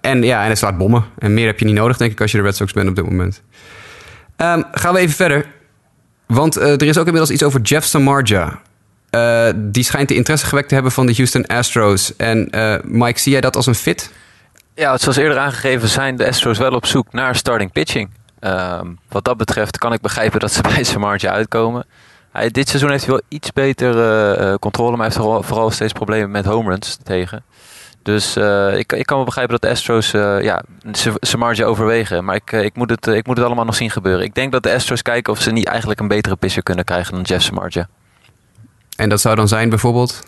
En 0.02 0.24
ja, 0.24 0.40
en 0.40 0.46
hij 0.46 0.56
slaat 0.56 0.78
bommen. 0.78 1.06
En 1.18 1.34
meer 1.34 1.46
heb 1.46 1.60
je 1.60 1.66
niet 1.66 1.76
nodig, 1.76 1.98
denk 1.98 2.12
ik, 2.12 2.22
als 2.22 2.32
je 2.32 2.38
de 2.38 2.44
Red 2.44 2.56
Sox 2.56 2.74
bent 2.74 2.90
op 2.90 2.96
dit 2.96 3.06
moment. 3.06 3.42
Ehm, 4.36 4.62
gaan 4.72 4.94
we 4.94 5.00
even 5.00 5.16
verder. 5.16 5.46
Want 6.26 6.56
er 6.56 6.84
is 6.84 6.98
ook 6.98 7.06
inmiddels 7.06 7.32
iets 7.32 7.44
over 7.44 7.62
Jeff 7.62 7.88
Samardzija. 7.88 8.62
Eh, 9.10 9.50
die 9.56 9.84
schijnt 9.84 10.08
de 10.08 10.16
interesse 10.16 10.46
gewekt 10.46 10.68
te 10.68 10.74
hebben 10.74 10.92
van 10.92 11.06
de 11.06 11.14
Houston 11.16 11.46
Astros. 11.46 12.16
En 12.16 12.50
eh, 12.50 12.76
Mike, 12.84 13.20
zie 13.20 13.32
jij 13.32 13.42
dat 13.42 13.56
als 13.56 13.66
een 13.66 13.76
fit? 13.76 14.12
Ja, 14.76 14.98
zoals 14.98 15.18
eerder 15.18 15.38
aangegeven 15.38 15.88
zijn 15.88 16.16
de 16.16 16.28
Astros 16.28 16.58
wel 16.58 16.72
op 16.72 16.86
zoek 16.86 17.14
naar 17.14 17.36
starting 17.36 17.72
pitching. 17.72 18.10
Ehm, 18.40 18.88
wat 19.10 19.26
dat 19.26 19.38
betreft 19.38 19.78
kan 19.78 19.94
ik 19.94 20.02
begrijpen 20.02 20.40
dat 20.40 20.52
ze 20.52 20.62
bij 20.74 20.84
Samardzija 20.84 21.32
uitkomen. 21.32 21.86
Hij, 22.32 22.50
dit 22.52 22.68
seizoen 22.68 22.90
heeft 22.90 23.06
hij 23.06 23.14
wel 23.14 23.24
iets 23.28 23.54
beter 23.54 24.00
eh, 24.34 24.54
controle, 24.56 24.98
maar 24.98 25.12
hij 25.12 25.24
heeft 25.24 25.46
vooral, 25.48 25.72
steeds 25.72 25.94
problemen 25.94 26.32
met 26.32 26.46
home 26.46 26.70
runs 26.70 26.98
tegen. 27.04 27.44
Dus 28.04 28.36
ik, 28.74 28.92
ik 28.92 29.06
kan 29.06 29.16
wel 29.16 29.26
begrijpen 29.26 29.54
dat 29.54 29.62
de 29.62 29.70
Astros 29.70 30.14
eh 30.14 30.42
ja, 30.42 31.66
overwegen. 31.66 32.26
Maar 32.26 32.36
ik, 32.36 32.52
ik, 32.52 32.76
moet 32.76 32.90
het, 32.90 33.08
ik 33.08 33.28
moet 33.28 33.38
het 33.38 33.46
allemaal 33.46 33.66
nog 33.66 33.76
zien 33.76 33.90
gebeuren. 33.90 34.26
Ik 34.26 34.36
denk 34.36 34.52
dat 34.52 34.64
de 34.64 34.74
Astros 34.74 35.02
kijken 35.02 35.34
of 35.34 35.42
ze 35.42 35.52
niet 35.52 35.66
eigenlijk 35.68 36.00
een 36.00 36.08
betere 36.08 36.36
pitcher 36.36 36.64
kunnen 36.64 36.86
krijgen 36.86 37.14
dan 37.14 37.22
Jeff 37.22 37.44
Samardzija. 37.44 37.88
En 38.98 39.10
dat 39.10 39.22
zou 39.22 39.36
dan 39.36 39.48
zijn 39.48 39.70
bijvoorbeeld? 39.70 40.24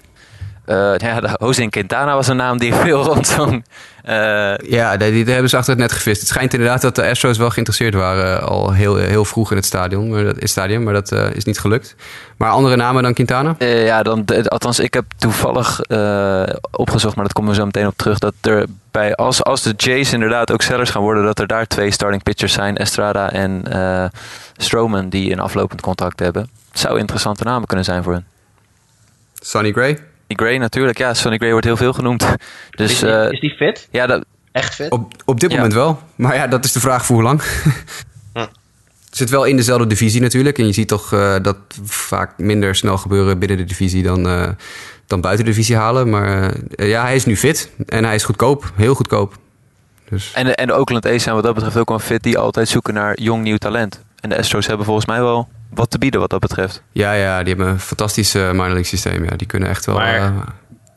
Eh 0.66 0.94
ja, 0.98 1.36
Jose 1.40 1.70
Quintana 1.70 2.16
was 2.16 2.28
een 2.28 2.36
naam 2.36 2.58
die 2.58 2.74
veel 2.74 3.04
rondom. 3.04 3.64
Eh, 4.04 4.58
Ja, 4.58 4.98
die, 4.98 5.12
die 5.12 5.34
hebben 5.34 5.50
ze 5.50 5.58
achter 5.58 5.72
het 5.74 5.82
net 5.82 5.92
gevist. 5.92 6.20
Het 6.20 6.30
schijnt 6.30 6.54
inderdaad 6.54 6.82
dat 6.82 6.96
de 6.96 7.10
Astros 7.10 7.38
wel 7.38 7.50
geïnteresseerd 7.50 7.94
waren... 7.94 8.40
eh, 8.40 8.48
al 8.48 8.72
heel, 8.74 8.96
heel 8.96 9.26
vroeg 9.26 9.50
in 9.52 9.58
het 9.58 9.66
stadion, 9.66 10.10
maar 10.10 10.24
dat, 10.24 10.34
in 10.34 10.40
het 10.42 10.50
stadion, 10.50 10.84
maar 10.84 10.94
dat 10.94 11.12
is 11.12 11.44
niet 11.44 11.60
gelukt. 11.60 11.96
Maar 12.38 12.50
andere 12.50 12.76
namen 12.76 13.04
dan 13.04 13.14
Quintana? 13.14 13.56
Ja, 13.60 14.04
dan, 14.04 14.26
althans, 14.46 14.80
ik 14.80 14.94
heb 14.94 15.06
toevallig 15.18 15.80
opgezocht, 16.72 17.16
maar 17.16 17.24
dat 17.26 17.34
komen 17.34 17.52
we 17.52 17.58
zo 17.58 17.66
meteen 17.66 17.88
op 17.88 17.98
terug. 17.98 18.20
Dat 18.20 18.34
er 18.42 18.66
bij, 18.92 19.16
als, 19.16 19.44
als 19.44 19.62
de 19.62 19.74
Jays 19.78 20.14
inderdaad 20.14 20.52
ook 20.52 20.62
sellers 20.62 20.90
gaan 20.90 21.02
worden, 21.02 21.24
dat 21.24 21.40
er 21.40 21.48
daar 21.48 21.68
twee 21.68 21.92
starting 21.92 22.24
pitchers 22.24 22.54
zijn, 22.54 22.78
Estrada 22.78 23.32
en 23.32 23.64
Stroman, 24.58 25.10
die 25.10 25.32
een 25.32 25.40
aflopend 25.40 25.82
contract 25.82 26.20
hebben. 26.20 26.50
Het 26.72 26.80
zou 26.80 27.00
interessante 27.00 27.44
namen 27.44 27.68
kunnen 27.68 27.86
zijn 27.86 28.04
voor 28.04 28.14
hen. 28.14 28.26
Sonny 29.40 29.72
Gray? 29.72 30.00
Die 30.28 30.38
Gray 30.38 30.58
natuurlijk, 30.58 30.98
ja, 30.98 31.14
Sonny 31.14 31.38
Gray 31.38 31.52
wordt 31.52 31.66
heel 31.66 31.78
veel 31.78 31.94
genoemd. 31.94 32.26
Dus 32.70 32.92
is, 32.92 33.00
die, 33.00 33.10
eh, 33.10 33.32
is 33.32 33.40
die 33.40 33.56
fit? 33.56 33.88
ja, 33.92 34.08
dat, 34.08 34.26
Echt 34.52 34.76
fit? 34.76 34.92
Op, 34.92 35.14
op 35.26 35.40
dit 35.40 35.50
Ja. 35.50 35.56
moment 35.56 35.74
wel. 35.74 36.00
Maar 36.16 36.36
ja, 36.36 36.48
dat 36.48 36.66
is 36.66 36.72
de 36.72 36.80
vraag 36.80 37.06
voor 37.06 37.16
hoe 37.16 37.24
lang. 37.26 37.42
Hm. 38.34 38.46
Zit 39.12 39.30
wel 39.30 39.44
in 39.44 39.56
dezelfde 39.56 39.88
divisie 39.88 40.22
natuurlijk. 40.22 40.58
En 40.58 40.66
je 40.66 40.74
ziet 40.74 40.88
toch 40.88 41.14
eh, 41.14 41.36
dat 41.42 41.58
vaak 41.84 42.38
minder 42.38 42.76
snel 42.76 42.98
gebeuren 42.98 43.40
binnen 43.40 43.58
de 43.58 43.64
divisie 43.64 44.04
dan, 44.04 44.28
eh, 44.28 44.50
dan 45.08 45.22
buiten 45.22 45.46
de 45.46 45.52
divisie 45.52 45.76
halen. 45.76 46.10
Maar 46.10 46.54
eh, 46.76 46.90
ja, 46.90 47.02
hij 47.04 47.16
is 47.16 47.26
nu 47.26 47.38
fit. 47.38 47.72
En 47.86 48.04
hij 48.04 48.16
is 48.16 48.24
goedkoop. 48.24 48.72
Heel 48.76 48.94
goedkoop. 48.94 49.38
Dus 50.10 50.32
en, 50.34 50.46
de, 50.46 50.56
en 50.56 50.68
de 50.68 50.74
Oakland 50.74 51.06
A's 51.06 51.24
zijn 51.24 51.36
wat 51.36 51.44
dat 51.44 51.54
betreft 51.54 51.78
ook 51.78 51.90
wel 51.90 52.00
fit 52.00 52.24
die 52.24 52.38
altijd 52.38 52.70
zoeken 52.70 52.94
naar 52.94 53.20
jong 53.20 53.44
nieuw 53.44 53.58
talent. 53.58 54.04
En 54.20 54.30
de 54.30 54.38
Astros 54.38 54.68
hebben 54.68 54.86
volgens 54.86 55.06
mij 55.06 55.22
wel 55.22 55.48
wat 55.74 55.90
te 55.92 55.98
bieden 55.98 56.20
wat 56.20 56.30
dat 56.30 56.40
betreft. 56.40 56.84
ja, 56.92 57.14
ja, 57.14 57.40
die 57.44 57.54
hebben 57.54 57.74
een 57.74 57.80
fantastisch 57.80 58.36
eh 58.36 58.42
minor 58.50 58.66
league 58.66 58.84
systeem. 58.84 59.24
Ja, 59.24 59.36
die 59.36 59.48
kunnen 59.48 59.70
echt 59.70 59.86
wel... 59.86 59.96
Maar- 59.96 60.16
eh, 60.16 60.32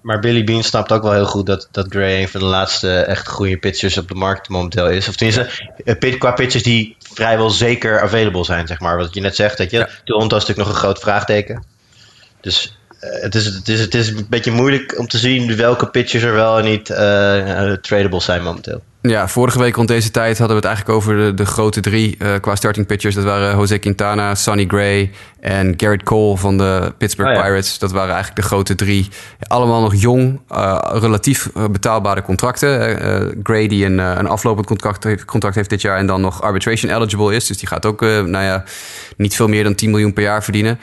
Maar 0.03 0.19
Billy 0.21 0.45
Bean 0.45 0.63
snapt 0.63 0.93
ook 0.93 1.03
wel 1.03 1.13
heel 1.13 1.27
goed 1.27 1.47
dat, 1.47 1.69
dat 1.71 1.87
Gray 1.89 2.21
een 2.21 2.29
van 2.29 2.41
de 2.41 2.47
laatste 2.47 2.99
echt 3.01 3.29
goede 3.29 3.57
pitchers 3.57 3.99
op 3.99 4.09
de 4.09 4.15
markt 4.15 4.49
momenteel 4.49 4.89
is. 4.91 5.09
Of 5.09 5.17
tenminste, 5.17 5.51
eh, 5.85 5.99
pit- 5.99 6.19
qua 6.19 6.31
pitchers 6.33 6.63
die 6.63 6.97
vrijwel 7.15 7.51
zeker 7.51 8.01
available 8.01 8.45
zijn, 8.45 8.67
zeg 8.67 8.81
maar. 8.81 8.97
Wat 8.97 9.15
je 9.15 9.21
net 9.21 9.37
zegt, 9.37 9.59
dat 9.59 9.71
je. 9.71 9.77
Ja. 9.79 9.89
Toronto 10.05 10.37
is 10.37 10.43
natuurlijk 10.43 10.69
nog 10.69 10.77
een 10.77 10.83
groot 10.83 10.99
vraagteken. 10.99 11.65
Dus 12.41 12.79
het, 13.01 13.35
is, 13.35 13.45
het, 13.47 13.69
is, 13.69 13.81
het 13.81 13.95
is 13.95 14.09
een 14.09 14.27
beetje 14.29 14.51
moeilijk 14.51 14.99
om 14.99 15.07
te 15.09 15.19
zien 15.19 15.57
welke 15.57 15.87
pitchers 15.87 16.23
er 16.23 16.33
wel 16.35 16.59
en 16.59 16.65
niet 16.65 16.91
eh, 16.91 17.73
tradable 17.73 18.21
zijn 18.21 18.43
momenteel. 18.43 18.83
Ja, 19.03 19.29
vorige 19.29 19.59
week 19.59 19.77
rond 19.77 19.89
deze 19.89 20.11
tijd 20.11 20.39
hadden 20.39 20.57
we 20.57 20.67
het 20.67 20.77
eigenlijk 20.77 20.97
over 20.97 21.17
de, 21.17 21.35
de 21.35 21.47
grote 21.47 21.81
drie 21.81 22.17
eh, 22.19 22.29
qua 22.41 22.55
starting 22.57 22.87
pitchers. 22.87 23.15
Dat 23.15 23.25
waren 23.25 23.57
Jose 23.59 23.79
Quintana, 23.79 24.35
Sonny 24.35 24.65
Gray 24.69 25.11
en 25.41 25.75
Garrett 25.77 26.03
Cole 26.03 26.37
van 26.37 26.59
de 26.59 26.93
Pittsburgh 26.99 27.31
Oh 27.31 27.37
ja. 27.37 27.43
Pirates. 27.43 27.79
Dat 27.79 27.93
waren 27.93 28.15
eigenlijk 28.15 28.43
de 28.43 28.47
grote 28.47 28.75
drie. 28.75 29.09
Allemaal 29.47 29.81
nog 29.81 29.95
jong, 29.95 30.41
eh, 30.49 30.79
relatief 30.93 31.49
eh, 31.55 31.65
betaalbare 31.71 32.23
contracten. 32.23 32.81
Gray 33.43 33.69
die 33.69 33.85
een, 33.85 33.99
een 33.99 34.29
aflopend 34.29 34.67
contract, 34.67 35.05
heeft- 35.05 35.25
contract 35.25 35.55
heeft 35.55 35.71
dit 35.71 35.81
jaar 35.81 35.97
en 35.99 36.07
dan 36.07 36.21
nog 36.21 36.43
arbitration 36.43 36.93
eligible 36.95 37.35
is. 37.35 37.47
Dus 37.47 37.59
die 37.59 37.69
gaat 37.69 37.87
ook, 37.87 38.01
nou 38.01 38.31
ja, 38.45 38.65
niet 39.17 39.35
veel 39.37 39.49
meer 39.49 39.65
dan 39.65 39.75
10 39.75 39.91
miljoen 39.91 40.13
per 40.13 40.23
jaar 40.23 40.43
verdienen. 40.43 40.79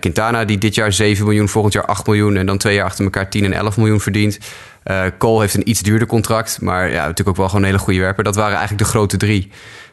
Quintana 0.00 0.44
die 0.44 0.58
dit 0.58 0.74
jaar 0.74 0.92
7 0.92 1.24
miljoen, 1.24 1.48
volgend 1.48 1.72
jaar 1.74 1.84
8 1.84 2.06
miljoen 2.06 2.36
en 2.36 2.46
dan 2.46 2.58
twee 2.58 2.74
jaar 2.74 2.84
achter 2.84 3.04
elkaar 3.04 3.28
10 3.28 3.44
en 3.44 3.52
11 3.52 3.76
miljoen 3.76 4.00
verdient. 4.00 4.38
Eh, 4.84 5.02
Cole 5.18 5.40
heeft 5.40 5.54
een 5.54 5.68
iets 5.68 5.80
duurder 5.80 6.06
contract, 6.08 6.60
maar 6.60 6.88
ja, 6.88 7.00
natuurlijk 7.00 7.28
ook 7.28 7.36
wel 7.36 7.46
gewoon 7.46 7.62
een 7.62 7.68
hele 7.68 7.82
goede 7.82 8.00
werper. 8.00 8.24
Dat 8.24 8.34
waren 8.36 8.56
eigenlijk 8.56 8.84
de 8.84 8.90
grote 8.90 9.16
drie. 9.16 9.50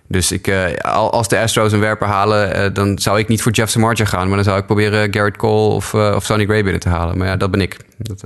Dus 0.07 0.31
ik, 0.31 0.47
eh, 0.47 0.65
al- 0.81 1.11
als 1.11 1.27
de 1.27 1.39
Astros 1.39 1.71
een 1.71 1.79
werper 1.79 2.07
halen, 2.07 2.53
eh, 2.53 2.73
dan 2.73 2.99
zou 2.99 3.19
ik 3.19 3.27
niet 3.27 3.41
voor 3.41 3.51
Jeff 3.51 3.71
Samardzija 3.71 4.07
gaan. 4.09 4.27
Maar 4.27 4.35
dan 4.35 4.45
zou 4.45 4.59
ik 4.59 4.65
proberen 4.65 5.13
Garrett 5.13 5.37
Cole 5.37 5.73
of, 5.75 5.93
of 5.93 6.23
Sonny 6.25 6.45
Gray 6.45 6.63
binnen 6.63 6.81
te 6.81 6.89
halen. 6.89 7.17
Maar 7.17 7.27
ja, 7.27 7.37
dat 7.37 7.51
ben 7.51 7.61
ik. 7.61 7.77
Dat. 7.97 8.23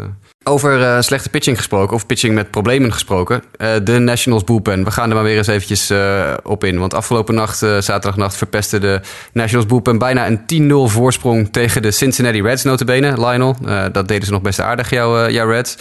Over 0.47 0.81
eh, 0.81 1.01
slechte 1.01 1.29
pitching 1.29 1.57
gesproken, 1.57 1.95
of 1.95 2.05
pitching 2.05 2.33
met 2.33 2.51
problemen 2.51 2.93
gesproken. 2.93 3.43
eh, 3.57 3.69
de 3.83 3.99
Nationals 3.99 4.43
bullpen. 4.43 4.83
We 4.83 4.91
gaan 4.91 5.09
er 5.09 5.15
maar 5.15 5.23
weer 5.23 5.37
eens 5.37 5.47
eventjes 5.47 5.89
eh, 5.89 6.33
op 6.43 6.63
in. 6.63 6.79
Want 6.79 6.93
afgelopen 6.93 7.35
nacht, 7.35 7.57
zaterdagnacht, 7.57 8.35
verpestte 8.35 8.79
de 8.79 9.01
Nationals 9.33 9.67
bullpen 9.67 9.97
bijna 9.97 10.27
een 10.27 10.69
10-0 10.89 10.91
voorsprong 10.91 11.47
tegen 11.51 11.81
de 11.81 11.91
Cincinnati 11.91 12.41
Reds, 12.41 12.63
notabene, 12.63 13.27
Lionel. 13.27 13.55
Dat 13.91 14.07
deden 14.07 14.25
ze 14.25 14.31
nog 14.31 14.41
best 14.41 14.59
aardig, 14.59 14.89
jouw, 14.89 15.29
jouw 15.29 15.49
Reds. 15.49 15.75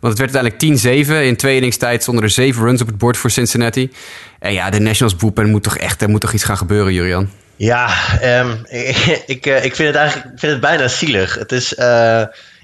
Want 0.00 0.18
het 0.18 0.32
werd 0.32 0.44
uiteindelijk 0.44 1.06
10-7. 1.08 1.26
In 1.26 1.36
twee 1.36 1.54
innings 1.54 1.76
tijd 1.76 2.02
stonden 2.02 2.24
er 2.24 2.30
zeven 2.30 2.62
runs 2.62 2.80
op 2.80 2.86
het 2.86 2.98
bord 2.98 3.16
voor 3.16 3.30
Cincinnati. 3.30 3.92
En 4.38 4.52
ja, 4.52 4.70
de 4.70 4.80
Nationals 4.80 5.16
bullpen 5.16 5.50
moet 5.50 5.62
toch 5.62 5.76
echt, 5.76 6.02
er 6.02 6.08
moet 6.08 6.20
toch 6.20 6.32
iets 6.32 6.44
gaan 6.44 6.56
gebeuren, 6.56 6.92
Jurian? 6.92 7.30
Ja, 7.56 7.88
ehm, 8.20 8.54
ik, 9.26 9.46
ik, 9.46 9.74
vind 9.74 9.88
het 9.88 9.96
eigenlijk 9.96 10.38
vind 10.38 10.52
het 10.52 10.60
bijna 10.60 10.88
zielig. 10.88 11.34
Het 11.34 11.52
is, 11.52 11.74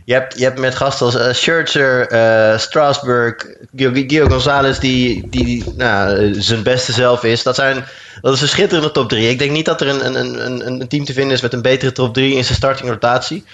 je, 0.04 0.12
hebt, 0.12 0.38
je 0.38 0.44
hebt 0.44 0.58
met 0.58 0.74
gasten 0.74 1.06
als 1.06 1.16
eh, 1.16 1.32
Scherzer, 1.32 2.08
eh, 2.08 2.58
Strasburg, 2.58 3.46
Gio 3.76 4.28
Gonzalez, 4.28 4.78
die, 4.78 5.28
die 5.28 5.64
nou, 5.76 6.34
zijn 6.34 6.62
beste 6.62 6.92
zelf 6.92 7.24
is. 7.24 7.42
Dat, 7.42 7.54
zijn, 7.54 7.84
dat 8.20 8.34
is 8.34 8.40
een 8.40 8.48
schitterende 8.48 8.90
top 8.90 9.08
3. 9.08 9.28
Ik 9.28 9.38
denk 9.38 9.50
niet 9.50 9.64
dat 9.64 9.80
er 9.80 9.88
een, 9.88 10.16
een, 10.16 10.46
een, 10.46 10.80
een 10.80 10.88
team 10.88 11.04
te 11.04 11.12
vinden 11.12 11.34
is 11.34 11.42
met 11.42 11.52
een 11.52 11.62
betere 11.62 11.92
top 11.92 12.14
3 12.14 12.36
in 12.36 12.44
zijn 12.44 12.56
starting 12.56 12.88
rotatie. 12.88 13.44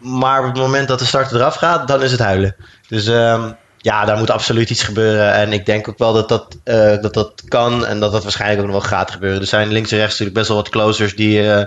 Maar 0.00 0.40
op 0.40 0.46
het 0.46 0.56
moment 0.56 0.88
dat 0.88 0.98
de 0.98 1.04
starter 1.04 1.36
eraf 1.36 1.54
gaat, 1.54 1.88
dan 1.88 2.02
is 2.02 2.10
het 2.10 2.20
huilen. 2.20 2.56
Dus 2.88 3.06
ehm, 3.06 3.50
ja, 3.78 4.04
daar 4.04 4.18
moet 4.18 4.30
absoluut 4.30 4.70
iets 4.70 4.82
gebeuren. 4.82 5.32
En 5.32 5.52
ik 5.52 5.66
denk 5.66 5.88
ook 5.88 5.98
wel 5.98 6.12
dat 6.12 6.28
dat, 6.28 6.56
eh, 6.64 7.00
dat, 7.00 7.14
dat 7.14 7.42
kan 7.48 7.86
en 7.86 8.00
dat 8.00 8.12
dat 8.12 8.22
waarschijnlijk 8.22 8.60
ook 8.60 8.72
nog 8.72 8.80
wel 8.80 8.90
gaat 8.90 9.10
gebeuren. 9.10 9.40
Er 9.40 9.46
zijn 9.46 9.72
links 9.72 9.90
en 9.90 9.96
rechts 9.96 10.12
natuurlijk 10.12 10.38
best 10.38 10.48
wel 10.48 10.56
wat 10.56 10.68
closers 10.68 11.16
die, 11.16 11.66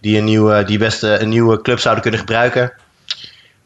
die, 0.00 0.18
een, 0.18 0.24
nieuwe, 0.24 0.64
die 0.64 0.78
best 0.78 1.02
een 1.02 1.28
nieuwe 1.28 1.62
club 1.62 1.78
zouden 1.78 2.02
kunnen 2.02 2.20
gebruiken. 2.20 2.72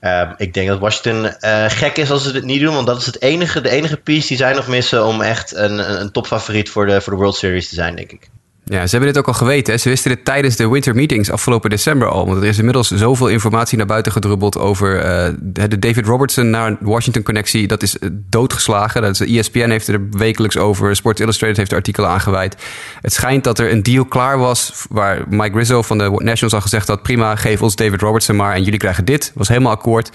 Ehm, 0.01 0.33
ik 0.37 0.55
denk 0.55 0.69
dat 0.69 0.79
Washington 0.79 1.27
eh, 1.27 1.65
gek 1.69 1.97
is 1.97 2.11
als 2.11 2.23
ze 2.23 2.33
dit 2.33 2.45
niet 2.45 2.61
doen, 2.61 2.75
want 2.75 2.87
dat 2.87 2.99
is 2.99 3.07
het 3.07 3.23
enige, 3.23 3.61
de 3.61 3.71
enige 3.71 3.97
piece 3.97 4.29
die 4.29 4.37
zij 4.37 4.53
nog 4.53 4.67
missen 4.67 5.07
om 5.07 5.21
echt 5.21 5.55
een, 5.55 6.01
een 6.01 6.11
topfavoriet 6.11 6.71
voor 6.71 6.87
de, 6.87 7.01
voor 7.01 7.13
de 7.13 7.19
World 7.19 7.37
Series 7.37 7.69
te 7.69 7.75
zijn, 7.75 7.97
denk 7.97 8.13
ik. 8.13 8.31
Ja, 8.71 8.87
ze 8.87 8.91
hebben 8.91 9.09
dit 9.13 9.19
ook 9.19 9.27
al 9.27 9.35
geweten. 9.35 9.81
Ze 9.81 9.89
wisten 9.89 10.11
dit 10.11 10.25
tijdens 10.25 10.57
de 10.57 10.69
winter 10.69 10.95
meetings 10.95 11.31
afgelopen 11.31 11.71
december 11.71 12.09
al. 12.09 12.27
Want 12.27 12.43
er 12.43 12.49
is 12.49 12.59
inmiddels 12.59 12.91
zoveel 12.91 13.29
informatie 13.29 13.79
naar 13.79 13.87
buiten 13.87 14.13
gedrubbeld 14.13 14.59
over 14.59 14.99
eh, 14.99 15.33
de 15.41 15.79
David 15.79 16.07
Robertson 16.07 16.51
naar 16.51 16.77
Washington-connectie. 16.81 17.67
Dat 17.67 17.83
is 17.83 17.99
eh, 17.99 18.09
doodgeslagen. 18.13 19.03
Dat 19.03 19.21
is, 19.21 19.39
ESPN 19.39 19.71
heeft 19.71 19.89
er 19.89 20.09
wekelijks 20.11 20.57
over. 20.57 20.97
Sports 20.97 21.21
Illustrated 21.21 21.57
heeft 21.57 21.73
artikelen 21.73 22.11
aangeweid. 22.11 22.57
Het 23.01 23.13
schijnt 23.13 23.45
dat 23.45 23.59
er 23.59 23.73
een 23.73 23.83
deal 23.83 24.05
klaar 24.05 24.39
was 24.39 24.87
waar 24.89 25.23
Mike 25.29 25.59
Rizzo 25.59 25.83
van 25.83 25.99
de 25.99 26.05
Nationals 26.05 26.55
al 26.55 26.61
gezegd 26.61 26.89
had... 26.89 27.03
prima, 27.03 27.37
geef 27.37 27.63
ons 27.63 27.77
David 27.77 28.01
Robertson 28.01 28.37
maar 28.37 28.55
en 28.55 28.63
jullie 28.63 28.79
krijgen 28.79 29.05
dit. 29.05 29.33
Was 29.35 29.49
helemaal 29.49 29.73
akkoord. 29.73 30.11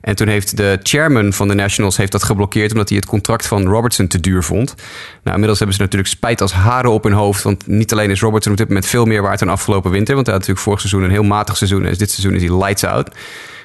En 0.00 0.16
toen 0.16 0.28
heeft 0.28 0.56
de 0.56 0.78
chairman 0.82 1.32
van 1.32 1.48
de 1.48 1.54
Nationals 1.54 1.96
heeft 1.96 2.12
dat 2.12 2.22
geblokkeerd... 2.22 2.72
omdat 2.72 2.88
hij 2.88 2.98
het 2.98 3.06
contract 3.06 3.46
van 3.46 3.66
Robertson 3.66 4.06
te 4.06 4.20
duur 4.20 4.42
vond. 4.42 4.74
Nou, 5.22 5.30
inmiddels 5.32 5.58
hebben 5.58 5.76
ze 5.76 5.82
natuurlijk 5.82 6.10
spijt 6.10 6.40
als 6.40 6.52
haren 6.52 6.90
op 6.90 7.04
hun 7.04 7.12
hoofd. 7.12 7.42
Want 7.42 7.66
niet 7.66 7.92
alleen 7.92 8.10
is 8.10 8.20
Robertson 8.20 8.52
op 8.52 8.58
dit 8.58 8.68
moment 8.68 8.86
veel 8.86 9.04
meer 9.04 9.22
waard 9.22 9.38
dan 9.38 9.48
afgelopen 9.48 9.90
winter... 9.90 10.14
want 10.14 10.26
hij 10.26 10.34
had 10.34 10.46
natuurlijk 10.46 10.68
vorig 10.68 10.88
seizoen 10.88 11.02
een 11.02 11.22
heel 11.22 11.36
matig 11.36 11.56
seizoen... 11.56 11.84
en 11.84 11.94
dit 11.94 12.10
seizoen 12.10 12.34
is 12.34 12.42
hij 12.42 12.56
lights 12.56 12.84
out... 12.84 13.10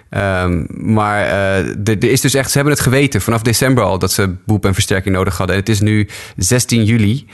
Um, 0.10 0.68
maar 0.70 1.26
uh, 1.26 1.88
er 1.88 2.04
is 2.04 2.22
dus 2.22 2.34
echt, 2.34 2.50
ze 2.50 2.56
hebben 2.56 2.74
het 2.74 2.84
geweten 2.84 3.22
vanaf 3.22 3.42
december 3.42 3.84
al 3.84 4.00
dat 4.00 4.12
ze 4.12 4.36
boep 4.46 4.66
en 4.66 4.74
versterking 4.74 5.16
nodig 5.16 5.38
hadden. 5.38 5.56
En 5.56 5.62
het 5.62 5.70
is 5.70 5.80
nu 5.80 6.08
16 6.36 6.84
juli. 6.84 7.28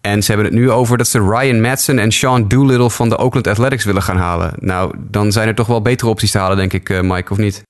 En 0.00 0.22
ze 0.22 0.32
hebben 0.32 0.50
het 0.50 0.60
nu 0.60 0.70
over 0.70 0.98
dat 0.98 1.08
ze 1.08 1.28
Ryan 1.28 1.60
Madsen 1.60 1.98
en 1.98 2.12
Sean 2.12 2.48
Doolittle 2.48 2.90
van 2.90 3.08
de 3.08 3.18
Oakland 3.18 3.46
Athletics 3.46 3.84
willen 3.84 4.02
gaan 4.02 4.16
halen. 4.16 4.52
Nou, 4.58 4.94
dan 4.98 5.32
zijn 5.32 5.48
er 5.48 5.54
toch 5.54 5.66
wel 5.66 5.82
betere 5.82 6.10
opties 6.10 6.30
te 6.30 6.38
halen, 6.38 6.56
denk 6.56 6.72
ik, 6.72 6.88
uh, 6.88 7.00
Mike, 7.00 7.32
of 7.32 7.38
niet? 7.38 7.62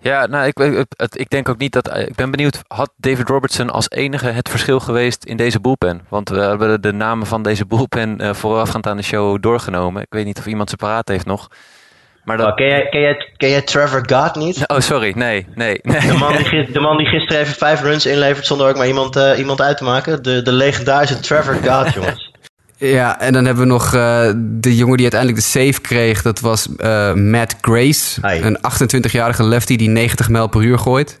Ja, 0.00 0.26
nou, 0.26 0.46
ik, 0.46 0.58
ik, 0.58 0.86
ik 1.12 1.30
denk 1.30 1.48
ook 1.48 1.58
niet 1.58 1.72
dat. 1.72 1.98
Ik 1.98 2.14
ben 2.14 2.30
benieuwd, 2.30 2.62
had 2.66 2.90
David 2.96 3.28
Robertson 3.28 3.70
als 3.70 3.90
enige 3.90 4.26
het 4.26 4.48
verschil 4.48 4.80
geweest 4.80 5.24
in 5.24 5.36
deze 5.36 5.60
bullpen? 5.60 6.00
Want 6.08 6.28
we 6.28 6.40
hebben 6.40 6.80
de 6.80 6.92
namen 6.92 7.26
van 7.26 7.42
deze 7.42 7.66
bullpen 7.66 8.22
uh, 8.22 8.34
voorafgaand 8.34 8.86
aan 8.86 8.96
de 8.96 9.02
show 9.02 9.42
doorgenomen. 9.42 10.02
Ik 10.02 10.12
weet 10.12 10.24
niet 10.24 10.38
of 10.38 10.46
iemand 10.46 10.70
ze 10.70 10.76
paraat 10.76 11.08
heeft 11.08 11.26
nog. 11.26 11.48
Maar 12.24 12.36
dat... 12.36 12.46
oh, 12.46 12.54
ken, 12.54 12.66
jij, 12.66 12.88
ken, 12.88 13.00
jij, 13.00 13.32
ken 13.36 13.50
jij 13.50 13.62
Trevor 13.62 14.02
God 14.06 14.34
niet? 14.34 14.64
Oh, 14.66 14.78
sorry. 14.78 15.12
Nee, 15.16 15.46
nee. 15.54 15.78
nee. 15.82 16.00
De, 16.00 16.16
man 16.18 16.36
die, 16.36 16.70
de 16.70 16.80
man 16.80 16.96
die 16.96 17.06
gisteren 17.06 17.42
even 17.42 17.54
vijf 17.54 17.82
runs 17.82 18.06
inlevert 18.06 18.46
zonder 18.46 18.68
ook 18.68 18.76
maar 18.76 18.86
iemand, 18.86 19.16
uh, 19.16 19.38
iemand 19.38 19.60
uit 19.60 19.76
te 19.76 19.84
maken. 19.84 20.22
De, 20.22 20.42
de 20.42 20.52
legendarische 20.52 21.20
Trevor 21.20 21.54
God, 21.54 21.92
jongens. 21.94 22.27
Ja, 22.78 23.20
en 23.20 23.32
dan 23.32 23.44
hebben 23.44 23.62
we 23.62 23.70
nog 23.70 23.94
uh, 23.94 24.30
de 24.36 24.76
jongen 24.76 24.96
die 24.96 25.12
uiteindelijk 25.12 25.42
de 25.42 25.48
save 25.48 25.80
kreeg. 25.80 26.22
Dat 26.22 26.40
was 26.40 26.68
uh, 26.78 27.12
Matt 27.12 27.56
Grace. 27.60 28.28
Hi. 28.28 28.40
Een 28.42 28.58
28-jarige 28.58 29.44
lefty 29.44 29.76
die 29.76 29.88
90 29.88 30.28
mijl 30.28 30.46
per 30.46 30.62
uur 30.62 30.78
gooit. 30.78 31.18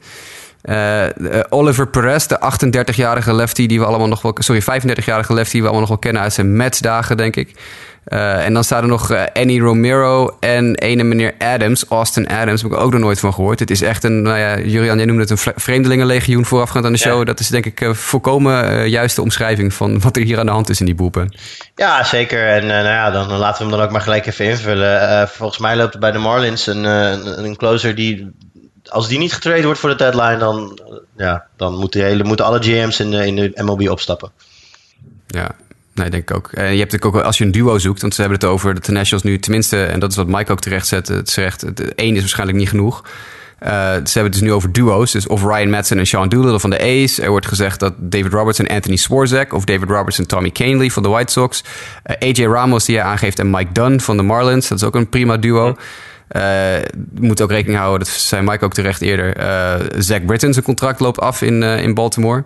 Uh, 0.64 1.04
Oliver 1.48 1.88
Perez, 1.88 2.26
de 2.26 2.40
38-jarige 2.94 3.34
lefty 3.34 3.66
die 3.66 3.78
we 3.78 3.84
allemaal 3.84 4.08
nog 4.08 4.22
wel... 4.22 4.36
Sorry, 4.38 4.62
35-jarige 4.62 5.34
lefty 5.34 5.52
die 5.52 5.60
we 5.60 5.66
allemaal 5.66 5.80
nog 5.80 5.88
wel 5.88 5.98
kennen 5.98 6.22
uit 6.22 6.32
zijn 6.32 6.56
Mets-dagen, 6.56 7.16
denk 7.16 7.36
ik. 7.36 7.54
Uh, 8.08 8.44
en 8.44 8.54
dan 8.54 8.64
staat 8.64 8.82
er 8.82 8.88
nog 8.88 9.10
uh, 9.10 9.22
Annie 9.32 9.60
Romero 9.60 10.36
en 10.40 10.74
ene 10.74 11.02
meneer 11.02 11.34
Adams, 11.38 11.84
Austin 11.88 12.28
Adams, 12.28 12.62
heb 12.62 12.72
ik 12.72 12.78
ook 12.78 12.92
nog 12.92 13.00
nooit 13.00 13.20
van 13.20 13.34
gehoord. 13.34 13.58
Het 13.58 13.70
is 13.70 13.82
echt 13.82 14.04
een, 14.04 14.22
nou 14.22 14.38
ja, 14.38 14.58
Julian, 14.58 14.96
jij 14.96 15.06
noemde 15.06 15.22
het 15.22 15.30
een 15.30 15.52
vreemdelingenlegioen 15.56 16.44
voorafgaand 16.44 16.84
aan 16.84 16.92
de 16.92 16.98
show. 16.98 17.18
Ja. 17.18 17.24
Dat 17.24 17.40
is 17.40 17.48
denk 17.48 17.66
ik 17.66 17.80
uh, 17.80 17.94
volkomen 17.94 18.88
juiste 18.88 19.22
omschrijving 19.22 19.74
van 19.74 20.00
wat 20.00 20.16
er 20.16 20.22
hier 20.22 20.38
aan 20.38 20.46
de 20.46 20.52
hand 20.52 20.68
is 20.68 20.80
in 20.80 20.86
die 20.86 20.94
boepen. 20.94 21.34
Ja, 21.74 22.04
zeker. 22.04 22.46
En 22.46 22.66
nou 22.66 22.84
ja, 22.84 23.10
dan, 23.10 23.28
dan, 23.28 23.38
laten 23.38 23.58
we 23.58 23.68
hem 23.68 23.78
dan 23.78 23.86
ook 23.86 23.92
maar 23.92 24.02
gelijk 24.02 24.26
even 24.26 24.44
invullen. 24.44 25.28
volgens 25.28 25.58
mij 25.58 25.76
loopt 25.76 25.94
er 25.94 26.00
bij 26.00 26.12
de 26.12 26.18
Marlins 26.18 26.66
een, 26.66 26.84
een, 26.84 27.44
een 27.44 27.56
closer 27.56 27.94
die 27.94 28.32
als 28.88 29.08
die 29.08 29.18
niet 29.18 29.32
getraind 29.32 29.64
wordt 29.64 29.80
voor 29.80 29.90
de 29.90 29.96
deadline, 29.96 30.36
dan, 30.36 30.78
ja, 31.16 31.46
dan 31.56 31.74
moeten, 31.74 32.04
hele, 32.04 32.24
moeten 32.24 32.46
alle 32.46 32.62
GM's 32.62 33.00
in 33.00 33.10
de, 33.10 33.26
in 33.26 33.36
de 33.36 33.52
MLB 33.54 33.88
opstappen. 33.88 34.30
Ja, 35.26 35.56
Nee, 35.98 36.10
denk 36.10 36.30
ik 36.30 36.36
ook. 36.36 36.48
En 36.52 36.62
je 36.62 36.78
hebt 36.78 36.92
natuurlijk 36.92 37.16
ook, 37.16 37.22
als 37.22 37.38
je 37.38 37.44
een 37.44 37.50
duo 37.50 37.78
zoekt, 37.78 38.00
want 38.00 38.14
ze 38.14 38.20
hebben 38.20 38.38
het 38.38 38.48
over 38.48 38.74
dat 38.74 38.84
de 38.84 38.92
Nationals 38.92 39.24
nu 39.24 39.38
tenminste, 39.38 39.84
en 39.84 40.00
dat 40.00 40.10
is 40.10 40.16
wat 40.16 40.26
Mike 40.26 40.52
ook 40.52 40.60
terecht 40.60 40.86
zet, 40.86 41.08
het 41.08 41.30
zegt, 41.30 41.64
één 41.94 42.14
is 42.14 42.20
waarschijnlijk 42.20 42.58
niet 42.58 42.68
genoeg. 42.68 43.02
Uh, 43.62 43.70
ze 43.70 44.12
hebben 44.12 44.22
het 44.22 44.32
dus 44.32 44.40
nu 44.40 44.52
over 44.52 44.72
duo's. 44.72 45.12
Dus 45.12 45.26
of 45.26 45.42
Ryan 45.42 45.70
Madsen 45.70 45.98
en 45.98 46.06
Sean 46.06 46.28
Doolittle 46.28 46.60
van 46.60 46.70
de 46.70 46.80
A's. 46.80 47.18
Er 47.18 47.30
wordt 47.30 47.46
gezegd 47.46 47.80
dat 47.80 47.94
David 47.96 48.32
Robertson 48.32 48.66
en 48.66 48.74
Anthony 48.74 48.96
Swarzak. 48.96 49.52
Of 49.52 49.64
David 49.64 49.88
Robertson 49.88 50.26
Tommy 50.26 50.50
Canley 50.50 50.90
van 50.90 51.02
de 51.02 51.08
White 51.08 51.32
Sox. 51.32 51.64
Uh, 52.06 52.28
AJ 52.28 52.44
Ramos 52.44 52.84
die 52.84 52.96
hij 52.96 53.04
aangeeft 53.04 53.38
en 53.38 53.50
Mike 53.50 53.72
Dunn 53.72 54.00
van 54.00 54.16
de 54.16 54.22
Marlins. 54.22 54.68
Dat 54.68 54.78
is 54.78 54.84
ook 54.84 54.94
een 54.94 55.08
prima 55.08 55.36
duo. 55.36 55.76
Uh, 56.32 56.42
moet 57.14 57.40
ook 57.40 57.50
rekening 57.50 57.78
houden, 57.78 57.98
dat 57.98 58.16
zei 58.16 58.42
Mike 58.42 58.64
ook 58.64 58.72
terecht 58.72 59.00
eerder. 59.00 59.34
Zach 60.02 60.24
Britton, 60.24 60.52
zijn 60.52 60.64
contract 60.64 61.00
loopt 61.00 61.20
af 61.20 61.42
in, 61.42 61.62
in 61.62 61.94
Baltimore. 61.94 62.42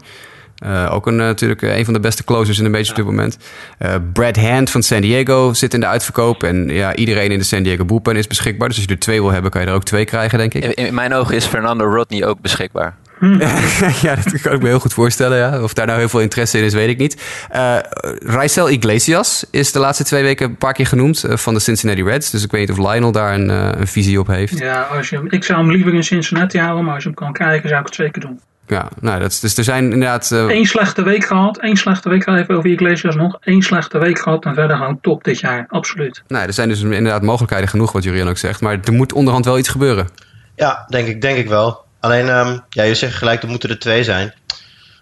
Uh, 0.67 0.89
ook 0.93 1.07
een, 1.07 1.17
natuurlijk 1.17 1.63
een 1.63 1.85
van 1.85 1.95
de 1.95 2.01
beste 2.01 2.25
closers 2.25 2.59
in 2.59 2.65
de 2.65 2.71
major 2.71 2.91
op 2.91 2.97
dit 2.97 3.05
moment. 3.05 3.39
Uh, 3.79 3.95
Brad 4.13 4.37
Hand 4.37 4.71
van 4.71 4.83
San 4.83 5.01
Diego 5.01 5.53
zit 5.53 5.75
in 5.75 5.81
de 5.81 5.87
uitverkoop. 5.87 6.43
En 6.43 6.69
ja, 6.69 6.95
iedereen 6.95 7.31
in 7.31 7.39
de 7.39 7.45
San 7.45 7.63
Diego 7.63 7.85
bullpen 7.85 8.17
is 8.17 8.27
beschikbaar. 8.27 8.69
Dus 8.69 8.77
als 8.77 8.87
je 8.87 8.93
er 8.93 8.99
twee 8.99 9.21
wil 9.21 9.31
hebben, 9.31 9.51
kan 9.51 9.61
je 9.61 9.67
er 9.67 9.75
ook 9.75 9.85
twee 9.85 10.05
krijgen, 10.05 10.39
denk 10.39 10.55
ik. 10.55 10.65
In, 10.65 10.75
in 10.75 10.95
mijn 10.95 11.15
ogen 11.15 11.37
is 11.37 11.47
Fernando 11.47 11.85
Rodney 11.85 12.27
ook 12.27 12.41
beschikbaar. 12.41 12.95
ja, 14.03 14.15
dat 14.15 14.41
kan 14.41 14.53
ik 14.53 14.63
me 14.63 14.69
heel 14.69 14.79
goed 14.79 14.93
voorstellen. 14.93 15.39
Ja. 15.39 15.63
Of 15.63 15.73
daar 15.73 15.87
nou 15.87 15.99
heel 15.99 16.09
veel 16.09 16.21
interesse 16.21 16.59
in 16.59 16.65
is, 16.65 16.75
weet 16.75 16.89
ik 16.89 16.99
niet. 16.99 17.23
Uh, 17.55 17.77
Raisel 18.19 18.69
Iglesias 18.69 19.47
is 19.51 19.73
de 19.73 19.79
laatste 19.79 20.05
twee 20.05 20.23
weken 20.23 20.49
een 20.49 20.57
paar 20.57 20.73
keer 20.73 20.87
genoemd 20.87 21.25
uh, 21.25 21.37
van 21.37 21.55
de 21.55 21.61
Cincinnati 21.61 22.03
Reds. 22.03 22.31
Dus 22.31 22.45
ik 22.45 22.51
weet 22.51 22.69
niet 22.69 22.79
of 22.79 22.93
Lionel 22.93 23.13
daar 23.13 23.35
een, 23.35 23.49
uh, 23.49 23.69
een 23.79 23.87
visie 23.87 24.21
op 24.21 24.27
heeft. 24.27 24.59
Ja, 24.59 24.83
als 24.83 25.09
je, 25.09 25.23
ik 25.29 25.45
zou 25.45 25.59
hem 25.59 25.71
liever 25.71 25.95
in 25.95 26.05
Cincinnati 26.05 26.59
houden, 26.59 26.85
maar 26.85 26.95
als 26.95 27.03
je 27.03 27.09
hem 27.09 27.19
kan 27.19 27.33
krijgen, 27.33 27.69
zou 27.69 27.81
ik 27.81 27.87
het 27.87 27.95
zeker 27.95 28.21
doen. 28.21 28.41
Ja, 28.67 28.89
nou, 29.01 29.21
dat 29.21 29.31
is, 29.31 29.41
dus 29.41 29.57
er 29.57 29.65
zijn 29.65 29.85
inderdaad... 29.85 30.31
Uh... 30.33 30.51
Eén 30.51 30.67
slechte 30.67 31.03
week 31.03 31.25
gehad, 31.25 31.59
één 31.59 31.77
slechte 31.77 32.09
week 32.09 32.23
gehad, 32.23 32.41
even 32.41 32.57
over 32.57 32.71
Iglesias 32.71 33.15
nog. 33.15 33.37
Eén 33.41 33.63
slechte 33.63 33.99
week 33.99 34.19
gehad 34.19 34.45
en 34.45 34.55
verder 34.55 34.77
gewoon 34.77 35.01
top 35.01 35.25
dit 35.25 35.41
jaar, 35.41 35.67
absoluut. 35.69 36.23
Nou, 36.29 36.47
er 36.47 36.53
zijn 36.53 36.69
dus 36.69 36.83
inderdaad 36.83 37.23
mogelijkheden 37.23 37.69
genoeg, 37.69 37.93
wat 37.93 38.05
Jurian 38.05 38.29
ook 38.29 38.39
zegt. 38.39 38.61
Maar 38.61 38.79
er 38.85 38.93
moet 38.93 39.13
onderhand 39.13 39.45
wel 39.45 39.59
iets 39.59 39.69
gebeuren. 39.69 40.09
Ja, 40.57 40.87
denk 40.89 41.09
ik, 41.09 41.21
denk 41.21 41.39
ik 41.39 41.49
wel. 41.49 41.85
Alleen, 42.01 42.29
um, 42.29 42.61
ja, 42.69 42.83
je 42.83 42.95
zegt 42.95 43.15
gelijk, 43.15 43.43
er 43.43 43.49
moeten 43.49 43.71
er 43.71 43.79
twee 43.79 44.05
zijn. 44.05 44.35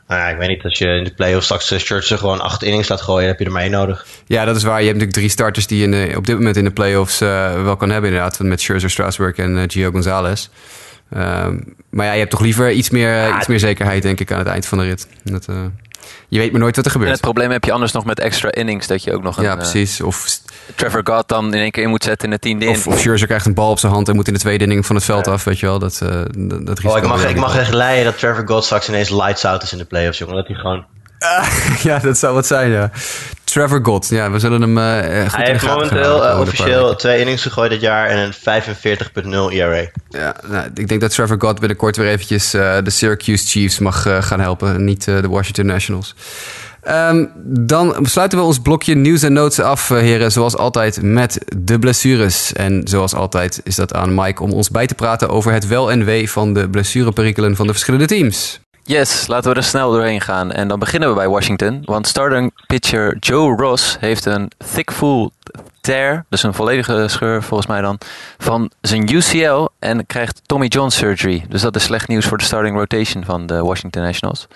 Nou 0.09 0.23
ja, 0.23 0.29
ik 0.29 0.37
weet 0.37 0.49
niet, 0.49 0.65
als 0.65 0.79
je 0.79 0.87
in 0.87 1.05
de 1.05 1.15
play-offs 1.15 1.45
straks 1.45 1.67
Scherzer 1.67 2.19
gewoon 2.19 2.41
acht 2.41 2.63
innings 2.63 2.89
laat 2.89 3.01
gooien, 3.01 3.21
dan 3.21 3.31
heb 3.31 3.39
je 3.39 3.45
er 3.45 3.53
maar 3.53 3.63
één 3.63 3.71
nodig. 3.71 4.07
Ja, 4.27 4.45
dat 4.45 4.57
is 4.57 4.63
waar. 4.63 4.81
Je 4.81 4.87
hebt 4.87 4.99
natuurlijk 4.99 5.17
drie 5.17 5.29
starters 5.29 5.67
die 5.67 5.79
je 5.79 5.85
in 5.85 5.91
de, 5.91 6.17
op 6.17 6.27
dit 6.27 6.37
moment 6.37 6.57
in 6.57 6.65
de 6.65 6.71
play-offs 6.71 7.23
uh, 7.23 7.63
wel 7.63 7.77
kan 7.77 7.91
hebben 7.91 8.11
inderdaad. 8.11 8.39
Met 8.39 8.61
Scherzer, 8.61 8.91
Strasburg 8.91 9.37
en 9.37 9.57
uh, 9.57 9.63
Gio 9.67 9.91
Gonzalez. 9.91 10.49
Um, 11.17 11.75
maar 11.91 12.07
ja, 12.07 12.13
je 12.13 12.19
hebt 12.19 12.31
toch 12.31 12.41
liever 12.41 12.71
iets 12.73 12.91
meer, 12.91 13.15
ja, 13.15 13.39
iets 13.39 13.47
meer 13.47 13.59
zekerheid, 13.59 14.03
denk 14.03 14.21
ik, 14.21 14.33
aan 14.33 14.39
het 14.39 14.47
eind 14.47 14.67
van 14.67 14.79
de 14.79 14.85
rit. 14.85 15.07
Dat, 15.23 15.47
uh, 15.51 15.57
je 16.29 16.39
weet 16.39 16.51
maar 16.51 16.61
nooit 16.61 16.77
wat 16.77 16.85
er 16.85 16.91
gebeurt. 16.91 17.11
En 17.11 17.17
het 17.17 17.25
probleem 17.25 17.51
heb 17.51 17.65
je 17.65 17.73
anders 17.73 17.93
nog 17.93 18.05
met 18.05 18.21
extra 18.21 18.53
innings, 18.53 18.87
dat 18.87 19.05
je 19.05 19.15
ook 19.15 19.23
nog 19.23 19.37
een... 19.37 19.43
Ja, 19.43 19.57
precies. 19.57 20.01
Of 20.01 20.39
Trevor 20.75 21.01
God 21.05 21.29
dan 21.29 21.55
in 21.55 21.61
één 21.61 21.71
keer 21.71 21.83
in 21.83 21.89
moet 21.89 22.05
zetten 22.05 22.29
in 22.29 22.35
de 22.35 22.41
tiende 22.41 22.69
of, 22.69 22.87
Of 22.87 22.99
Scherzer 22.99 23.27
krijgt 23.27 23.47
een 23.47 23.55
bal 23.55 23.71
op 23.71 23.79
zijn 23.79 23.93
hand 23.93 24.09
en 24.09 24.15
moet 24.15 24.27
in 24.27 24.33
de 24.33 24.39
tweede 24.39 24.65
inning 24.65 24.87
van 24.87 24.97
het 24.97 25.05
veld 25.05 25.27
ja. 25.27 25.33
af, 25.33 25.45
weet 25.45 25.59
je 25.59 25.67
wel. 25.67 25.79
Dat, 25.79 26.01
uh, 26.03 26.09
dat, 26.37 26.67
dat 26.67 26.85
oh, 26.85 26.97
ik 26.97 27.07
mag, 27.07 27.29
ik 27.29 27.37
mag 27.37 27.57
echt 27.57 27.73
leiden 27.73 28.05
dat 28.05 28.19
Trevor 28.19 28.47
God 28.47 28.65
straks 28.65 28.89
ineens 28.89 29.11
lights 29.11 29.45
out 29.45 29.63
is 29.63 29.73
in 29.73 29.79
de 29.79 29.85
playoffs, 29.85 30.19
jongen. 30.19 30.35
Dat 30.35 30.47
hij 30.47 30.57
gewoon... 30.57 30.85
Uh, 31.19 31.77
ja, 31.89 31.99
dat 31.99 32.19
zou 32.19 32.35
wat 32.35 32.47
zijn, 32.47 32.71
ja. 32.71 32.91
Trevor 33.51 33.81
God, 33.83 34.09
ja, 34.09 34.31
we 34.31 34.39
zullen 34.39 34.61
hem 34.61 34.79
uh, 34.79 35.23
goed 35.23 35.37
Hij 35.37 35.51
heeft 35.51 35.67
momenteel 35.67 36.31
uh, 36.31 36.41
officieel 36.41 36.97
twee 36.97 37.19
innings 37.19 37.43
gegooid 37.43 37.71
dit 37.71 37.81
jaar 37.81 38.07
en 38.09 38.19
een 38.19 38.35
45.0 39.51 39.55
ERA. 39.55 39.91
Ja, 40.09 40.37
nou, 40.47 40.69
ik 40.75 40.89
denk 40.89 41.01
dat 41.01 41.11
Trevor 41.11 41.37
God 41.41 41.59
binnenkort 41.59 41.97
weer 41.97 42.09
eventjes 42.09 42.55
uh, 42.55 42.77
de 42.83 42.91
Syracuse 42.91 43.47
Chiefs 43.47 43.79
mag 43.79 44.03
gaan 44.21 44.41
helpen, 44.41 44.85
niet 44.85 45.05
de 45.05 45.29
Washington 45.29 45.67
Nationals. 45.67 46.15
Um, 46.89 47.31
dan 47.45 47.97
sluiten 48.03 48.39
we 48.39 48.45
ons 48.45 48.61
blokje 48.61 48.95
nieuws 48.95 49.23
en 49.23 49.33
notes 49.33 49.61
af, 49.61 49.89
heren. 49.89 50.33
Zoals 50.33 50.57
altijd 50.57 51.03
met 51.03 51.39
de 51.57 51.79
blessures. 51.79 52.53
En 52.53 52.81
zoals 52.85 53.15
altijd 53.15 53.61
is 53.65 53.75
dat 53.75 53.95
aan 53.95 54.15
Mike 54.15 54.43
om 54.43 54.53
ons 54.53 54.71
bij 54.71 54.87
te 54.87 54.95
praten 54.95 55.29
over 55.29 55.53
het 55.53 55.67
wel 55.67 55.91
en 55.91 56.05
wee 56.05 56.31
van 56.31 56.55
de 56.55 56.69
blessureperikelen 56.71 57.57
van 57.57 57.67
de 57.67 57.73
verschillende 57.73 58.07
teams. 58.07 58.61
Yes, 58.83 59.27
laten 59.27 59.51
we 59.51 59.57
er 59.57 59.65
snel 59.65 59.91
doorheen 59.91 60.21
gaan. 60.21 60.53
En 60.53 60.69
dan 60.69 60.79
beginnen 60.79 61.09
we 61.09 61.15
bij 61.15 61.29
Washington. 61.29 61.83
Want 61.85 62.07
starting 62.07 62.53
pitcher 62.67 63.17
Joe 63.19 63.57
Ross 63.57 63.97
heeft 64.01 64.25
een 64.25 64.51
thick 64.75 64.93
full 64.93 65.31
tear, 65.81 66.25
dus 66.29 66.43
een 66.43 66.55
volledige 66.55 67.09
scheur 67.09 67.43
volgens 67.43 67.69
mij 67.69 67.81
dan, 67.81 67.99
van 68.39 68.71
zijn 68.81 69.15
UCL 69.15 69.69
en 69.79 70.07
krijgt 70.07 70.41
Tommy 70.47 70.67
John 70.67 70.89
surgery. 70.89 71.45
Dus 71.49 71.63
dat 71.63 71.77
is 71.77 71.83
slecht 71.83 72.09
nieuws 72.09 72.27
voor 72.27 72.39
de 72.39 72.45
starting 72.45 72.77
rotation 72.77 73.25
van 73.25 73.47
de 73.47 73.63
Washington 73.63 74.03
Nationals. 74.03 74.47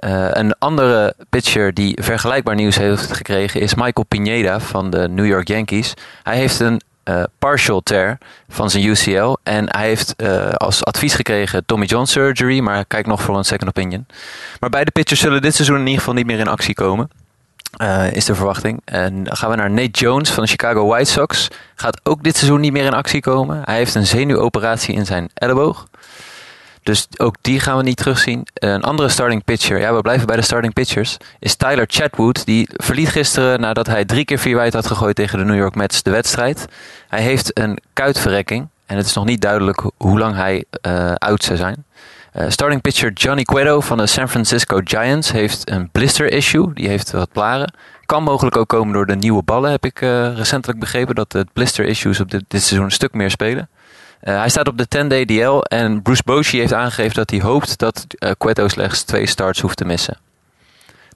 Uh, 0.00 0.28
een 0.30 0.58
andere 0.58 1.14
pitcher 1.28 1.74
die 1.74 1.98
vergelijkbaar 2.02 2.54
nieuws 2.54 2.76
heeft 2.76 3.12
gekregen 3.12 3.60
is 3.60 3.74
Michael 3.74 4.06
Pineda 4.08 4.60
van 4.60 4.90
de 4.90 5.08
New 5.08 5.26
York 5.26 5.48
Yankees. 5.48 5.94
Hij 6.22 6.36
heeft 6.36 6.60
een 6.60 6.80
uh, 7.08 7.22
partial 7.38 7.80
tear 7.80 8.18
van 8.48 8.70
zijn 8.70 8.84
UCL. 8.84 9.36
En 9.42 9.76
hij 9.76 9.86
heeft 9.86 10.14
uh, 10.16 10.48
als 10.48 10.84
advies 10.84 11.14
gekregen 11.14 11.64
Tommy 11.66 11.86
John 11.86 12.04
surgery, 12.04 12.60
maar 12.60 12.84
kijkt 12.84 13.08
nog 13.08 13.22
voor 13.22 13.36
een 13.36 13.44
second 13.44 13.68
opinion. 13.68 14.06
Maar 14.60 14.70
beide 14.70 14.90
pitchers 14.90 15.20
zullen 15.20 15.42
dit 15.42 15.54
seizoen 15.54 15.76
in 15.76 15.82
ieder 15.82 15.98
geval 15.98 16.14
niet 16.14 16.26
meer 16.26 16.38
in 16.38 16.48
actie 16.48 16.74
komen. 16.74 17.10
Uh, 17.82 18.12
is 18.12 18.24
de 18.24 18.34
verwachting. 18.34 18.80
En 18.84 19.24
dan 19.24 19.36
gaan 19.36 19.50
we 19.50 19.56
naar 19.56 19.70
Nate 19.70 19.90
Jones 19.90 20.30
van 20.30 20.42
de 20.42 20.48
Chicago 20.48 20.86
White 20.86 21.10
Sox. 21.10 21.48
Gaat 21.74 22.00
ook 22.02 22.22
dit 22.22 22.36
seizoen 22.36 22.60
niet 22.60 22.72
meer 22.72 22.84
in 22.84 22.94
actie 22.94 23.20
komen. 23.20 23.62
Hij 23.64 23.76
heeft 23.76 23.94
een 23.94 24.06
zenuwoperatie 24.06 24.94
in 24.94 25.06
zijn 25.06 25.30
elleboog. 25.34 25.86
Dus 26.86 27.06
ook 27.16 27.36
die 27.40 27.60
gaan 27.60 27.76
we 27.76 27.82
niet 27.82 27.96
terugzien. 27.96 28.46
Een 28.54 28.82
andere 28.82 29.08
starting 29.08 29.44
pitcher, 29.44 29.78
ja, 29.78 29.94
we 29.94 30.00
blijven 30.00 30.26
bij 30.26 30.36
de 30.36 30.42
starting 30.42 30.72
pitchers, 30.72 31.16
is 31.38 31.54
Tyler 31.54 31.84
Chatwood. 31.88 32.44
Die 32.44 32.68
verliet 32.72 33.08
gisteren 33.08 33.60
nadat 33.60 33.86
hij 33.86 34.04
drie 34.04 34.24
keer 34.24 34.38
vier 34.38 34.56
wijd 34.56 34.72
had 34.72 34.86
gegooid 34.86 35.16
tegen 35.16 35.38
de 35.38 35.44
New 35.44 35.56
York 35.56 35.74
Mets 35.74 36.02
de 36.02 36.10
wedstrijd. 36.10 36.66
Hij 37.08 37.22
heeft 37.22 37.58
een 37.58 37.78
kuitverrekking 37.92 38.68
en 38.86 38.96
het 38.96 39.06
is 39.06 39.14
nog 39.14 39.24
niet 39.24 39.40
duidelijk 39.40 39.90
hoe 39.96 40.18
lang 40.18 40.34
hij 40.34 40.64
uh, 40.86 41.12
oud 41.14 41.44
zou 41.44 41.58
zijn. 41.58 41.84
Uh, 42.34 42.44
starting 42.48 42.80
pitcher 42.80 43.12
Johnny 43.12 43.42
Cueto 43.42 43.80
van 43.80 43.98
de 43.98 44.06
San 44.06 44.28
Francisco 44.28 44.80
Giants 44.84 45.32
heeft 45.32 45.70
een 45.70 45.90
blister 45.90 46.32
issue. 46.32 46.72
Die 46.72 46.88
heeft 46.88 47.10
wat 47.10 47.32
plaren. 47.32 47.72
Kan 48.04 48.22
mogelijk 48.22 48.56
ook 48.56 48.68
komen 48.68 48.92
door 48.92 49.06
de 49.06 49.16
nieuwe 49.16 49.42
ballen, 49.42 49.70
heb 49.70 49.84
ik 49.84 50.00
uh, 50.00 50.36
recentelijk 50.36 50.80
begrepen. 50.80 51.14
Dat 51.14 51.32
de 51.32 51.46
blister 51.52 51.84
issues 51.84 52.20
op 52.20 52.30
dit, 52.30 52.44
dit 52.48 52.62
seizoen 52.62 52.84
een 52.84 52.92
stuk 52.92 53.12
meer 53.12 53.30
spelen. 53.30 53.68
Uh, 54.26 54.38
hij 54.38 54.48
staat 54.48 54.68
op 54.68 54.78
de 54.78 54.86
10-day 54.96 55.24
DL 55.24 55.58
en 55.58 56.02
Bruce 56.02 56.22
Bochy 56.24 56.58
heeft 56.58 56.72
aangegeven 56.72 57.14
dat 57.14 57.30
hij 57.30 57.40
hoopt 57.40 57.78
dat 57.78 58.06
uh, 58.18 58.30
Cueto 58.38 58.68
slechts 58.68 59.02
twee 59.02 59.26
starts 59.26 59.60
hoeft 59.60 59.76
te 59.76 59.84
missen. 59.84 60.18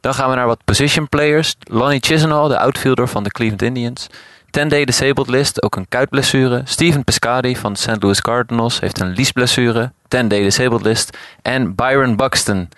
Dan 0.01 0.15
gaan 0.15 0.31
we 0.31 0.37
naar 0.37 0.47
wat 0.47 0.65
position 0.65 1.09
players. 1.09 1.57
Lonnie 1.61 2.01
Chisenhall, 2.01 2.49
de 2.49 2.59
outfielder 2.59 3.09
van 3.09 3.23
de 3.23 3.31
Cleveland 3.31 3.63
Indians. 3.63 4.07
10-day 4.47 4.85
disabled 4.85 5.29
list, 5.29 5.63
ook 5.63 5.77
een 5.77 5.89
kuitblessure. 5.89 6.63
Steven 6.65 7.05
Piscotty 7.05 7.55
van 7.55 7.73
de 7.73 7.79
St. 7.79 8.03
Louis 8.03 8.21
Cardinals 8.21 8.81
heeft 8.81 9.01
een 9.01 9.11
liesblessure. 9.11 9.93
10-day 10.05 10.43
disabled 10.43 10.83
list. 10.83 11.17
En 11.43 11.75
Byron 11.75 12.17
Buxton 12.17 12.69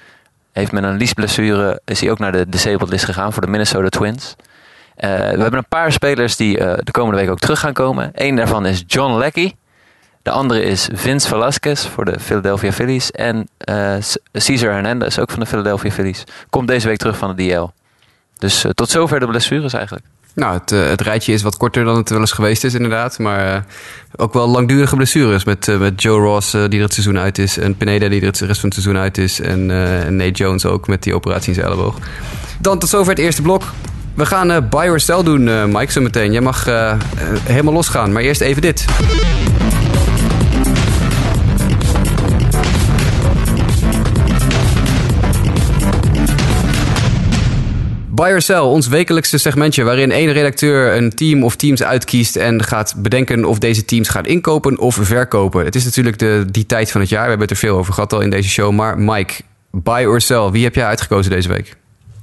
heeft 0.53 0.73
met 0.73 0.83
een 0.85 0.97
liesblessure, 0.97 1.81
is 1.85 2.01
hij 2.01 2.11
ook 2.11 2.19
naar 2.19 2.33
de 2.33 2.49
disabled 2.49 2.89
list 2.89 3.05
gegaan 3.05 3.33
voor 3.33 3.43
de 3.43 3.49
Minnesota 3.49 3.89
Twins. 3.89 4.37
Uh, 4.39 5.11
we 5.11 5.41
hebben 5.41 5.55
een 5.55 5.69
paar 5.69 5.93
spelers 5.93 6.37
die 6.37 6.57
de 6.59 6.91
komende 6.91 7.21
week 7.21 7.31
ook 7.31 7.39
terug 7.39 7.61
gaan 7.61 7.73
komen. 7.73 8.11
Eén 8.15 8.37
daarvan 8.37 8.67
is 8.67 8.85
John 8.87 9.19
Leckie. 9.19 9.57
De 10.23 10.31
andere 10.31 10.63
is 10.63 10.89
Vince 10.93 11.29
Velasquez 11.29 11.87
voor 11.87 12.05
de 12.05 12.21
Philadelphia 12.21 12.73
Phillies. 12.73 13.11
En 13.11 13.49
uh, 13.69 13.95
Cesar 14.33 14.73
Hernandez, 14.73 15.19
ook 15.19 15.31
van 15.31 15.41
de 15.41 15.47
Philadelphia 15.47 15.91
Phillies, 15.91 16.25
komt 16.51 16.69
deze 16.69 16.89
week 16.89 16.97
terug 16.97 17.17
van 17.17 17.37
de 17.37 17.47
DL. 17.47 17.69
Dus 18.39 18.65
uh, 18.65 18.71
tot 18.71 18.91
zover 18.91 19.21
de 19.21 19.27
blessures 19.27 19.73
eigenlijk. 19.73 20.05
Nou, 20.35 20.59
het, 20.59 20.73
uh, 20.73 20.89
het, 20.89 21.01
rijtje 21.01 21.33
is 21.33 21.43
wat 21.43 21.57
korter 21.57 21.85
dan 21.85 21.97
het 21.97 22.11
wel 22.11 22.21
eens 22.21 22.33
geweest 22.33 22.65
is, 22.65 22.75
inderdaad. 22.75 23.19
Maar 23.19 23.67
ook 24.17 24.33
wel 24.33 24.49
langdurige 24.49 24.97
blessures. 24.97 25.45
Met, 25.45 25.79
met 25.79 26.03
Joe 26.03 26.21
Ross, 26.21 26.51
die 26.51 26.61
er 26.61 26.81
het 26.81 26.93
seizoen 26.93 27.19
uit 27.19 27.39
is. 27.39 27.59
En 27.59 27.77
Pineda, 27.77 28.09
die 28.09 28.21
er 28.21 28.27
het 28.27 28.39
rest 28.39 28.61
van 28.61 28.71
het 28.71 28.83
seizoen 28.83 29.03
uit 29.03 29.19
is. 29.19 29.41
En 29.41 29.67
Nate 30.17 30.31
Jones 30.31 30.67
ook 30.67 30.87
met 30.87 31.03
die 31.03 31.15
operatie 31.15 31.49
in 31.49 31.55
zijn 31.55 31.67
elleboog. 31.67 31.97
Dan 32.59 32.79
tot 32.79 32.89
zover 32.89 33.11
het 33.11 33.21
eerste 33.21 33.43
blok. 33.43 33.63
We 34.15 34.27
gaan 34.27 34.69
buy 34.69 34.89
or 34.89 35.01
sell 35.01 35.23
doen, 35.23 35.73
Mike, 35.73 35.93
zo 35.93 36.01
meteen. 36.01 36.33
Jij 36.33 36.41
mag 36.41 36.65
helemaal 37.45 37.75
losgaan. 37.75 38.13
Maar 38.13 38.23
eerst 38.23 38.41
even 38.41 38.63
dit. 38.63 38.85
Buy 48.23 48.33
or 48.33 48.43
Sell, 48.43 48.59
ons 48.59 48.89
wekelijkse 48.89 49.39
segmentje 49.39 49.85
waarin 49.85 50.11
één 50.11 50.33
redacteur 50.33 50.97
een 50.97 51.11
team 51.11 51.45
of 51.45 51.57
teams 51.57 51.83
uitkiest 51.83 52.37
en 52.37 52.63
gaat 52.65 52.95
bedenken 52.97 53.45
of 53.45 53.59
deze 53.59 53.85
teams 53.85 54.09
gaan 54.09 54.25
inkopen 54.27 54.79
of 54.79 54.99
verkopen. 55.01 55.65
Het 55.65 55.75
is 55.75 55.85
natuurlijk 55.85 56.19
de, 56.19 56.45
die 56.51 56.67
tijd 56.67 56.91
van 56.91 57.01
het 57.01 57.11
jaar, 57.11 57.23
we 57.23 57.29
hebben 57.29 57.49
het 57.49 57.57
er 57.57 57.67
veel 57.69 57.77
over 57.77 57.93
gehad 57.93 58.13
al 58.13 58.21
in 58.21 58.31
deze 58.31 58.49
show. 58.49 58.73
Maar 58.73 58.99
Mike, 58.99 59.43
buy 59.71 60.05
or 60.05 60.21
sell, 60.21 60.51
wie 60.51 60.65
heb 60.65 60.75
jij 60.75 60.85
uitgekozen 60.85 61.31
deze 61.31 61.49
week? 61.49 61.77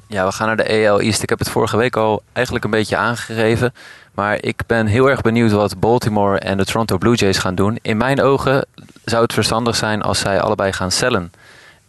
Ja, 0.08 0.26
we 0.26 0.32
gaan 0.32 0.47
naar 0.47 0.58
de 0.58 0.64
EL 0.64 1.00
East. 1.00 1.24
Ik 1.24 1.30
heb 1.30 1.39
het 1.39 1.50
vorige 1.50 1.78
week 1.78 1.95
al 1.95 2.24
eigenlijk 2.34 2.66
een 2.66 2.72
beetje 2.72 2.97
aangegeven. 2.97 3.74
Maar 4.14 4.38
ik 4.41 4.62
ben 4.68 4.88
heel 4.88 5.10
erg 5.10 5.22
benieuwd 5.22 5.52
wat 5.52 5.80
Baltimore 5.80 6.39
en 6.39 6.58
de 6.58 6.66
Toronto 6.66 6.97
Blue 6.97 7.16
Jays 7.16 7.38
gaan 7.38 7.56
doen. 7.56 7.78
In 7.82 7.97
mijn 7.97 8.22
ogen 8.22 8.66
zou 9.06 9.24
het 9.24 9.34
verstandig 9.34 9.76
zijn 9.76 10.02
als 10.02 10.20
zij 10.20 10.41
allebei 10.41 10.74
gaan 10.74 10.91
cellen. 10.91 11.32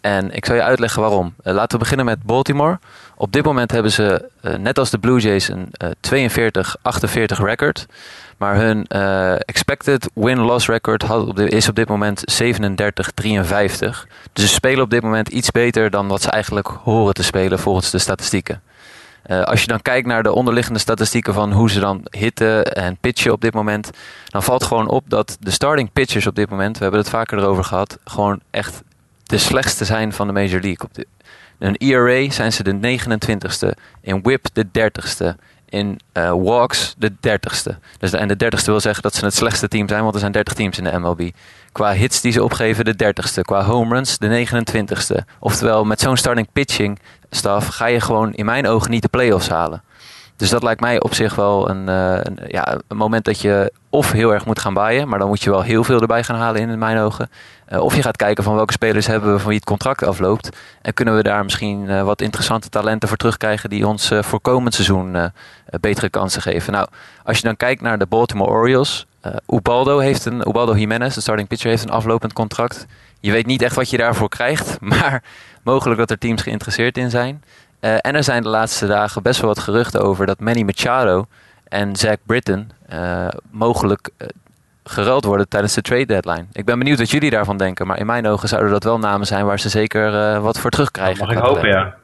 En 0.01 0.31
ik 0.31 0.45
zal 0.45 0.55
je 0.55 0.63
uitleggen 0.63 1.01
waarom. 1.01 1.35
Uh, 1.45 1.55
laten 1.55 1.73
we 1.73 1.79
beginnen 1.79 2.07
met 2.07 2.23
Baltimore. 2.23 2.79
Op 3.17 3.33
dit 3.33 3.45
moment 3.45 3.71
hebben 3.71 3.93
ze, 3.93 4.29
uh, 4.43 4.55
net 4.55 4.79
als 4.79 4.91
de 4.91 4.99
Blue 4.99 5.21
Jays, 5.21 5.49
een 5.49 5.69
uh, 6.13 6.29
42-48 7.39 7.45
record. 7.45 7.87
Maar 8.37 8.57
hun 8.57 8.87
expected 9.39 10.11
win-loss 10.15 10.69
record 10.69 11.05
is 11.35 11.69
op 11.69 11.75
dit 11.75 11.89
moment 11.89 12.25
37-53. 12.43 12.45
Dus 14.33 14.45
ze 14.45 14.49
spelen 14.49 14.83
op 14.83 14.91
dit 14.91 15.03
moment 15.03 15.29
iets 15.29 15.51
beter 15.51 15.91
dan 15.91 16.09
wat 16.09 16.23
ze 16.23 16.31
eigenlijk 16.31 16.69
horen 16.69 17.15
te 17.15 17.23
spelen 17.23 17.59
volgens 17.59 17.91
de 17.91 17.99
statistieken. 17.99 18.63
Als 19.45 19.61
je 19.61 19.67
dan 19.67 19.83
kijkt 19.83 20.07
naar 20.07 20.23
de 20.23 20.33
onderliggende 20.33 20.79
statistieken 20.79 21.35
van 21.35 21.53
hoe 21.53 21.71
ze 21.71 21.81
dan 21.81 22.07
hitten 22.11 22.65
en 22.65 22.97
pitchen 23.01 23.33
op 23.33 23.41
dit 23.41 23.55
moment, 23.55 23.91
dan 24.29 24.43
valt 24.43 24.65
gewoon 24.65 24.89
op 24.89 25.05
dat 25.09 25.37
de 25.41 25.51
starting 25.51 25.93
pitchers 25.93 26.27
op 26.27 26.35
dit 26.35 26.51
moment, 26.51 26.77
we 26.77 26.83
hebben 26.83 27.01
het 27.01 27.11
vaker 27.11 27.39
erover 27.39 27.65
gehad, 27.65 27.99
gewoon 28.05 28.41
echt 28.51 28.83
de 29.31 29.39
slechtste 29.39 29.85
zijn 29.85 30.13
van 30.13 30.27
de 30.27 30.33
Major 30.33 30.61
League. 30.61 30.81
Op 30.85 30.95
de, 30.95 31.07
een 31.59 31.77
ERA 31.77 32.31
zijn 32.31 32.53
ze 32.53 32.63
de 32.63 32.99
29ste, 32.99 33.79
in 34.01 34.23
WHIP 34.23 34.47
de 34.53 34.67
30ste, 34.67 35.41
in 35.69 36.01
uh, 36.13 36.31
walks 36.31 36.95
de 36.99 37.13
30ste. 37.13 37.79
Dus 37.99 38.11
de, 38.11 38.17
en 38.17 38.29
de 38.29 38.45
30ste 38.45 38.65
wil 38.65 38.81
zeggen 38.81 39.03
dat 39.03 39.15
ze 39.15 39.25
het 39.25 39.35
slechtste 39.35 39.69
team 39.69 39.89
zijn, 39.89 40.03
want 40.03 40.15
er 40.15 40.21
zijn 40.21 40.33
30 40.33 40.55
teams 40.55 40.79
in 40.79 40.85
de 40.85 40.99
MLB. 40.99 41.31
Qua 41.73 41.93
hits 41.93 42.21
die 42.21 42.33
ze 42.33 42.45
opgeven 42.45 42.85
de 42.85 42.95
30ste, 43.05 43.41
qua 43.41 43.63
home 43.65 43.95
runs 43.95 44.19
de 44.19 44.47
29ste. 44.47 45.25
Oftewel, 45.39 45.85
met 45.85 46.01
zo'n 46.01 46.17
starting 46.17 46.49
pitching 46.53 46.99
staf 47.31 47.67
ga 47.67 47.87
je 47.87 48.01
gewoon 48.01 48.35
in 48.35 48.45
mijn 48.45 48.67
ogen 48.67 48.91
niet 48.91 49.03
de 49.03 49.09
playoffs 49.09 49.49
halen. 49.49 49.83
Dus 50.41 50.51
dat 50.51 50.63
lijkt 50.63 50.81
mij 50.81 51.01
op 51.01 51.15
zich 51.15 51.35
wel 51.35 51.71
een, 51.71 51.89
uh, 51.89 52.19
een, 52.23 52.39
ja, 52.47 52.79
een 52.89 52.97
moment 52.97 53.25
dat 53.25 53.41
je 53.41 53.73
of 53.91 54.13
heel 54.13 54.33
erg 54.33 54.47
moet 54.47 54.59
gaan 54.59 54.75
baaien, 54.75 55.09
maar 55.09 55.19
dan 55.19 55.29
moet 55.29 55.43
je 55.43 55.51
wel 55.51 55.63
heel 55.63 55.85
veel 55.85 56.01
erbij 56.01 56.25
gaan 56.25 56.37
halen 56.37 56.61
in, 56.61 56.79
mijn 56.79 56.99
ogen. 56.99 57.31
Uh, 57.69 57.81
of 57.81 57.97
je 57.97 58.03
gaat 58.03 58.17
kijken 58.17 58.45
van 58.45 58.55
welke 58.55 58.73
spelers 58.73 59.07
hebben 59.07 59.33
we 59.33 59.39
van 59.39 59.49
wie 59.49 59.57
het 59.57 59.67
contract 59.67 60.03
afloopt. 60.03 60.57
En 60.83 60.95
kunnen 60.95 61.17
we 61.17 61.23
daar 61.23 61.45
misschien 61.45 61.85
uh, 61.85 62.03
wat 62.03 62.21
interessante 62.21 62.69
talenten 62.69 63.09
voor 63.09 63.17
terugkrijgen 63.17 63.71
die 63.71 63.87
ons 63.87 64.11
voor 64.21 64.41
komend 64.41 64.75
seizoen 64.75 65.33
betere 65.81 66.09
kansen 66.09 66.43
geven. 66.43 66.73
Nou, 66.73 66.89
als 67.25 67.37
je 67.37 67.43
dan 67.43 67.57
kijkt 67.57 67.83
naar 67.83 67.99
de 67.99 68.07
Baltimore 68.07 68.51
Orioles. 68.51 69.07
Ubaldo, 69.47 69.99
heeft 69.99 70.25
een, 70.25 70.49
Ubaldo 70.49 70.77
Jimenez, 70.77 71.15
de 71.15 71.21
starting 71.21 71.49
pitcher, 71.49 71.71
heeft 71.71 71.83
een 71.83 71.91
aflopend 71.91 72.33
contract. 72.33 72.87
Je 73.21 73.33
weet 73.33 73.47
niet 73.47 73.63
echt 73.63 73.77
wat 73.77 73.91
je 73.91 73.97
daarvoor 73.97 74.29
krijgt, 74.29 74.81
maar 74.99 75.23
mogelijk 75.63 75.99
dat 75.99 76.11
er 76.11 76.19
teams 76.19 76.43
geïnteresseerd 76.43 76.99
in 76.99 77.11
zijn. 77.11 77.43
Uh, 77.81 77.93
en 78.01 78.15
er 78.15 78.25
zijn 78.25 78.43
de 78.43 78.49
laatste 78.49 78.87
dagen 78.87 79.23
best 79.23 79.41
wel 79.41 79.49
wat 79.49 79.59
geruchten 79.59 80.01
over 80.01 80.27
dat 80.27 80.41
Manny 80.41 80.63
Machado 80.63 81.27
en 81.69 81.97
Zach 81.97 82.17
Britton 82.27 82.71
uh, 82.93 83.29
mogelijk 83.51 84.11
uh, 84.19 84.29
geruild 84.85 85.25
worden 85.25 85.49
tijdens 85.49 85.75
de 85.75 85.83
trade 85.83 86.07
deadline. 86.07 86.45
Ik 86.53 86.65
ben 86.65 86.79
benieuwd 86.79 86.99
wat 86.99 87.11
jullie 87.11 87.31
daarvan 87.31 87.57
denken, 87.57 87.87
maar 87.87 87.99
in 87.99 88.07
mijn 88.07 88.27
ogen 88.27 88.49
zouden 88.49 88.71
dat 88.71 88.85
wel 88.85 88.99
namen 88.99 89.27
zijn 89.27 89.47
waar 89.47 89.61
ze 89.61 89.69
zeker 89.69 90.41
wat 90.41 90.59
voor 90.59 90.71
terugkrijgen. 90.71 91.27
Mag 91.27 91.37
ik 91.37 91.43
hopen, 91.43 91.69
ja. 91.69 91.95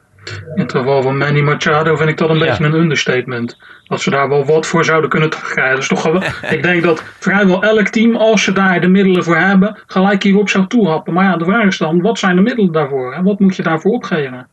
In 0.55 0.61
het 0.61 0.71
geval 0.71 1.01
van 1.01 1.17
Manny 1.17 1.41
Machado 1.41 1.95
vind 1.95 2.09
ik 2.09 2.17
dat 2.17 2.29
een 2.29 2.37
ja. 2.37 2.45
beetje 2.45 2.63
een 2.63 2.73
understatement. 2.73 3.57
Dat 3.83 4.01
ze 4.01 4.09
daar 4.09 4.29
wel 4.29 4.45
wat 4.45 4.65
voor 4.65 4.85
zouden 4.85 5.09
kunnen 5.09 5.29
terugkrijgen. 5.29 5.75
Dus 5.75 5.87
toch 5.87 6.03
wel, 6.03 6.23
ik 6.55 6.63
denk 6.63 6.83
dat 6.83 7.03
vrijwel 7.19 7.63
elk 7.63 7.87
team, 7.87 8.15
als 8.15 8.43
ze 8.43 8.51
daar 8.51 8.81
de 8.81 8.87
middelen 8.87 9.23
voor 9.23 9.37
hebben, 9.37 9.77
gelijk 9.87 10.23
hierop 10.23 10.49
zou 10.49 10.67
toehappen. 10.67 11.13
Maar 11.13 11.23
ja, 11.23 11.37
de 11.37 11.45
vraag 11.45 11.65
is 11.65 11.77
dan, 11.77 12.01
wat 12.01 12.19
zijn 12.19 12.35
de 12.35 12.41
middelen 12.41 12.71
daarvoor? 12.71 13.13
En 13.13 13.23
wat 13.23 13.39
moet 13.39 13.55
je 13.55 13.63
daarvoor 13.63 13.91
opgeven? 13.91 14.47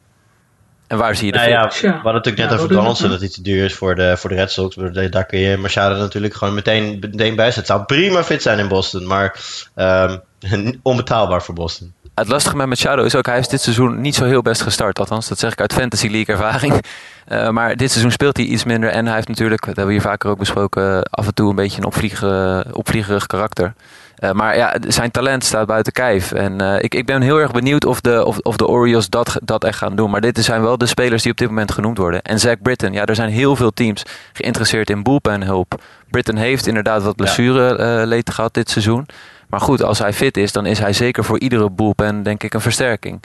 En 0.87 0.99
waar 0.99 1.16
zie 1.16 1.26
je 1.26 1.32
de 1.32 1.39
nou 1.39 1.51
ja, 1.51 1.68
We 1.68 1.89
hadden 1.89 2.12
natuurlijk 2.12 2.37
net 2.37 2.51
ja, 2.51 2.57
over 2.57 2.68
Donaldson 2.68 3.11
dat 3.11 3.20
hij 3.20 3.28
te 3.28 3.43
duur 3.43 3.64
is 3.64 3.74
voor 3.74 3.95
de, 3.95 4.16
voor 4.16 4.30
de 4.30 4.37
Red 4.37 4.51
Sox. 4.51 4.76
Daar 5.11 5.26
kun 5.26 5.39
je 5.39 5.57
Machado 5.57 5.97
natuurlijk 5.97 6.35
gewoon 6.35 6.55
meteen, 6.55 6.99
meteen 7.01 7.37
bij 7.37 7.51
zetten. 7.51 7.55
Het 7.55 7.66
zou 7.66 7.85
prima 7.85 8.24
fit 8.24 8.43
zijn 8.43 8.59
in 8.59 8.68
Boston, 8.68 9.07
maar 9.07 9.41
um, 9.76 10.20
onbetaalbaar 10.82 11.43
voor 11.43 11.55
Boston. 11.55 11.93
Het 12.14 12.28
lastige 12.28 12.57
met 12.57 12.66
Machado 12.66 13.05
is 13.05 13.14
ook, 13.16 13.26
hij 13.26 13.35
heeft 13.35 13.51
dit 13.51 13.61
seizoen 13.61 14.01
niet 14.01 14.14
zo 14.14 14.24
heel 14.24 14.43
best 14.43 14.62
gestart. 14.62 14.99
Althans, 14.99 15.28
dat 15.28 15.39
zeg 15.39 15.53
ik 15.53 15.61
uit 15.61 15.72
Fantasy 15.72 16.09
League 16.09 16.35
ervaring. 16.35 16.85
Uh, 17.28 17.49
maar 17.57 17.76
dit 17.76 17.91
seizoen 17.91 18.12
speelt 18.12 18.37
hij 18.37 18.47
iets 18.47 18.64
minder. 18.64 18.91
En 18.91 19.07
hij 19.07 19.14
heeft 19.14 19.28
natuurlijk, 19.28 19.61
dat 19.61 19.76
hebben 19.76 19.95
we 19.95 20.01
hier 20.01 20.11
vaker 20.11 20.30
ook 20.30 20.39
besproken, 20.39 21.03
af 21.03 21.26
en 21.26 21.35
toe 21.35 21.51
een 21.51 21.57
beetje 21.57 21.78
een 21.78 21.87
opvliegerig, 21.87 22.72
opvliegerig 22.72 23.26
karakter. 23.26 23.74
Uh, 24.19 24.33
maar 24.33 24.57
ja, 24.57 24.77
zijn 24.89 25.11
talent 25.11 25.45
staat 25.45 25.67
buiten 25.67 25.93
kijf. 25.93 26.33
En 26.33 26.62
uh, 26.62 26.83
ik, 26.83 26.95
ik 26.95 27.07
ben 27.07 27.23
heel 27.23 27.39
erg 27.39 27.51
benieuwd 27.51 27.85
of 27.85 28.01
de, 28.01 28.25
of, 28.25 28.39
of 28.39 28.57
de 28.57 28.67
Orioles 28.67 29.09
dat, 29.09 29.37
dat 29.43 29.65
echt 29.65 29.79
gaan 29.79 29.97
doen. 29.97 30.11
Maar 30.11 30.21
dit 30.21 30.39
zijn 30.39 30.62
wel 30.62 30.79
de 30.79 30.87
spelers 30.87 31.23
die 31.23 31.33
op 31.33 31.39
dit 31.39 31.49
moment 31.49 31.73
genoemd 31.73 31.99
worden. 31.99 32.23
En 32.23 32.41
Zach 32.41 32.62
Britton, 32.62 32.93
ja, 32.93 33.05
er 33.05 33.15
zijn 33.15 33.31
heel 33.31 33.57
veel 33.57 33.71
teams 33.71 34.03
geïnteresseerd 34.33 34.91
in 34.91 35.03
bullpenhulp. 35.03 35.81
Britton 36.11 36.37
heeft 36.37 36.67
inderdaad 36.67 37.03
wat 37.03 37.17
blessureleed 37.17 38.29
ja. 38.29 38.35
gehad 38.35 38.55
dit 38.55 38.71
seizoen. 38.71 39.07
Maar 39.49 39.61
goed, 39.61 39.83
als 39.83 39.99
hij 39.99 40.12
fit 40.12 40.37
is, 40.37 40.53
dan 40.53 40.67
is 40.67 40.79
hij 40.79 40.93
zeker 40.93 41.25
voor 41.25 41.39
iedere 41.39 41.71
bullpen 41.71 42.23
denk 42.23 42.43
ik 42.43 42.55
een 42.55 42.61
versterking. 42.61 43.23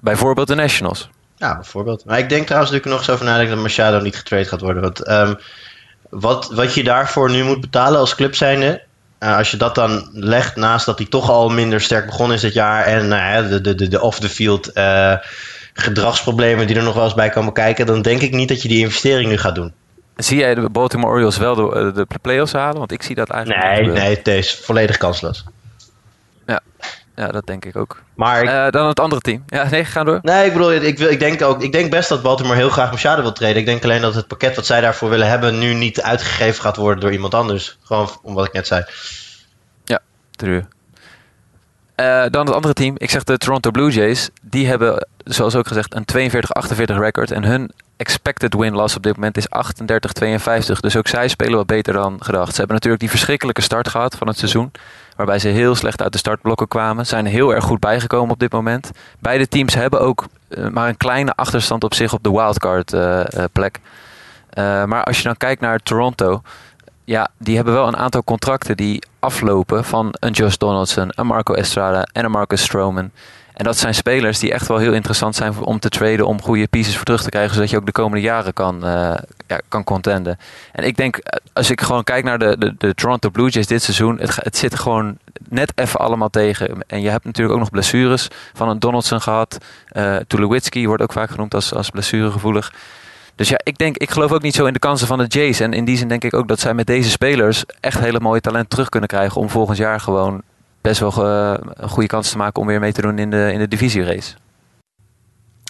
Bijvoorbeeld 0.00 0.48
de 0.48 0.54
Nationals. 0.54 1.10
Ja, 1.36 1.54
bijvoorbeeld. 1.54 2.04
Maar 2.04 2.18
ik 2.18 2.28
denk 2.28 2.44
trouwens 2.44 2.70
dat 2.70 2.80
ik 2.80 2.84
er 2.84 2.90
nog 2.90 3.00
eens 3.00 3.10
over 3.10 3.24
nadenken 3.24 3.54
dat 3.54 3.62
Machado 3.62 4.00
niet 4.00 4.16
getrade 4.16 4.44
gaat 4.44 4.60
worden. 4.60 4.82
Want 4.82 5.08
um, 5.08 5.36
wat, 6.10 6.50
wat 6.54 6.74
je 6.74 6.84
daarvoor 6.84 7.30
nu 7.30 7.44
moet 7.44 7.60
betalen 7.60 7.98
als 7.98 8.14
club 8.14 8.34
zijnde, 8.34 8.82
uh, 9.20 9.36
als 9.36 9.50
je 9.50 9.56
dat 9.56 9.74
dan 9.74 10.08
legt 10.12 10.56
naast 10.56 10.86
dat 10.86 10.98
hij 10.98 11.06
toch 11.06 11.30
al 11.30 11.48
minder 11.48 11.80
sterk 11.80 12.06
begonnen 12.06 12.36
is 12.36 12.42
dit 12.42 12.52
jaar 12.52 12.84
en 12.84 13.04
uh, 13.04 13.48
de, 13.48 13.74
de, 13.74 13.88
de, 13.88 14.00
off-the-field 14.00 14.70
uh, 14.76 15.14
gedragsproblemen 15.72 16.66
die 16.66 16.76
er 16.76 16.82
nog 16.82 16.94
wel 16.94 17.04
eens 17.04 17.14
bij 17.14 17.30
komen 17.30 17.52
kijken, 17.52 17.86
dan 17.86 18.02
denk 18.02 18.20
ik 18.20 18.32
niet 18.32 18.48
dat 18.48 18.62
je 18.62 18.68
die 18.68 18.78
investering 18.78 19.30
nu 19.30 19.36
gaat 19.36 19.54
doen. 19.54 19.72
Zie 20.16 20.38
jij 20.38 20.54
de 20.54 20.70
Baltimore 20.70 21.12
Orioles 21.12 21.36
wel 21.36 21.54
de, 21.54 21.92
de 21.94 22.06
play-offs 22.22 22.52
halen? 22.52 22.78
Want 22.78 22.92
ik 22.92 23.02
zie 23.02 23.14
dat 23.14 23.30
eigenlijk 23.30 23.64
nee. 23.64 23.86
Nee, 23.86 24.16
het 24.16 24.28
is 24.28 24.54
volledig 24.54 24.96
kansloos. 24.96 25.44
Ja. 26.46 26.60
Ja, 27.20 27.28
dat 27.28 27.46
denk 27.46 27.64
ik 27.64 27.76
ook. 27.76 28.02
Maar 28.14 28.42
Eh, 28.42 28.70
dan 28.70 28.86
het 28.86 29.00
andere 29.00 29.20
team. 29.20 29.42
Ja, 29.46 29.68
nee, 29.70 29.84
ga 29.84 30.04
door. 30.04 30.18
Nee, 30.22 30.46
ik 30.46 30.52
bedoel, 30.52 30.72
ik, 30.72 30.98
wil, 30.98 31.08
ik, 31.08 31.18
denk 31.18 31.42
ook, 31.42 31.62
ik 31.62 31.72
denk 31.72 31.90
best 31.90 32.08
dat 32.08 32.22
Baltimore 32.22 32.56
heel 32.56 32.68
graag 32.68 32.90
Machado 32.90 33.22
wil 33.22 33.32
treden. 33.32 33.56
Ik 33.56 33.66
denk 33.66 33.84
alleen 33.84 34.00
dat 34.00 34.14
het 34.14 34.26
pakket 34.26 34.56
wat 34.56 34.66
zij 34.66 34.80
daarvoor 34.80 35.08
willen 35.10 35.28
hebben 35.28 35.58
nu 35.58 35.74
niet 35.74 36.02
uitgegeven 36.02 36.62
gaat 36.62 36.76
worden 36.76 37.00
door 37.00 37.12
iemand 37.12 37.34
anders. 37.34 37.78
Gewoon 37.82 38.08
om 38.22 38.34
wat 38.34 38.46
ik 38.46 38.52
net 38.52 38.66
zei. 38.66 38.84
True. 40.40 40.64
Eh, 41.94 42.24
dan 42.30 42.46
het 42.46 42.54
andere 42.54 42.74
team. 42.74 42.94
Ik 42.98 43.10
zeg 43.10 43.24
de 43.24 43.38
Toronto 43.38 43.70
Blue 43.70 43.90
Jays. 43.90 44.30
Die 44.42 44.66
hebben, 44.66 45.08
zoals 45.24 45.54
ook 45.54 45.66
gezegd, 45.66 45.94
een 45.94 46.04
42-48 46.04 46.98
record. 46.98 47.30
En 47.30 47.44
hun 47.44 47.70
expected 47.96 48.54
win-loss 48.54 48.96
op 48.96 49.02
dit 49.02 49.14
moment 49.14 49.36
is 49.36 49.46
38-52. 49.48 50.80
Dus 50.80 50.96
ook 50.96 51.08
zij 51.08 51.28
spelen 51.28 51.56
wat 51.56 51.66
beter 51.66 51.92
dan 51.92 52.16
gedacht. 52.22 52.50
Ze 52.50 52.56
hebben 52.56 52.74
natuurlijk 52.74 53.02
die 53.02 53.10
verschrikkelijke 53.10 53.60
start 53.60 53.88
gehad 53.88 54.16
van 54.16 54.26
het 54.26 54.38
seizoen. 54.38 54.70
Waarbij 55.20 55.38
ze 55.38 55.48
heel 55.48 55.74
slecht 55.74 56.02
uit 56.02 56.12
de 56.12 56.18
startblokken 56.18 56.68
kwamen. 56.68 57.06
Zijn 57.06 57.26
heel 57.26 57.54
erg 57.54 57.64
goed 57.64 57.80
bijgekomen 57.80 58.30
op 58.32 58.38
dit 58.38 58.52
moment. 58.52 58.90
Beide 59.18 59.48
teams 59.48 59.74
hebben 59.74 60.00
ook 60.00 60.26
eh, 60.48 60.68
maar 60.68 60.88
een 60.88 60.96
kleine 60.96 61.34
achterstand 61.34 61.84
op 61.84 61.94
zich 61.94 62.12
op 62.12 62.22
de 62.22 62.30
wildcard 62.30 62.92
eh, 62.92 63.32
eh, 63.32 63.44
plek. 63.52 63.80
Maar 64.86 65.04
als 65.04 65.16
je 65.16 65.22
dan 65.22 65.36
kijkt 65.36 65.60
naar 65.60 65.78
Toronto. 65.78 66.42
Ja, 67.04 67.28
die 67.38 67.56
hebben 67.56 67.74
wel 67.74 67.86
een 67.86 67.96
aantal 67.96 68.24
contracten 68.24 68.76
die 68.76 69.02
aflopen 69.18 69.84
van 69.84 70.08
een 70.12 70.32
Josh 70.32 70.56
Donaldson, 70.56 71.08
een 71.14 71.26
Marco 71.26 71.54
Estrada 71.54 72.06
en 72.12 72.24
een 72.24 72.30
Marcus 72.30 72.62
Stroman. 72.62 73.10
En 73.60 73.66
dat 73.66 73.78
zijn 73.78 73.94
spelers 73.94 74.38
die 74.38 74.52
echt 74.52 74.68
wel 74.68 74.78
heel 74.78 74.92
interessant 74.92 75.36
zijn 75.36 75.58
om 75.58 75.78
te 75.78 75.88
traden, 75.88 76.26
om 76.26 76.42
goede 76.42 76.68
pieces 76.68 76.96
voor 76.96 77.04
terug 77.04 77.22
te 77.22 77.28
krijgen, 77.28 77.54
zodat 77.54 77.70
je 77.70 77.76
ook 77.76 77.86
de 77.86 77.92
komende 77.92 78.20
jaren 78.20 78.52
kan, 78.52 78.84
eh, 78.84 79.14
ja, 79.46 79.60
kan 79.68 79.84
contenden. 79.84 80.38
En 80.72 80.84
ik 80.84 80.96
denk, 80.96 81.18
als 81.52 81.70
ik 81.70 81.80
gewoon 81.80 82.04
kijk 82.04 82.24
naar 82.24 82.38
de, 82.38 82.58
de, 82.58 82.74
de 82.78 82.94
Toronto 82.94 83.30
Blue 83.30 83.48
Jays 83.48 83.66
dit 83.66 83.82
seizoen, 83.82 84.18
het, 84.18 84.36
het 84.36 84.56
zit 84.56 84.78
gewoon 84.78 85.18
net 85.48 85.72
even 85.74 86.00
allemaal 86.00 86.30
tegen. 86.30 86.82
En 86.86 87.00
je 87.00 87.08
hebt 87.08 87.24
natuurlijk 87.24 87.54
ook 87.54 87.60
nog 87.60 87.70
blessures 87.70 88.28
van 88.52 88.68
een 88.68 88.78
Donaldson 88.78 89.20
gehad. 89.20 89.58
Uh, 89.92 90.16
wordt 90.86 91.02
ook 91.02 91.12
vaak 91.12 91.30
genoemd 91.30 91.54
als, 91.54 91.74
als 91.74 91.90
blessuregevoelig. 91.90 92.72
Dus 93.34 93.48
ja, 93.48 93.60
ik 93.62 93.78
denk, 93.78 93.96
ik 93.96 94.10
geloof 94.10 94.32
ook 94.32 94.42
niet 94.42 94.54
zo 94.54 94.66
in 94.66 94.72
de 94.72 94.78
kansen 94.78 95.06
van 95.06 95.18
de 95.18 95.26
Jays. 95.26 95.60
En 95.60 95.72
in 95.72 95.84
die 95.84 95.96
zin 95.96 96.08
denk 96.08 96.24
ik 96.24 96.34
ook 96.34 96.48
dat 96.48 96.60
zij 96.60 96.74
met 96.74 96.86
deze 96.86 97.10
spelers 97.10 97.64
echt 97.80 98.00
hele 98.00 98.20
mooie 98.20 98.40
talent 98.40 98.70
terug 98.70 98.88
kunnen 98.88 99.08
krijgen. 99.08 99.40
Om 99.40 99.48
volgend 99.48 99.78
jaar 99.78 100.00
gewoon 100.00 100.42
best 100.80 101.00
wel 101.00 101.12
eh, 101.12 101.54
een 101.74 101.88
goede 101.88 102.08
kans 102.08 102.30
te 102.30 102.36
maken 102.36 102.60
om 102.60 102.66
weer 102.68 102.80
mee 102.80 102.92
te 102.92 103.02
doen 103.02 103.18
in 103.18 103.30
de, 103.30 103.50
in 103.52 103.58
de 103.58 103.68
divisierace. 103.68 104.34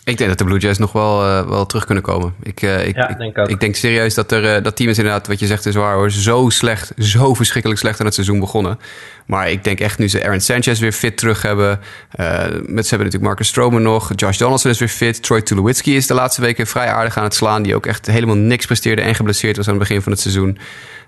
Ik 0.05 0.17
denk 0.19 0.29
dat 0.31 0.39
de 0.39 0.45
Blue 0.45 0.59
Jays 0.59 0.79
nog 0.79 0.93
wel, 0.93 1.25
eh, 1.25 1.49
wel 1.49 1.67
terug 1.67 1.85
kunnen 1.85 2.05
komen. 2.05 2.35
Ik, 2.43 2.63
eh, 2.63 2.87
ik, 2.87 2.97
Ja, 2.97 3.09
ik, 3.09 3.19
denk 3.19 3.39
ook. 3.39 3.49
ik 3.49 3.61
denk 3.61 3.75
serieus 3.75 4.15
dat 4.15 4.33
er, 4.33 4.63
dat 4.63 4.77
team 4.77 4.91
is 4.91 4.99
inderdaad, 4.99 5.27
wat 5.27 5.39
je 5.39 5.47
zegt 5.47 5.67
is 5.67 5.75
waar 5.75 5.95
hoor, 5.95 6.11
zo 6.11 6.49
slecht, 6.49 6.93
zo 6.99 7.35
verschrikkelijk 7.35 7.81
slecht 7.81 8.01
aan 8.01 8.07
het 8.07 8.15
seizoen 8.15 8.41
begonnen. 8.41 8.79
Maar 9.27 9.51
ik 9.51 9.65
denk 9.65 9.81
echt 9.81 9.99
nu 9.99 10.09
ze 10.09 10.25
Aaron 10.25 10.41
Sanchez 10.41 10.81
weer 10.81 10.93
fit 10.93 11.17
terug 11.17 11.43
hebben. 11.43 11.81
eh, 12.11 12.27
met, 12.49 12.51
ze 12.51 12.67
hebben 12.67 12.83
natuurlijk 12.89 13.23
Marcus 13.23 13.49
Stroman 13.49 13.83
nog. 13.83 14.11
Josh 14.15 14.39
Donaldson 14.39 14.71
is 14.71 14.79
weer 14.79 14.89
fit. 14.89 15.23
Troy 15.23 15.43
Tulowitzki 15.43 15.97
is 15.97 16.07
de 16.07 16.15
laatste 16.15 16.41
weken 16.41 16.67
vrij 16.67 16.89
aardig 16.89 17.17
aan 17.17 17.25
het 17.25 17.35
slaan. 17.35 17.63
Die 17.63 17.75
ook 17.75 17.87
echt 17.87 18.07
helemaal 18.07 18.37
niks 18.37 18.67
presteerde 18.67 19.03
en 19.03 19.15
geblesseerd 19.15 19.57
was 19.57 19.67
aan 19.69 19.75
het 19.75 19.83
begin 19.83 20.03
van 20.03 20.13
het 20.13 20.21
seizoen. 20.21 20.59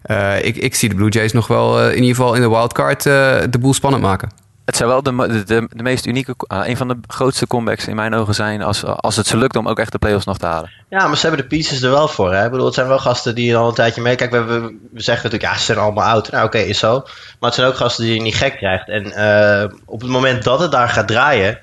Eh, 0.03 0.45
ik, 0.45 0.57
ik 0.57 0.75
zie 0.75 0.89
de 0.89 0.95
Blue 0.95 1.09
Jays 1.09 1.33
nog 1.33 1.47
wel 1.47 1.81
eh, 1.81 1.89
in 1.89 2.03
ieder 2.03 2.17
geval 2.17 2.35
in 2.35 2.41
de 2.41 2.49
wildcard 2.49 3.07
eh, 3.07 3.41
de 3.51 3.59
boel 3.59 3.75
spannend 3.75 4.03
maken. 4.03 4.31
Het 4.65 4.77
zou 4.77 4.91
wel 4.91 5.03
de, 5.03 5.17
de, 5.17 5.45
de, 5.45 5.69
de 5.71 5.83
meest 5.83 6.07
unieke, 6.07 6.35
ah, 6.47 6.69
een 6.69 6.77
van 6.77 6.89
de 6.89 6.97
grootste 7.07 7.47
comebacks 7.47 7.87
in 7.87 7.97
mijn 7.97 8.15
ogen 8.15 8.35
zijn 8.35 8.63
als, 8.63 8.85
als 8.85 9.17
het 9.17 9.27
ze 9.27 9.37
lukt 9.37 9.57
om 9.57 9.69
ook 9.69 9.79
echt 9.79 9.93
de 9.93 9.99
playoffs 9.99 10.27
nog 10.27 10.39
te 10.39 10.47
halen. 10.47 10.71
Ja, 10.91 11.07
maar 11.07 11.17
ze 11.17 11.27
hebben 11.27 11.41
de 11.41 11.57
pieces 11.57 11.83
er 11.83 11.91
wel 11.91 12.09
voor. 12.09 12.35
Hè? 12.35 12.45
Ik 12.45 12.51
bedoel, 12.51 12.67
het 12.67 12.75
zijn 12.75 12.89
wel 12.89 12.99
gasten 12.99 13.35
die 13.35 13.57
al 13.57 13.69
een 13.69 13.75
tijdje 13.75 14.03
meekijken. 14.03 14.47
We, 14.47 14.61
we, 14.61 14.77
we 14.93 15.03
zeggen 15.03 15.25
natuurlijk, 15.25 15.53
ja, 15.53 15.59
ze 15.59 15.65
zijn 15.65 15.79
allemaal 15.79 16.09
oud. 16.09 16.31
Nou, 16.31 16.47
oké, 16.47 16.59
is 16.59 16.79
zo. 16.79 17.01
Maar 17.01 17.51
het 17.51 17.55
zijn 17.55 17.67
ook 17.69 17.77
gasten 17.77 18.05
die 18.05 18.15
je 18.15 18.21
niet 18.21 18.35
gek 18.35 18.57
krijgt. 18.57 18.89
En 18.89 19.13
eh, 19.13 19.71
op 19.85 20.01
het 20.01 20.11
moment 20.11 20.45
dat 20.45 20.61
het 20.61 20.71
daar 20.71 20.89
gaat 20.89 21.09
draaien... 21.09 21.59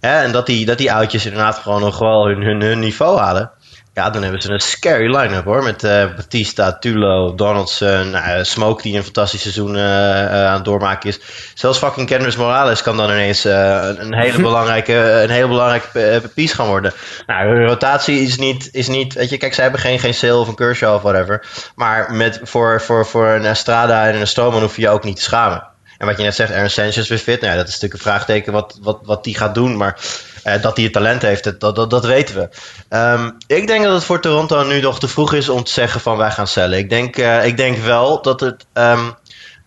Hè, 0.00 0.22
en 0.22 0.32
dat 0.32 0.46
die, 0.46 0.66
dat 0.66 0.78
die 0.78 0.92
oudjes 0.92 1.26
inderdaad 1.26 1.58
gewoon 1.58 1.80
nog 1.80 1.98
wel 1.98 2.26
hun, 2.26 2.42
hun, 2.42 2.60
hun 2.60 2.78
niveau 2.78 3.18
halen... 3.18 3.50
Ja, 3.94 4.10
dan 4.10 4.22
hebben 4.22 4.42
ze 4.42 4.50
een 4.50 4.60
scary 4.60 5.16
line-up 5.16 5.44
hoor. 5.44 5.62
Met 5.62 5.84
eh, 5.84 6.14
Batista, 6.16 6.78
Tulo, 6.78 7.34
Donaldson, 7.34 8.10
nou, 8.10 8.24
eh, 8.24 8.44
Smoke 8.44 8.82
die 8.82 8.96
een 8.96 9.02
fantastisch 9.04 9.42
seizoen 9.42 9.76
eh, 9.76 10.46
aan 10.46 10.54
het 10.54 10.64
doormaken 10.64 11.08
is. 11.08 11.20
Zelfs 11.54 11.78
fucking 11.78 12.06
Kendrick 12.06 12.36
Morales 12.36 12.82
kan 12.82 12.96
dan 12.96 13.10
ineens 13.10 13.44
een, 13.44 14.00
een 14.00 14.14
hele 14.14 14.40
belangrijke, 14.50 14.94
een 15.22 15.30
hele 15.30 15.48
belangrijke 15.48 16.30
piece 16.34 16.54
gaan 16.54 16.66
worden. 16.66 16.92
Nou, 17.26 17.48
hun 17.48 17.66
rotatie 17.66 18.22
is 18.22 18.38
niet, 18.38 18.68
is 18.72 18.88
niet, 18.88 19.14
weet 19.14 19.30
je, 19.30 19.36
kijk, 19.36 19.54
ze 19.54 19.60
hebben 19.60 19.80
geen, 19.80 19.98
geen 19.98 20.14
Sale 20.14 20.38
of 20.38 20.48
een 20.48 20.54
Kershaw 20.54 20.94
of 20.94 21.02
whatever. 21.02 21.46
Maar 21.74 22.12
met, 22.12 22.40
voor, 22.42 22.80
voor, 22.80 23.06
voor 23.06 23.28
een 23.28 23.44
Estrada 23.44 24.06
en 24.06 24.20
een 24.20 24.26
Stroman 24.26 24.60
hoef 24.60 24.76
je 24.76 24.82
je 24.82 24.88
ook 24.88 25.04
niet 25.04 25.16
te 25.16 25.22
schamen. 25.22 25.72
En 25.98 26.06
wat 26.06 26.16
je 26.16 26.22
net 26.22 26.34
zegt, 26.34 26.52
Aaron 26.52 26.70
Sanchez 26.70 27.08
weer 27.08 27.18
fit. 27.18 27.40
Nou 27.40 27.52
ja, 27.52 27.58
dat 27.58 27.68
is 27.68 27.72
natuurlijk 27.72 28.04
een 28.04 28.10
vraagteken 28.10 28.52
wat, 28.52 28.78
wat, 28.82 28.98
wat 29.02 29.24
die 29.24 29.36
gaat 29.36 29.54
doen. 29.54 29.76
Maar 29.76 29.96
eh, 30.44 30.62
dat 30.62 30.76
hij 30.76 30.84
het 30.84 30.92
talent 30.92 31.22
heeft, 31.22 31.60
dat, 31.60 31.76
dat, 31.76 31.90
dat 31.90 32.04
weten 32.04 32.34
we. 32.34 32.48
Ehm, 32.88 33.30
ik 33.46 33.66
denk 33.66 33.84
dat 33.84 33.94
het 33.94 34.04
voor 34.04 34.20
Toronto 34.20 34.62
nu 34.62 34.80
nog 34.80 34.98
te 34.98 35.08
vroeg 35.08 35.32
is 35.32 35.48
om 35.48 35.64
te 35.64 35.72
zeggen 35.72 36.00
van 36.00 36.16
wij 36.16 36.30
gaan 36.30 36.46
cellen. 36.46 36.78
Ik 36.78 36.90
denk, 36.90 37.16
eh, 37.16 37.46
ik 37.46 37.56
denk 37.56 37.78
wel 37.78 38.22
dat 38.22 38.40
het... 38.40 38.66
ehm, 38.72 39.10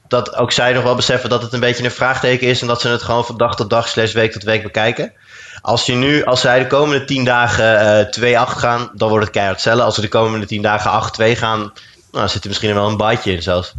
dat 0.07 0.36
ook 0.36 0.51
zij 0.51 0.73
nog 0.73 0.84
wel 0.84 0.95
beseffen 0.95 1.30
dat 1.30 1.41
het 1.41 1.53
een 1.53 1.59
beetje 1.59 1.84
een 1.84 1.91
vraagteken 1.91 2.47
is. 2.47 2.61
En 2.61 2.67
dat 2.67 2.82
ze 2.82 2.88
het 2.88 3.01
gewoon 3.01 3.25
van 3.25 3.38
dag 3.38 3.55
tot 3.55 3.69
dag, 3.69 3.88
slash 3.88 4.13
week 4.13 4.32
tot 4.32 4.43
week 4.43 4.63
bekijken. 4.63 5.13
Als, 5.61 5.86
je 5.86 5.93
nu, 5.93 6.23
als 6.23 6.41
zij 6.41 6.59
de 6.59 6.67
komende 6.67 7.05
10 7.05 7.25
dagen 7.25 7.80
eh 8.13 8.45
2-8 8.47 8.51
gaan, 8.57 8.89
dan 8.93 9.09
wordt 9.09 9.23
het 9.23 9.34
keihard 9.34 9.61
cellen. 9.61 9.86
Als 9.86 9.95
ze 9.95 10.01
de 10.01 10.07
komende 10.07 10.45
10 10.45 10.61
dagen 10.61 10.91
8-2 11.36 11.38
gaan, 11.38 11.59
nou, 11.59 11.73
dan 12.11 12.30
zit 12.30 12.43
er 12.43 12.49
misschien 12.49 12.73
wel 12.73 12.88
een 12.88 12.97
biteje 12.97 13.36
in 13.36 13.43
zelfs. 13.43 13.73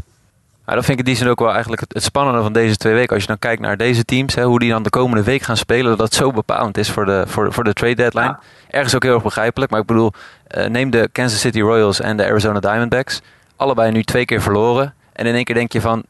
Maar 0.68 0.76
dan 0.76 0.86
vind 0.86 0.98
ik 0.98 1.06
in 1.06 1.12
die 1.12 1.22
zin 1.22 1.30
ook 1.30 1.38
wel 1.38 1.52
eigenlijk 1.52 1.80
het, 1.80 1.94
het 1.94 2.02
spannende 2.02 2.42
van 2.42 2.52
deze 2.52 2.76
twee 2.76 2.94
weken. 2.94 3.12
Als 3.12 3.22
je 3.22 3.28
dan 3.28 3.38
kijkt 3.38 3.60
naar 3.60 3.76
deze 3.76 4.04
teams, 4.04 4.34
hè, 4.34 4.44
hoe 4.44 4.58
die 4.58 4.70
dan 4.70 4.82
de 4.82 4.90
komende 4.90 5.24
week 5.24 5.42
gaan 5.42 5.56
spelen, 5.56 5.84
dat 5.84 5.98
dat 5.98 6.14
zo 6.14 6.30
bepalend 6.30 6.78
is 6.78 6.90
voor 6.90 7.04
de, 7.04 7.24
voor, 7.26 7.52
voor 7.52 7.64
de 7.64 7.72
trade 7.72 7.94
deadline. 7.94 8.38
Ergens 8.70 8.94
ook 8.94 9.02
heel 9.02 9.14
erg 9.14 9.22
begrijpelijk, 9.22 9.70
maar 9.70 9.80
ik 9.80 9.86
bedoel, 9.86 10.12
eh, 10.46 10.66
neem 10.66 10.90
de 10.90 11.08
Kansas 11.12 11.40
City 11.40 11.60
Royals 11.60 12.00
en 12.00 12.16
de 12.16 12.24
Arizona 12.24 12.60
Diamondbacks. 12.60 13.20
Allebei 13.56 13.92
nu 13.92 14.02
twee 14.02 14.24
keer 14.24 14.42
verloren. 14.42 14.94
En 15.12 15.26
in 15.26 15.34
één 15.34 15.44
keer 15.44 15.54
denk 15.54 15.72
je 15.72 15.80
van, 15.80 16.02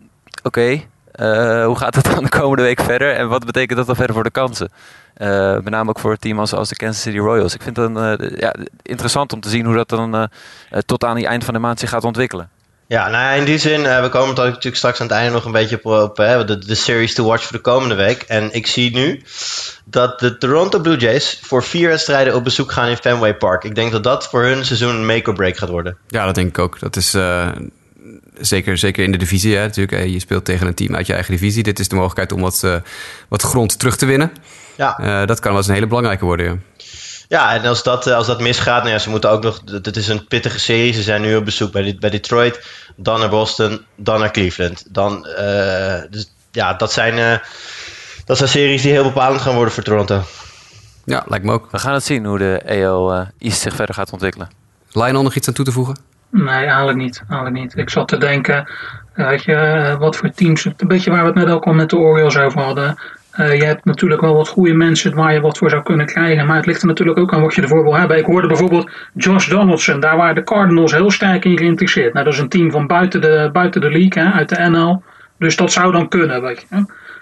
oké, 0.42 0.82
eh, 1.12 1.64
hoe 1.64 1.76
gaat 1.76 1.94
het 1.94 2.04
dan 2.04 2.22
de 2.24 2.30
komende 2.38 2.62
week 2.62 2.80
verder? 2.80 3.14
En 3.14 3.28
wat 3.28 3.46
betekent 3.46 3.78
dat 3.78 3.86
dan 3.86 3.96
verder 3.96 4.14
voor 4.14 4.24
de 4.24 4.30
kansen? 4.30 4.70
Eh, 5.14 5.52
met 5.52 5.70
name 5.70 5.88
ook 5.88 5.98
voor 5.98 6.10
het 6.10 6.20
team 6.20 6.38
als, 6.38 6.52
als 6.52 6.68
de 6.68 6.76
Kansas 6.76 7.02
City 7.02 7.18
Royals. 7.18 7.54
Ik 7.54 7.62
vind 7.62 7.76
het 7.76 8.34
ja, 8.38 8.54
interessant 8.82 9.32
om 9.32 9.40
te 9.40 9.48
zien 9.48 9.64
hoe 9.64 9.74
dat 9.74 9.88
dan 9.88 10.28
tot 10.86 11.04
aan 11.04 11.16
die 11.16 11.26
eind 11.26 11.44
van 11.44 11.54
de 11.54 11.60
maand 11.60 11.80
zich 11.80 11.90
gaat 11.90 12.04
ontwikkelen. 12.04 12.50
Ja, 12.88 13.08
nou 13.08 13.24
ja, 13.24 13.30
in 13.30 13.44
die 13.44 13.58
zin, 13.58 13.86
eh, 13.86 14.02
we 14.02 14.08
komen 14.08 14.30
ook 14.30 14.36
natuurlijk 14.36 14.76
straks 14.76 15.00
aan 15.00 15.06
het 15.06 15.16
einde 15.16 15.32
nog 15.32 15.44
een 15.44 15.52
beetje 15.52 15.80
op, 15.82 15.86
op 15.86 16.16
hè, 16.16 16.44
de, 16.44 16.58
de 16.58 16.74
series 16.74 17.14
to 17.14 17.24
watch 17.24 17.42
voor 17.42 17.56
de 17.56 17.62
komende 17.62 17.94
week. 17.94 18.22
En 18.22 18.52
ik 18.52 18.66
zie 18.66 18.94
nu 18.94 19.22
dat 19.84 20.20
de 20.20 20.38
Toronto 20.38 20.78
Blue 20.80 20.96
Jays 20.96 21.40
voor 21.42 21.62
vier 21.64 21.88
wedstrijden 21.88 22.34
op 22.34 22.44
bezoek 22.44 22.72
gaan 22.72 22.88
in 22.88 22.96
Fenway 22.96 23.34
Park. 23.34 23.64
Ik 23.64 23.74
denk 23.74 23.92
dat 23.92 24.02
dat 24.02 24.28
voor 24.28 24.42
hun 24.42 24.64
seizoen 24.64 24.94
een 24.94 25.06
make 25.06 25.30
or 25.30 25.34
break 25.34 25.56
gaat 25.56 25.68
worden. 25.68 25.96
Ja, 26.06 26.24
dat 26.24 26.34
denk 26.34 26.48
ik 26.48 26.58
ook. 26.58 26.78
Dat 26.80 26.96
is 26.96 27.14
eh, 27.14 27.48
zeker, 28.40 28.78
zeker 28.78 29.04
in 29.04 29.12
de 29.12 29.18
divisie. 29.18 29.56
Hè, 29.56 29.62
natuurlijk. 29.62 30.02
Eh, 30.02 30.12
Je 30.12 30.18
speelt 30.18 30.44
tegen 30.44 30.66
een 30.66 30.74
team 30.74 30.96
uit 30.96 31.06
je 31.06 31.12
eigen 31.12 31.32
divisie. 31.32 31.62
Dit 31.62 31.78
is 31.78 31.88
de 31.88 31.94
mogelijkheid 31.94 32.32
om 32.32 32.40
wat, 32.40 32.62
eh, 32.64 32.76
wat 33.28 33.42
grond 33.42 33.78
terug 33.78 33.96
te 33.96 34.06
winnen. 34.06 34.32
Ja. 34.76 34.98
Eh, 34.98 35.26
dat 35.26 35.40
kan 35.40 35.50
wel 35.50 35.60
eens 35.60 35.68
een 35.68 35.74
hele 35.74 35.86
belangrijke 35.86 36.24
worden. 36.24 36.46
Ja. 36.46 36.56
Ja, 37.28 37.54
en 37.54 37.64
als 37.64 37.82
dat, 37.82 38.06
eh, 38.06 38.14
als 38.14 38.26
dat 38.26 38.40
misgaat, 38.40 38.82
nou 38.82 38.94
ja, 38.94 38.98
ze 38.98 39.10
moeten 39.10 39.30
ook 39.30 39.42
nog. 39.42 39.62
Het 39.64 39.96
is 39.96 40.08
een 40.08 40.26
pittige 40.26 40.58
serie. 40.58 40.92
Ze 40.92 41.02
zijn 41.02 41.20
nu 41.20 41.36
op 41.36 41.44
bezoek 41.44 41.72
bij, 41.72 41.96
bij 42.00 42.10
Detroit, 42.10 42.66
dan 42.96 43.20
naar 43.20 43.28
Boston, 43.28 43.84
dan 43.96 44.20
naar 44.20 44.30
Cleveland. 44.30 44.94
Dan, 44.94 45.26
eh, 45.26 46.02
dus, 46.10 46.32
ja, 46.50 46.74
dat 46.74 46.92
zijn, 46.92 47.18
eh, 47.18 47.38
dat 48.24 48.36
zijn 48.36 48.48
series 48.48 48.82
die 48.82 48.92
heel 48.92 49.02
bepalend 49.02 49.40
gaan 49.40 49.54
worden 49.54 49.72
voor 49.74 49.82
Toronto. 49.82 50.22
ja, 51.04 51.24
lijkt 51.26 51.44
me 51.44 51.52
ook. 51.52 51.70
We 51.70 51.78
gaan 51.78 51.94
het 51.94 52.04
zien 52.04 52.24
hoe 52.24 52.38
de 52.38 52.62
AL 52.66 53.12
eh, 53.12 53.26
East 53.38 53.60
zich 53.60 53.74
verder 53.74 53.94
gaat 53.94 54.12
ontwikkelen. 54.12 54.48
Lionel 54.92 55.22
nog 55.22 55.34
iets 55.34 55.48
aan 55.48 55.54
toe 55.54 55.64
te 55.64 55.72
voegen? 55.72 55.98
Nee, 56.30 56.64
eigenlijk 56.64 56.98
niet. 56.98 57.22
Eigenlijk 57.28 57.62
niet. 57.62 57.76
Ik 57.76 57.90
zat 57.90 58.08
te 58.08 58.18
denken, 58.18 58.70
weet 59.14 59.42
je, 59.42 59.96
wat 59.98 60.16
voor 60.16 60.30
teams, 60.30 60.64
een 60.64 60.74
beetje 60.88 61.10
waar 61.10 61.20
we 61.20 61.26
het 61.26 61.34
net 61.34 61.48
ook 61.48 61.64
al 61.64 61.72
met 61.72 61.90
de 61.90 61.96
Orioles 61.96 62.36
over 62.36 62.60
hadden. 62.60 62.98
Eh, 63.38 63.58
je 63.58 63.64
hebt 63.64 63.84
natuurlijk 63.84 64.20
wel 64.20 64.34
wat 64.34 64.48
goede 64.48 64.72
mensen 64.74 65.14
waar 65.14 65.32
je 65.32 65.40
wat 65.40 65.58
voor 65.58 65.70
zou 65.70 65.82
kunnen 65.82 66.06
krijgen. 66.06 66.46
Maar 66.46 66.56
het 66.56 66.66
ligt 66.66 66.80
er 66.80 66.86
natuurlijk 66.86 67.18
ook 67.18 67.32
aan 67.32 67.40
wat 67.40 67.54
je 67.54 67.62
ervoor 67.62 67.82
wil 67.82 67.96
hebben. 67.96 68.16
Ik 68.16 68.24
hoorde 68.24 68.46
bijvoorbeeld 68.46 68.90
Josh 69.14 69.48
Donaldson. 69.48 70.00
Daar 70.00 70.16
waren 70.16 70.34
de 70.34 70.42
Cardinals 70.42 70.92
heel 70.92 71.10
sterk 71.10 71.44
in 71.44 71.58
geïnteresseerd. 71.58 72.12
Nou, 72.12 72.24
dat 72.24 72.34
is 72.34 72.40
een 72.40 72.48
team 72.48 72.70
van 72.70 72.86
buiten 72.86 73.20
de, 73.20 73.50
buiten 73.52 73.80
de 73.80 73.90
league, 73.90 74.22
hè, 74.22 74.30
uit 74.30 74.48
de 74.48 74.68
NL. 74.68 75.02
Dus 75.38 75.56
dat 75.56 75.72
zou 75.72 75.92
dan 75.92 76.08
kunnen, 76.08 76.42
weet 76.42 76.60
je. 76.60 76.66
hè. 76.68 76.80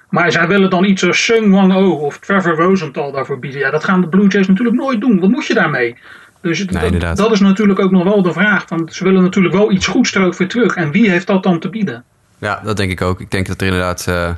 Maar 0.08 0.32
zij 0.32 0.48
willen 0.48 0.70
dan 0.70 0.84
iets 0.84 1.06
als 1.06 1.24
Sung 1.24 1.52
Wang 1.52 1.74
Oh 1.74 2.02
of 2.02 2.18
Trevor 2.18 2.54
Rosenthal 2.56 3.12
daarvoor 3.12 3.38
bieden. 3.38 3.60
Ja, 3.60 3.70
dat 3.70 3.84
gaan 3.84 4.00
de 4.00 4.08
Blue 4.08 4.26
Jays 4.28 4.46
natuurlijk 4.46 4.76
nooit 4.76 5.00
doen. 5.00 5.20
Wat 5.20 5.30
moet 5.30 5.46
je 5.46 5.54
daarmee? 5.54 5.96
Dus 6.40 6.64
Nee, 6.64 6.98
dat 6.98 7.32
is 7.32 7.40
natuurlijk 7.40 7.80
ook 7.80 7.90
nog 7.90 8.04
wel 8.04 8.22
de 8.22 8.32
vraag. 8.32 8.68
Want 8.68 8.94
ze 8.94 9.04
willen 9.04 9.22
natuurlijk 9.22 9.54
wel 9.54 9.72
iets 9.72 9.86
goeds 9.86 10.14
er 10.14 10.24
ook 10.24 10.36
weer 10.36 10.48
terug. 10.48 10.76
En 10.76 10.90
wie 10.90 11.10
heeft 11.10 11.26
dat 11.26 11.42
dan 11.42 11.58
te 11.58 11.68
bieden? 11.68 12.04
Ja, 12.38 12.60
dat 12.64 12.76
denk 12.76 12.90
ik 12.90 13.00
ook. 13.02 13.20
Ik 13.20 13.30
denk 13.30 13.46
dat 13.46 13.60
er 13.60 13.66
inderdaad 13.66 14.06
eh, 14.08 14.30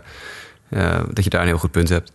eh, 0.71 0.97
dat 1.13 1.25
je 1.25 1.31
daar 1.31 1.41
een 1.41 1.47
heel 1.47 1.59
goed 1.59 1.71
punt 1.71 1.89
hebt. 1.89 2.13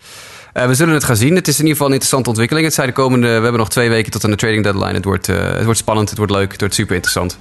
Eh, 0.54 0.66
we 0.66 0.76
zullen 0.76 0.94
het 0.94 1.04
gaan 1.04 1.16
zien. 1.16 1.36
Het 1.36 1.48
is 1.48 1.54
in 1.54 1.60
ieder 1.60 1.72
geval 1.72 1.88
een 1.88 1.94
interessante 1.94 2.30
ontwikkeling. 2.30 2.66
Het 2.66 2.76
zijn 2.76 2.88
de 2.88 2.94
komende. 2.94 3.28
We 3.28 3.34
hebben 3.34 3.58
nog 3.58 3.70
twee 3.70 3.90
weken 3.90 4.12
tot 4.12 4.24
aan 4.24 4.30
de 4.30 4.38
trading 4.38 4.64
deadline. 4.64 4.94
Het 4.94 5.06
wordt, 5.06 5.30
eh, 5.30 5.54
het 5.54 5.64
wordt 5.64 5.80
spannend, 5.80 6.10
het 6.10 6.18
wordt 6.18 6.34
leuk, 6.34 6.52
het 6.52 6.60
wordt 6.60 6.76
super 6.76 6.96
interessant. 6.96 7.38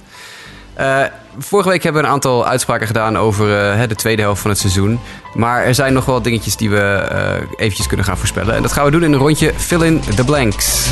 Vorige 1.39 1.69
week 1.69 1.83
hebben 1.83 2.01
we 2.01 2.07
een 2.07 2.13
aantal 2.13 2.45
uitspraken 2.47 2.87
gedaan 2.87 3.17
over 3.17 3.47
de 3.87 3.95
tweede 3.95 4.21
helft 4.21 4.41
van 4.41 4.49
het 4.49 4.59
seizoen. 4.59 4.99
Maar 5.33 5.63
er 5.63 5.75
zijn 5.75 5.93
nog 5.93 6.05
wel 6.05 6.21
dingetjes 6.21 6.55
die 6.55 6.69
we 6.69 7.07
eventjes 7.55 7.87
kunnen 7.87 8.05
gaan 8.05 8.17
voorspellen. 8.17 8.55
En 8.55 8.61
dat 8.61 8.71
gaan 8.71 8.85
we 8.85 8.91
doen 8.91 9.03
in 9.03 9.13
een 9.13 9.19
rondje 9.19 9.53
Fill 9.57 9.81
in 9.81 10.01
the 10.15 10.23
Blanks. 10.23 10.91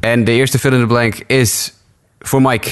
En 0.00 0.24
de 0.24 0.32
eerste 0.32 0.58
fill 0.58 0.72
in 0.72 0.80
the 0.80 0.86
blank 0.86 1.14
is 1.26 1.74
voor 2.20 2.42
Mike. 2.42 2.70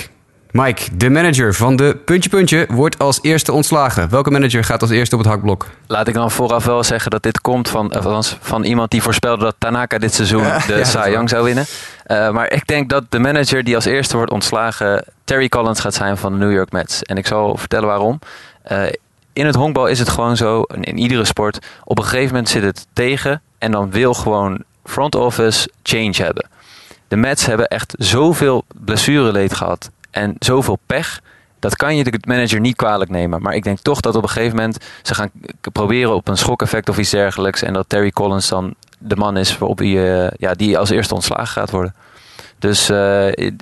Mike, 0.50 0.96
de 0.96 1.10
manager 1.10 1.54
van 1.54 1.76
de 1.76 1.96
Puntje 2.04 2.30
Puntje, 2.30 2.66
wordt 2.68 2.98
als 2.98 3.18
eerste 3.22 3.52
ontslagen. 3.52 4.10
Welke 4.10 4.30
manager 4.30 4.64
gaat 4.64 4.82
als 4.82 4.90
eerste 4.90 5.16
op 5.16 5.20
het 5.20 5.30
hakblok? 5.30 5.66
Laat 5.86 6.08
ik 6.08 6.14
dan 6.14 6.30
vooraf 6.30 6.64
wel 6.64 6.84
zeggen 6.84 7.10
dat 7.10 7.22
dit 7.22 7.40
komt 7.40 7.68
van, 7.68 7.92
althans, 7.92 8.36
van 8.40 8.64
iemand 8.64 8.90
die 8.90 9.02
voorspelde 9.02 9.44
dat 9.44 9.54
Tanaka 9.58 9.98
dit 9.98 10.14
seizoen 10.14 10.42
de 10.66 10.74
ja, 10.76 10.84
Cy 10.84 11.08
Young 11.10 11.28
zou 11.28 11.44
winnen. 11.44 11.64
Eh, 12.04 12.30
maar 12.30 12.52
ik 12.52 12.66
denk 12.66 12.88
dat 12.88 13.04
de 13.08 13.18
manager 13.18 13.64
die 13.64 13.74
als 13.74 13.84
eerste 13.84 14.16
wordt 14.16 14.32
ontslagen 14.32 15.04
Terry 15.24 15.48
Collins 15.48 15.80
gaat 15.80 15.94
zijn 15.94 16.16
van 16.16 16.32
de 16.32 16.38
New 16.38 16.52
York 16.52 16.72
Mets. 16.72 17.02
En 17.02 17.16
ik 17.16 17.26
zal 17.26 17.56
vertellen 17.56 17.88
waarom. 17.88 18.18
Eh, 18.62 18.82
in 19.32 19.46
het 19.46 19.54
honkbal 19.54 19.86
is 19.86 19.98
het 19.98 20.08
gewoon 20.08 20.36
zo, 20.36 20.62
in 20.62 20.98
iedere 20.98 21.24
sport, 21.24 21.58
op 21.84 21.98
een 21.98 22.04
gegeven 22.04 22.28
moment 22.28 22.48
zit 22.48 22.62
het 22.62 22.86
tegen 22.92 23.42
en 23.58 23.70
dan 23.70 23.90
wil 23.90 24.14
gewoon 24.14 24.62
front 24.84 25.14
office 25.14 25.70
change 25.82 26.14
hebben. 26.16 26.48
De 27.08 27.16
Mets 27.16 27.46
hebben 27.46 27.66
echt 27.68 27.94
zoveel 27.98 28.64
blessureleed 28.74 29.54
gehad 29.54 29.90
en 30.10 30.36
zoveel 30.38 30.78
pech. 30.86 31.20
Dat 31.58 31.76
kan 31.76 31.96
je 31.96 32.04
de 32.04 32.18
manager 32.26 32.60
niet 32.60 32.76
kwalijk 32.76 33.10
nemen. 33.10 33.42
Maar 33.42 33.54
ik 33.54 33.64
denk 33.64 33.78
toch 33.78 34.00
dat 34.00 34.16
op 34.16 34.22
een 34.22 34.28
gegeven 34.28 34.56
moment 34.56 34.84
ze 35.02 35.14
gaan 35.14 35.30
proberen 35.72 36.14
op 36.14 36.28
een 36.28 36.36
schokeffect 36.36 36.88
of 36.88 36.98
iets 36.98 37.10
dergelijks. 37.10 37.62
En 37.62 37.72
dat 37.72 37.88
Terry 37.88 38.10
Collins 38.10 38.48
dan 38.48 38.74
de 38.98 39.16
man 39.16 39.36
is 39.36 39.58
waarop 39.58 39.78
hij, 39.78 40.24
eh, 40.26 40.30
ja, 40.38 40.54
die 40.54 40.78
als 40.78 40.90
eerste 40.90 41.14
ontslagen 41.14 41.46
gaat 41.46 41.70
worden. 41.70 41.94
Dus 42.58 42.80
eh, 42.88 42.96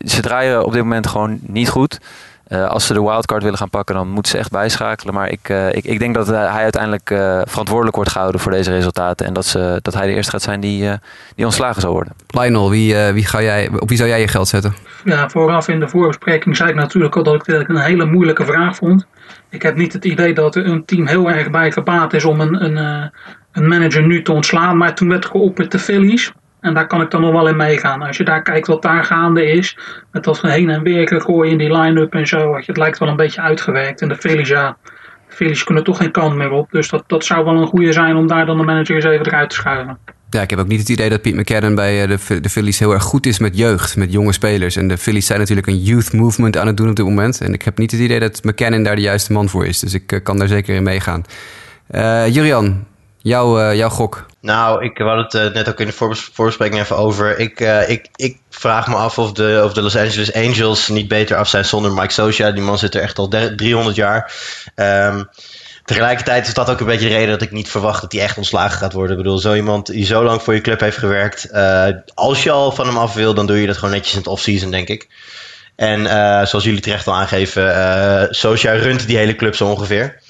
ze 0.06 0.20
draaien 0.20 0.64
op 0.64 0.72
dit 0.72 0.82
moment 0.82 1.06
gewoon 1.06 1.38
niet 1.40 1.68
goed. 1.68 1.98
Eh, 2.46 2.68
als 2.68 2.86
ze 2.86 2.92
de 2.92 3.02
wildcard 3.02 3.42
willen 3.42 3.58
gaan 3.58 3.70
pakken, 3.70 3.94
dan 3.94 4.08
moeten 4.08 4.32
ze 4.32 4.38
echt 4.38 4.50
bijschakelen. 4.50 5.14
Maar 5.14 5.30
ik, 5.30 5.48
eh, 5.48 5.68
ik, 5.72 5.84
ik 5.84 5.98
denk 5.98 6.14
dat 6.14 6.26
hij 6.26 6.46
uiteindelijk 6.46 7.10
eh, 7.10 7.40
verantwoordelijk 7.44 7.96
wordt 7.96 8.10
gehouden 8.10 8.40
voor 8.40 8.52
deze 8.52 8.70
resultaten. 8.70 9.26
En 9.26 9.32
dat, 9.32 9.46
ze, 9.46 9.78
dat 9.82 9.94
hij 9.94 10.06
de 10.06 10.12
eerste 10.12 10.30
gaat 10.30 10.42
zijn 10.42 10.60
die, 10.60 10.88
eh, 10.88 10.94
die 11.34 11.44
ontslagen 11.44 11.80
zal 11.80 11.92
worden. 11.92 12.12
Lionel, 12.26 12.70
wie, 12.70 12.96
eh, 12.96 13.12
wie 13.12 13.26
ga 13.26 13.42
jij, 13.42 13.70
op 13.78 13.88
wie 13.88 13.96
zou 13.96 14.08
jij 14.08 14.20
je 14.20 14.28
geld 14.28 14.48
zetten? 14.48 14.74
Ja, 15.04 15.28
vooraf 15.28 15.68
in 15.68 15.80
de 15.80 15.88
voorbespreking 15.88 16.56
zei 16.56 16.70
ik 16.70 16.74
natuurlijk 16.74 17.16
al 17.16 17.22
dat 17.22 17.34
ik 17.34 17.44
dit 17.44 17.68
een 17.68 17.76
hele 17.76 18.04
moeilijke 18.04 18.44
vraag 18.44 18.76
vond. 18.76 19.06
Ik 19.50 19.62
heb 19.62 19.76
niet 19.76 19.92
het 19.92 20.04
idee 20.04 20.34
dat 20.34 20.54
er 20.54 20.66
een 20.66 20.84
team 20.84 21.06
heel 21.06 21.30
erg 21.30 21.50
bij 21.50 21.72
gebaat 21.72 22.12
is 22.12 22.24
om 22.24 22.40
een, 22.40 22.64
een, 22.64 22.76
eh, 22.76 23.08
een 23.52 23.68
manager 23.68 24.06
nu 24.06 24.22
te 24.22 24.32
ontslaan. 24.32 24.76
Maar 24.76 24.94
toen 24.94 25.08
werd 25.08 25.26
geopperd 25.26 25.70
de 25.70 25.78
Phillies. 25.78 26.32
En 26.64 26.74
daar 26.74 26.86
kan 26.86 27.00
ik 27.00 27.10
dan 27.10 27.20
nog 27.20 27.32
wel 27.32 27.48
in 27.48 27.56
meegaan. 27.56 28.02
Als 28.02 28.16
je 28.16 28.24
daar 28.24 28.42
kijkt 28.42 28.66
wat 28.66 28.82
daar 28.82 29.04
gaande 29.04 29.46
is. 29.46 29.78
Met 30.12 30.24
dat 30.24 30.40
heen 30.40 30.70
en 30.70 30.82
weer 30.82 31.08
gegooien 31.08 31.52
in 31.52 31.58
die 31.58 31.76
line-up 31.76 32.14
en 32.14 32.26
zo. 32.26 32.56
Het 32.56 32.76
lijkt 32.76 32.98
wel 32.98 33.08
een 33.08 33.16
beetje 33.16 33.40
uitgewerkt. 33.40 34.00
En 34.00 34.08
de 34.08 34.16
Phillies, 34.16 34.48
ja. 34.48 34.76
De 35.38 35.62
kunnen 35.64 35.84
toch 35.84 35.96
geen 35.96 36.10
kant 36.10 36.36
meer 36.36 36.50
op. 36.50 36.70
Dus 36.70 36.88
dat, 36.88 37.04
dat 37.06 37.24
zou 37.24 37.44
wel 37.44 37.54
een 37.54 37.66
goede 37.66 37.92
zijn 37.92 38.16
om 38.16 38.26
daar 38.26 38.46
dan 38.46 38.56
de 38.56 38.62
manager 38.62 38.94
eens 38.94 39.04
even 39.04 39.26
eruit 39.26 39.50
te 39.50 39.56
schuiven. 39.56 39.98
Ja, 40.30 40.42
ik 40.42 40.50
heb 40.50 40.58
ook 40.58 40.66
niet 40.66 40.80
het 40.80 40.88
idee 40.88 41.08
dat 41.08 41.22
Pete 41.22 41.36
McCann 41.36 41.74
bij 41.74 42.02
eh, 42.02 42.08
de, 42.08 42.40
de 42.40 42.48
Phillies 42.48 42.78
heel 42.78 42.92
erg 42.92 43.02
goed 43.02 43.26
is 43.26 43.38
met 43.38 43.56
jeugd, 43.56 43.96
met 43.96 44.12
jonge 44.12 44.32
spelers. 44.32 44.76
En 44.76 44.88
de 44.88 44.98
Phillies 44.98 45.26
zijn 45.26 45.38
natuurlijk 45.38 45.66
een 45.66 45.82
youth 45.82 46.12
movement 46.12 46.56
aan 46.56 46.66
het 46.66 46.76
doen 46.76 46.88
op 46.88 46.96
dit 46.96 47.04
moment. 47.04 47.40
En 47.40 47.52
ik 47.52 47.62
heb 47.62 47.78
niet 47.78 47.90
het 47.90 48.00
idee 48.00 48.20
dat 48.20 48.44
McCann 48.44 48.82
daar 48.82 48.96
de 48.96 49.02
juiste 49.02 49.32
man 49.32 49.48
voor 49.48 49.66
is. 49.66 49.78
Dus 49.78 49.94
ik 49.94 50.12
eh, 50.12 50.22
kan 50.22 50.38
daar 50.38 50.48
zeker 50.48 50.74
in 50.74 50.82
meegaan. 50.82 51.24
Eh 51.86 52.34
Julian, 52.34 52.84
jouw, 53.24 53.58
eh, 53.58 53.76
jouw 53.76 53.88
gok. 53.88 54.26
Nou, 54.40 54.84
ik 54.84 54.98
hadden 54.98 55.24
het 55.24 55.34
eh, 55.34 55.52
net 55.52 55.68
ook 55.68 55.80
in 55.80 55.86
de 55.86 55.92
voorbes- 55.92 56.30
voorbespreking 56.32 56.80
even 56.80 56.96
over. 56.96 57.38
Ik, 57.38 57.60
eh, 57.60 57.88
ik, 57.88 58.08
ik 58.16 58.38
vraag 58.50 58.86
me 58.88 58.94
af 58.94 59.18
of 59.18 59.32
de, 59.32 59.62
of 59.64 59.72
de 59.72 59.82
Los 59.82 59.96
Angeles 59.96 60.32
Angels 60.34 60.88
niet 60.88 61.08
beter 61.08 61.36
af 61.36 61.48
zijn 61.48 61.64
zonder 61.64 61.92
Mike 61.92 62.12
Socia. 62.12 62.50
Die 62.50 62.62
man 62.62 62.78
zit 62.78 62.94
er 62.94 63.00
echt 63.00 63.18
al 63.18 63.28
der- 63.28 63.56
300 63.56 63.96
jaar. 63.96 64.32
Ehm, 64.74 65.22
tegelijkertijd 65.84 66.46
is 66.46 66.54
dat 66.54 66.70
ook 66.70 66.80
een 66.80 66.86
beetje 66.86 67.08
de 67.08 67.14
reden 67.14 67.28
dat 67.30 67.42
ik 67.42 67.50
niet 67.50 67.68
verwacht 67.70 68.00
dat 68.00 68.12
hij 68.12 68.20
echt 68.20 68.36
ontslagen 68.36 68.78
gaat 68.78 68.92
worden. 68.92 69.16
Ik 69.16 69.22
bedoel, 69.22 69.38
zo 69.38 69.54
iemand 69.54 69.86
die 69.86 70.04
zo 70.06 70.24
lang 70.24 70.42
voor 70.42 70.54
je 70.54 70.60
club 70.60 70.80
heeft 70.80 70.98
gewerkt. 70.98 71.48
als 72.14 72.42
je 72.42 72.50
al 72.50 72.72
van 72.72 72.86
hem 72.86 72.96
af 72.96 73.14
wil, 73.14 73.34
dan 73.34 73.46
doe 73.46 73.60
je 73.60 73.66
dat 73.66 73.76
gewoon 73.76 73.94
netjes 73.94 74.12
in 74.12 74.18
het 74.18 74.28
offseason, 74.28 74.70
denk 74.70 74.88
ik. 74.88 75.08
En 75.76 76.06
zoals 76.46 76.64
jullie 76.64 76.80
terecht 76.80 77.06
al 77.06 77.14
aangeven, 77.14 78.28
Socia 78.34 78.72
runt 78.72 79.06
die 79.06 79.16
hele 79.16 79.36
club 79.36 79.54
zo 79.54 79.66
ongeveer. 79.66 80.22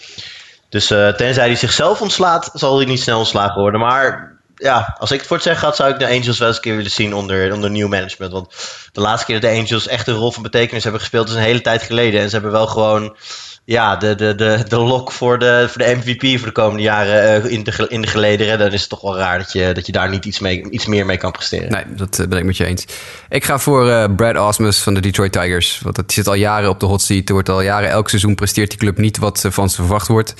Dus 0.75 0.91
eh, 0.91 1.09
tenzij 1.09 1.47
hij 1.47 1.57
zichzelf 1.57 2.01
ontslaat, 2.01 2.51
zal 2.55 2.77
hij 2.77 2.87
niet 2.87 3.01
snel 3.01 3.19
ontslagen 3.19 3.61
worden. 3.61 3.81
Maar 3.81 4.37
ja, 4.55 4.97
als 4.99 5.11
ik 5.11 5.19
het 5.19 5.27
voor 5.27 5.37
het 5.37 5.47
zeggen 5.47 5.67
had, 5.67 5.77
zou 5.77 5.93
ik 5.93 5.99
de 5.99 6.09
Angels 6.09 6.39
wel 6.39 6.49
eens 6.49 6.57
een 6.57 6.63
keer 6.63 6.77
willen 6.77 6.91
zien 6.91 7.15
onder, 7.15 7.53
onder 7.53 7.71
nieuw 7.71 7.89
management. 7.89 8.33
Want 8.33 8.55
de 8.93 9.01
laatste 9.01 9.27
keer 9.27 9.41
dat 9.41 9.51
de 9.51 9.57
Angels 9.57 9.87
echt 9.87 10.07
een 10.07 10.15
rol 10.15 10.33
van 10.33 10.43
betekenis 10.43 10.83
hebben 10.83 11.01
gespeeld, 11.01 11.29
is 11.29 11.35
een 11.35 11.41
hele 11.41 11.61
tijd 11.61 11.83
geleden. 11.83 12.21
En 12.21 12.27
ze 12.27 12.35
hebben 12.35 12.53
wel 12.53 12.67
gewoon 12.67 13.17
ja, 13.65 13.97
de, 13.97 14.15
de, 14.15 14.35
de, 14.35 14.65
de 14.69 14.78
lock 14.78 15.12
voor 15.12 15.39
de, 15.39 15.66
voor 15.69 15.82
de 15.82 15.97
MVP 15.97 16.39
voor 16.39 16.47
de 16.47 16.53
komende 16.53 16.82
jaren 16.82 17.45
eh, 17.45 17.51
in, 17.51 17.65
de, 17.65 17.86
in 17.89 18.01
de 18.01 18.07
gelederen. 18.07 18.59
Dan 18.59 18.73
is 18.73 18.81
het 18.81 18.91
toch 18.91 19.01
wel 19.01 19.16
raar 19.16 19.39
dat 19.39 19.53
je, 19.53 19.73
dat 19.73 19.86
je 19.86 19.93
daar 19.93 20.09
niet 20.09 20.24
iets, 20.24 20.39
mee, 20.39 20.70
iets 20.70 20.86
meer 20.86 21.07
mee 21.07 21.16
kan 21.16 21.32
presteren. 21.32 21.70
Nee, 21.70 21.85
dat 21.89 22.19
eh, 22.19 22.27
ben 22.27 22.39
ik 22.39 22.45
met 22.45 22.57
je 22.57 22.65
eens. 22.65 22.86
Ik 23.28 23.45
ga 23.45 23.59
voor 23.59 23.91
eh, 23.91 24.15
Brad 24.16 24.49
Osmus 24.49 24.82
van 24.82 24.95
de 24.95 25.01
Detroit 25.01 25.32
Tigers. 25.32 25.81
Want 25.82 25.97
dat 25.97 26.12
zit 26.12 26.27
al 26.27 26.35
jaren 26.35 26.69
op 26.69 26.81
de 26.81 26.86
hot 26.86 27.03
seat. 27.03 27.28
Er 27.28 27.35
wordt 27.35 27.49
al 27.49 27.61
jaren, 27.61 27.89
elk 27.89 28.09
seizoen 28.09 28.35
presteert 28.35 28.70
die 28.70 28.78
club 28.78 28.99
niet 28.99 29.19
wat 29.19 29.47
van 29.49 29.70
ze 29.70 29.77
verwacht 29.77 30.09
wordt. 30.09 30.35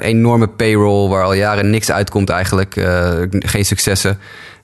Enorme 0.00 0.48
payroll 0.48 1.08
waar 1.08 1.24
al 1.24 1.32
jaren 1.32 1.70
niks 1.70 1.90
uitkomt 1.90 2.30
eigenlijk. 2.30 2.74
Geen 3.30 3.64
successen. 3.64 4.18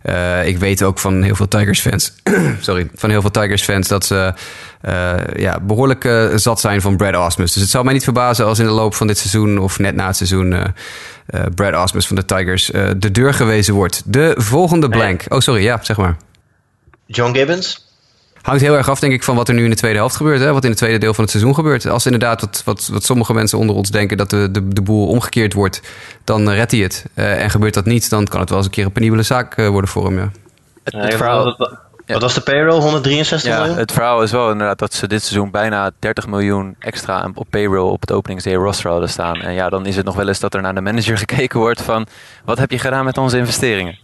Eh, 0.04 0.46
ik 0.46 0.58
weet 0.58 0.82
ook 0.82 0.98
van 0.98 1.22
heel 1.22 1.34
veel 1.34 1.48
Tigers 1.48 1.80
fans, 1.80 2.12
sorry, 2.60 2.88
van 2.94 3.10
heel 3.10 3.20
veel 3.20 3.30
Tigers 3.30 3.62
fans 3.62 3.88
dat 3.88 4.04
ze 4.04 4.34
eh, 4.80 5.14
ja, 5.36 5.60
behoorlijk 5.60 6.04
eh, 6.04 6.28
zat 6.34 6.60
zijn 6.60 6.80
van 6.80 6.96
Brad 6.96 7.26
Osmus. 7.26 7.52
Dus 7.52 7.62
het 7.62 7.70
zou 7.70 7.84
mij 7.84 7.92
niet 7.92 8.04
verbazen 8.04 8.46
als 8.46 8.58
in 8.58 8.64
de 8.64 8.70
loop 8.70 8.94
van 8.94 9.06
dit 9.06 9.18
seizoen 9.18 9.58
of 9.58 9.78
net 9.78 9.94
na 9.94 10.06
het 10.06 10.16
seizoen 10.16 10.74
Brad 11.54 11.82
Osmus 11.82 12.06
van 12.06 12.16
de 12.16 12.24
Tigers 12.24 12.66
de 12.96 13.10
deur 13.10 13.34
gewezen 13.34 13.74
wordt. 13.74 14.02
De 14.04 14.34
volgende 14.36 14.88
blank. 14.88 15.24
Oh, 15.28 15.38
sorry, 15.38 15.62
ja, 15.62 15.78
zeg 15.82 15.96
maar. 15.96 16.16
John 17.06 17.34
Gibbons? 17.34 17.83
Hangt 18.44 18.62
heel 18.62 18.76
erg 18.76 18.88
af, 18.88 19.00
denk 19.00 19.12
ik, 19.12 19.22
van 19.22 19.36
wat 19.36 19.48
er 19.48 19.54
nu 19.54 19.64
in 19.64 19.70
de 19.70 19.76
tweede 19.76 19.98
helft 19.98 20.16
gebeurt. 20.16 20.40
Hè? 20.40 20.52
Wat 20.52 20.64
in 20.64 20.68
het 20.70 20.78
tweede 20.78 20.98
deel 20.98 21.14
van 21.14 21.22
het 21.22 21.32
seizoen 21.32 21.54
gebeurt. 21.54 21.86
Als 21.86 22.04
inderdaad, 22.04 22.40
wat, 22.40 22.62
wat, 22.64 22.88
wat 22.92 23.04
sommige 23.04 23.34
mensen 23.34 23.58
onder 23.58 23.76
ons 23.76 23.90
denken, 23.90 24.16
dat 24.16 24.30
de, 24.30 24.50
de, 24.50 24.68
de 24.68 24.82
boel 24.82 25.06
omgekeerd 25.06 25.52
wordt, 25.52 25.82
dan 26.24 26.50
redt 26.50 26.70
hij 26.70 26.80
het. 26.80 27.04
Eh, 27.14 27.42
en 27.42 27.50
gebeurt 27.50 27.74
dat 27.74 27.84
niet, 27.84 28.10
dan 28.10 28.24
kan 28.24 28.40
het 28.40 28.48
wel 28.48 28.58
eens 28.58 28.66
een 28.66 28.72
keer 28.72 28.84
een 28.84 28.92
penibele 28.92 29.22
zaak 29.22 29.56
eh, 29.56 29.68
worden 29.68 29.90
voor 29.90 30.04
hem. 30.04 30.18
Ja. 30.18 30.30
Het, 30.84 30.94
het 30.94 31.14
verhaal, 31.14 31.56
wat 32.06 32.22
was 32.22 32.34
de 32.34 32.40
payroll? 32.40 32.80
163 32.80 33.50
ja, 33.50 33.58
miljoen? 33.58 33.76
het 33.76 33.92
verhaal 33.92 34.22
is 34.22 34.30
wel 34.30 34.50
inderdaad 34.50 34.78
dat 34.78 34.94
ze 34.94 35.08
dit 35.08 35.22
seizoen 35.22 35.50
bijna 35.50 35.90
30 35.98 36.26
miljoen 36.26 36.76
extra 36.78 37.30
op 37.34 37.46
payroll 37.50 37.90
op 37.90 38.00
het 38.00 38.12
openingsday 38.12 38.54
roster 38.54 38.90
hadden 38.90 39.08
staan. 39.08 39.40
En 39.40 39.52
ja, 39.52 39.68
dan 39.68 39.86
is 39.86 39.96
het 39.96 40.04
nog 40.04 40.14
wel 40.14 40.28
eens 40.28 40.40
dat 40.40 40.54
er 40.54 40.62
naar 40.62 40.74
de 40.74 40.80
manager 40.80 41.18
gekeken 41.26 41.60
wordt 41.60 41.82
van 41.82 42.06
wat 42.44 42.58
heb 42.58 42.70
je 42.70 42.78
gedaan 42.78 43.04
met 43.04 43.18
onze 43.18 43.38
investeringen? 43.38 43.98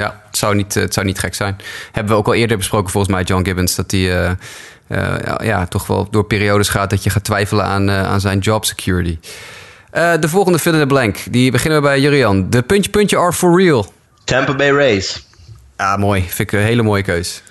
Ja, 0.00 0.20
het 0.26 0.38
zou, 0.38 0.54
niet, 0.54 0.76
eh, 0.76 0.82
het 0.82 0.94
zou 0.94 1.06
niet 1.06 1.18
gek 1.18 1.34
zijn. 1.34 1.56
Hebben 1.92 2.12
we 2.12 2.18
ook 2.18 2.26
al 2.26 2.34
eerder 2.34 2.56
besproken, 2.56 2.90
volgens 2.90 3.12
mij, 3.12 3.22
John 3.22 3.44
Gibbons, 3.44 3.74
dat 3.74 3.90
hij 3.90 4.00
eh, 4.00 4.30
eh, 4.86 5.46
ja, 5.46 5.66
toch 5.66 5.86
wel 5.86 6.10
door 6.10 6.24
periodes 6.24 6.68
gaat 6.68 6.90
dat 6.90 7.02
je 7.02 7.10
gaat 7.10 7.24
twijfelen 7.24 7.64
aan, 7.64 7.90
aan 7.90 8.20
zijn 8.20 8.38
job 8.38 8.64
security. 8.64 9.18
De 9.92 10.28
volgende 10.28 10.58
fill 10.58 10.72
in 10.72 10.80
the 10.80 10.86
blank, 10.86 11.18
die 11.30 11.50
beginnen 11.50 11.82
we 11.82 11.88
bij 11.88 12.00
Jurian. 12.00 12.50
De 12.50 12.62
puntje 12.62 12.90
puntje 12.90 13.18
are 13.18 13.32
for 13.32 13.62
real. 13.62 13.92
Tampa 14.24 14.54
Bay 14.54 14.70
Rays. 14.70 15.26
Ja, 15.76 15.96
mooi. 15.96 16.20
Vind 16.22 16.52
ik 16.52 16.52
een 16.52 16.66
hele 16.66 16.82
mooie 16.82 17.02
keus. 17.02 17.42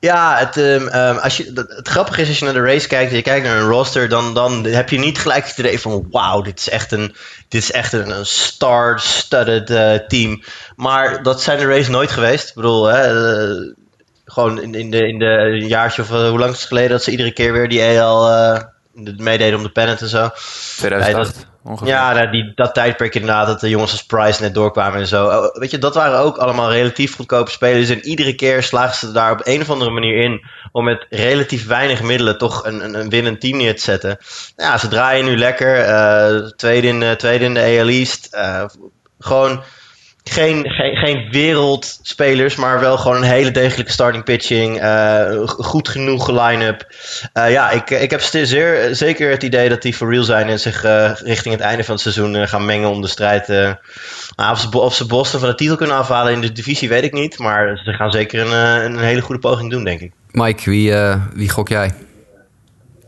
Ja, 0.00 0.36
het, 0.38 0.56
ehm, 0.56 0.86
ehm, 0.88 1.16
als 1.16 1.36
je, 1.36 1.52
dat- 1.52 1.68
het 1.76 1.88
grappige 1.88 2.20
is 2.20 2.28
als 2.28 2.38
je 2.38 2.44
naar 2.44 2.54
de 2.54 2.60
race 2.62 2.88
kijkt 2.88 3.10
en 3.10 3.16
je 3.16 3.22
kijkt 3.22 3.46
naar 3.46 3.56
een 3.56 3.68
roster, 3.68 4.08
dan, 4.08 4.34
dan 4.34 4.64
heb 4.64 4.88
je 4.90 4.98
niet 4.98 5.18
gelijk 5.18 5.46
het 5.48 5.58
idee 5.58 5.80
van 5.80 6.06
wauw, 6.10 6.42
dit 6.42 6.58
is 6.58 6.68
echt 6.68 6.92
een, 6.92 7.14
dit 7.48 7.62
is 7.62 7.72
echt 7.72 7.92
een, 7.92 8.10
een 8.10 8.26
star-studded 8.26 9.70
eh, 9.70 9.94
team. 10.08 10.42
Maar 10.76 11.22
dat 11.22 11.42
zijn 11.42 11.58
de 11.58 11.66
race 11.66 11.90
nooit 11.90 12.10
geweest. 12.10 12.48
Ik 12.48 12.54
bedoel, 12.54 12.84
hè, 12.86 13.02
eh, 13.02 13.72
gewoon 14.24 14.62
in, 14.62 14.74
in, 14.74 14.90
de, 14.90 15.06
in 15.08 15.18
de 15.18 15.24
een 15.24 15.66
jaartje 15.66 16.02
of 16.02 16.10
eh, 16.10 16.28
hoe 16.28 16.38
lang 16.38 16.52
is 16.52 16.58
het 16.58 16.68
geleden 16.68 16.90
dat 16.90 17.02
ze 17.02 17.10
iedere 17.10 17.32
keer 17.32 17.52
weer 17.52 17.68
die 17.68 17.82
EL 17.82 18.22
de- 18.92 19.14
meededen 19.16 19.56
om 19.58 19.62
de 19.64 19.70
pennant 19.70 20.00
en 20.00 20.08
zo. 20.08 20.30
2008 20.76 21.34
Nee, 21.36 21.44
Ja, 21.84 22.12
nou, 22.12 22.30
die, 22.30 22.52
dat 22.54 22.74
tijdperk 22.74 23.14
inderdaad, 23.14 23.46
dat 23.46 23.60
de 23.60 23.68
jongens 23.68 23.92
als 23.92 24.06
Price 24.06 24.42
net 24.42 24.54
doorkwamen 24.54 25.00
en 25.00 25.06
zo. 25.06 25.26
Oh, 25.26 25.56
weet 25.56 25.70
je, 25.70 25.78
dat 25.78 25.94
waren 25.94 26.18
ook 26.18 26.36
allemaal 26.36 26.72
relatief 26.72 27.16
goedkope 27.16 27.50
spelers. 27.50 27.88
En 27.88 28.04
iedere 28.04 28.34
keer 28.34 28.62
slagen 28.62 28.96
ze 28.96 29.12
daar 29.12 29.32
op 29.32 29.40
een 29.44 29.60
of 29.60 29.70
andere 29.70 29.90
manier 29.90 30.16
in 30.16 30.44
om 30.72 30.84
met 30.84 31.06
relatief 31.10 31.66
weinig 31.66 32.02
middelen 32.02 32.38
toch 32.38 32.64
een, 32.64 32.84
een, 32.84 32.94
een 32.94 33.08
winnend 33.08 33.40
team 33.40 33.56
neer 33.56 33.76
te 33.76 33.82
zetten. 33.82 34.18
Nou 34.56 34.70
Ja, 34.70 34.78
ze 34.78 34.88
draaien 34.88 35.24
nu 35.24 35.36
lekker. 35.36 36.56
tweede, 36.56 36.86
in, 36.86 37.02
eh, 37.02 37.10
tweede 37.10 37.44
in 37.44 37.54
de 37.54 37.60
AL 37.60 37.88
East. 37.88 38.28
Eh, 38.30 38.64
gewoon 39.18 39.62
geen, 40.32 40.70
geen, 40.70 40.96
geen 40.96 41.28
wereldspelers, 41.30 42.56
maar 42.56 42.80
wel 42.80 42.96
gewoon 42.98 43.16
een 43.16 43.22
hele 43.22 43.50
degelijke 43.50 43.92
starting 43.92 44.24
pitching. 44.24 44.80
eh, 44.80 45.48
goed 45.48 45.88
genoeg 45.88 46.30
line-up. 46.30 46.94
Eh, 47.32 47.50
ja, 47.50 47.70
ik, 47.70 47.90
ik 47.90 48.10
heb 48.10 48.20
zeer, 48.20 48.94
zeker 48.94 49.30
het 49.30 49.42
idee 49.42 49.68
dat 49.68 49.82
die 49.82 49.94
for 49.94 50.10
real 50.10 50.22
zijn 50.24 50.48
en 50.48 50.60
zich 50.60 50.84
eh, 50.84 51.10
richting 51.14 51.54
het 51.54 51.62
einde 51.64 51.84
van 51.84 51.92
het 51.94 52.02
seizoen 52.02 52.48
gaan 52.48 52.64
mengen 52.64 52.88
om 52.90 53.00
de 53.00 53.08
strijd. 53.08 53.48
eh, 53.48 53.72
nou, 54.36 54.52
of, 54.52 54.58
ze, 54.60 54.78
of 54.78 54.94
ze 54.94 55.06
Boston 55.06 55.40
van 55.40 55.48
de 55.48 55.54
titel 55.54 55.76
kunnen 55.76 55.96
afhalen 55.96 56.32
in 56.32 56.40
de 56.40 56.52
divisie, 56.52 56.88
weet 56.88 57.04
ik 57.04 57.12
niet. 57.12 57.38
Maar 57.38 57.80
ze 57.84 57.92
gaan 57.92 58.10
zeker 58.10 58.40
een, 58.46 58.52
eh, 58.78 58.84
een 58.84 58.98
hele 58.98 59.20
goede 59.20 59.40
poging 59.40 59.70
doen, 59.70 59.84
denk 59.84 60.00
ik. 60.00 60.12
Mike, 60.30 60.70
wie, 60.70 60.94
eh, 60.94 61.22
wie 61.34 61.48
gok 61.50 61.68
jij? 61.68 61.92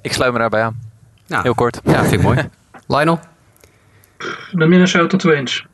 Ik 0.03 0.13
sluit 0.13 0.33
me 0.33 0.39
daarbij 0.39 0.63
aan. 0.63 0.81
Nou, 1.27 1.43
Heel 1.43 1.55
kort. 1.55 1.81
Ja, 1.85 2.01
vind 2.01 2.13
ik 2.13 2.23
mooi. 2.23 2.49
Lionel? 2.89 3.21
De 4.53 4.67
Minnesota 4.67 5.17
Twins. 5.17 5.65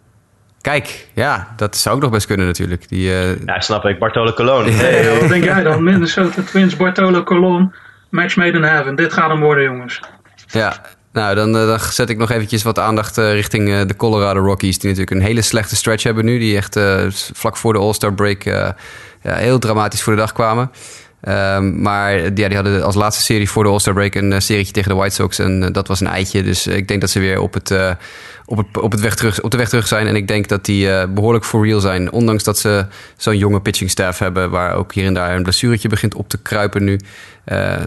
Kijk, 0.60 1.06
ja, 1.14 1.52
dat 1.56 1.76
zou 1.76 1.96
ook 1.96 2.02
nog 2.02 2.10
best 2.10 2.26
kunnen 2.26 2.46
natuurlijk. 2.46 2.88
Die, 2.88 3.12
eh, 3.12 3.44
Ja, 3.44 3.60
snap 3.60 3.84
ik. 3.84 3.98
Bartolo 3.98 4.32
Colon. 4.32 4.64
Hey, 4.70 5.18
wat 5.20 5.28
denk 5.28 5.44
jij 5.44 5.62
dan? 5.62 5.82
Minnesota 5.82 6.42
Twins, 6.42 6.76
Bartolo 6.76 7.22
Colon, 7.22 7.72
match 8.10 8.36
made 8.36 8.56
in 8.56 8.62
heaven. 8.62 8.94
Dit 8.94 9.12
gaat 9.12 9.30
hem 9.30 9.40
worden, 9.40 9.64
jongens. 9.64 10.00
Ja, 10.46 10.76
nou 11.12 11.34
dan, 11.34 11.56
eh, 11.56 11.66
dan 11.66 11.80
zet 11.80 12.10
ik 12.10 12.16
nog 12.18 12.30
eventjes 12.30 12.62
wat 12.62 12.78
aandacht 12.78 13.18
eh, 13.18 13.32
richting 13.32 13.68
eh, 13.72 13.80
de 13.86 13.96
Colorado 13.96 14.40
Rockies. 14.40 14.78
Die 14.78 14.90
natuurlijk 14.90 15.16
een 15.20 15.26
hele 15.26 15.42
slechte 15.42 15.76
stretch 15.76 16.02
hebben 16.02 16.24
nu. 16.24 16.38
Die 16.38 16.56
echt 16.56 16.76
eh, 16.76 17.04
vlak 17.10 17.56
voor 17.56 17.72
de 17.72 17.78
All-Star 17.78 18.14
break 18.14 18.44
eh, 18.44 18.68
ja, 19.22 19.34
heel 19.34 19.58
dramatisch 19.58 20.02
voor 20.02 20.12
de 20.12 20.18
dag 20.18 20.32
kwamen. 20.32 20.70
Ehm, 21.20 21.80
maar 21.82 22.20
ja, 22.20 22.30
die 22.30 22.54
hadden 22.54 22.84
als 22.84 22.94
laatste 22.94 23.22
serie 23.22 23.50
voor 23.50 23.64
de 23.64 23.70
All-Star 23.70 23.94
break 23.94 24.14
een 24.14 24.32
eh, 24.32 24.40
serietje 24.40 24.72
tegen 24.72 24.90
de 24.90 24.96
White 24.96 25.14
Sox. 25.14 25.38
En 25.38 25.62
eh, 25.62 25.72
dat 25.72 25.88
was 25.88 26.00
een 26.00 26.06
eitje. 26.06 26.42
Dus 26.42 26.66
eh, 26.66 26.76
ik 26.76 26.88
denk 26.88 27.00
dat 27.00 27.10
ze 27.10 27.20
weer 27.20 27.40
op, 27.40 27.54
het, 27.54 27.72
op, 28.44 28.56
het, 28.56 28.80
op, 28.80 28.92
het 28.92 29.00
weg 29.00 29.14
terug, 29.14 29.40
op 29.40 29.50
de 29.50 29.56
weg 29.56 29.68
terug 29.68 29.86
zijn. 29.86 30.06
En 30.06 30.16
ik 30.16 30.28
denk 30.28 30.48
dat 30.48 30.64
die 30.64 30.92
eh, 30.92 31.08
behoorlijk 31.08 31.44
for 31.44 31.66
real 31.66 31.80
zijn. 31.80 32.12
Ondanks 32.12 32.44
dat 32.44 32.58
ze 32.58 32.86
zo'n 33.16 33.38
jonge 33.38 33.60
pitching 33.60 33.90
staff 33.90 34.18
hebben. 34.18 34.50
Waar 34.50 34.74
ook 34.74 34.94
hier 34.94 35.06
en 35.06 35.14
daar 35.14 35.36
een 35.36 35.42
blessuretje 35.42 35.88
begint 35.88 36.14
op 36.14 36.28
te 36.28 36.38
kruipen 36.38 36.84
nu. 36.84 37.00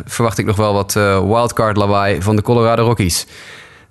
verwacht 0.05 0.37
ik 0.37 0.45
nog 0.45 0.55
wel 0.55 0.73
wat 0.73 0.93
wildcard 0.93 1.77
lawaai 1.77 2.21
van 2.21 2.35
de 2.35 2.41
Colorado 2.41 2.83
Rockies. 2.83 3.27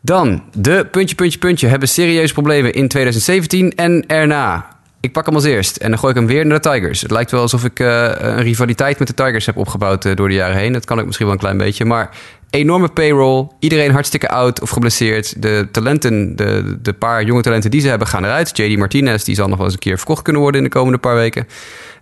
Dan, 0.00 0.42
de 0.52 0.86
puntje, 0.90 1.14
puntje, 1.14 1.38
puntje 1.38 1.66
hebben 1.66 1.88
serieuze 1.88 2.32
problemen 2.32 2.72
in 2.72 2.88
2017 2.88 3.74
en 3.74 4.06
erna. 4.06 4.79
Ik 5.00 5.12
pak 5.12 5.26
hem 5.26 5.34
als 5.34 5.44
eerst 5.44 5.76
en 5.76 5.90
dan 5.90 5.98
gooi 5.98 6.12
ik 6.12 6.18
hem 6.18 6.28
weer 6.28 6.46
naar 6.46 6.60
de 6.60 6.70
Tigers. 6.70 7.00
Het 7.00 7.10
lijkt 7.10 7.30
wel 7.30 7.40
alsof 7.40 7.64
ik 7.64 7.80
eh, 7.80 8.10
een 8.16 8.42
rivaliteit 8.42 8.98
met 8.98 9.08
de 9.08 9.14
Tigers 9.14 9.46
heb 9.46 9.56
opgebouwd 9.56 10.04
eh, 10.04 10.16
door 10.16 10.28
de 10.28 10.34
jaren 10.34 10.56
heen. 10.56 10.72
Dat 10.72 10.84
kan 10.84 10.98
ik 10.98 11.04
misschien 11.04 11.26
wel 11.26 11.34
een 11.34 11.40
klein 11.40 11.56
beetje. 11.56 11.84
Maar 11.84 12.10
enorme 12.50 12.88
payroll, 12.88 13.48
iedereen 13.58 13.92
hartstikke 13.92 14.28
oud 14.28 14.60
of 14.60 14.70
geblesseerd. 14.70 15.42
De 15.42 15.68
talenten, 15.72 16.36
de, 16.36 16.78
de 16.82 16.92
paar 16.92 17.24
jonge 17.24 17.42
talenten 17.42 17.70
die 17.70 17.80
ze 17.80 17.88
hebben, 17.88 18.06
gaan 18.06 18.24
eruit. 18.24 18.56
JD 18.56 18.78
Martinez, 18.78 19.24
die 19.24 19.34
zal 19.34 19.48
nog 19.48 19.56
wel 19.56 19.64
eens 19.64 19.74
een 19.74 19.80
keer 19.80 19.96
verkocht 19.96 20.22
kunnen 20.22 20.42
worden 20.42 20.60
in 20.60 20.66
de 20.66 20.74
komende 20.74 20.98
paar 20.98 21.14
weken. 21.14 21.48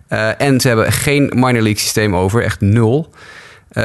Eh, 0.07 0.41
en 0.41 0.59
ze 0.59 0.67
hebben 0.67 0.91
geen 0.91 1.31
minor 1.35 1.51
league 1.61 1.77
systeem 1.77 2.15
over, 2.15 2.43
echt 2.43 2.61
nul. 2.61 3.13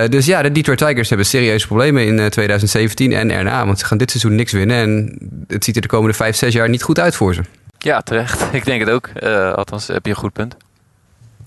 Dus 0.09 0.27
ja, 0.27 0.43
de 0.43 0.53
Detroit 0.53 0.79
Tigers 0.79 1.09
hebben 1.09 1.27
serieuze 1.27 1.67
problemen 1.67 2.07
in 2.07 2.19
eh, 2.19 2.27
2017 2.27 3.13
en 3.13 3.31
erna. 3.31 3.67
Want 3.67 3.79
ze 3.79 3.85
gaan 3.85 3.99
dit 3.99 4.11
seizoen 4.11 4.35
niks 4.35 4.53
winnen. 4.53 4.77
En 4.77 5.19
het 5.47 5.65
ziet 5.65 5.77
er 5.77 5.83
de 5.83 5.89
komende 5.89 6.15
5, 6.15 6.37
6 6.37 6.55
jaar 6.55 6.69
niet 6.69 6.83
goed 6.83 7.01
uit 7.01 7.17
voor 7.17 7.35
ze. 7.35 7.41
Ja, 7.85 8.01
terecht. 8.01 8.45
Ik 8.53 8.65
denk 8.65 8.81
het 8.81 8.91
ook. 8.91 9.07
Eh, 9.07 9.53
althans, 9.53 9.87
heb 9.87 10.05
je 10.05 10.11
een 10.11 10.17
goed 10.17 10.33
punt. 10.33 10.57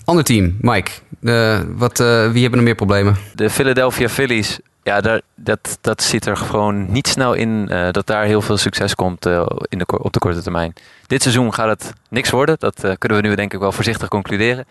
Ander 0.04 0.24
team, 0.24 0.56
Mike. 0.60 0.90
Eh, 1.22 1.60
wat, 1.68 2.00
eh, 2.00 2.30
wie 2.30 2.40
hebben 2.40 2.58
er 2.58 2.64
meer 2.64 2.74
problemen? 2.74 3.16
De 3.34 3.50
Philadelphia 3.50 4.08
Phillies, 4.08 4.58
ja, 4.82 5.00
daar, 5.00 5.20
dat, 5.40 5.78
dat 5.80 6.02
zit 6.02 6.26
er 6.26 6.36
gewoon 6.36 6.92
niet 6.92 7.08
snel 7.08 7.34
in 7.34 7.68
eh, 7.68 7.90
dat 7.90 8.06
daar 8.06 8.24
heel 8.24 8.42
veel 8.42 8.56
succes 8.56 8.94
komt 8.94 9.26
eh, 9.26 9.46
in 9.68 9.78
de, 9.78 9.86
op 9.86 10.12
de 10.12 10.18
korte 10.18 10.42
termijn. 10.42 10.72
Dit 11.06 11.22
seizoen 11.22 11.54
gaat 11.54 11.68
het 11.68 11.92
niks 12.10 12.30
worden. 12.30 12.56
Dat 12.58 12.84
eh, 12.84 12.92
kunnen 12.98 13.22
we 13.22 13.28
nu 13.28 13.34
denk 13.34 13.52
ik 13.52 13.60
wel 13.60 13.72
voorzichtig 13.72 14.08
concluderen. 14.08 14.66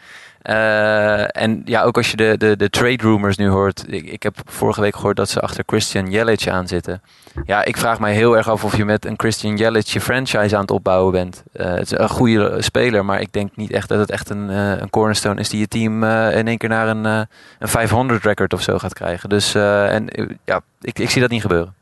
En 1.31 1.61
ja, 1.65 1.83
ook 1.83 1.97
als 1.97 2.11
je 2.11 2.17
de, 2.17 2.35
de, 2.37 2.57
de 2.57 2.69
trade 2.69 3.03
rumors 3.03 3.37
nu 3.37 3.47
hoort. 3.47 3.83
Ik, 3.87 4.05
ik 4.05 4.23
heb 4.23 4.35
vorige 4.45 4.81
week 4.81 4.95
gehoord 4.95 5.15
dat 5.15 5.29
ze 5.29 5.39
achter 5.39 5.63
Christian 5.65 6.09
Yelich 6.09 6.47
aan 6.47 6.67
zitten. 6.67 7.01
Ja, 7.45 7.65
ik 7.65 7.77
vraag 7.77 7.99
mij 7.99 8.13
heel 8.13 8.37
erg 8.37 8.49
af 8.49 8.63
of 8.63 8.77
je 8.77 8.85
met 8.85 9.05
een 9.05 9.13
Christian 9.17 9.57
Yelich 9.57 9.93
je 9.93 10.01
franchise 10.01 10.55
aan 10.55 10.61
het 10.61 10.71
opbouwen 10.71 11.11
bent. 11.11 11.43
Het 11.51 11.91
is 11.91 11.97
een 11.97 12.09
goede 12.09 12.61
speler, 12.61 13.05
maar 13.05 13.21
ik 13.21 13.33
denk 13.33 13.55
niet 13.55 13.71
echt 13.71 13.89
dat 13.89 13.99
het 13.99 14.11
echt 14.11 14.29
een, 14.29 14.49
een 14.49 14.89
cornerstone 14.89 15.39
is 15.39 15.49
die 15.49 15.59
je 15.59 15.67
team 15.67 16.03
in 16.03 16.47
één 16.47 16.57
keer 16.57 16.69
naar 16.69 16.87
een, 16.87 17.05
een 17.05 17.27
500 17.59 18.23
record 18.23 18.53
of 18.53 18.61
zo 18.61 18.77
gaat 18.77 18.93
krijgen. 18.93 19.29
Dus 19.29 19.55
en, 19.55 20.09
eh, 20.09 20.25
ja, 20.57 20.87
ik, 20.87 20.99
ik 20.99 21.09
zie 21.09 21.21
dat 21.21 21.29
niet 21.29 21.41
gebeuren. 21.41 21.73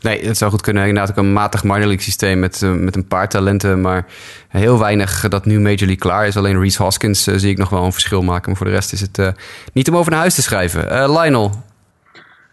Nee, 0.00 0.26
het 0.26 0.36
zou 0.36 0.50
goed 0.50 0.60
kunnen. 0.60 0.86
Inderdaad 0.86 1.10
ook 1.10 1.24
een 1.24 1.32
matig 1.32 1.62
minor 1.62 1.78
league 1.78 2.00
systeem 2.00 2.38
met, 2.38 2.62
eh, 2.62 2.72
met 2.72 2.96
een 2.96 3.06
paar 3.06 3.28
talenten. 3.28 3.80
Maar 3.80 4.04
heel 4.48 4.78
weinig 4.78 5.28
dat 5.28 5.44
nu 5.44 5.60
Major 5.60 5.78
League 5.78 5.96
klaar 5.96 6.26
is. 6.26 6.36
Alleen 6.36 6.60
Reese 6.60 6.82
Hoskins 6.82 7.26
eh, 7.26 7.34
zie 7.36 7.50
ik 7.50 7.58
nog 7.58 7.68
wel 7.68 7.84
een 7.84 7.92
verschil 7.92 8.22
maken. 8.22 8.48
Maar 8.48 8.56
voor 8.56 8.66
de 8.66 8.72
rest 8.72 8.92
is 8.92 9.00
het 9.00 9.18
eh, 9.18 9.28
niet 9.72 9.88
om 9.88 9.96
over 9.96 10.10
naar 10.10 10.20
huis 10.20 10.34
te 10.34 10.42
schrijven. 10.42 10.90
Eh, 10.90 11.20
Lionel, 11.20 11.52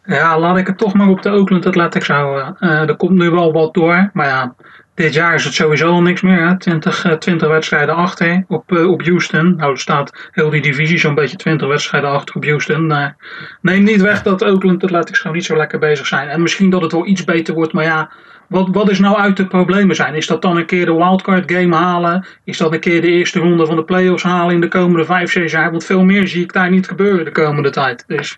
Ja, 0.05 0.39
laat 0.39 0.57
ik 0.57 0.67
het 0.67 0.77
toch 0.77 0.93
maar 0.93 1.07
op 1.07 1.21
de 1.21 1.29
Oakland 1.31 1.65
Athletics 1.65 2.07
houden. 2.07 2.55
Eh, 2.59 2.89
er 2.89 2.95
komt 2.95 3.17
nu 3.17 3.29
wel 3.29 3.51
wat 3.53 3.73
door, 3.73 4.09
maar 4.13 4.27
ja, 4.27 4.53
dit 4.97 5.13
jaar 5.13 5.33
is 5.33 5.43
het 5.43 5.53
sowieso 5.53 5.89
al 5.91 6.01
niks 6.01 6.21
meer. 6.21 6.47
Hè? 6.47 6.57
20, 6.57 7.05
eh, 7.05 7.13
20 7.13 7.47
wedstrijden 7.47 7.95
achter 7.95 8.43
op, 8.47 8.71
eh, 8.71 8.89
op 8.89 9.05
Houston. 9.05 9.55
Nou, 9.55 9.71
er 9.71 9.79
staat 9.79 10.29
heel 10.31 10.49
die 10.49 10.61
divisie 10.61 10.97
zo'n 10.97 11.15
beetje 11.15 11.37
20 11.37 11.67
wedstrijden 11.67 12.09
achter 12.09 12.35
op 12.35 12.45
Houston. 12.45 12.91
Eh, 12.91 13.07
neem 13.61 13.83
niet 13.83 14.01
weg 14.01 14.21
dat 14.21 14.43
Oakland 14.43 14.83
Athletics 14.83 15.19
gewoon 15.19 15.35
niet 15.35 15.45
zo 15.45 15.55
lekker 15.55 15.79
bezig 15.79 16.07
zijn. 16.07 16.27
En 16.27 16.41
misschien 16.41 16.69
dat 16.69 16.81
het 16.81 16.91
wel 16.91 17.07
iets 17.07 17.23
beter 17.23 17.53
wordt, 17.53 17.73
maar 17.73 17.83
ja, 17.83 18.11
wat, 18.47 18.67
wat 18.71 18.89
is 18.89 18.99
nou 18.99 19.17
uit 19.17 19.37
de 19.37 19.47
problemen 19.47 19.95
zijn? 19.95 20.15
Is 20.15 20.27
dat 20.27 20.41
dan 20.41 20.57
een 20.57 20.65
keer 20.65 20.85
de 20.85 20.93
wildcard 20.93 21.51
game 21.51 21.75
halen? 21.75 22.25
Is 22.43 22.57
dat 22.57 22.73
een 22.73 22.79
keer 22.79 23.01
de 23.01 23.11
eerste 23.11 23.39
ronde 23.39 23.65
van 23.65 23.75
de 23.75 23.83
playoffs 23.83 24.23
halen 24.23 24.53
in 24.53 24.61
de 24.61 24.67
komende 24.67 25.05
5, 25.05 25.31
6 25.31 25.51
jaar? 25.51 25.71
Want 25.71 25.85
veel 25.85 26.03
meer 26.03 26.27
zie 26.27 26.43
ik 26.43 26.53
daar 26.53 26.69
niet 26.69 26.87
gebeuren 26.87 27.25
de 27.25 27.31
komende 27.31 27.69
tijd. 27.69 28.03
Dus 28.07 28.37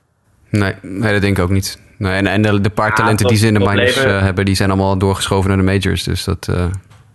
Nee, 0.50 0.74
nee, 0.82 1.12
dat 1.12 1.22
denk 1.22 1.38
ik 1.38 1.44
ook 1.44 1.50
niet. 1.50 1.89
Nee, 2.00 2.14
en 2.14 2.28
en 2.28 2.42
de, 2.42 2.62
de 2.62 2.70
paar 2.70 2.96
talenten 2.96 3.28
die 3.28 3.38
ze 3.38 3.48
in 3.48 3.54
de 3.54 3.60
minors 3.60 3.96
eh, 3.98 4.22
hebben, 4.22 4.46
die 4.46 4.56
zijn 4.56 4.70
allemaal 4.70 4.98
doorgeschoven 4.98 5.50
naar 5.50 5.58
de 5.58 5.64
majors. 5.80 6.04
Dus 6.04 6.24
dat. 6.24 6.48
eh, 6.48 6.66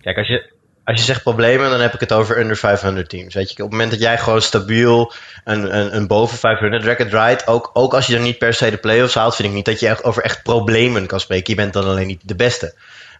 Kijk, 0.01 0.17
als 0.17 0.27
je, 0.27 0.51
als 0.83 0.99
je 0.99 1.05
zegt 1.05 1.23
problemen, 1.23 1.69
dan 1.69 1.79
heb 1.79 1.93
ik 1.93 1.99
het 1.99 2.13
over 2.13 2.39
under 2.39 2.57
500 2.57 3.09
teams. 3.09 3.33
Weet 3.33 3.47
je, 3.49 3.53
op 3.53 3.59
het 3.59 3.71
moment 3.71 3.91
dat 3.91 3.99
jij 3.99 4.17
gewoon 4.17 4.41
stabiel 4.41 5.13
een, 5.43 5.77
een, 5.77 5.95
een 5.95 6.07
boven 6.07 6.37
500 6.37 6.83
record 6.83 7.09
draait, 7.09 7.47
ook, 7.47 7.69
ook 7.73 7.93
als 7.93 8.07
je 8.07 8.13
dan 8.13 8.23
niet 8.23 8.37
per 8.37 8.53
se 8.53 8.69
de 8.69 8.77
playoffs 8.77 9.13
haalt, 9.15 9.35
vind 9.35 9.47
ik 9.47 9.53
niet 9.53 9.65
dat 9.65 9.79
je 9.79 9.87
echt 9.87 10.03
over 10.03 10.23
echt 10.23 10.43
problemen 10.43 11.05
kan 11.05 11.19
spreken. 11.19 11.53
Je 11.53 11.61
bent 11.61 11.73
dan 11.73 11.85
alleen 11.85 12.07
niet 12.07 12.21
de 12.23 12.35
beste. 12.35 12.73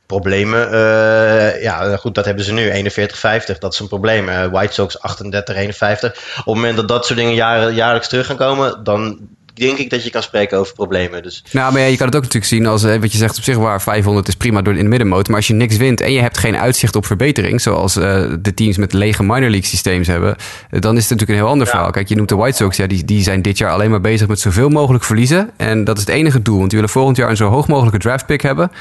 Problemen, 0.06 0.72
eh, 0.72 1.62
ja 1.62 1.96
goed, 1.98 2.16
dat 2.16 2.26
hebben 2.26 2.44
ze 2.44 2.54
nu. 2.54 2.70
41-50, 2.70 3.58
dat 3.60 3.74
is 3.74 3.80
een 3.80 3.88
probleem. 3.88 4.26
White 4.52 4.74
Sox 4.74 4.98
38-51. 5.00 6.12
Op 6.12 6.36
het 6.36 6.46
moment 6.46 6.76
dat 6.76 6.88
dat 6.88 7.06
soort 7.06 7.20
dingen 7.20 7.34
jaarlijks 7.74 8.08
terug 8.08 8.26
gaan 8.26 8.36
komen, 8.36 8.84
dan 8.84 9.20
denk 9.56 9.78
ik 9.78 9.90
dat 9.90 10.04
je 10.04 10.10
kan 10.10 10.24
spreken 10.24 10.58
over 10.58 10.74
problemen. 10.74 11.24
Dus 11.24 11.44
Nou, 11.52 11.72
maar 11.72 11.82
ja, 11.82 11.88
je 11.88 11.98
kan 11.98 12.06
het 12.06 12.16
ook 12.16 12.22
natuurlijk 12.22 12.52
zien 12.52 12.66
als 12.66 12.84
eh, 12.84 13.00
wat 13.00 13.12
je 13.12 13.18
zegt 13.18 13.38
op 13.38 13.44
zich 13.44 13.58
waar 13.58 13.82
500 13.82 14.28
is 14.28 14.36
prima 14.36 14.62
door 14.62 14.76
in 14.76 14.84
de 14.84 14.90
middenmoot. 14.90 15.28
Maar 15.28 15.36
als 15.36 15.48
je 15.48 15.54
niks 15.54 15.78
wint 15.78 16.02
en 16.02 16.12
je 16.12 16.22
hebt 16.22 16.38
geen 16.38 16.58
uitzicht 16.58 16.96
op 16.96 17.06
verbetering, 17.06 17.62
zoals 17.62 17.96
eh, 17.96 18.24
de 18.40 18.54
teams 18.54 18.78
met 18.78 18.94
lege 18.94 19.24
minor 19.24 19.50
league 19.50 19.64
systeems 19.64 20.08
hebben, 20.08 20.36
eh, 20.70 20.82
dan 20.82 20.98
is 20.98 21.02
het 21.02 21.10
natuurlijk 21.10 21.40
een 21.40 21.46
heel 21.46 21.54
ander 21.54 21.68
verhaal. 21.68 21.92
Kijk, 21.92 22.10
je 22.10 22.16
noemt 22.16 22.30
de 22.30 22.36
White 22.36 22.58
Sox, 22.58 22.78
ja, 22.78 22.88
die, 22.88 23.06
die 23.06 23.22
zijn 23.22 23.42
dit 23.42 23.58
jaar 23.58 23.72
alleen 23.72 23.90
maar 23.90 24.02
bezig 24.02 24.28
met 24.28 24.40
zoveel 24.40 24.70
mogelijk 24.70 25.04
verliezen. 25.04 25.50
En 25.58 25.84
dat 25.84 25.98
is 25.98 26.06
het 26.06 26.16
enige 26.16 26.42
doel, 26.42 26.58
want 26.58 26.70
die 26.70 26.80
willen 26.80 26.94
volgend 26.94 27.18
jaar 27.18 27.30
een 27.30 27.38
zo 27.38 27.50
hoog 27.50 27.68
mogelijke 27.68 28.00
draft 28.00 28.26
pick 28.26 28.42
hebben. 28.42 28.72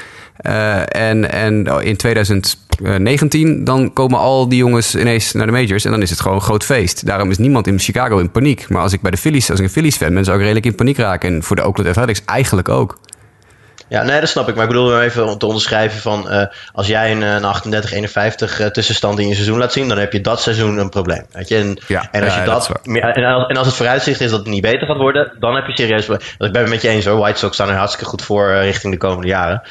En 0.87 1.31
en 1.31 1.71
oh, 1.71 1.83
in 1.83 1.95
2019, 2.75 3.63
dan 3.63 3.93
komen 3.93 4.19
al 4.19 4.49
die 4.49 4.57
jongens 4.57 4.95
ineens 4.95 5.31
naar 5.31 5.45
de 5.45 5.51
majors 5.51 5.85
en 5.85 5.91
dan 5.91 6.01
is 6.01 6.09
het 6.09 6.19
gewoon 6.19 6.37
een 6.37 6.43
groot 6.43 6.63
feest. 6.63 7.05
Daarom 7.05 7.29
is 7.29 7.37
niemand 7.37 7.67
in 7.67 7.79
Chicago 7.79 8.17
in 8.17 8.31
paniek. 8.31 8.69
Maar 8.69 8.81
als 8.81 8.93
ik 8.93 9.01
bij 9.01 9.11
de 9.11 9.17
Phillies, 9.17 9.49
als 9.49 9.59
ik 9.59 9.65
een 9.65 9.71
Phillies 9.71 9.97
fan 9.97 10.13
ben, 10.13 10.23
zou 10.23 10.35
ik 10.35 10.41
redelijk 10.41 10.65
in 10.65 10.75
paniek 10.75 10.97
raken. 10.97 11.33
En 11.33 11.43
voor 11.43 11.55
de 11.55 11.65
Oakland 11.65 11.89
Athletics 11.89 12.21
eigenlijk 12.25 12.69
ook. 12.69 12.97
Ja, 13.87 14.03
nee, 14.03 14.19
dat 14.19 14.29
snap 14.29 14.47
ik. 14.47 14.55
Maar 14.55 14.63
ik 14.63 14.69
bedoel 14.69 15.01
even 15.01 15.37
te 15.37 15.45
onderschrijven 15.45 16.01
van... 16.01 16.29
eh, 16.29 16.45
als 16.73 16.87
jij 16.87 17.11
een, 17.11 17.23
eh, 17.23 17.33
een 17.33 17.43
38-51 17.43 18.59
eh, 18.59 18.67
tussenstand 18.67 19.19
in 19.19 19.27
je 19.27 19.33
seizoen 19.33 19.57
laat 19.57 19.73
zien... 19.73 19.87
dan 19.87 19.97
heb 19.97 20.13
je 20.13 20.21
dat 20.21 20.41
seizoen 20.41 20.77
een 20.77 20.89
probleem. 20.89 21.25
Weet 21.31 21.47
je? 21.47 21.55
En, 21.57 21.77
en 22.11 22.23
als 22.23 22.33
ja, 22.33 22.39
je 22.39 22.45
dat 22.45 22.79
en, 22.83 23.23
als, 23.23 23.47
en 23.47 23.57
als 23.57 23.67
het 23.67 23.75
vooruitzicht 23.75 24.21
is 24.21 24.29
dat 24.29 24.39
het 24.39 24.49
niet 24.49 24.61
beter 24.61 24.87
gaat 24.87 24.97
worden... 24.97 25.31
dan 25.39 25.55
heb 25.55 25.67
je 25.67 25.73
serieus 25.75 26.09
ik 26.09 26.51
ben 26.51 26.61
het 26.61 26.69
met 26.69 26.81
je 26.81 26.87
eens 26.87 27.05
hoor. 27.05 27.17
White 27.17 27.39
Sox 27.39 27.53
staan 27.53 27.69
er 27.69 27.75
hartstikke 27.75 28.09
goed 28.09 28.21
voor 28.21 28.49
eh, 28.49 28.61
richting 28.61 28.93
de 28.93 28.99
komende 28.99 29.27
jaren. 29.27 29.61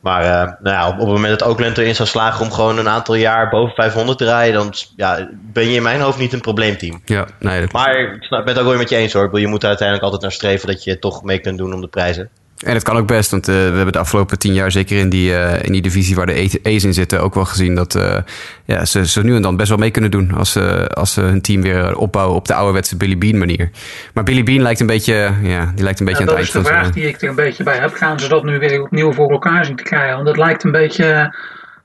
Maar 0.00 0.22
eh, 0.22 0.52
nou 0.60 0.76
ja, 0.76 0.86
op, 0.86 0.92
op 0.92 0.98
het 0.98 1.08
moment 1.08 1.38
dat 1.38 1.48
Oakland 1.48 1.78
erin 1.78 1.94
zou 1.94 2.08
slagen... 2.08 2.44
om 2.44 2.52
gewoon 2.52 2.78
een 2.78 2.88
aantal 2.88 3.14
jaar 3.14 3.48
boven 3.48 3.74
500 3.74 4.18
te 4.18 4.24
rijden... 4.24 4.54
dan 4.54 4.72
ja, 4.96 5.28
ben 5.32 5.68
je 5.68 5.76
in 5.76 5.82
mijn 5.82 6.00
hoofd 6.00 6.18
niet 6.18 6.32
een 6.32 6.40
probleemteam. 6.40 7.02
Ja, 7.04 7.26
nee, 7.38 7.60
dat 7.60 7.72
Maar 7.72 7.98
ik 7.98 8.28
ben 8.28 8.46
het 8.46 8.58
ook 8.58 8.66
wel 8.66 8.76
met 8.76 8.88
je 8.88 8.96
eens 8.96 9.12
hoor. 9.12 9.40
Je 9.40 9.46
moet 9.46 9.62
er 9.62 9.68
uiteindelijk 9.68 10.04
altijd 10.06 10.22
naar 10.22 10.32
streven... 10.32 10.66
dat 10.66 10.84
je 10.84 10.98
toch 10.98 11.22
mee 11.22 11.38
kunt 11.38 11.58
doen 11.58 11.74
om 11.74 11.80
de 11.80 11.88
prijzen. 11.88 12.30
En 12.60 12.74
het 12.74 12.82
kan 12.82 12.96
ook 12.96 13.06
best, 13.06 13.30
want 13.30 13.48
eh, 13.48 13.54
we 13.54 13.60
hebben 13.60 13.92
de 13.92 13.98
afgelopen 13.98 14.38
tien 14.38 14.52
jaar, 14.52 14.70
zeker 14.70 14.98
in 14.98 15.08
die, 15.08 15.34
eh, 15.34 15.62
in 15.62 15.72
die 15.72 15.82
divisie 15.82 16.16
waar 16.16 16.26
de 16.26 16.60
A's 16.62 16.84
in 16.84 16.94
zitten, 16.94 17.20
ook 17.20 17.34
wel 17.34 17.44
gezien 17.44 17.74
dat 17.74 17.94
eh, 17.94 18.16
ja, 18.64 18.84
ze, 18.84 19.06
ze 19.06 19.22
nu 19.22 19.34
en 19.34 19.42
dan 19.42 19.56
best 19.56 19.68
wel 19.68 19.78
mee 19.78 19.90
kunnen 19.90 20.10
doen 20.10 20.32
als, 20.32 20.52
ze 20.52 20.88
als 20.88 21.12
ze 21.12 21.20
hun 21.20 21.40
team 21.40 21.62
weer 21.62 21.96
opbouwen 21.96 22.36
op 22.36 22.46
de 22.46 22.54
ouderwetse 22.54 22.96
Billy 22.96 23.18
Bean 23.18 23.38
manier. 23.38 23.70
Maar 24.14 24.24
Billy 24.24 24.42
Bean 24.42 24.62
lijkt 24.62 24.80
een 24.80 24.86
beetje, 24.86 25.32
ja, 25.42 25.72
die 25.74 25.84
lijkt 25.84 26.00
een 26.00 26.06
beetje 26.06 26.20
aan 26.20 26.26
dat 26.26 26.36
het 26.38 26.44
eind 26.44 26.46
is 26.46 26.50
de 26.50 26.60
van 26.60 26.64
vraag 26.64 26.90
die 26.90 27.08
ik 27.08 27.22
er 27.22 27.28
een 27.28 27.34
beetje 27.34 27.62
bij 27.62 27.78
heb. 27.78 27.94
Gaan 27.94 28.20
ze 28.20 28.28
dat 28.28 28.44
nu 28.44 28.58
weer 28.58 28.82
opnieuw 28.82 29.12
voor 29.12 29.30
elkaar 29.30 29.64
zien 29.64 29.76
te 29.76 29.82
krijgen? 29.82 30.14
Want 30.14 30.28
het 30.28 30.36
lijkt 30.36 30.64
een 30.64 30.72
beetje 30.72 31.36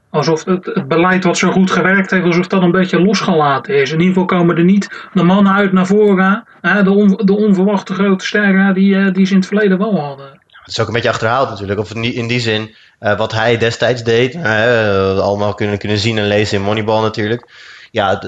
alsof 0.09 0.45
het, 0.45 0.65
het 0.65 0.87
beleid 0.87 1.23
wat 1.23 1.37
zo 1.37 1.51
goed 1.51 1.71
gewerkt 1.71 2.11
heeft, 2.11 2.25
alsof 2.25 2.47
dat 2.47 2.61
een 2.61 2.71
beetje 2.71 3.01
losgelaten 3.01 3.75
is. 3.81 3.91
In 3.91 3.99
ieder 3.99 4.13
geval 4.13 4.37
komen 4.37 4.57
er 4.57 4.63
niet 4.63 5.07
de 5.13 5.23
mannen 5.23 5.53
uit 5.53 5.71
naar 5.71 5.85
voren, 5.85 6.43
hè, 6.61 6.83
de, 6.83 6.91
on, 6.91 7.21
de 7.23 7.35
onverwachte 7.35 7.93
grote 7.93 8.25
sterren 8.25 8.73
die, 8.73 9.11
die 9.11 9.25
ze 9.25 9.31
in 9.31 9.39
het 9.39 9.47
verleden 9.47 9.77
wel 9.77 9.99
hadden. 9.99 10.43
Het 10.65 10.73
is 10.73 10.79
ook 10.79 10.87
een 10.87 10.93
beetje 10.93 11.09
achterhaald 11.09 11.49
natuurlijk. 11.49 11.79
Of 11.79 11.93
in 11.93 12.01
die- 12.01 12.13
in 12.13 12.27
die 12.27 12.39
zin, 12.39 12.75
eh, 12.99 13.17
wat 13.17 13.31
hij 13.31 13.57
destijds 13.57 14.03
deed, 14.03 14.35
eh, 14.35 15.19
allemaal 15.19 15.53
kunnen, 15.53 15.77
kunnen 15.77 15.97
zien 15.97 16.17
en 16.17 16.27
lezen 16.27 16.57
in 16.57 16.63
Moneyball 16.63 17.01
natuurlijk. 17.01 17.49
Ja, 17.91 18.21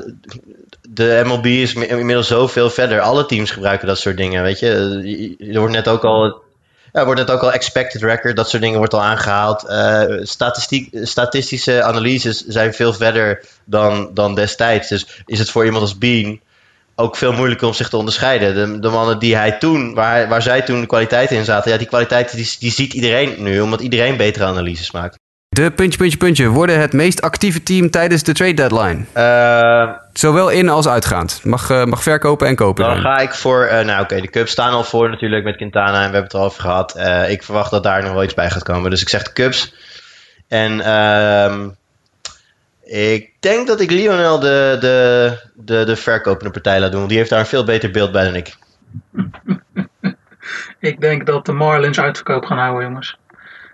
de, 0.89 1.21
MLB 1.25 1.45
is 1.45 1.73
mi- 1.73 1.85
inmiddels 1.85 2.27
zoveel 2.27 2.69
verder. 2.69 2.99
Alle 2.99 3.25
teams 3.25 3.51
gebruiken 3.51 3.87
dat 3.87 3.99
soort 3.99 4.17
dingen, 4.17 4.43
weet 4.43 4.59
je. 4.59 4.69
Eh, 5.39 5.53
Er 5.53 5.59
wordt 5.59 5.73
net 5.73 5.87
ook 5.87 6.03
al, 6.03 6.41
ja, 6.93 7.05
wordt 7.05 7.19
net 7.19 7.31
ook 7.31 7.41
al 7.41 7.51
expected 7.51 8.01
record, 8.01 8.35
dat 8.35 8.49
soort 8.49 8.61
dingen 8.61 8.77
wordt 8.77 8.93
al 8.93 9.03
aangehaald. 9.03 9.63
Eh, 9.67 10.03
statistiek, 10.21 10.89
statistische 11.01 11.83
analyses 11.83 12.45
zijn 12.45 12.73
veel 12.73 12.93
verder 12.93 13.43
dan, 13.65 14.09
dan 14.13 14.35
destijds. 14.35 14.87
Dus 14.87 15.21
is 15.25 15.39
het 15.39 15.49
voor 15.49 15.65
iemand 15.65 15.81
als 15.81 15.97
Bean 15.97 16.39
ook 16.99 17.15
veel 17.15 17.33
moeilijker 17.33 17.67
om 17.67 17.73
zich 17.73 17.89
te 17.89 17.97
onderscheiden. 17.97 18.55
De, 18.55 18.79
de 18.79 18.89
mannen 18.89 19.19
die 19.19 19.35
hij 19.35 19.51
toen, 19.51 19.93
waar, 19.93 20.27
waar 20.27 20.41
zij 20.41 20.61
toen 20.61 20.81
de 20.81 20.87
kwaliteiten 20.87 21.37
in 21.37 21.45
zaten, 21.45 21.71
ja, 21.71 21.77
die 21.77 21.87
kwaliteiten 21.87 22.37
die, 22.37 22.55
die 22.59 22.71
ziet 22.71 22.93
iedereen 22.93 23.35
nu, 23.37 23.59
omdat 23.59 23.81
iedereen 23.81 24.17
betere 24.17 24.45
analyses 24.45 24.91
maakt. 24.91 25.15
De 25.49 25.71
puntje, 25.71 25.97
puntje, 25.97 26.17
puntje 26.17 26.47
worden 26.47 26.79
het 26.79 26.93
meest 26.93 27.21
actieve 27.21 27.63
team 27.63 27.89
tijdens 27.89 28.23
de 28.23 28.33
trade 28.33 28.53
deadline. 28.53 29.05
Eh, 29.13 29.89
Zowel 30.13 30.49
in 30.49 30.69
als 30.69 30.87
uitgaand. 30.87 31.43
Mag, 31.43 31.69
eh, 31.69 31.83
mag 31.83 32.03
verkopen 32.03 32.47
en 32.47 32.55
kopen. 32.55 32.85
dan 32.85 33.01
ga 33.01 33.17
ik 33.17 33.33
voor, 33.33 33.65
eh, 33.65 33.85
nou 33.85 34.01
oké, 34.01 34.21
de 34.21 34.29
Cubs 34.29 34.51
staan 34.51 34.73
al 34.73 34.83
voor 34.83 35.09
natuurlijk 35.09 35.43
met 35.43 35.55
Quintana 35.55 35.93
en 35.93 35.95
we 35.95 36.01
hebben 36.01 36.23
het 36.23 36.33
er 36.33 36.39
al 36.39 36.45
over 36.45 36.61
gehad. 36.61 36.95
Eh, 36.95 37.29
ik 37.29 37.43
verwacht 37.43 37.71
dat 37.71 37.83
daar 37.83 38.03
nog 38.03 38.13
wel 38.13 38.23
iets 38.23 38.33
bij 38.33 38.49
gaat 38.49 38.63
komen. 38.63 38.89
Dus 38.89 39.01
ik 39.01 39.09
zeg 39.09 39.23
de 39.23 39.33
Cubs. 39.33 39.73
En 40.47 40.81
ehm, 40.81 41.67
ik 42.87 43.31
denk 43.39 43.67
dat 43.67 43.79
ik 43.79 43.91
Lionel 43.91 44.39
de, 44.39 44.77
de, 44.79 45.37
de, 45.55 45.83
de 45.85 45.95
verkopende 45.95 46.51
partij 46.51 46.79
laat 46.79 46.89
doen. 46.89 46.97
want 46.97 47.09
Die 47.09 47.17
heeft 47.17 47.29
daar 47.29 47.39
een 47.39 47.45
veel 47.45 47.63
beter 47.63 47.91
beeld 47.91 48.11
bij 48.11 48.23
dan 48.23 48.35
ik. 48.35 48.57
Ik 50.79 51.01
denk 51.01 51.25
dat 51.25 51.45
de 51.45 51.51
Marlins 51.51 51.99
uitverkoop 51.99 52.45
gaan 52.45 52.57
houden, 52.57 52.87
jongens. 52.87 53.17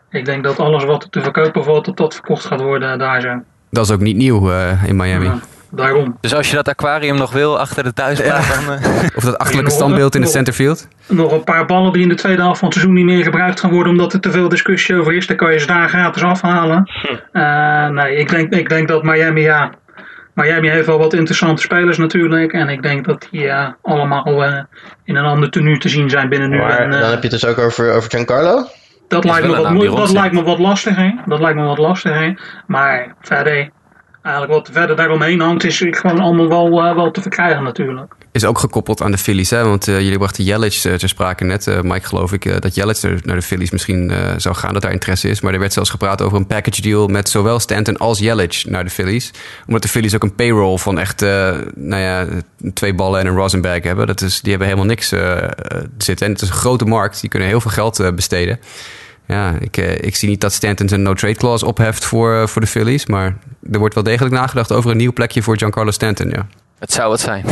Ik 0.09 0.25
denk 0.25 0.43
dat 0.43 0.59
alles 0.59 0.83
wat 0.83 1.03
er 1.03 1.09
te 1.09 1.21
verkopen 1.21 1.63
valt, 1.63 1.85
dat 1.85 1.97
dat 1.97 2.13
verkocht 2.13 2.45
gaat 2.45 2.61
worden 2.61 2.99
daar 2.99 3.21
zo. 3.21 3.41
Dat 3.69 3.85
is 3.85 3.91
ook 3.91 3.99
niet 3.99 4.15
nieuw 4.15 4.51
eh, 4.51 4.83
in 4.83 4.95
Miami. 4.95 5.25
Ja, 5.25 5.39
daarom. 5.75 6.17
Dus 6.21 6.35
als 6.35 6.49
je 6.49 6.55
dat 6.55 6.67
aquarium 6.67 7.17
nog 7.17 7.31
wil 7.31 7.59
achter 7.59 7.83
de 7.83 7.93
thuisplaat, 7.93 8.65
dan... 8.65 8.75
eh, 8.75 9.03
Of 9.17 9.23
dat 9.23 9.37
achterlijke 9.37 9.71
standbeeld 9.71 10.15
in 10.15 10.21
het 10.21 10.31
centerfield. 10.31 10.87
Nog 11.07 11.31
een 11.31 11.43
paar 11.43 11.65
ballen 11.65 11.93
die 11.93 12.01
in 12.01 12.09
de 12.09 12.15
tweede 12.15 12.41
helft 12.41 12.59
van 12.59 12.67
het 12.67 12.77
seizoen 12.77 12.95
niet 12.95 13.05
meer 13.05 13.23
gebruikt 13.23 13.59
gaan 13.59 13.71
worden 13.71 13.91
omdat 13.91 14.13
er 14.13 14.19
te 14.19 14.31
veel 14.31 14.49
discussie 14.49 14.95
over 14.95 15.13
is. 15.13 15.27
Dan 15.27 15.35
kan 15.35 15.53
je 15.53 15.59
ze 15.59 15.67
daar 15.67 15.89
gratis 15.89 16.23
afhalen. 16.23 16.91
Eh, 17.31 17.87
nee, 17.87 18.15
ik 18.15 18.29
denk, 18.29 18.53
ik 18.53 18.69
denk 18.69 18.87
dat 18.87 19.03
Miami, 19.03 19.41
ja. 19.41 19.71
Miami 20.33 20.69
heeft 20.69 20.87
wel 20.87 20.97
wat 20.97 21.13
interessante 21.13 21.61
spelers 21.61 21.97
natuurlijk. 21.97 22.53
En 22.53 22.69
ik 22.69 22.83
denk 22.83 23.05
dat 23.05 23.27
die 23.31 23.47
eh, 23.47 23.67
allemaal 23.81 24.43
eh, 24.43 24.63
in 25.03 25.15
een 25.15 25.25
ander 25.25 25.49
tenue 25.49 25.77
te 25.77 25.89
zien 25.89 26.09
zijn 26.09 26.29
binnen 26.29 26.49
nu. 26.49 26.57
Maar 26.57 26.79
en, 26.79 26.93
eh, 26.93 26.99
dan 26.99 27.09
heb 27.09 27.23
je 27.23 27.29
het 27.29 27.41
dus 27.41 27.45
ook 27.45 27.57
over, 27.57 27.93
over 27.93 28.09
Giancarlo? 28.09 28.65
dat, 29.07 29.23
lijkt 29.23 29.47
me, 29.47 29.87
wat, 29.87 29.97
dat 29.97 30.11
lijkt 30.11 30.35
me 30.35 30.43
wat 30.43 30.59
lastiger. 30.59 31.13
Dat 31.25 31.39
lijkt 31.39 31.57
me 31.57 31.63
wat 31.63 31.77
lastiger. 31.77 32.39
Maar 32.67 33.15
verder, 33.21 33.69
eigenlijk 34.23 34.53
wat 34.53 34.69
verder 34.73 34.95
daaromheen 34.95 35.39
hangt, 35.39 35.63
is 35.63 35.77
gewoon 35.77 36.19
allemaal 36.19 36.47
wel, 36.47 36.83
eh, 36.83 36.95
wel 36.95 37.11
te 37.11 37.21
verkrijgen 37.21 37.63
natuurlijk. 37.63 38.13
Is 38.31 38.45
ook 38.45 38.59
gekoppeld 38.59 39.01
aan 39.01 39.11
de 39.11 39.17
Phillies. 39.17 39.49
Hè? 39.49 39.63
Want 39.63 39.87
eh, 39.87 39.99
jullie 39.99 40.17
brachten 40.17 40.43
Jelic 40.43 40.81
eh, 40.83 40.93
ter 40.93 41.09
sprake 41.09 41.43
net. 41.43 41.83
Mike, 41.83 42.07
geloof 42.07 42.33
ik, 42.33 42.61
dat 42.61 42.75
Jelic 42.75 42.97
er 42.97 43.19
naar 43.23 43.35
de 43.35 43.41
Phillies 43.41 43.71
misschien 43.71 44.11
zou 44.37 44.55
gaan. 44.55 44.73
Dat 44.73 44.81
daar 44.81 44.91
interesse 44.91 45.29
is. 45.29 45.41
Maar 45.41 45.53
er 45.53 45.59
werd 45.59 45.73
zelfs 45.73 45.89
gepraat 45.89 46.21
over 46.21 46.37
een 46.37 46.47
package 46.47 46.81
deal 46.81 47.07
met 47.07 47.29
zowel 47.29 47.59
Stanton 47.59 47.97
als 47.97 48.19
Jelic 48.19 48.63
naar 48.67 48.83
de 48.83 48.89
Phillies. 48.89 49.31
Omdat 49.67 49.81
de 49.81 49.87
Phillies 49.87 50.15
ook 50.15 50.23
een 50.23 50.35
payroll 50.35 50.77
van 50.77 50.99
echt 50.99 51.21
nou 51.75 52.01
ja, 52.01 52.25
twee 52.73 52.93
ballen 52.93 53.19
en 53.19 53.27
een 53.27 53.35
Rosenberg 53.35 53.83
hebben. 53.83 54.07
Dat 54.07 54.21
is, 54.21 54.41
die 54.41 54.49
hebben 54.49 54.67
helemaal 54.67 54.89
niks 54.89 55.07
zitten. 55.97 56.25
En 56.27 56.33
het 56.33 56.41
is 56.41 56.49
een 56.49 56.55
grote 56.55 56.85
markt. 56.85 57.21
Die 57.21 57.29
kunnen 57.29 57.47
heel 57.47 57.61
veel 57.61 57.71
geld 57.71 58.15
besteden. 58.15 58.59
Ja, 59.27 59.53
ik, 59.59 59.77
eh, 59.77 59.91
ik 59.97 60.15
zie 60.15 60.29
niet 60.29 60.41
dat 60.41 60.53
Stanton 60.53 60.87
zijn 60.87 61.01
no-trade 61.01 61.35
clause 61.35 61.65
opheft 61.65 62.05
voor, 62.05 62.35
eh, 62.35 62.47
voor 62.47 62.61
de 62.61 62.67
Phillies. 62.67 63.05
Maar 63.05 63.35
er 63.71 63.79
wordt 63.79 63.93
wel 63.95 64.03
degelijk 64.03 64.35
nagedacht 64.35 64.71
over 64.71 64.91
een 64.91 64.97
nieuw 64.97 65.13
plekje 65.13 65.43
voor 65.43 65.57
Giancarlo 65.57 65.91
Stanton. 65.91 66.29
Ja, 66.29 66.45
Het 66.79 66.93
zou 66.93 67.09
wat 67.09 67.19
zijn. 67.19 67.45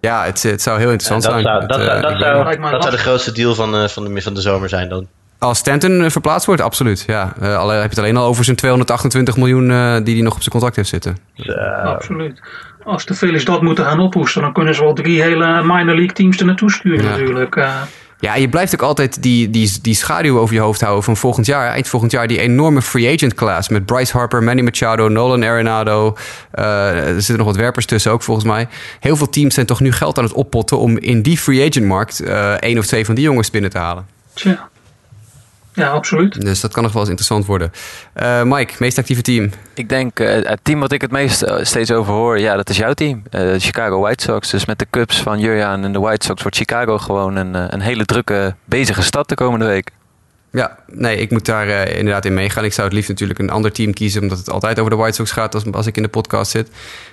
ja 0.00 0.24
het, 0.24 0.42
het 0.42 0.62
zou 0.62 0.78
heel 0.78 0.90
interessant 0.90 1.22
dat 1.22 1.32
zijn. 1.32 1.44
zou, 1.44 1.60
Het, 1.60 1.68
dat, 1.68 1.78
eh, 1.80 1.84
zou, 1.86 2.00
dat, 2.00 2.10
zou, 2.20 2.60
dat 2.70 2.82
zou 2.82 2.90
de 2.94 2.98
grootste 3.02 3.32
deal 3.32 3.54
van, 3.54 3.74
eh, 3.76 3.88
van, 3.88 4.14
de, 4.14 4.22
van 4.22 4.34
de 4.34 4.40
zomer 4.40 4.68
zijn 4.68 4.88
dan. 4.88 5.06
Als 5.38 5.58
Stanton 5.58 6.10
verplaatst 6.10 6.46
wordt, 6.46 6.62
absoluut. 6.62 7.04
Ja. 7.06 7.32
Eh, 7.40 7.56
al 7.58 7.68
heb 7.68 7.82
je 7.82 7.88
het 7.88 7.98
alleen 7.98 8.16
al 8.16 8.26
over 8.26 8.44
zijn 8.44 8.56
228 8.56 9.36
miljoen 9.36 9.70
eh, 9.70 9.96
die 10.04 10.14
hij 10.14 10.22
nog 10.24 10.32
op 10.34 10.38
zijn 10.38 10.50
contract 10.50 10.76
heeft 10.76 10.88
zitten. 10.88 11.16
Absoluut. 11.84 12.40
Als 12.84 13.06
de 13.06 13.14
Phillies 13.14 13.44
dat 13.44 13.62
moeten 13.62 13.84
gaan 13.84 14.00
ophoesten, 14.00 14.42
dan 14.42 14.52
kunnen 14.52 14.74
ze 14.74 14.82
wel 14.82 14.92
drie 14.94 15.22
hele 15.22 15.62
minor 15.62 15.94
league 15.94 16.12
teams 16.12 16.38
er 16.38 16.46
naartoe 16.46 16.70
sturen 16.72 17.04
Ja. 17.04 17.10
natuurlijk. 17.10 17.54
Ja, 18.20 18.34
je 18.34 18.48
blijft 18.48 18.74
ook 18.74 18.82
altijd 18.82 19.22
die, 19.22 19.50
die, 19.50 19.72
die 19.82 19.94
schaduw 19.94 20.38
over 20.38 20.54
je 20.54 20.60
hoofd 20.60 20.80
houden 20.80 21.04
van 21.04 21.16
volgend 21.16 21.46
jaar. 21.46 21.68
Eind 21.68 21.88
volgend 21.88 22.12
jaar 22.12 22.26
die 22.26 22.40
enorme 22.40 22.82
free 22.82 23.14
agent 23.14 23.34
class 23.34 23.68
met 23.68 23.86
Bryce 23.86 24.16
Harper, 24.16 24.42
Manny 24.42 24.62
Machado, 24.62 25.08
Nolan 25.08 25.44
Arenado. 25.44 26.16
Eh, 26.50 27.06
er 27.08 27.14
zitten 27.14 27.36
nog 27.36 27.46
wat 27.46 27.56
werpers 27.56 27.86
tussen 27.86 28.12
ook 28.12 28.22
volgens 28.22 28.46
mij. 28.46 28.68
Heel 29.00 29.16
veel 29.16 29.28
teams 29.28 29.54
zijn 29.54 29.66
toch 29.66 29.80
nu 29.80 29.92
geld 29.92 30.18
aan 30.18 30.24
het 30.24 30.32
oppotten 30.32 30.78
om 30.78 30.98
in 30.98 31.22
die 31.22 31.38
free 31.38 31.68
agent 31.68 31.86
markt 31.86 32.20
eh 32.20 32.52
één 32.52 32.78
of 32.78 32.86
twee 32.86 33.04
van 33.04 33.14
die 33.14 33.24
jongens 33.24 33.50
binnen 33.50 33.70
te 33.70 33.78
halen. 33.78 34.06
tja. 34.34 34.68
Ja, 35.76 35.88
absoluut. 35.88 36.40
Dus 36.40 36.60
dat 36.60 36.72
kan 36.72 36.82
nog 36.82 36.92
wel 36.92 37.00
eens 37.00 37.10
interessant 37.10 37.46
worden. 37.46 37.72
Eh, 38.12 38.42
Mike, 38.42 38.74
meest 38.78 38.98
actieve 38.98 39.22
team. 39.22 39.50
Ik 39.74 39.88
denk, 39.88 40.20
eh, 40.20 40.48
het 40.48 40.58
team 40.62 40.80
wat 40.80 40.92
ik 40.92 41.00
het 41.00 41.10
meest 41.10 41.42
eh, 41.42 41.64
steeds 41.64 41.90
over 41.90 42.12
hoor, 42.12 42.38
ja, 42.38 42.56
dat 42.56 42.70
is 42.70 42.76
jouw 42.76 42.92
team. 42.92 43.22
Eh, 43.30 43.40
de 43.40 43.58
Chicago 43.58 44.00
White 44.00 44.24
Sox. 44.24 44.50
Dus 44.50 44.64
met 44.64 44.78
de 44.78 44.86
Cubs 44.90 45.20
van 45.22 45.40
Jurjaan 45.40 45.84
en 45.84 45.92
de 45.92 45.98
White 45.98 46.26
Sox 46.26 46.42
wordt 46.42 46.56
Chicago 46.56 46.98
gewoon 46.98 47.36
een, 47.36 47.74
een 47.74 47.80
hele 47.80 48.04
drukke, 48.04 48.54
bezige 48.64 49.02
stad 49.02 49.28
de 49.28 49.34
komende 49.34 49.66
week. 49.66 49.90
Ja, 50.52 50.78
nee, 50.86 51.16
ik 51.16 51.30
moet 51.30 51.44
daar 51.44 51.68
eh, 51.68 51.98
inderdaad 51.98 52.24
in 52.24 52.34
meegaan. 52.34 52.64
Ik 52.64 52.72
zou 52.72 52.86
het 52.86 52.96
liefst 52.96 53.10
natuurlijk 53.10 53.38
een 53.38 53.50
ander 53.50 53.72
team 53.72 53.92
kiezen, 53.92 54.22
omdat 54.22 54.38
het 54.38 54.50
altijd 54.50 54.78
over 54.78 54.90
de 54.90 54.96
White 54.96 55.14
Sox 55.14 55.30
gaat 55.30 55.54
als, 55.54 55.64
als 55.72 55.86
ik 55.86 55.96
in 55.96 56.02
de 56.02 56.08
podcast 56.08 56.50
zit. 56.50 56.70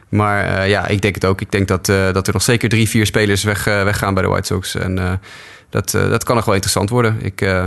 Maar 0.09 0.45
eh, 0.45 0.69
ja, 0.69 0.87
ik 0.87 1.01
denk 1.01 1.15
het 1.15 1.25
ook. 1.25 1.41
Ik 1.41 1.51
denk 1.51 1.67
dat, 1.67 1.89
eh, 1.89 2.13
dat 2.13 2.27
er 2.27 2.33
nog 2.33 2.41
zeker 2.41 2.69
drie, 2.69 2.89
vier 2.89 3.05
spelers 3.05 3.43
weg, 3.43 3.67
eh, 3.67 3.83
weggaan 3.83 4.13
bij 4.13 4.23
de 4.23 4.29
White 4.29 4.47
Sox. 4.53 4.75
En 4.75 4.97
eh, 4.99 5.11
dat, 5.69 5.93
eh, 5.93 6.09
dat 6.09 6.23
kan 6.23 6.35
nog 6.35 6.45
wel 6.45 6.53
interessant 6.53 6.89
worden. 6.89 7.17
Ik, 7.21 7.41
eh, 7.41 7.65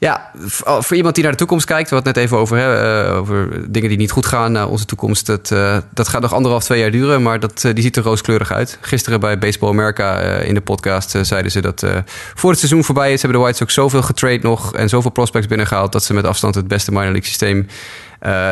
ja, 0.00 0.30
oh, 0.64 0.80
voor 0.80 0.96
iemand 0.96 1.14
die 1.14 1.22
naar 1.22 1.32
de 1.32 1.38
toekomst 1.38 1.66
kijkt, 1.66 1.88
we 1.88 1.94
hadden 1.94 2.14
net 2.14 2.24
even 2.24 2.36
over, 2.36 2.56
hè, 2.56 3.04
eh, 3.08 3.16
over 3.16 3.48
dingen 3.72 3.88
die 3.88 3.98
niet 3.98 4.10
goed 4.10 4.26
gaan, 4.26 4.64
onze 4.64 4.84
toekomst. 4.84 5.26
Dat, 5.26 5.50
eh, 5.50 5.76
dat 5.94 6.08
gaat 6.08 6.20
nog 6.20 6.32
anderhalf, 6.32 6.64
twee 6.64 6.80
jaar 6.80 6.90
duren, 6.90 7.22
maar 7.22 7.40
dat, 7.40 7.64
eh, 7.64 7.74
die 7.74 7.82
ziet 7.82 7.96
er 7.96 8.02
rooskleurig 8.02 8.52
uit. 8.52 8.78
Gisteren 8.80 9.20
bij 9.20 9.38
Baseball 9.38 9.70
America 9.70 10.18
in 10.20 10.54
de 10.54 10.60
podcast 10.60 11.18
zeiden 11.22 11.50
ze 11.50 11.60
dat 11.60 11.86
voor 12.34 12.50
het 12.50 12.58
seizoen 12.58 12.84
voorbij 12.84 13.12
is, 13.12 13.22
hebben 13.22 13.38
de 13.40 13.44
White 13.44 13.58
Sox 13.58 13.74
zoveel 13.74 14.02
getrade 14.02 14.38
nog 14.42 14.74
en 14.74 14.88
zoveel 14.88 15.10
prospects 15.10 15.46
binnengehaald 15.46 15.92
dat 15.92 16.04
ze 16.04 16.14
met 16.14 16.24
afstand 16.24 16.54
het 16.54 16.68
beste 16.68 16.90
minor 16.90 17.12
league 17.12 17.28
systeem 17.28 17.66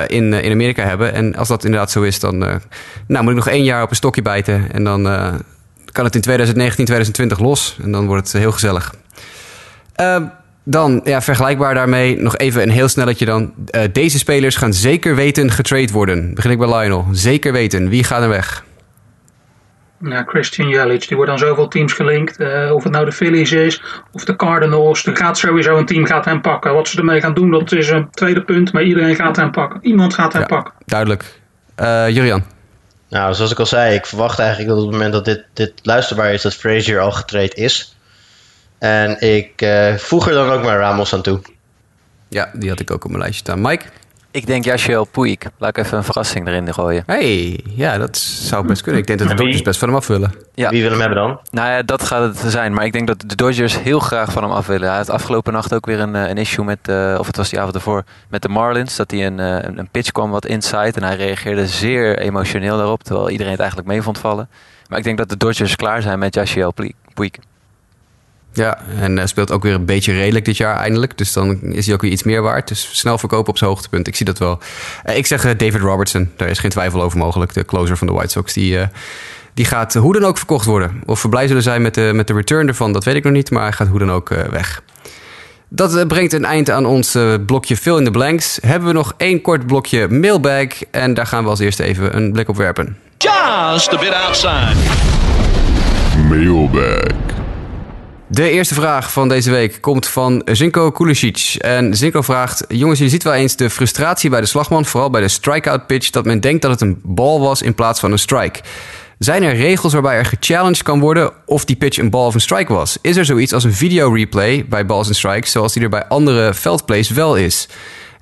in, 0.06 0.32
in 0.32 0.52
Amerika 0.52 0.84
hebben. 0.84 1.12
En 1.12 1.36
als 1.36 1.48
dat 1.48 1.64
inderdaad 1.64 1.90
zo 1.90 2.02
is, 2.02 2.20
dan 2.20 2.38
nou, 3.06 3.22
moet 3.22 3.30
ik 3.30 3.36
nog 3.36 3.48
één 3.48 3.64
jaar 3.64 3.82
op 3.82 3.90
een 3.90 3.96
stokje 3.96 4.22
bijten 4.22 4.72
en 4.72 4.84
dan 4.84 5.02
kan 5.92 6.04
het 6.04 6.14
in 6.14 6.20
2019, 6.20 6.84
2020 6.84 7.38
los 7.38 7.76
en 7.82 7.92
dan 7.92 8.06
wordt 8.06 8.32
het 8.32 8.42
heel 8.42 8.52
gezellig. 8.52 8.94
Dan, 10.70 11.00
ja, 11.04 11.22
vergelijkbaar 11.22 11.74
daarmee, 11.74 12.16
nog 12.20 12.36
even 12.36 12.62
een 12.62 12.70
heel 12.70 12.88
snelletje 12.88 13.24
dan. 13.24 13.52
Eh, 13.70 13.82
deze 13.92 14.18
spelers 14.18 14.56
gaan 14.56 14.72
zeker 14.72 15.14
weten 15.14 15.50
getrade 15.50 15.92
worden. 15.92 16.34
Begin 16.34 16.50
ik 16.50 16.58
bij 16.58 16.68
Lionel. 16.68 17.06
Zeker 17.12 17.52
weten. 17.52 17.88
Wie 17.88 18.04
gaat 18.04 18.22
er 18.22 18.28
weg? 18.28 18.64
Ja, 20.02 20.22
Christian 20.26 20.68
Yelich, 20.68 21.06
die 21.06 21.16
wordt 21.16 21.30
aan 21.32 21.38
zoveel 21.38 21.68
teams 21.68 21.92
gelinkt. 21.92 22.36
Eh, 22.36 22.70
of 22.74 22.82
het 22.82 22.92
nou 22.92 23.04
de 23.04 23.12
Phillies 23.12 23.52
is, 23.52 23.82
of 24.12 24.24
de 24.24 24.36
Cardinals. 24.36 25.06
Er 25.06 25.16
gaat 25.16 25.38
sowieso 25.38 25.76
een 25.76 25.86
team 25.86 26.06
gaat 26.06 26.24
hem 26.24 26.40
pakken. 26.40 26.74
Wat 26.74 26.88
ze 26.88 26.98
ermee 26.98 27.20
gaan 27.20 27.34
doen, 27.34 27.50
dat 27.50 27.72
is 27.72 27.88
een 27.90 28.10
tweede 28.10 28.42
punt. 28.42 28.72
Maar 28.72 28.82
iedereen 28.82 29.14
gaat 29.14 29.36
hem 29.36 29.50
pakken. 29.50 29.78
Iemand 29.82 30.14
gaat 30.14 30.32
hem 30.32 30.42
Ja. 30.42 30.48
pakken. 30.48 30.72
Duidelijk. 30.84 31.40
Eh 31.74 32.08
Jurian. 32.08 32.42
Nou, 33.08 33.34
zoals 33.34 33.50
ik 33.52 33.58
al 33.58 33.66
zei, 33.66 33.94
ik 33.94 34.06
verwacht 34.06 34.38
eigenlijk 34.38 34.68
dat 34.68 34.78
op 34.78 34.84
het 34.84 34.92
moment 34.92 35.12
dat 35.12 35.24
dit, 35.24 35.44
dit 35.54 35.72
luisterbaar 35.82 36.32
is, 36.32 36.42
dat 36.42 36.54
Frazier 36.54 36.98
al 37.00 37.12
getraind 37.12 37.54
is. 37.54 37.96
En 38.78 39.20
ik 39.20 39.62
eh, 39.62 39.94
voeg 39.94 40.28
er 40.28 40.34
dan 40.34 40.50
ook 40.50 40.62
maar 40.62 40.78
Ramos 40.78 41.14
aan 41.14 41.22
toe. 41.22 41.40
Ja, 42.28 42.50
die 42.52 42.68
had 42.68 42.80
ik 42.80 42.90
ook 42.90 43.05
op 43.05 43.10
mijn 43.10 43.22
lijstje 43.22 43.44
staan. 43.44 43.60
Mike? 43.60 43.84
Ik 44.30 44.46
denk 44.46 44.64
Yashiel 44.64 45.05
Puig. 45.05 45.36
Laat 45.59 45.76
ik 45.76 45.84
even 45.84 45.98
een 45.98 46.05
verrassing 46.05 46.46
erin 46.46 46.74
gooien. 46.74 47.02
Hey, 47.06 47.60
ja, 47.74 47.98
dat 47.98 48.16
zou 48.16 48.66
best 48.66 48.82
kunnen. 48.82 49.00
Ik 49.00 49.06
denk 49.06 49.18
dat 49.18 49.28
de? 49.28 49.34
Dodgers 49.34 49.62
best 49.62 49.78
van 49.78 49.88
hem 49.88 49.96
af 49.96 50.06
willen. 50.06 50.32
Ja. 50.55 50.70
Wie 50.70 50.82
wil 50.82 50.90
hem 50.90 51.00
hebben 51.00 51.18
dan? 51.18 51.40
Nou 51.50 51.68
ja, 51.68 51.82
dat 51.82 52.02
gaat 52.02 52.22
het 52.22 52.52
zijn. 52.52 52.72
Maar 52.72 52.84
ik 52.84 52.92
denk 52.92 53.06
dat 53.06 53.20
de 53.26 53.36
Dodgers 53.36 53.78
heel 53.78 53.98
graag 53.98 54.32
van 54.32 54.42
hem 54.42 54.52
af 54.52 54.66
willen. 54.66 54.88
Hij 54.88 54.96
had 54.96 55.10
afgelopen 55.10 55.52
nacht 55.52 55.74
ook 55.74 55.86
weer 55.86 56.00
een, 56.00 56.14
eh, 56.14 56.28
een 56.28 56.36
issue 56.36 56.64
met, 56.64 56.78
eh, 56.82 57.16
of 57.18 57.26
het 57.26 57.36
was 57.36 57.50
die 57.50 57.59
avond 57.59 57.74
ervoor, 57.74 58.05
met 58.28 58.42
de 58.42 58.48
Marlins. 58.48 58.96
Dat 58.96 59.10
hij 59.10 59.26
een, 59.26 59.38
een 59.38 59.78
een 59.78 59.88
pitch 59.90 60.10
kwam 60.12 60.30
wat 60.30 60.46
inside. 60.46 60.92
En 60.92 61.02
hij 61.02 61.16
reageerde 61.16 61.66
zeer 61.66 62.18
emotioneel 62.18 62.76
daarop. 62.76 63.02
Terwijl 63.02 63.30
iedereen 63.30 63.52
het 63.52 63.60
eigenlijk 63.60 63.90
mee 63.90 64.02
vond 64.02 64.18
vallen. 64.18 64.48
Maar 64.88 64.98
ik 64.98 65.05
denk 65.05 65.18
dat 65.18 65.28
de 65.28 65.36
Dodgers 65.36 65.76
klaar 65.76 66.02
zijn 66.02 66.18
met 66.18 66.34
Yashiel 66.34 66.74
Puig. 67.14 67.30
Ja, 68.59 68.78
en 69.01 69.18
eh, 69.18 69.26
speelt 69.26 69.51
ook 69.52 69.62
weer 69.62 69.74
een 69.74 69.85
beetje 69.85 70.12
redelijk 70.12 70.44
dit 70.44 70.56
jaar 70.56 70.76
eindelijk. 70.76 71.18
Dus 71.18 71.32
dan 71.32 71.62
is 71.62 71.86
hij 71.86 71.94
ook 71.94 72.02
weer 72.02 72.10
iets 72.10 72.22
meer 72.22 72.43
waard. 72.43 72.68
Dus 72.68 72.89
snel 72.93 73.18
verkopen 73.18 73.48
op 73.48 73.59
zijn 73.59 73.70
hoogtepunt. 73.70 74.06
Ik 74.06 74.16
zie 74.16 74.26
dat 74.26 74.39
wel. 74.39 74.59
Eh, 75.05 75.16
ik 75.16 75.26
zeg 75.26 75.44
eh, 75.44 75.59
David 75.59 75.80
Robertson. 75.80 76.30
Daar 76.36 76.48
is 76.48 76.59
geen 76.59 76.70
twijfel 76.70 77.02
over 77.02 77.18
mogelijk. 77.18 77.52
De 77.52 77.64
closer 77.64 77.97
van 77.97 78.06
de 78.06 78.12
White 78.12 78.30
Sox. 78.30 78.52
Die, 78.52 78.78
eh, 78.78 78.86
die 79.55 79.64
gaat 79.64 79.94
hoe 79.94 80.12
dan 80.12 80.24
ook 80.24 80.36
verkocht 80.36 80.66
worden. 80.66 81.02
Of 81.06 81.22
we 81.22 81.28
blij 81.28 81.47
zullen 81.47 81.62
zijn 81.62 81.82
met 81.82 81.94
de, 81.94 82.10
met 82.14 82.26
de 82.26 82.32
return 82.32 82.68
ervan, 82.68 82.93
dat 82.93 83.05
weet 83.05 83.14
ik 83.14 83.24
nog 83.24 83.32
niet. 83.32 83.51
Maar 83.51 83.62
hij 83.62 83.72
gaat 83.72 83.89
hoe 83.89 83.98
dan 83.98 84.10
ook 84.10 84.30
eh, 84.30 84.44
weg. 84.44 84.82
Dat 85.68 86.09
brengt 86.09 86.32
een 86.32 86.44
eind 86.44 86.70
aan 86.70 86.86
ons 86.86 87.16
blokje 87.47 87.76
Fill 87.76 87.97
in 87.97 88.05
the 88.05 88.10
Blanks. 88.10 88.59
Hebben 88.60 88.89
we 88.89 88.94
nog 88.94 89.14
één 89.16 89.40
kort 89.40 89.66
blokje 89.66 90.09
mailbag. 90.09 90.66
En 90.90 91.14
daar 91.14 91.26
gaan 91.26 91.44
we 91.44 91.51
als 91.51 91.59
eerste 91.59 91.85
even 91.85 92.16
een 92.16 92.32
blik 92.32 92.48
op 92.48 92.56
werpen. 92.56 92.97
Just 93.18 93.93
a 93.93 93.98
bit 93.98 94.12
outside. 94.12 94.76
Mailbag. 96.28 97.38
De 98.30 98.50
eerste 98.50 98.74
vraag 98.74 99.12
van 99.12 99.28
deze 99.28 99.50
week 99.50 99.78
komt 99.80 100.06
van 100.06 100.42
Zinko 100.44 100.90
Kulisic. 100.90 101.55
En 101.59 101.96
Zinko 101.96 102.22
vraagt... 102.22 102.64
Jongens, 102.68 102.98
je 102.98 103.09
ziet 103.09 103.22
wel 103.22 103.32
eens 103.32 103.56
de 103.56 103.70
frustratie 103.70 104.30
bij 104.30 104.40
de 104.40 104.46
slagman... 104.46 104.84
vooral 104.84 105.10
bij 105.10 105.20
de 105.20 105.28
strikeout 105.28 105.86
pitch... 105.86 106.10
dat 106.10 106.24
men 106.24 106.40
denkt 106.40 106.62
dat 106.62 106.70
het 106.70 106.80
een 106.80 107.00
bal 107.02 107.40
was 107.40 107.62
in 107.62 107.74
plaats 107.74 108.00
van 108.00 108.12
een 108.12 108.18
strike. 108.18 108.60
Zijn 109.18 109.42
er 109.42 109.55
regels 109.55 109.92
waarbij 109.92 110.16
er 110.16 110.24
gechallenged 110.24 110.82
kan 110.82 111.00
worden... 111.00 111.32
of 111.46 111.64
die 111.64 111.76
pitch 111.76 111.98
een 111.98 112.10
bal 112.10 112.26
of 112.26 112.34
een 112.34 112.40
strike 112.40 112.72
was? 112.72 112.98
Is 113.00 113.16
er 113.16 113.24
zoiets 113.24 113.52
als 113.52 113.64
een 113.64 113.74
video 113.74 114.12
replay 114.12 114.66
bij 114.68 114.86
balls 114.86 115.09
en 115.09 115.14
strikes... 115.14 115.50
zoals 115.50 115.72
die 115.72 115.82
er 115.82 115.88
bij 115.88 116.06
andere 116.06 116.55
veldplays 116.55 117.10
wel 117.10 117.36
is? 117.36 117.68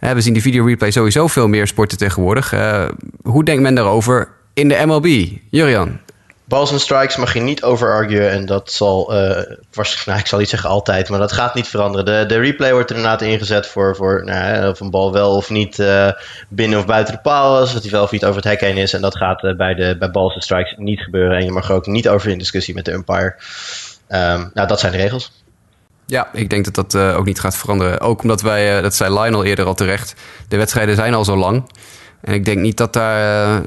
Eh, 0.01 0.11
We 0.11 0.21
zien 0.21 0.33
die 0.33 0.43
video 0.43 0.65
replay 0.65 0.91
sowieso 0.91 1.27
veel 1.27 1.49
meer 1.49 1.67
sporten 1.67 1.99
tegenwoordig. 1.99 2.53
Eh, 2.53 2.85
hoe 3.23 3.45
denkt 3.45 3.63
men 3.63 3.75
daarover 3.75 4.29
in 4.55 4.69
de 4.69 4.83
MLB? 4.87 5.27
Jurian? 5.51 5.99
Balls 6.49 6.73
en 6.73 6.81
strikes 6.81 7.17
mag 7.17 7.35
je 7.35 7.41
niet 7.41 7.63
over 7.63 7.93
arguen. 7.93 8.31
En 8.31 8.47
dat 8.47 8.73
zal, 8.73 9.11
nou, 10.07 10.19
ik 10.19 10.27
zal 10.27 10.39
niet 10.39 10.49
zeggen 10.49 10.71
altijd, 10.71 11.09
maar 11.09 11.19
dat 11.19 11.33
gaat 11.33 11.55
niet 11.55 11.69
veranderen. 11.69 12.05
De, 12.05 12.35
de 12.35 12.41
replay 12.41 12.73
wordt 12.73 12.91
er 12.91 12.97
inderdaad 12.97 13.23
ingezet 13.23 13.67
voor, 13.67 13.97
voor 13.97 14.25
nou, 14.25 14.69
of 14.69 14.81
een 14.81 14.91
bal 14.91 15.13
wel 15.13 15.37
of 15.37 15.51
niet 15.51 15.79
eh, 15.79 16.11
binnen 16.49 16.79
of 16.79 16.87
buiten 16.87 17.15
de 17.15 17.21
paal 17.21 17.63
is. 17.63 17.75
Of 17.75 17.83
hij 17.83 17.91
wel 17.91 18.03
of 18.03 18.11
niet 18.11 18.25
over 18.25 18.37
het 18.37 18.45
hek 18.45 18.61
heen 18.61 18.77
is. 18.77 18.93
En 18.93 19.01
dat 19.01 19.17
gaat 19.17 19.45
eh, 19.45 19.57
bij, 19.57 19.75
de, 19.75 19.97
bij 19.99 20.11
balls 20.11 20.35
en 20.35 20.41
strikes 20.41 20.75
niet 20.77 21.01
gebeuren. 21.01 21.37
En 21.37 21.45
je 21.45 21.51
mag 21.51 21.69
er 21.69 21.75
ook 21.75 21.87
niet 21.87 22.09
over 22.09 22.31
in 22.31 22.39
discussie 22.39 22.75
met 22.75 22.85
de 22.85 22.93
umpire. 22.93 23.35
Ehm, 24.09 24.47
nou, 24.55 24.69
dat 24.69 24.81
zijn 24.81 24.93
de 24.93 24.99
regels. 24.99 25.33
Ja, 26.07 26.29
ik 26.33 26.51
denk 26.51 26.65
dat 26.65 26.75
dat 26.75 26.97
ook 26.97 27.25
niet 27.25 27.41
gaat 27.41 27.57
veranderen. 27.57 28.01
Ook 28.01 28.23
omdat 28.23 28.43
wij, 28.43 28.81
dat 28.81 28.95
zei 28.95 29.21
Lionel 29.21 29.45
eerder 29.45 29.67
al 29.67 29.75
terecht, 29.75 30.15
de 30.49 30.57
wedstrijden 30.57 30.95
zijn 30.95 31.15
al 31.15 31.25
zo 31.25 31.37
lang. 31.37 31.65
En 32.27 32.35
ik 32.35 32.45
denk 32.45 32.59
niet 32.59 32.77
dat, 32.77 32.93
daar, 32.93 33.57
eh, 33.57 33.63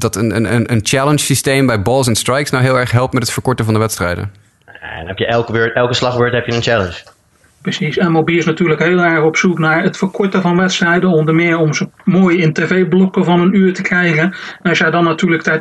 dat 0.00 0.16
een, 0.16 0.52
een, 0.54 0.72
een 0.72 0.80
challenge 0.82 1.18
systeem 1.18 1.66
bij 1.66 1.82
balls 1.82 2.06
en 2.06 2.14
strikes 2.14 2.50
nou 2.50 2.64
heel 2.64 2.78
erg 2.78 2.90
helpt 2.90 3.12
met 3.12 3.22
het 3.22 3.32
verkorten 3.32 3.64
van 3.64 3.74
de 3.74 3.80
wedstrijden. 3.80 4.32
En 4.80 5.06
heb 5.06 5.18
je 5.18 5.26
elke, 5.26 5.52
beurt, 5.52 5.74
elke 5.74 5.94
slagbeurt 5.94 6.32
heb 6.32 6.46
je 6.46 6.52
een 6.52 6.62
challenge. 6.62 7.02
Precies, 7.68 7.96
MLB 7.96 8.28
is 8.30 8.44
natuurlijk 8.44 8.82
heel 8.82 9.04
erg 9.04 9.22
op 9.24 9.36
zoek 9.36 9.58
naar 9.58 9.82
het 9.82 9.96
verkorten 9.96 10.42
van 10.42 10.56
wedstrijden. 10.56 11.10
Onder 11.10 11.34
meer 11.34 11.58
om 11.58 11.72
ze 11.72 11.88
mooi 12.04 12.38
in 12.38 12.52
tv-blokken 12.52 13.24
van 13.24 13.40
een 13.40 13.56
uur 13.56 13.74
te 13.74 13.82
krijgen. 13.82 14.22
En 14.62 14.70
als 14.70 14.78
jij 14.78 14.90
dan 14.90 15.04
natuurlijk 15.04 15.44
daar 15.44 15.58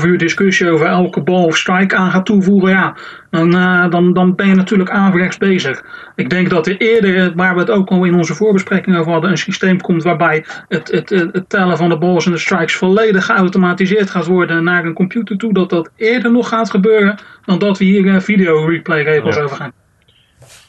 2,5 0.00 0.04
uur 0.06 0.18
discussie 0.18 0.70
over 0.70 0.86
elke 0.86 1.22
bal 1.22 1.44
of 1.44 1.56
strike 1.56 1.96
aan 1.96 2.10
gaat 2.10 2.26
toevoegen, 2.26 2.70
ja, 2.70 2.96
dan, 3.30 3.56
eh, 3.56 3.90
dan, 3.90 4.12
dan 4.12 4.34
ben 4.34 4.48
je 4.48 4.54
natuurlijk 4.54 4.90
averechts 4.90 5.36
bezig. 5.38 5.82
Ik 6.16 6.30
denk 6.30 6.50
dat 6.50 6.66
er 6.66 6.76
eerder, 6.76 7.32
waar 7.34 7.54
we 7.54 7.60
het 7.60 7.70
ook 7.70 7.88
al 7.88 8.04
in 8.04 8.14
onze 8.14 8.34
voorbespreking 8.34 8.96
over 8.96 9.12
hadden, 9.12 9.30
een 9.30 9.38
systeem 9.38 9.80
komt 9.80 10.02
waarbij 10.02 10.44
het, 10.68 10.90
het, 10.90 11.08
het, 11.08 11.32
het 11.32 11.48
tellen 11.48 11.76
van 11.76 11.88
de 11.88 11.98
balls 11.98 12.26
en 12.26 12.32
de 12.32 12.38
strikes 12.38 12.76
volledig 12.76 13.24
geautomatiseerd 13.24 14.10
gaat 14.10 14.26
worden 14.26 14.64
naar 14.64 14.84
een 14.84 14.94
computer 14.94 15.36
toe. 15.36 15.52
Dat 15.52 15.70
dat 15.70 15.90
eerder 15.96 16.30
nog 16.30 16.48
gaat 16.48 16.70
gebeuren 16.70 17.18
dan 17.44 17.58
dat 17.58 17.78
we 17.78 17.84
hier 17.84 18.14
eh, 18.14 18.20
video 18.20 18.64
replay 18.64 19.02
regels 19.02 19.36
Ja. 19.36 19.42
over 19.42 19.56
gaan. 19.56 19.72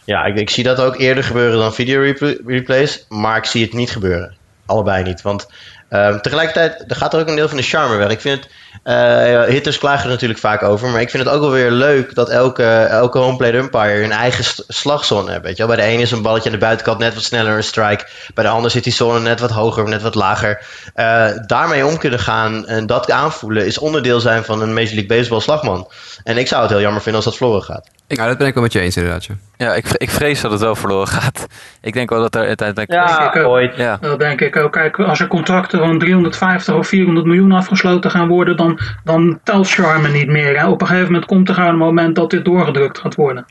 Ja, 0.07 0.25
ik, 0.25 0.35
ik 0.35 0.49
zie 0.49 0.63
dat 0.63 0.79
ook 0.79 0.97
eerder 0.97 1.23
gebeuren 1.23 1.59
dan 1.59 1.73
video 1.73 2.01
repl- 2.01 2.41
replays, 2.45 3.05
maar 3.09 3.37
ik 3.37 3.45
zie 3.45 3.63
het 3.63 3.73
niet 3.73 3.91
gebeuren. 3.91 4.35
Allebei 4.65 5.03
niet. 5.03 5.21
Want 5.21 5.47
ehm, 5.89 6.19
tegelijkertijd 6.19 6.83
er 6.87 6.95
gaat 6.95 7.13
er 7.13 7.19
ook 7.19 7.27
een 7.27 7.35
deel 7.35 7.47
van 7.47 7.57
de 7.57 7.63
charme 7.63 7.95
weg. 7.95 8.09
Ik 8.09 8.21
vind 8.21 8.43
het, 8.43 8.53
eh, 8.83 9.43
hitters 9.43 9.77
klagen 9.77 10.03
er 10.03 10.09
natuurlijk 10.09 10.39
vaak 10.39 10.63
over, 10.63 10.89
maar 10.89 11.01
ik 11.01 11.09
vind 11.09 11.23
het 11.23 11.33
ook 11.33 11.41
wel 11.41 11.51
weer 11.51 11.71
leuk 11.71 12.15
dat 12.15 12.29
elke, 12.29 12.63
elke 12.89 13.17
homeplate 13.17 13.57
umpire 13.57 14.03
een 14.03 14.11
eigen 14.11 14.63
slagzone 14.67 15.31
heeft. 15.31 15.43
Weet 15.43 15.57
je 15.57 15.67
wel? 15.67 15.75
Bij 15.75 15.85
de 15.85 15.91
ene 15.91 16.01
is 16.01 16.11
een 16.11 16.21
balletje 16.21 16.49
aan 16.49 16.55
de 16.55 16.61
buitenkant 16.61 16.99
net 16.99 17.13
wat 17.13 17.23
sneller 17.23 17.55
een 17.55 17.63
strike. 17.63 18.07
Bij 18.33 18.43
de 18.43 18.49
ander 18.49 18.71
zit 18.71 18.83
die 18.83 18.93
zone 18.93 19.19
net 19.19 19.39
wat 19.39 19.51
hoger 19.51 19.83
of 19.83 19.89
net 19.89 20.01
wat 20.01 20.15
lager. 20.15 20.65
Eh, 20.93 21.27
daarmee 21.45 21.85
om 21.85 21.97
kunnen 21.97 22.19
gaan 22.19 22.67
en 22.67 22.85
dat 22.85 23.11
aanvoelen 23.11 23.65
is 23.65 23.77
onderdeel 23.77 24.19
zijn 24.19 24.43
van 24.43 24.61
een 24.61 24.73
Major 24.73 24.93
League 24.93 25.17
Baseball 25.17 25.39
slagman. 25.39 25.87
En 26.23 26.37
ik 26.37 26.47
zou 26.47 26.61
het 26.61 26.71
heel 26.71 26.81
jammer 26.81 27.01
vinden 27.01 27.21
als 27.21 27.31
dat 27.31 27.37
verloren 27.37 27.63
gaat. 27.63 27.89
Ik, 28.07 28.17
nou, 28.17 28.29
dat 28.29 28.37
ben 28.37 28.47
ik 28.47 28.53
wel 28.53 28.63
met 28.63 28.73
je 28.73 28.79
eens 28.79 28.97
inderdaad. 28.97 29.25
Ja. 29.25 29.35
Ja, 29.57 29.73
ik, 29.73 29.87
ik 29.91 30.09
vrees 30.09 30.41
dat 30.41 30.51
het 30.51 30.61
wel 30.61 30.75
verloren 30.75 31.07
gaat. 31.07 31.47
Ik 31.81 31.93
denk 31.93 32.09
wel 32.09 32.19
dat 32.19 32.35
er 32.35 32.47
uiteindelijk... 32.47 32.89
Denk 32.89 33.33
ik 33.33 33.35
ook. 33.35 33.71
Ja. 33.75 33.97
Dat 34.01 34.19
denk 34.19 34.41
ik 34.41 34.55
ook. 34.55 34.71
Kijk, 34.71 34.99
als 34.99 35.19
er 35.19 35.27
contracten 35.27 35.79
van 35.79 35.99
350 35.99 36.75
of 36.75 36.87
400 36.87 37.25
miljoen 37.25 37.51
afgesloten 37.51 38.11
gaan 38.11 38.27
worden, 38.27 38.57
dan, 38.57 38.66
dan 39.03 39.39
telt 39.43 39.69
charme 39.69 40.07
niet 40.07 40.27
meer. 40.27 40.59
Hè. 40.59 40.67
Op 40.67 40.81
een 40.81 40.87
gegeven 40.87 41.11
moment 41.11 41.25
komt 41.25 41.49
er 41.49 41.55
gewoon 41.55 41.69
een 41.69 41.77
moment 41.77 42.15
dat 42.15 42.29
dit 42.29 42.45
doorgedrukt 42.45 42.99
gaat 42.99 43.15
worden. 43.15 43.45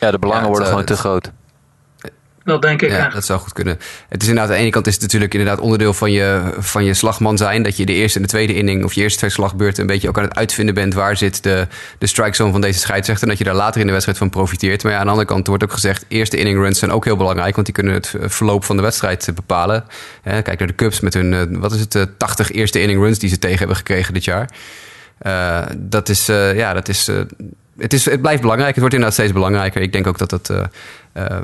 Ja, 0.00 0.10
de 0.10 0.18
belangen 0.18 0.42
Ja, 0.42 0.48
het, 0.48 0.58
worden 0.58 0.64
eh, 0.64 0.70
gewoon 0.70 0.84
te 0.84 0.96
groot. 0.96 1.32
Dat 2.44 2.62
denk 2.62 2.82
ik 2.82 2.90
Ja, 2.90 3.08
dat 3.08 3.24
zou 3.24 3.40
goed 3.40 3.52
kunnen. 3.52 3.78
Het 4.08 4.22
is 4.22 4.28
inderdaad, 4.28 4.50
aan 4.50 4.56
de 4.56 4.62
ene 4.62 4.70
kant 4.70 4.86
is 4.86 4.92
het 4.92 5.02
natuurlijk 5.02 5.34
inderdaad 5.34 5.60
onderdeel 5.60 5.94
van 5.94 6.12
je, 6.12 6.54
van 6.58 6.84
je 6.84 6.94
slagman 6.94 7.36
zijn. 7.36 7.62
Dat 7.62 7.76
je 7.76 7.86
de 7.86 7.92
eerste 7.92 8.18
en 8.18 8.24
de 8.24 8.30
tweede 8.30 8.54
inning 8.54 8.84
of 8.84 8.92
je 8.92 9.02
eerste 9.02 9.18
twee 9.18 9.30
slagbeurten 9.30 9.80
een 9.80 9.86
beetje 9.86 10.08
ook 10.08 10.18
aan 10.18 10.24
het 10.24 10.34
uitvinden 10.34 10.74
bent 10.74 10.94
waar 10.94 11.16
zit 11.16 11.42
de, 11.42 11.66
de 11.98 12.06
strikezone 12.06 12.52
van 12.52 12.60
deze 12.60 12.78
scheidsrechter. 12.78 13.24
En 13.24 13.28
dat 13.28 13.38
je 13.38 13.44
daar 13.44 13.54
later 13.54 13.80
in 13.80 13.86
de 13.86 13.92
wedstrijd 13.92 14.18
van 14.18 14.30
profiteert. 14.30 14.82
Maar 14.82 14.92
ja, 14.92 14.98
aan 14.98 15.04
de 15.04 15.10
andere 15.10 15.28
kant 15.28 15.46
wordt 15.46 15.62
ook 15.62 15.72
gezegd, 15.72 16.04
eerste 16.08 16.36
inning 16.36 16.58
runs 16.58 16.78
zijn 16.78 16.92
ook 16.92 17.04
heel 17.04 17.16
belangrijk. 17.16 17.54
Want 17.54 17.66
die 17.66 17.74
kunnen 17.74 17.94
het 17.94 18.14
eh, 18.14 18.28
verloop 18.28 18.64
van 18.64 18.76
de 18.76 18.82
wedstrijd 18.82 19.28
eh, 19.28 19.34
bepalen. 19.34 19.84
Kijk 20.22 20.58
naar 20.58 20.68
de 20.68 20.74
Cubs 20.74 21.00
met 21.00 21.14
hun, 21.14 21.32
eh, 21.32 21.42
wat 21.50 21.72
is 21.72 21.80
het, 21.80 21.94
eh, 21.94 22.02
80 22.18 22.52
eerste 22.52 22.80
inning 22.80 23.00
runs 23.00 23.18
die 23.18 23.28
ze 23.28 23.38
tegen 23.38 23.58
hebben 23.58 23.76
gekregen 23.76 24.14
dit 24.14 24.24
jaar. 24.24 24.50
Dat 25.76 26.08
is, 26.08 26.26
ja, 26.26 26.72
dat 26.72 26.88
is, 26.88 27.06
het, 27.78 27.92
is, 27.92 28.04
het 28.04 28.20
blijft 28.20 28.40
belangrijk. 28.40 28.70
Het 28.70 28.78
wordt 28.78 28.94
inderdaad 28.94 29.18
steeds 29.18 29.32
belangrijker. 29.32 29.82
Ik 29.82 29.92
denk 29.92 30.06
ook 30.06 30.18
dat 30.18 30.30
dat 30.30 30.52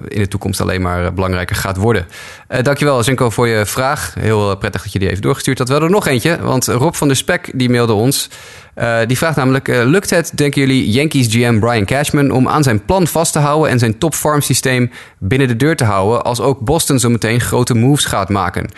in 0.09 0.21
de 0.21 0.29
toekomst 0.29 0.61
alleen 0.61 0.83
maar 0.83 1.05
eh, 1.05 1.13
belangrijker 1.13 1.57
gaat 1.57 1.77
worden. 1.77 2.07
Eh 2.47 2.63
dankjewel, 2.63 3.03
Zinko, 3.03 3.31
voor 3.31 3.49
je 3.49 3.67
vraag. 3.67 4.15
Heel 4.21 4.51
eh, 4.51 4.59
prettig 4.59 4.83
dat 4.83 4.93
je 4.93 4.99
die 4.99 5.09
even 5.11 5.23
doorgestuurd 5.23 5.59
had. 5.59 5.67
We 5.67 5.73
hadden 5.73 5.91
er 5.91 5.97
nog 5.97 6.07
eentje, 6.07 6.39
want 6.41 6.67
Rob 6.67 6.95
van 6.95 7.09
der 7.09 7.17
Spek 7.17 7.51
die 7.55 7.71
mailde 7.71 7.93
ons. 7.93 8.29
Eh, 8.75 8.99
die 9.07 9.17
vraagt 9.17 9.37
namelijk, 9.37 9.69
eh, 9.69 9.85
lukt 9.85 10.11
het, 10.11 10.33
denken 10.35 10.61
jullie, 10.61 10.91
Yankees 10.91 11.27
GM 11.27 11.59
Brian 11.59 11.85
Cashman... 11.85 12.31
om 12.31 12.49
aan 12.49 12.63
zijn 12.63 12.85
plan 12.85 13.07
vast 13.07 13.33
te 13.33 13.39
houden 13.39 13.71
en 13.71 13.79
zijn 13.79 13.99
top 13.99 14.15
farm 14.15 14.41
systeem 14.41 14.91
binnen 15.19 15.49
de 15.49 15.57
deur 15.57 15.77
te 15.77 15.85
houden... 15.85 16.25
als 16.25 16.41
ook 16.41 16.61
Boston 16.61 16.99
zo 16.99 17.11
meteen 17.11 17.41
grote 17.41 17.75
moves 17.75 18.05
gaat 18.05 18.29
maken? 18.29 18.69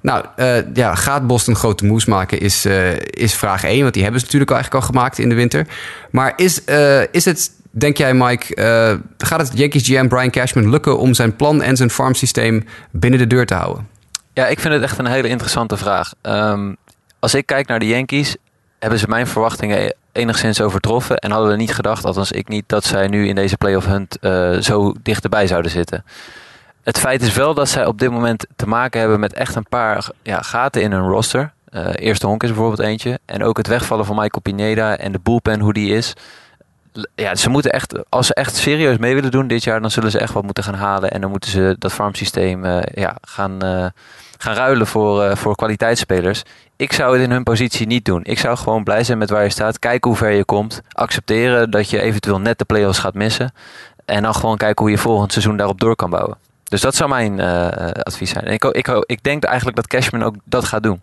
Nou, 0.00 0.24
eh, 0.36 0.74
ja, 0.74 0.94
gaat 0.94 1.26
Boston 1.26 1.56
grote 1.56 1.84
moves 1.84 2.04
maken 2.04 2.40
is, 2.40 2.64
eh, 2.64 2.96
is 2.98 3.34
vraag 3.34 3.64
1. 3.64 3.82
Want 3.82 3.94
die 3.94 4.02
hebben 4.02 4.20
ze 4.20 4.26
natuurlijk 4.26 4.50
al 4.50 4.56
eigenlijk 4.56 4.84
al 4.84 4.92
gemaakt 4.94 5.18
in 5.18 5.28
de 5.28 5.34
winter. 5.34 5.66
Maar 6.10 6.32
is, 6.36 6.64
eh, 6.64 7.00
is 7.10 7.24
het, 7.24 7.50
denk 7.72 7.96
jij 7.96 8.14
Mike, 8.14 8.54
eh, 8.54 8.94
gaat 9.18 9.40
het 9.40 9.58
Yankees 9.58 9.86
GM 9.86 10.08
Brian 10.08 10.30
Cashman 10.30 10.70
lukken... 10.70 10.98
om 10.98 11.14
zijn 11.14 11.36
plan 11.36 11.62
en 11.62 11.76
zijn 11.76 11.90
farmsysteem 11.90 12.64
binnen 12.90 13.18
de 13.18 13.26
deur 13.26 13.46
te 13.46 13.54
houden? 13.54 13.88
Ja, 14.32 14.46
ik 14.46 14.60
vind 14.60 14.74
het 14.74 14.82
echt 14.82 14.98
een 14.98 15.06
hele 15.06 15.28
interessante 15.28 15.76
vraag. 15.76 16.14
Ehm, 16.20 16.74
als 17.18 17.34
ik 17.34 17.46
kijk 17.46 17.66
naar 17.66 17.78
de 17.78 17.86
Yankees, 17.86 18.36
hebben 18.78 18.98
ze 18.98 19.08
mijn 19.08 19.26
verwachtingen 19.26 19.94
enigszins 20.12 20.60
overtroffen. 20.60 21.16
En 21.16 21.30
hadden 21.30 21.50
we 21.50 21.56
niet 21.56 21.74
gedacht, 21.74 22.04
althans 22.04 22.32
ik 22.32 22.48
niet, 22.48 22.64
dat 22.66 22.84
zij 22.84 23.08
nu 23.08 23.28
in 23.28 23.34
deze 23.34 23.56
playoff 23.56 23.86
hunt 23.86 24.18
eh, 24.18 24.56
zo 24.58 24.94
dichterbij 25.02 25.46
zouden 25.46 25.70
zitten. 25.70 26.04
Het 26.82 26.98
feit 26.98 27.22
is 27.22 27.34
wel 27.34 27.54
dat 27.54 27.68
zij 27.68 27.86
op 27.86 27.98
dit 27.98 28.10
moment 28.10 28.46
te 28.56 28.66
maken 28.66 29.00
hebben 29.00 29.20
met 29.20 29.32
echt 29.32 29.54
een 29.54 29.68
paar 29.68 30.08
ja, 30.22 30.42
gaten 30.42 30.82
in 30.82 30.92
hun 30.92 31.08
roster. 31.08 31.52
Eh, 31.64 31.88
eerste 31.94 32.26
honk 32.26 32.42
is 32.42 32.48
bijvoorbeeld 32.48 32.88
eentje. 32.88 33.18
En 33.24 33.44
ook 33.44 33.56
het 33.56 33.66
wegvallen 33.66 34.04
van 34.04 34.16
Michael 34.16 34.42
Pineda 34.42 34.96
en 34.96 35.12
de 35.12 35.20
bullpen, 35.22 35.60
hoe 35.60 35.72
die 35.72 35.94
is. 35.94 36.14
Ja, 37.14 37.34
ze 37.34 37.50
moeten 37.50 37.72
echt, 37.72 38.10
als 38.10 38.26
ze 38.26 38.34
echt 38.34 38.56
serieus 38.56 38.98
mee 38.98 39.14
willen 39.14 39.30
doen 39.30 39.46
dit 39.46 39.64
jaar, 39.64 39.80
dan 39.80 39.90
zullen 39.90 40.10
ze 40.10 40.18
echt 40.18 40.32
wat 40.32 40.42
moeten 40.42 40.64
gaan 40.64 40.74
halen. 40.74 41.10
En 41.10 41.20
dan 41.20 41.30
moeten 41.30 41.50
ze 41.50 41.76
dat 41.78 41.92
farmsysteem 41.92 42.64
eh, 42.64 42.82
ja, 42.94 43.16
gaan, 43.20 43.62
eh, 43.62 43.86
gaan 44.38 44.54
ruilen 44.54 44.86
voor, 44.86 45.22
eh, 45.22 45.36
voor 45.36 45.54
kwaliteitsspelers. 45.54 46.42
Ik 46.76 46.92
zou 46.92 47.12
het 47.12 47.22
in 47.22 47.30
hun 47.30 47.42
positie 47.42 47.86
niet 47.86 48.04
doen. 48.04 48.24
Ik 48.24 48.38
zou 48.38 48.56
gewoon 48.56 48.84
blij 48.84 49.04
zijn 49.04 49.18
met 49.18 49.30
waar 49.30 49.42
je 49.42 49.50
staat. 49.50 49.78
Kijken 49.78 50.10
hoe 50.10 50.18
ver 50.18 50.30
je 50.30 50.44
komt. 50.44 50.80
Accepteren 50.92 51.70
dat 51.70 51.90
je 51.90 52.00
eventueel 52.00 52.40
net 52.40 52.58
de 52.58 52.64
play-offs 52.64 52.98
gaat 52.98 53.14
missen. 53.14 53.52
En 54.04 54.22
dan 54.22 54.34
gewoon 54.34 54.56
kijken 54.56 54.82
hoe 54.82 54.90
je 54.90 54.98
volgend 54.98 55.32
seizoen 55.32 55.56
daarop 55.56 55.80
door 55.80 55.96
kan 55.96 56.10
bouwen. 56.10 56.38
Dus 56.64 56.80
dat 56.80 56.94
zou 56.94 57.10
mijn 57.10 57.40
advies 58.02 58.30
zijn. 58.30 58.44
Ik, 58.44 58.64
ik, 58.64 58.88
ik 59.06 59.22
denk 59.22 59.44
eigenlijk 59.44 59.76
dat 59.76 59.86
Cashman 59.86 60.22
ook 60.22 60.34
dat 60.44 60.64
gaat 60.64 60.82
doen. 60.82 61.02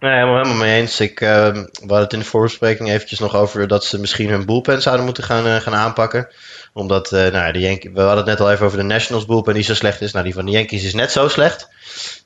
Nee, 0.00 0.12
helemaal, 0.12 0.36
helemaal 0.36 0.56
mee 0.56 0.80
eens. 0.80 1.00
Ik, 1.00 1.20
eh, 1.20 1.28
we 1.52 1.68
hadden 1.78 1.98
het 1.98 2.12
in 2.12 2.18
de 2.18 2.24
voorbespreking 2.24 2.88
eventjes 2.88 3.18
nog 3.18 3.34
over 3.34 3.68
dat 3.68 3.84
ze 3.84 4.00
misschien 4.00 4.28
hun 4.28 4.46
bullpen 4.46 4.82
zouden 4.82 5.04
moeten 5.04 5.24
gaan, 5.24 5.46
eh, 5.46 5.56
gaan 5.56 5.74
aanpakken. 5.74 6.28
Omdat, 6.72 7.12
eh, 7.12 7.32
nou, 7.32 7.52
de 7.52 7.58
Yankees, 7.58 7.90
we 7.94 8.00
hadden 8.00 8.16
het 8.16 8.26
net 8.26 8.40
al 8.40 8.50
even 8.50 8.66
over 8.66 8.78
de 8.78 8.84
Nationals 8.84 9.26
bullpen 9.26 9.54
die 9.54 9.62
zo 9.62 9.74
slecht 9.74 10.00
is. 10.00 10.12
Nou, 10.12 10.24
die 10.24 10.34
van 10.34 10.44
de 10.44 10.50
Yankees 10.50 10.84
is 10.84 10.94
net 10.94 11.12
zo 11.12 11.28
slecht. 11.28 11.68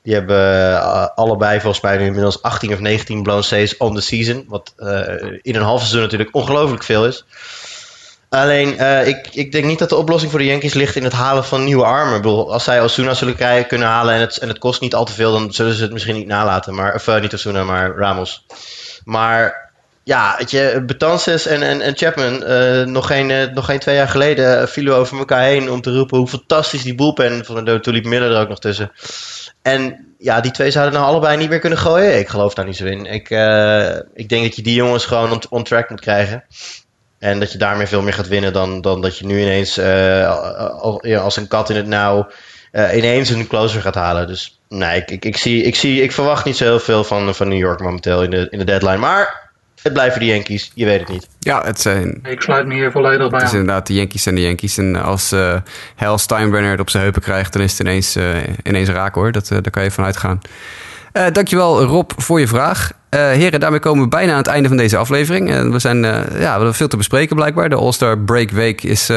Die 0.03 0.13
hebben 0.13 1.15
allebei 1.15 1.59
volgens 1.59 1.83
mij 1.83 1.97
nu 1.97 2.05
inmiddels 2.05 2.41
18 2.41 2.73
of 2.73 2.79
19 2.79 3.23
blown 3.23 3.41
saves 3.41 3.77
on 3.77 3.95
the 3.95 4.01
season. 4.01 4.45
Wat 4.47 4.73
in 5.41 5.55
een 5.55 5.61
half 5.61 5.79
seizoen 5.79 6.01
natuurlijk 6.01 6.35
ongelooflijk 6.35 6.83
veel 6.83 7.05
is. 7.05 7.25
Alleen, 8.33 8.77
eh, 8.77 9.07
ik, 9.07 9.27
ik 9.31 9.51
denk 9.51 9.65
niet 9.65 9.79
dat 9.79 9.89
de 9.89 9.95
oplossing 9.95 10.31
voor 10.31 10.39
de 10.39 10.45
Yankees 10.45 10.73
ligt 10.73 10.95
in 10.95 11.03
het 11.03 11.13
halen 11.13 11.45
van 11.45 11.63
nieuwe 11.63 11.83
armen. 11.83 12.15
Ik 12.15 12.21
bedoel, 12.21 12.53
als 12.53 12.63
zij 12.63 12.81
Osuna 12.81 13.13
zullen 13.13 13.67
kunnen 13.67 13.87
halen 13.87 14.13
en 14.13 14.19
het, 14.19 14.37
en 14.37 14.47
het 14.47 14.57
kost 14.57 14.81
niet 14.81 14.95
al 14.95 15.05
te 15.05 15.13
veel, 15.13 15.31
dan 15.31 15.53
zullen 15.53 15.73
ze 15.73 15.81
het 15.81 15.91
misschien 15.91 16.15
niet 16.15 16.27
nalaten. 16.27 16.75
Maar, 16.75 16.95
of 16.95 17.07
uh, 17.07 17.21
niet 17.21 17.33
Osuna, 17.33 17.63
maar 17.63 17.95
Ramos. 17.95 18.45
Maar 19.03 19.71
ja, 20.03 20.35
weet 20.37 20.51
je, 20.51 20.83
Betances 20.85 21.45
en, 21.45 21.61
en, 21.61 21.81
en 21.81 21.97
Chapman, 21.97 22.43
uh, 22.43 22.85
nog, 22.85 23.07
geen, 23.07 23.53
nog 23.53 23.65
geen 23.65 23.79
twee 23.79 23.95
jaar 23.95 24.07
geleden 24.07 24.69
vielen 24.69 24.95
over 24.95 25.17
elkaar 25.17 25.43
heen 25.43 25.71
om 25.71 25.81
te 25.81 25.95
roepen 25.95 26.17
hoe 26.17 26.27
fantastisch 26.27 26.83
die 26.83 26.95
bullpen 26.95 27.45
van 27.45 27.65
de 27.65 27.79
Tulip 27.79 28.05
Miller 28.05 28.31
er 28.31 28.41
ook 28.41 28.49
nog 28.49 28.59
tussen. 28.59 28.91
En 29.61 30.13
ja, 30.17 30.41
die 30.41 30.51
twee 30.51 30.71
zouden 30.71 30.99
nou 30.99 31.05
allebei 31.05 31.37
niet 31.37 31.49
meer 31.49 31.59
kunnen 31.59 31.79
gooien. 31.79 32.19
Ik 32.19 32.27
geloof 32.27 32.53
daar 32.53 32.65
niet 32.65 32.77
zo 32.77 32.85
in. 32.85 33.05
Ik, 33.05 33.29
ik 34.13 34.29
denk 34.29 34.43
dat 34.43 34.55
je 34.55 34.61
die 34.61 34.75
jongens 34.75 35.05
gewoon 35.05 35.31
on, 35.31 35.41
on 35.49 35.63
track 35.63 35.89
moet 35.89 36.01
krijgen. 36.01 36.43
En 37.21 37.39
dat 37.39 37.51
je 37.51 37.57
daarmee 37.57 37.87
veel 37.87 38.01
meer 38.01 38.13
gaat 38.13 38.27
winnen 38.27 38.53
dan, 38.53 38.81
dan 38.81 39.01
dat 39.01 39.17
je 39.17 39.25
nu 39.25 39.41
ineens 39.41 39.77
uh, 39.77 41.21
als 41.21 41.37
een 41.37 41.47
kat 41.47 41.69
in 41.69 41.75
het 41.75 41.87
nauw 41.87 42.27
uh, 42.71 42.95
ineens 42.95 43.29
een 43.29 43.47
closer 43.47 43.81
gaat 43.81 43.95
halen. 43.95 44.27
Dus 44.27 44.59
nee, 44.69 44.97
ik, 44.97 45.11
ik, 45.11 45.25
ik, 45.25 45.37
zie, 45.37 45.63
ik, 45.63 45.75
zie, 45.75 46.01
ik 46.01 46.11
verwacht 46.11 46.45
niet 46.45 46.57
zo 46.57 46.63
heel 46.63 46.79
veel 46.79 47.03
van, 47.03 47.35
van 47.35 47.47
New 47.47 47.57
York 47.57 47.79
momenteel 47.79 48.23
in 48.23 48.29
de, 48.29 48.47
in 48.49 48.59
de 48.59 48.65
deadline. 48.65 48.97
Maar 48.97 49.51
het 49.81 49.93
blijven 49.93 50.19
de 50.19 50.25
Yankees, 50.25 50.71
je 50.73 50.85
weet 50.85 50.99
het 50.99 51.09
niet. 51.09 51.27
Ja, 51.39 51.63
het 51.63 51.81
zijn... 51.81 52.19
Ik 52.23 52.41
sluit 52.41 52.67
me 52.67 52.73
hier 52.73 52.91
volledig 52.91 53.29
bij 53.29 53.39
Het 53.39 53.47
is 53.47 53.53
inderdaad 53.53 53.87
de 53.87 53.93
Yankees 53.93 54.25
en 54.25 54.35
de 54.35 54.41
Yankees. 54.41 54.77
En 54.77 54.95
als 54.95 55.31
uh, 55.31 55.55
Hal 55.95 56.17
Steinbrenner 56.17 56.71
het 56.71 56.79
op 56.79 56.89
zijn 56.89 57.03
heupen 57.03 57.21
krijgt, 57.21 57.53
dan 57.53 57.61
is 57.61 57.71
het 57.71 57.79
ineens, 57.79 58.15
uh, 58.15 58.37
ineens 58.63 58.89
raak 58.89 59.15
hoor. 59.15 59.31
Dat, 59.31 59.47
daar 59.47 59.69
kan 59.69 59.83
je 59.83 59.91
van 59.91 60.03
uitgaan. 60.03 60.41
Uh, 61.13 61.23
dankjewel 61.31 61.83
Rob 61.83 62.11
voor 62.17 62.39
je 62.39 62.47
vraag. 62.47 62.91
Uh, 63.15 63.19
heren, 63.19 63.59
daarmee 63.59 63.79
komen 63.79 64.03
we 64.03 64.09
bijna 64.09 64.31
aan 64.31 64.37
het 64.37 64.47
einde 64.47 64.67
van 64.67 64.77
deze 64.77 64.97
aflevering. 64.97 65.49
Uh, 65.49 65.71
we, 65.71 65.79
zijn, 65.79 65.97
uh, 65.97 66.11
ja, 66.11 66.27
we 66.29 66.45
hebben 66.45 66.73
veel 66.73 66.87
te 66.87 66.97
bespreken 66.97 67.35
blijkbaar. 67.35 67.69
De 67.69 67.75
All-Star 67.75 68.17
Break 68.17 68.49
Week 68.49 68.83
is 68.83 69.09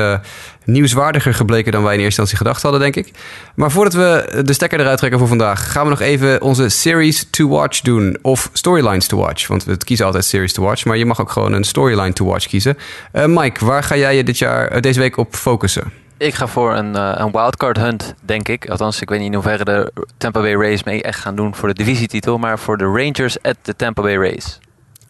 nieuwswaardiger 0.64 1.34
gebleken 1.34 1.72
dan 1.72 1.82
wij 1.82 1.94
in 1.94 2.00
eerste 2.00 2.20
instantie 2.20 2.36
gedacht 2.36 2.62
hadden, 2.62 2.80
denk 2.80 2.96
ik. 2.96 3.10
Maar 3.54 3.70
voordat 3.70 3.92
we 3.92 4.42
de 4.44 4.52
stekker 4.52 4.80
eruit 4.80 4.98
trekken 4.98 5.18
voor 5.18 5.28
vandaag, 5.28 5.72
gaan 5.72 5.84
we 5.84 5.90
nog 5.90 6.00
even 6.00 6.42
onze 6.42 6.68
Series 6.68 7.26
to 7.30 7.48
Watch 7.48 7.80
doen. 7.80 8.18
Of 8.22 8.50
Storylines 8.52 9.06
to 9.06 9.16
Watch. 9.16 9.46
Want 9.46 9.64
we 9.64 9.76
kiezen 9.76 10.06
altijd 10.06 10.24
Series 10.24 10.52
to 10.52 10.62
Watch, 10.62 10.84
maar 10.84 10.96
je 10.96 11.06
mag 11.06 11.20
ook 11.20 11.30
gewoon 11.30 11.52
een 11.52 11.64
Storyline 11.64 12.12
to 12.12 12.24
Watch 12.24 12.46
kiezen. 12.46 12.78
Mike, 13.12 13.64
waar 13.64 13.82
ga 13.82 13.96
jij 13.96 14.16
je 14.16 14.24
dit 14.24 14.38
jaar, 14.38 14.80
deze 14.80 15.00
week 15.00 15.16
op 15.16 15.34
focussen? 15.34 16.03
Ik 16.16 16.34
ga 16.34 16.46
voor 16.46 16.74
een, 16.74 16.96
uh, 16.96 17.12
een 17.14 17.30
wildcard 17.30 17.76
hunt, 17.76 18.14
denk 18.20 18.48
ik. 18.48 18.68
Althans, 18.68 19.00
ik 19.00 19.08
weet 19.08 19.18
niet 19.18 19.28
in 19.28 19.34
hoeverre 19.34 19.64
de 19.64 19.92
Tampa 20.16 20.40
Bay 20.40 20.54
Rays 20.54 20.84
mee 20.84 21.02
echt 21.02 21.20
gaan 21.20 21.36
doen 21.36 21.54
voor 21.54 21.68
de 21.68 21.74
divisietitel. 21.74 22.38
Maar 22.38 22.58
voor 22.58 22.76
de 22.76 22.84
Rangers 22.84 23.42
at 23.42 23.56
de 23.62 23.76
Tampa 23.76 24.02
Bay 24.02 24.16
Rays. 24.16 24.60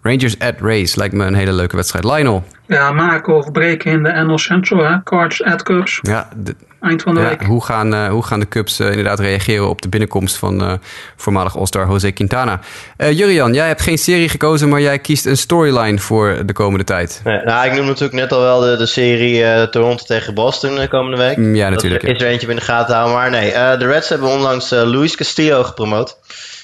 Rangers 0.03 0.39
at 0.39 0.55
Rays 0.61 0.95
lijkt 0.95 1.15
me 1.15 1.25
een 1.25 1.35
hele 1.35 1.53
leuke 1.53 1.77
wedstrijd. 1.77 2.05
Lionel. 2.05 2.45
Ja, 2.67 2.93
maken 2.93 3.37
of 3.37 3.53
breken 3.53 3.93
in 3.93 4.03
de 4.03 4.13
NL 4.13 4.39
Central. 4.39 4.85
Hè? 4.85 5.03
Cards 5.03 5.43
at 5.45 5.63
Cubs. 5.63 5.99
Ja, 6.03 6.29
de, 6.37 6.55
eind 6.85 7.03
van 7.03 7.15
de 7.15 7.21
ja, 7.21 7.29
week. 7.29 7.43
Hoe 7.43 7.65
gaan, 7.65 7.95
uh, 7.95 8.09
hoe 8.09 8.23
gaan 8.23 8.41
de 8.41 8.49
Cubs 8.49 8.81
uh, 8.81 8.89
inderdaad 8.89 9.21
reageren 9.21 9.69
op 9.69 9.83
de 9.83 9.89
binnenkomst 9.89 10.37
van 10.37 10.63
uh, 10.63 10.73
voormalig 11.17 11.57
All-Star 11.57 11.89
Jose 11.89 12.13
Quintana? 12.13 12.61
Jurian, 12.97 13.55
jij 13.55 13.67
hebt 13.67 13.83
geen 13.83 13.99
serie 13.99 14.29
gekozen, 14.29 14.69
maar 14.69 14.81
jij 14.81 14.99
kiest 14.99 15.27
een 15.27 15.37
storyline 15.37 15.99
voor 15.99 16.43
de 16.47 16.53
komende 16.53 16.85
tijd. 16.85 17.21
Nee, 17.25 17.41
nou, 17.45 17.67
ik 17.67 17.73
noem 17.73 17.87
natuurlijk 17.87 18.15
net 18.15 18.33
al 18.33 18.41
wel 18.41 18.61
de, 18.61 18.77
de 18.77 18.87
serie 18.87 19.69
Toronto 19.71 20.05
tegen 20.05 20.35
Boston 20.35 20.89
komende 20.89 21.17
week. 21.17 21.37
Mm, 21.37 21.55
ja, 21.55 21.69
natuurlijk. 21.69 22.07
Dat 22.07 22.15
is 22.15 22.23
er 22.23 22.29
eentje 22.29 22.49
in 22.49 22.57
de 22.57 22.63
gaten 22.63 22.95
houden. 22.95 23.17
Maar 23.17 23.31
nee, 23.31 23.53
de 23.53 23.87
Reds 23.87 24.09
hebben 24.09 24.29
onlangs 24.29 24.71
Luis 24.71 25.17
Castillo 25.17 25.63
gepromoot. 25.65 26.19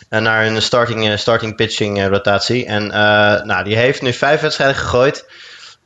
naar 0.08 0.46
een 0.46 0.62
starting, 0.62 1.18
starting 1.18 1.54
pitching 1.56 2.08
rotatie. 2.08 2.66
En 2.66 2.86
nou, 3.46 3.64
die 3.64 3.76
heeft 3.76 4.02
nu 4.02 4.12
vijf 4.12 4.40
wedstrijden 4.40 4.76
gegooid. 4.76 5.24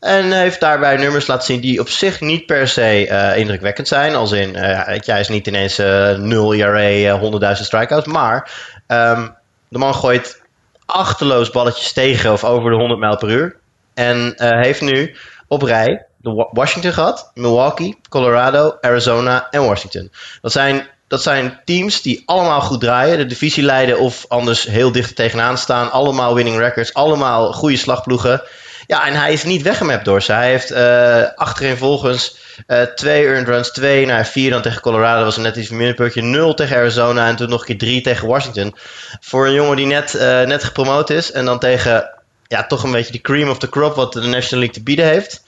En 0.05 0.33
heeft 0.33 0.61
daarbij 0.61 0.97
nummers 0.97 1.27
laten 1.27 1.47
zien 1.47 1.61
die 1.61 1.81
op 1.81 1.89
zich 1.89 2.21
niet 2.21 2.47
per 2.47 2.69
se 2.69 3.09
uh, 3.09 3.37
indrukwekkend 3.37 3.89
zijn. 3.89 4.15
Als 4.15 4.33
in, 4.33 4.49
uh, 4.57 4.83
hij 4.87 5.21
is 5.21 5.29
niet 5.29 5.47
ineens 5.47 5.79
uh, 5.79 6.11
0 6.11 6.55
ERA, 6.55 7.21
100.000 7.57 7.63
strikeouts. 7.63 8.07
Maar 8.07 8.51
um, 8.89 9.35
de 9.69 9.79
man 9.79 9.95
gooit 9.95 10.43
achterloos 10.87 11.51
balletjes 11.51 11.93
tegen 11.93 12.33
of 12.33 12.45
over 12.45 12.71
de 12.71 12.77
100 12.77 13.01
mijl 13.01 13.17
per 13.17 13.31
uur. 13.31 13.57
En 13.95 14.35
heeft 14.37 14.81
nu 14.81 15.17
op 15.49 15.63
rij 15.63 16.07
de 16.17 16.49
Washington 16.53 16.93
gehad, 16.93 17.31
Milwaukee, 17.35 17.99
Colorado, 18.09 18.77
Arizona 18.81 19.47
en 19.51 19.65
Washington. 19.65 20.11
Dat 20.41 20.53
zijn, 20.53 20.89
dat 21.09 21.23
zijn 21.23 21.61
teams 21.65 22.03
die 22.03 22.23
allemaal 22.27 22.61
goed 22.61 22.81
draaien, 22.81 23.19
de 23.19 23.27
divisie 23.27 23.63
leiden 23.63 23.99
of 23.99 24.25
anders 24.29 24.65
heel 24.65 24.93
dicht 24.93 25.17
tegenaan 25.17 25.59
staan. 25.59 25.91
Allemaal 25.91 26.35
winning 26.35 26.59
records, 26.59 26.95
allemaal 26.95 27.53
goede 27.53 27.77
slagploegen. 27.77 28.43
Ja, 28.87 29.07
en 29.07 29.15
hij 29.15 29.33
is 29.33 29.45
niet 29.45 29.63
weggemapt 29.63 30.05
door 30.05 30.23
ze. 30.23 30.33
Hij 30.33 30.51
heeft 30.51 30.73
uh, 30.73 31.23
achterin 31.35 31.77
volgens 31.77 32.37
uh, 32.67 32.83
twee 32.83 33.27
earned 33.27 33.49
runs, 33.49 33.73
twee 33.73 34.07
naar 34.07 34.27
vier 34.27 34.51
dan 34.51 34.63
tegen 34.63 34.81
Colorado. 34.81 35.25
Was 35.25 35.37
een 35.37 35.43
net 35.43 35.57
iets 35.57 35.71
minder 35.71 35.95
puntje. 35.95 36.23
Nul 36.23 36.55
tegen 36.55 36.77
Arizona 36.77 37.29
en 37.29 37.37
toen 37.37 37.49
nog 37.49 37.61
een 37.61 37.67
keer 37.67 37.79
drie 37.79 38.01
tegen 38.01 38.29
Washington. 38.29 38.75
Voor 39.21 39.47
een 39.47 39.53
jongen 39.53 39.77
die 39.77 39.87
net, 39.87 40.15
uh, 40.15 40.21
net 40.43 40.65
gepromoot 40.65 41.11
is 41.11 41.33
en 41.33 41.45
dan 41.45 41.59
tegen 41.59 42.11
ja, 42.47 42.67
toch 42.67 42.83
een 42.83 42.93
beetje 42.93 43.13
de 43.13 43.21
cream 43.21 43.51
of 43.51 43.59
the 43.59 43.69
crop 43.69 43.95
wat 43.95 44.13
de 44.13 44.21
National 44.21 44.65
League 44.65 44.75
te 44.75 44.83
bieden 44.83 45.07
heeft. 45.07 45.44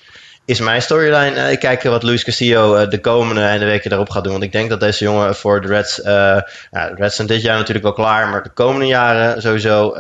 Is 0.47 0.60
mijn 0.60 0.82
storyline. 0.82 1.36
Uh, 1.36 1.51
ik 1.51 1.59
kijk 1.59 1.82
wat 1.82 2.02
Luis 2.02 2.24
Castillo 2.24 2.77
uh, 2.77 2.89
de 2.89 3.01
komende 3.01 3.40
en 3.40 3.59
de 3.59 3.64
weken 3.64 3.90
daarop 3.90 4.10
gaat 4.10 4.23
doen. 4.23 4.32
Want 4.32 4.44
ik 4.44 4.52
denk 4.52 4.70
dat 4.70 4.81
deze 4.81 5.05
jongen 5.05 5.35
voor 5.35 5.60
de 5.60 5.68
Reds. 5.68 6.01
Ja, 6.05 6.44
de 6.70 6.94
Reds 6.94 7.16
zijn 7.16 7.28
dit 7.28 7.43
jaar 7.43 7.56
natuurlijk 7.56 7.85
wel 7.85 7.94
klaar. 7.94 8.28
Maar 8.28 8.43
de 8.43 8.51
komende 8.55 8.86
jaren 8.86 9.43
sowieso 9.43 9.94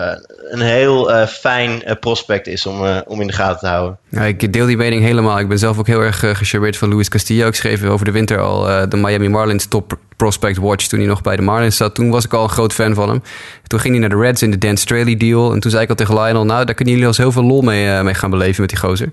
een 0.50 0.60
heel 0.60 1.26
fijn 1.26 1.82
prospect 2.00 2.46
is 2.46 2.66
om, 2.66 3.02
om 3.06 3.20
in 3.20 3.26
de 3.26 3.32
gaten 3.32 3.58
te 3.58 3.66
houden. 3.66 3.98
Ik 4.26 4.52
deel 4.52 4.66
die 4.66 4.76
mening 4.76 5.02
helemaal. 5.02 5.38
Ik 5.38 5.48
ben 5.48 5.58
zelf 5.58 5.78
ook 5.78 5.86
heel 5.86 6.00
erg 6.00 6.18
gecharmeerd 6.18 6.76
van 6.76 6.88
Luis 6.88 7.08
Castillo. 7.08 7.46
Ik 7.46 7.54
schreef 7.54 7.84
over 7.84 8.04
de 8.04 8.12
winter 8.12 8.40
al 8.40 8.88
de 8.88 8.96
Miami 8.96 9.28
Marlins 9.28 9.66
top 9.66 9.98
prospect 10.16 10.56
watch 10.56 10.86
toen 10.86 10.98
hij 10.98 11.08
nog 11.08 11.22
bij 11.22 11.36
de 11.36 11.42
Marlins 11.42 11.76
zat. 11.76 11.94
Toen 11.94 12.10
was 12.10 12.24
ik 12.24 12.32
al 12.32 12.42
een 12.42 12.48
groot 12.48 12.72
fan 12.72 12.94
van 12.94 13.08
hem. 13.08 13.22
Toen 13.66 13.80
ging 13.80 13.92
hij 13.92 14.00
naar 14.00 14.18
de 14.18 14.24
Reds 14.24 14.42
in 14.42 14.50
de 14.50 14.58
Dan 14.58 14.76
Straley 14.76 15.16
deal. 15.16 15.52
En 15.52 15.60
toen 15.60 15.70
zei 15.70 15.82
ik 15.82 15.88
al 15.88 15.94
tegen 15.94 16.14
Lionel, 16.14 16.44
nou 16.44 16.64
daar 16.64 16.74
kunnen 16.74 16.94
jullie 16.94 17.08
als 17.08 17.18
heel 17.18 17.32
veel 17.32 17.44
lol 17.44 17.62
mee, 17.62 18.02
mee 18.02 18.14
gaan 18.14 18.30
beleven 18.30 18.60
met 18.60 18.70
die 18.70 18.78
gozer. 18.78 19.12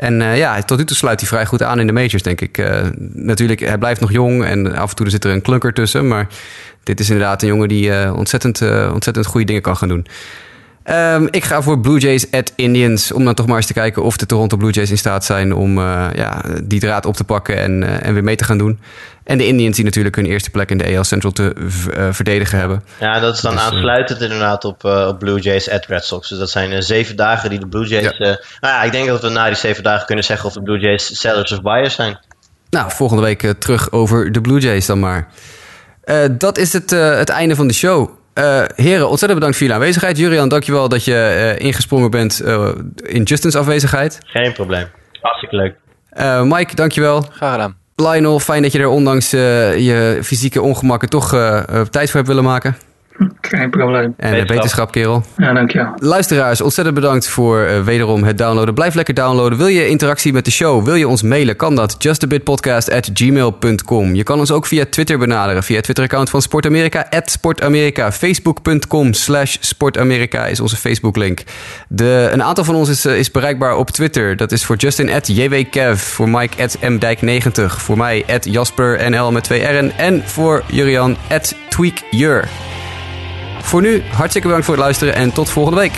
En 0.00 0.36
ja, 0.36 0.62
tot 0.62 0.78
nu 0.78 0.84
toe 0.84 0.96
sluit 0.96 1.20
hij 1.20 1.28
vrij 1.28 1.46
goed 1.46 1.62
aan 1.62 1.80
in 1.80 1.86
de 1.86 1.92
majors, 1.92 2.22
denk 2.22 2.40
ik. 2.40 2.70
natuurlijk, 3.12 3.60
hij 3.60 3.78
blijft 3.78 4.00
nog 4.00 4.12
jong 4.12 4.44
en 4.44 4.74
af 4.76 4.90
en 4.90 4.96
toe 4.96 5.10
zit 5.10 5.24
er 5.24 5.32
een 5.32 5.42
klunker 5.42 5.72
tussen. 5.72 6.08
Maar 6.08 6.26
dit 6.82 7.00
is 7.00 7.10
inderdaad 7.10 7.42
een 7.42 7.48
jongen 7.48 7.68
die 7.68 8.14
ontzettend, 8.14 8.62
ontzettend 8.92 9.26
goede 9.26 9.46
dingen 9.46 9.62
kan 9.62 9.76
gaan 9.76 9.88
doen. 9.88 10.06
Um, 10.92 11.28
ik 11.30 11.44
ga 11.44 11.62
voor 11.62 11.80
Blue 11.80 11.98
Jays 11.98 12.30
at 12.30 12.52
Indians. 12.56 13.12
Om 13.12 13.24
dan 13.24 13.34
toch 13.34 13.46
maar 13.46 13.56
eens 13.56 13.66
te 13.66 13.72
kijken 13.72 14.02
of 14.02 14.16
de 14.16 14.26
Toronto 14.26 14.56
Blue 14.56 14.70
Jays 14.70 14.90
in 14.90 14.98
staat 14.98 15.24
zijn 15.24 15.54
om 15.54 15.78
uh, 15.78 16.06
ja, 16.14 16.42
die 16.64 16.80
draad 16.80 17.06
op 17.06 17.16
te 17.16 17.24
pakken 17.24 17.56
en, 17.56 17.82
uh, 17.82 18.06
en 18.06 18.12
weer 18.14 18.24
mee 18.24 18.36
te 18.36 18.44
gaan 18.44 18.58
doen. 18.58 18.80
En 19.24 19.38
de 19.38 19.46
Indians 19.46 19.76
die 19.76 19.84
natuurlijk 19.84 20.16
hun 20.16 20.26
eerste 20.26 20.50
plek 20.50 20.70
in 20.70 20.78
de 20.78 20.96
AL 20.96 21.04
Central 21.04 21.32
te 21.32 21.54
uh, 21.56 22.08
verdedigen 22.10 22.58
hebben. 22.58 22.84
Ja, 23.00 23.20
dat 23.20 23.34
is 23.34 23.40
dan 23.40 23.52
dus, 23.52 23.60
aansluitend 23.60 24.20
inderdaad 24.20 24.64
op, 24.64 24.84
op 24.84 25.18
Blue 25.18 25.40
Jays 25.40 25.70
at 25.70 25.86
Red 25.86 26.04
Sox. 26.04 26.28
Dus 26.28 26.38
dat 26.38 26.50
zijn 26.50 26.82
zeven 26.82 27.16
dagen 27.16 27.50
die 27.50 27.58
de 27.58 27.68
Blue 27.68 27.86
Jays... 27.86 28.16
Ja. 28.18 28.26
nou 28.60 28.74
ja, 28.74 28.82
ik 28.82 28.92
denk 28.92 29.06
dat 29.06 29.22
we 29.22 29.28
na 29.28 29.46
die 29.46 29.54
zeven 29.54 29.82
dagen 29.82 30.06
kunnen 30.06 30.24
zeggen 30.24 30.46
of 30.46 30.52
de 30.52 30.62
Blue 30.62 30.78
Jays 30.78 31.20
sellers 31.20 31.52
of 31.52 31.62
buyers 31.62 31.94
zijn. 31.94 32.18
Nou, 32.70 32.90
volgende 32.90 33.22
week 33.22 33.54
terug 33.58 33.92
over 33.92 34.32
de 34.32 34.40
Blue 34.40 34.60
Jays 34.60 34.86
dan 34.86 35.00
maar. 35.00 35.28
dat 36.30 36.58
is 36.58 36.72
het, 36.72 36.90
het 36.90 37.28
einde 37.28 37.56
van 37.56 37.68
de 37.68 37.74
show. 37.74 38.18
Uh, 38.34 38.62
heren, 38.74 39.08
ontzettend 39.08 39.34
bedankt 39.34 39.56
voor 39.56 39.66
jullie 39.66 39.74
aanwezigheid. 39.74 40.18
Jurian, 40.18 40.48
dankjewel 40.48 40.88
dat 40.88 41.04
je 41.04 41.54
uh, 41.58 41.66
ingesprongen 41.66 42.10
bent 42.10 42.42
uh, 42.44 42.68
in 42.96 43.22
Justin's 43.22 43.54
afwezigheid. 43.54 44.18
Geen 44.24 44.52
probleem. 44.52 44.86
Hartstikke 45.20 45.56
leuk. 45.56 45.74
Mike, 46.44 46.74
dankjewel. 46.74 47.20
Graag 47.20 47.52
gedaan. 47.52 47.76
Lionel, 47.96 48.38
fijn 48.40 48.62
dat 48.62 48.72
je 48.72 48.78
er 48.78 48.88
ondanks 48.88 49.30
je 49.30 50.18
fysieke 50.22 50.62
ongemakken 50.62 51.08
toch 51.08 51.28
tijd 51.90 52.06
voor 52.06 52.16
hebt 52.16 52.26
willen 52.26 52.44
maken. 52.44 52.76
Geen 53.40 53.70
probleem. 53.70 54.14
En 54.16 54.30
wetenschap, 54.30 54.48
wetenschap 54.48 54.92
kerel. 54.92 55.22
Ja, 55.36 55.52
dankjewel. 55.52 55.92
Luisteraars, 55.96 56.60
ontzettend 56.60 56.96
bedankt 56.96 57.28
voor 57.28 57.60
uh, 57.60 57.82
wederom 57.82 58.24
het 58.24 58.38
downloaden. 58.38 58.74
Blijf 58.74 58.94
lekker 58.94 59.14
downloaden. 59.14 59.58
Wil 59.58 59.66
je 59.66 59.88
interactie 59.88 60.32
met 60.32 60.44
de 60.44 60.50
show? 60.50 60.84
Wil 60.84 60.94
je 60.94 61.08
ons 61.08 61.22
mailen? 61.22 61.56
Kan 61.56 61.74
dat. 61.74 61.94
justabitpodcast.gmail.com 61.98 64.14
Je 64.14 64.22
kan 64.22 64.38
ons 64.38 64.50
ook 64.50 64.66
via 64.66 64.84
Twitter 64.90 65.18
benaderen. 65.18 65.62
Via 65.62 65.74
het 65.74 65.84
Twitter-account 65.84 66.30
van 66.30 66.42
Sportamerika, 66.42 67.06
Sportamerika. 67.24 68.12
Facebook.com 68.12 69.12
slash 69.12 69.56
Sportamerika 69.60 70.46
is 70.46 70.60
onze 70.60 70.76
Facebook-link. 70.76 71.42
Een 71.96 72.42
aantal 72.42 72.64
van 72.64 72.74
ons 72.74 72.88
is, 72.88 73.06
uh, 73.06 73.18
is 73.18 73.30
bereikbaar 73.30 73.76
op 73.76 73.90
Twitter. 73.90 74.36
Dat 74.36 74.52
is 74.52 74.64
voor 74.64 74.76
Justin 74.76 75.10
at 75.10 75.26
JWKev. 75.26 76.00
Voor 76.00 76.28
Mike 76.28 76.62
at 76.62 76.78
MDijk90. 76.78 77.64
Voor 77.66 77.96
mij 77.96 78.24
at 78.28 78.44
JasperNL 78.44 79.32
met 79.32 79.44
twee 79.44 79.62
R'en. 79.62 79.92
En 79.96 80.22
voor 80.24 80.62
Jurian 80.66 81.16
at 81.28 81.54
TweakJur. 81.68 82.48
Voor 83.60 83.80
nu, 83.82 84.02
hartstikke 84.10 84.46
bedankt 84.46 84.66
voor 84.66 84.74
het 84.74 84.84
luisteren 84.84 85.14
en 85.14 85.32
tot 85.32 85.50
volgende 85.50 85.80
week. 85.80 85.92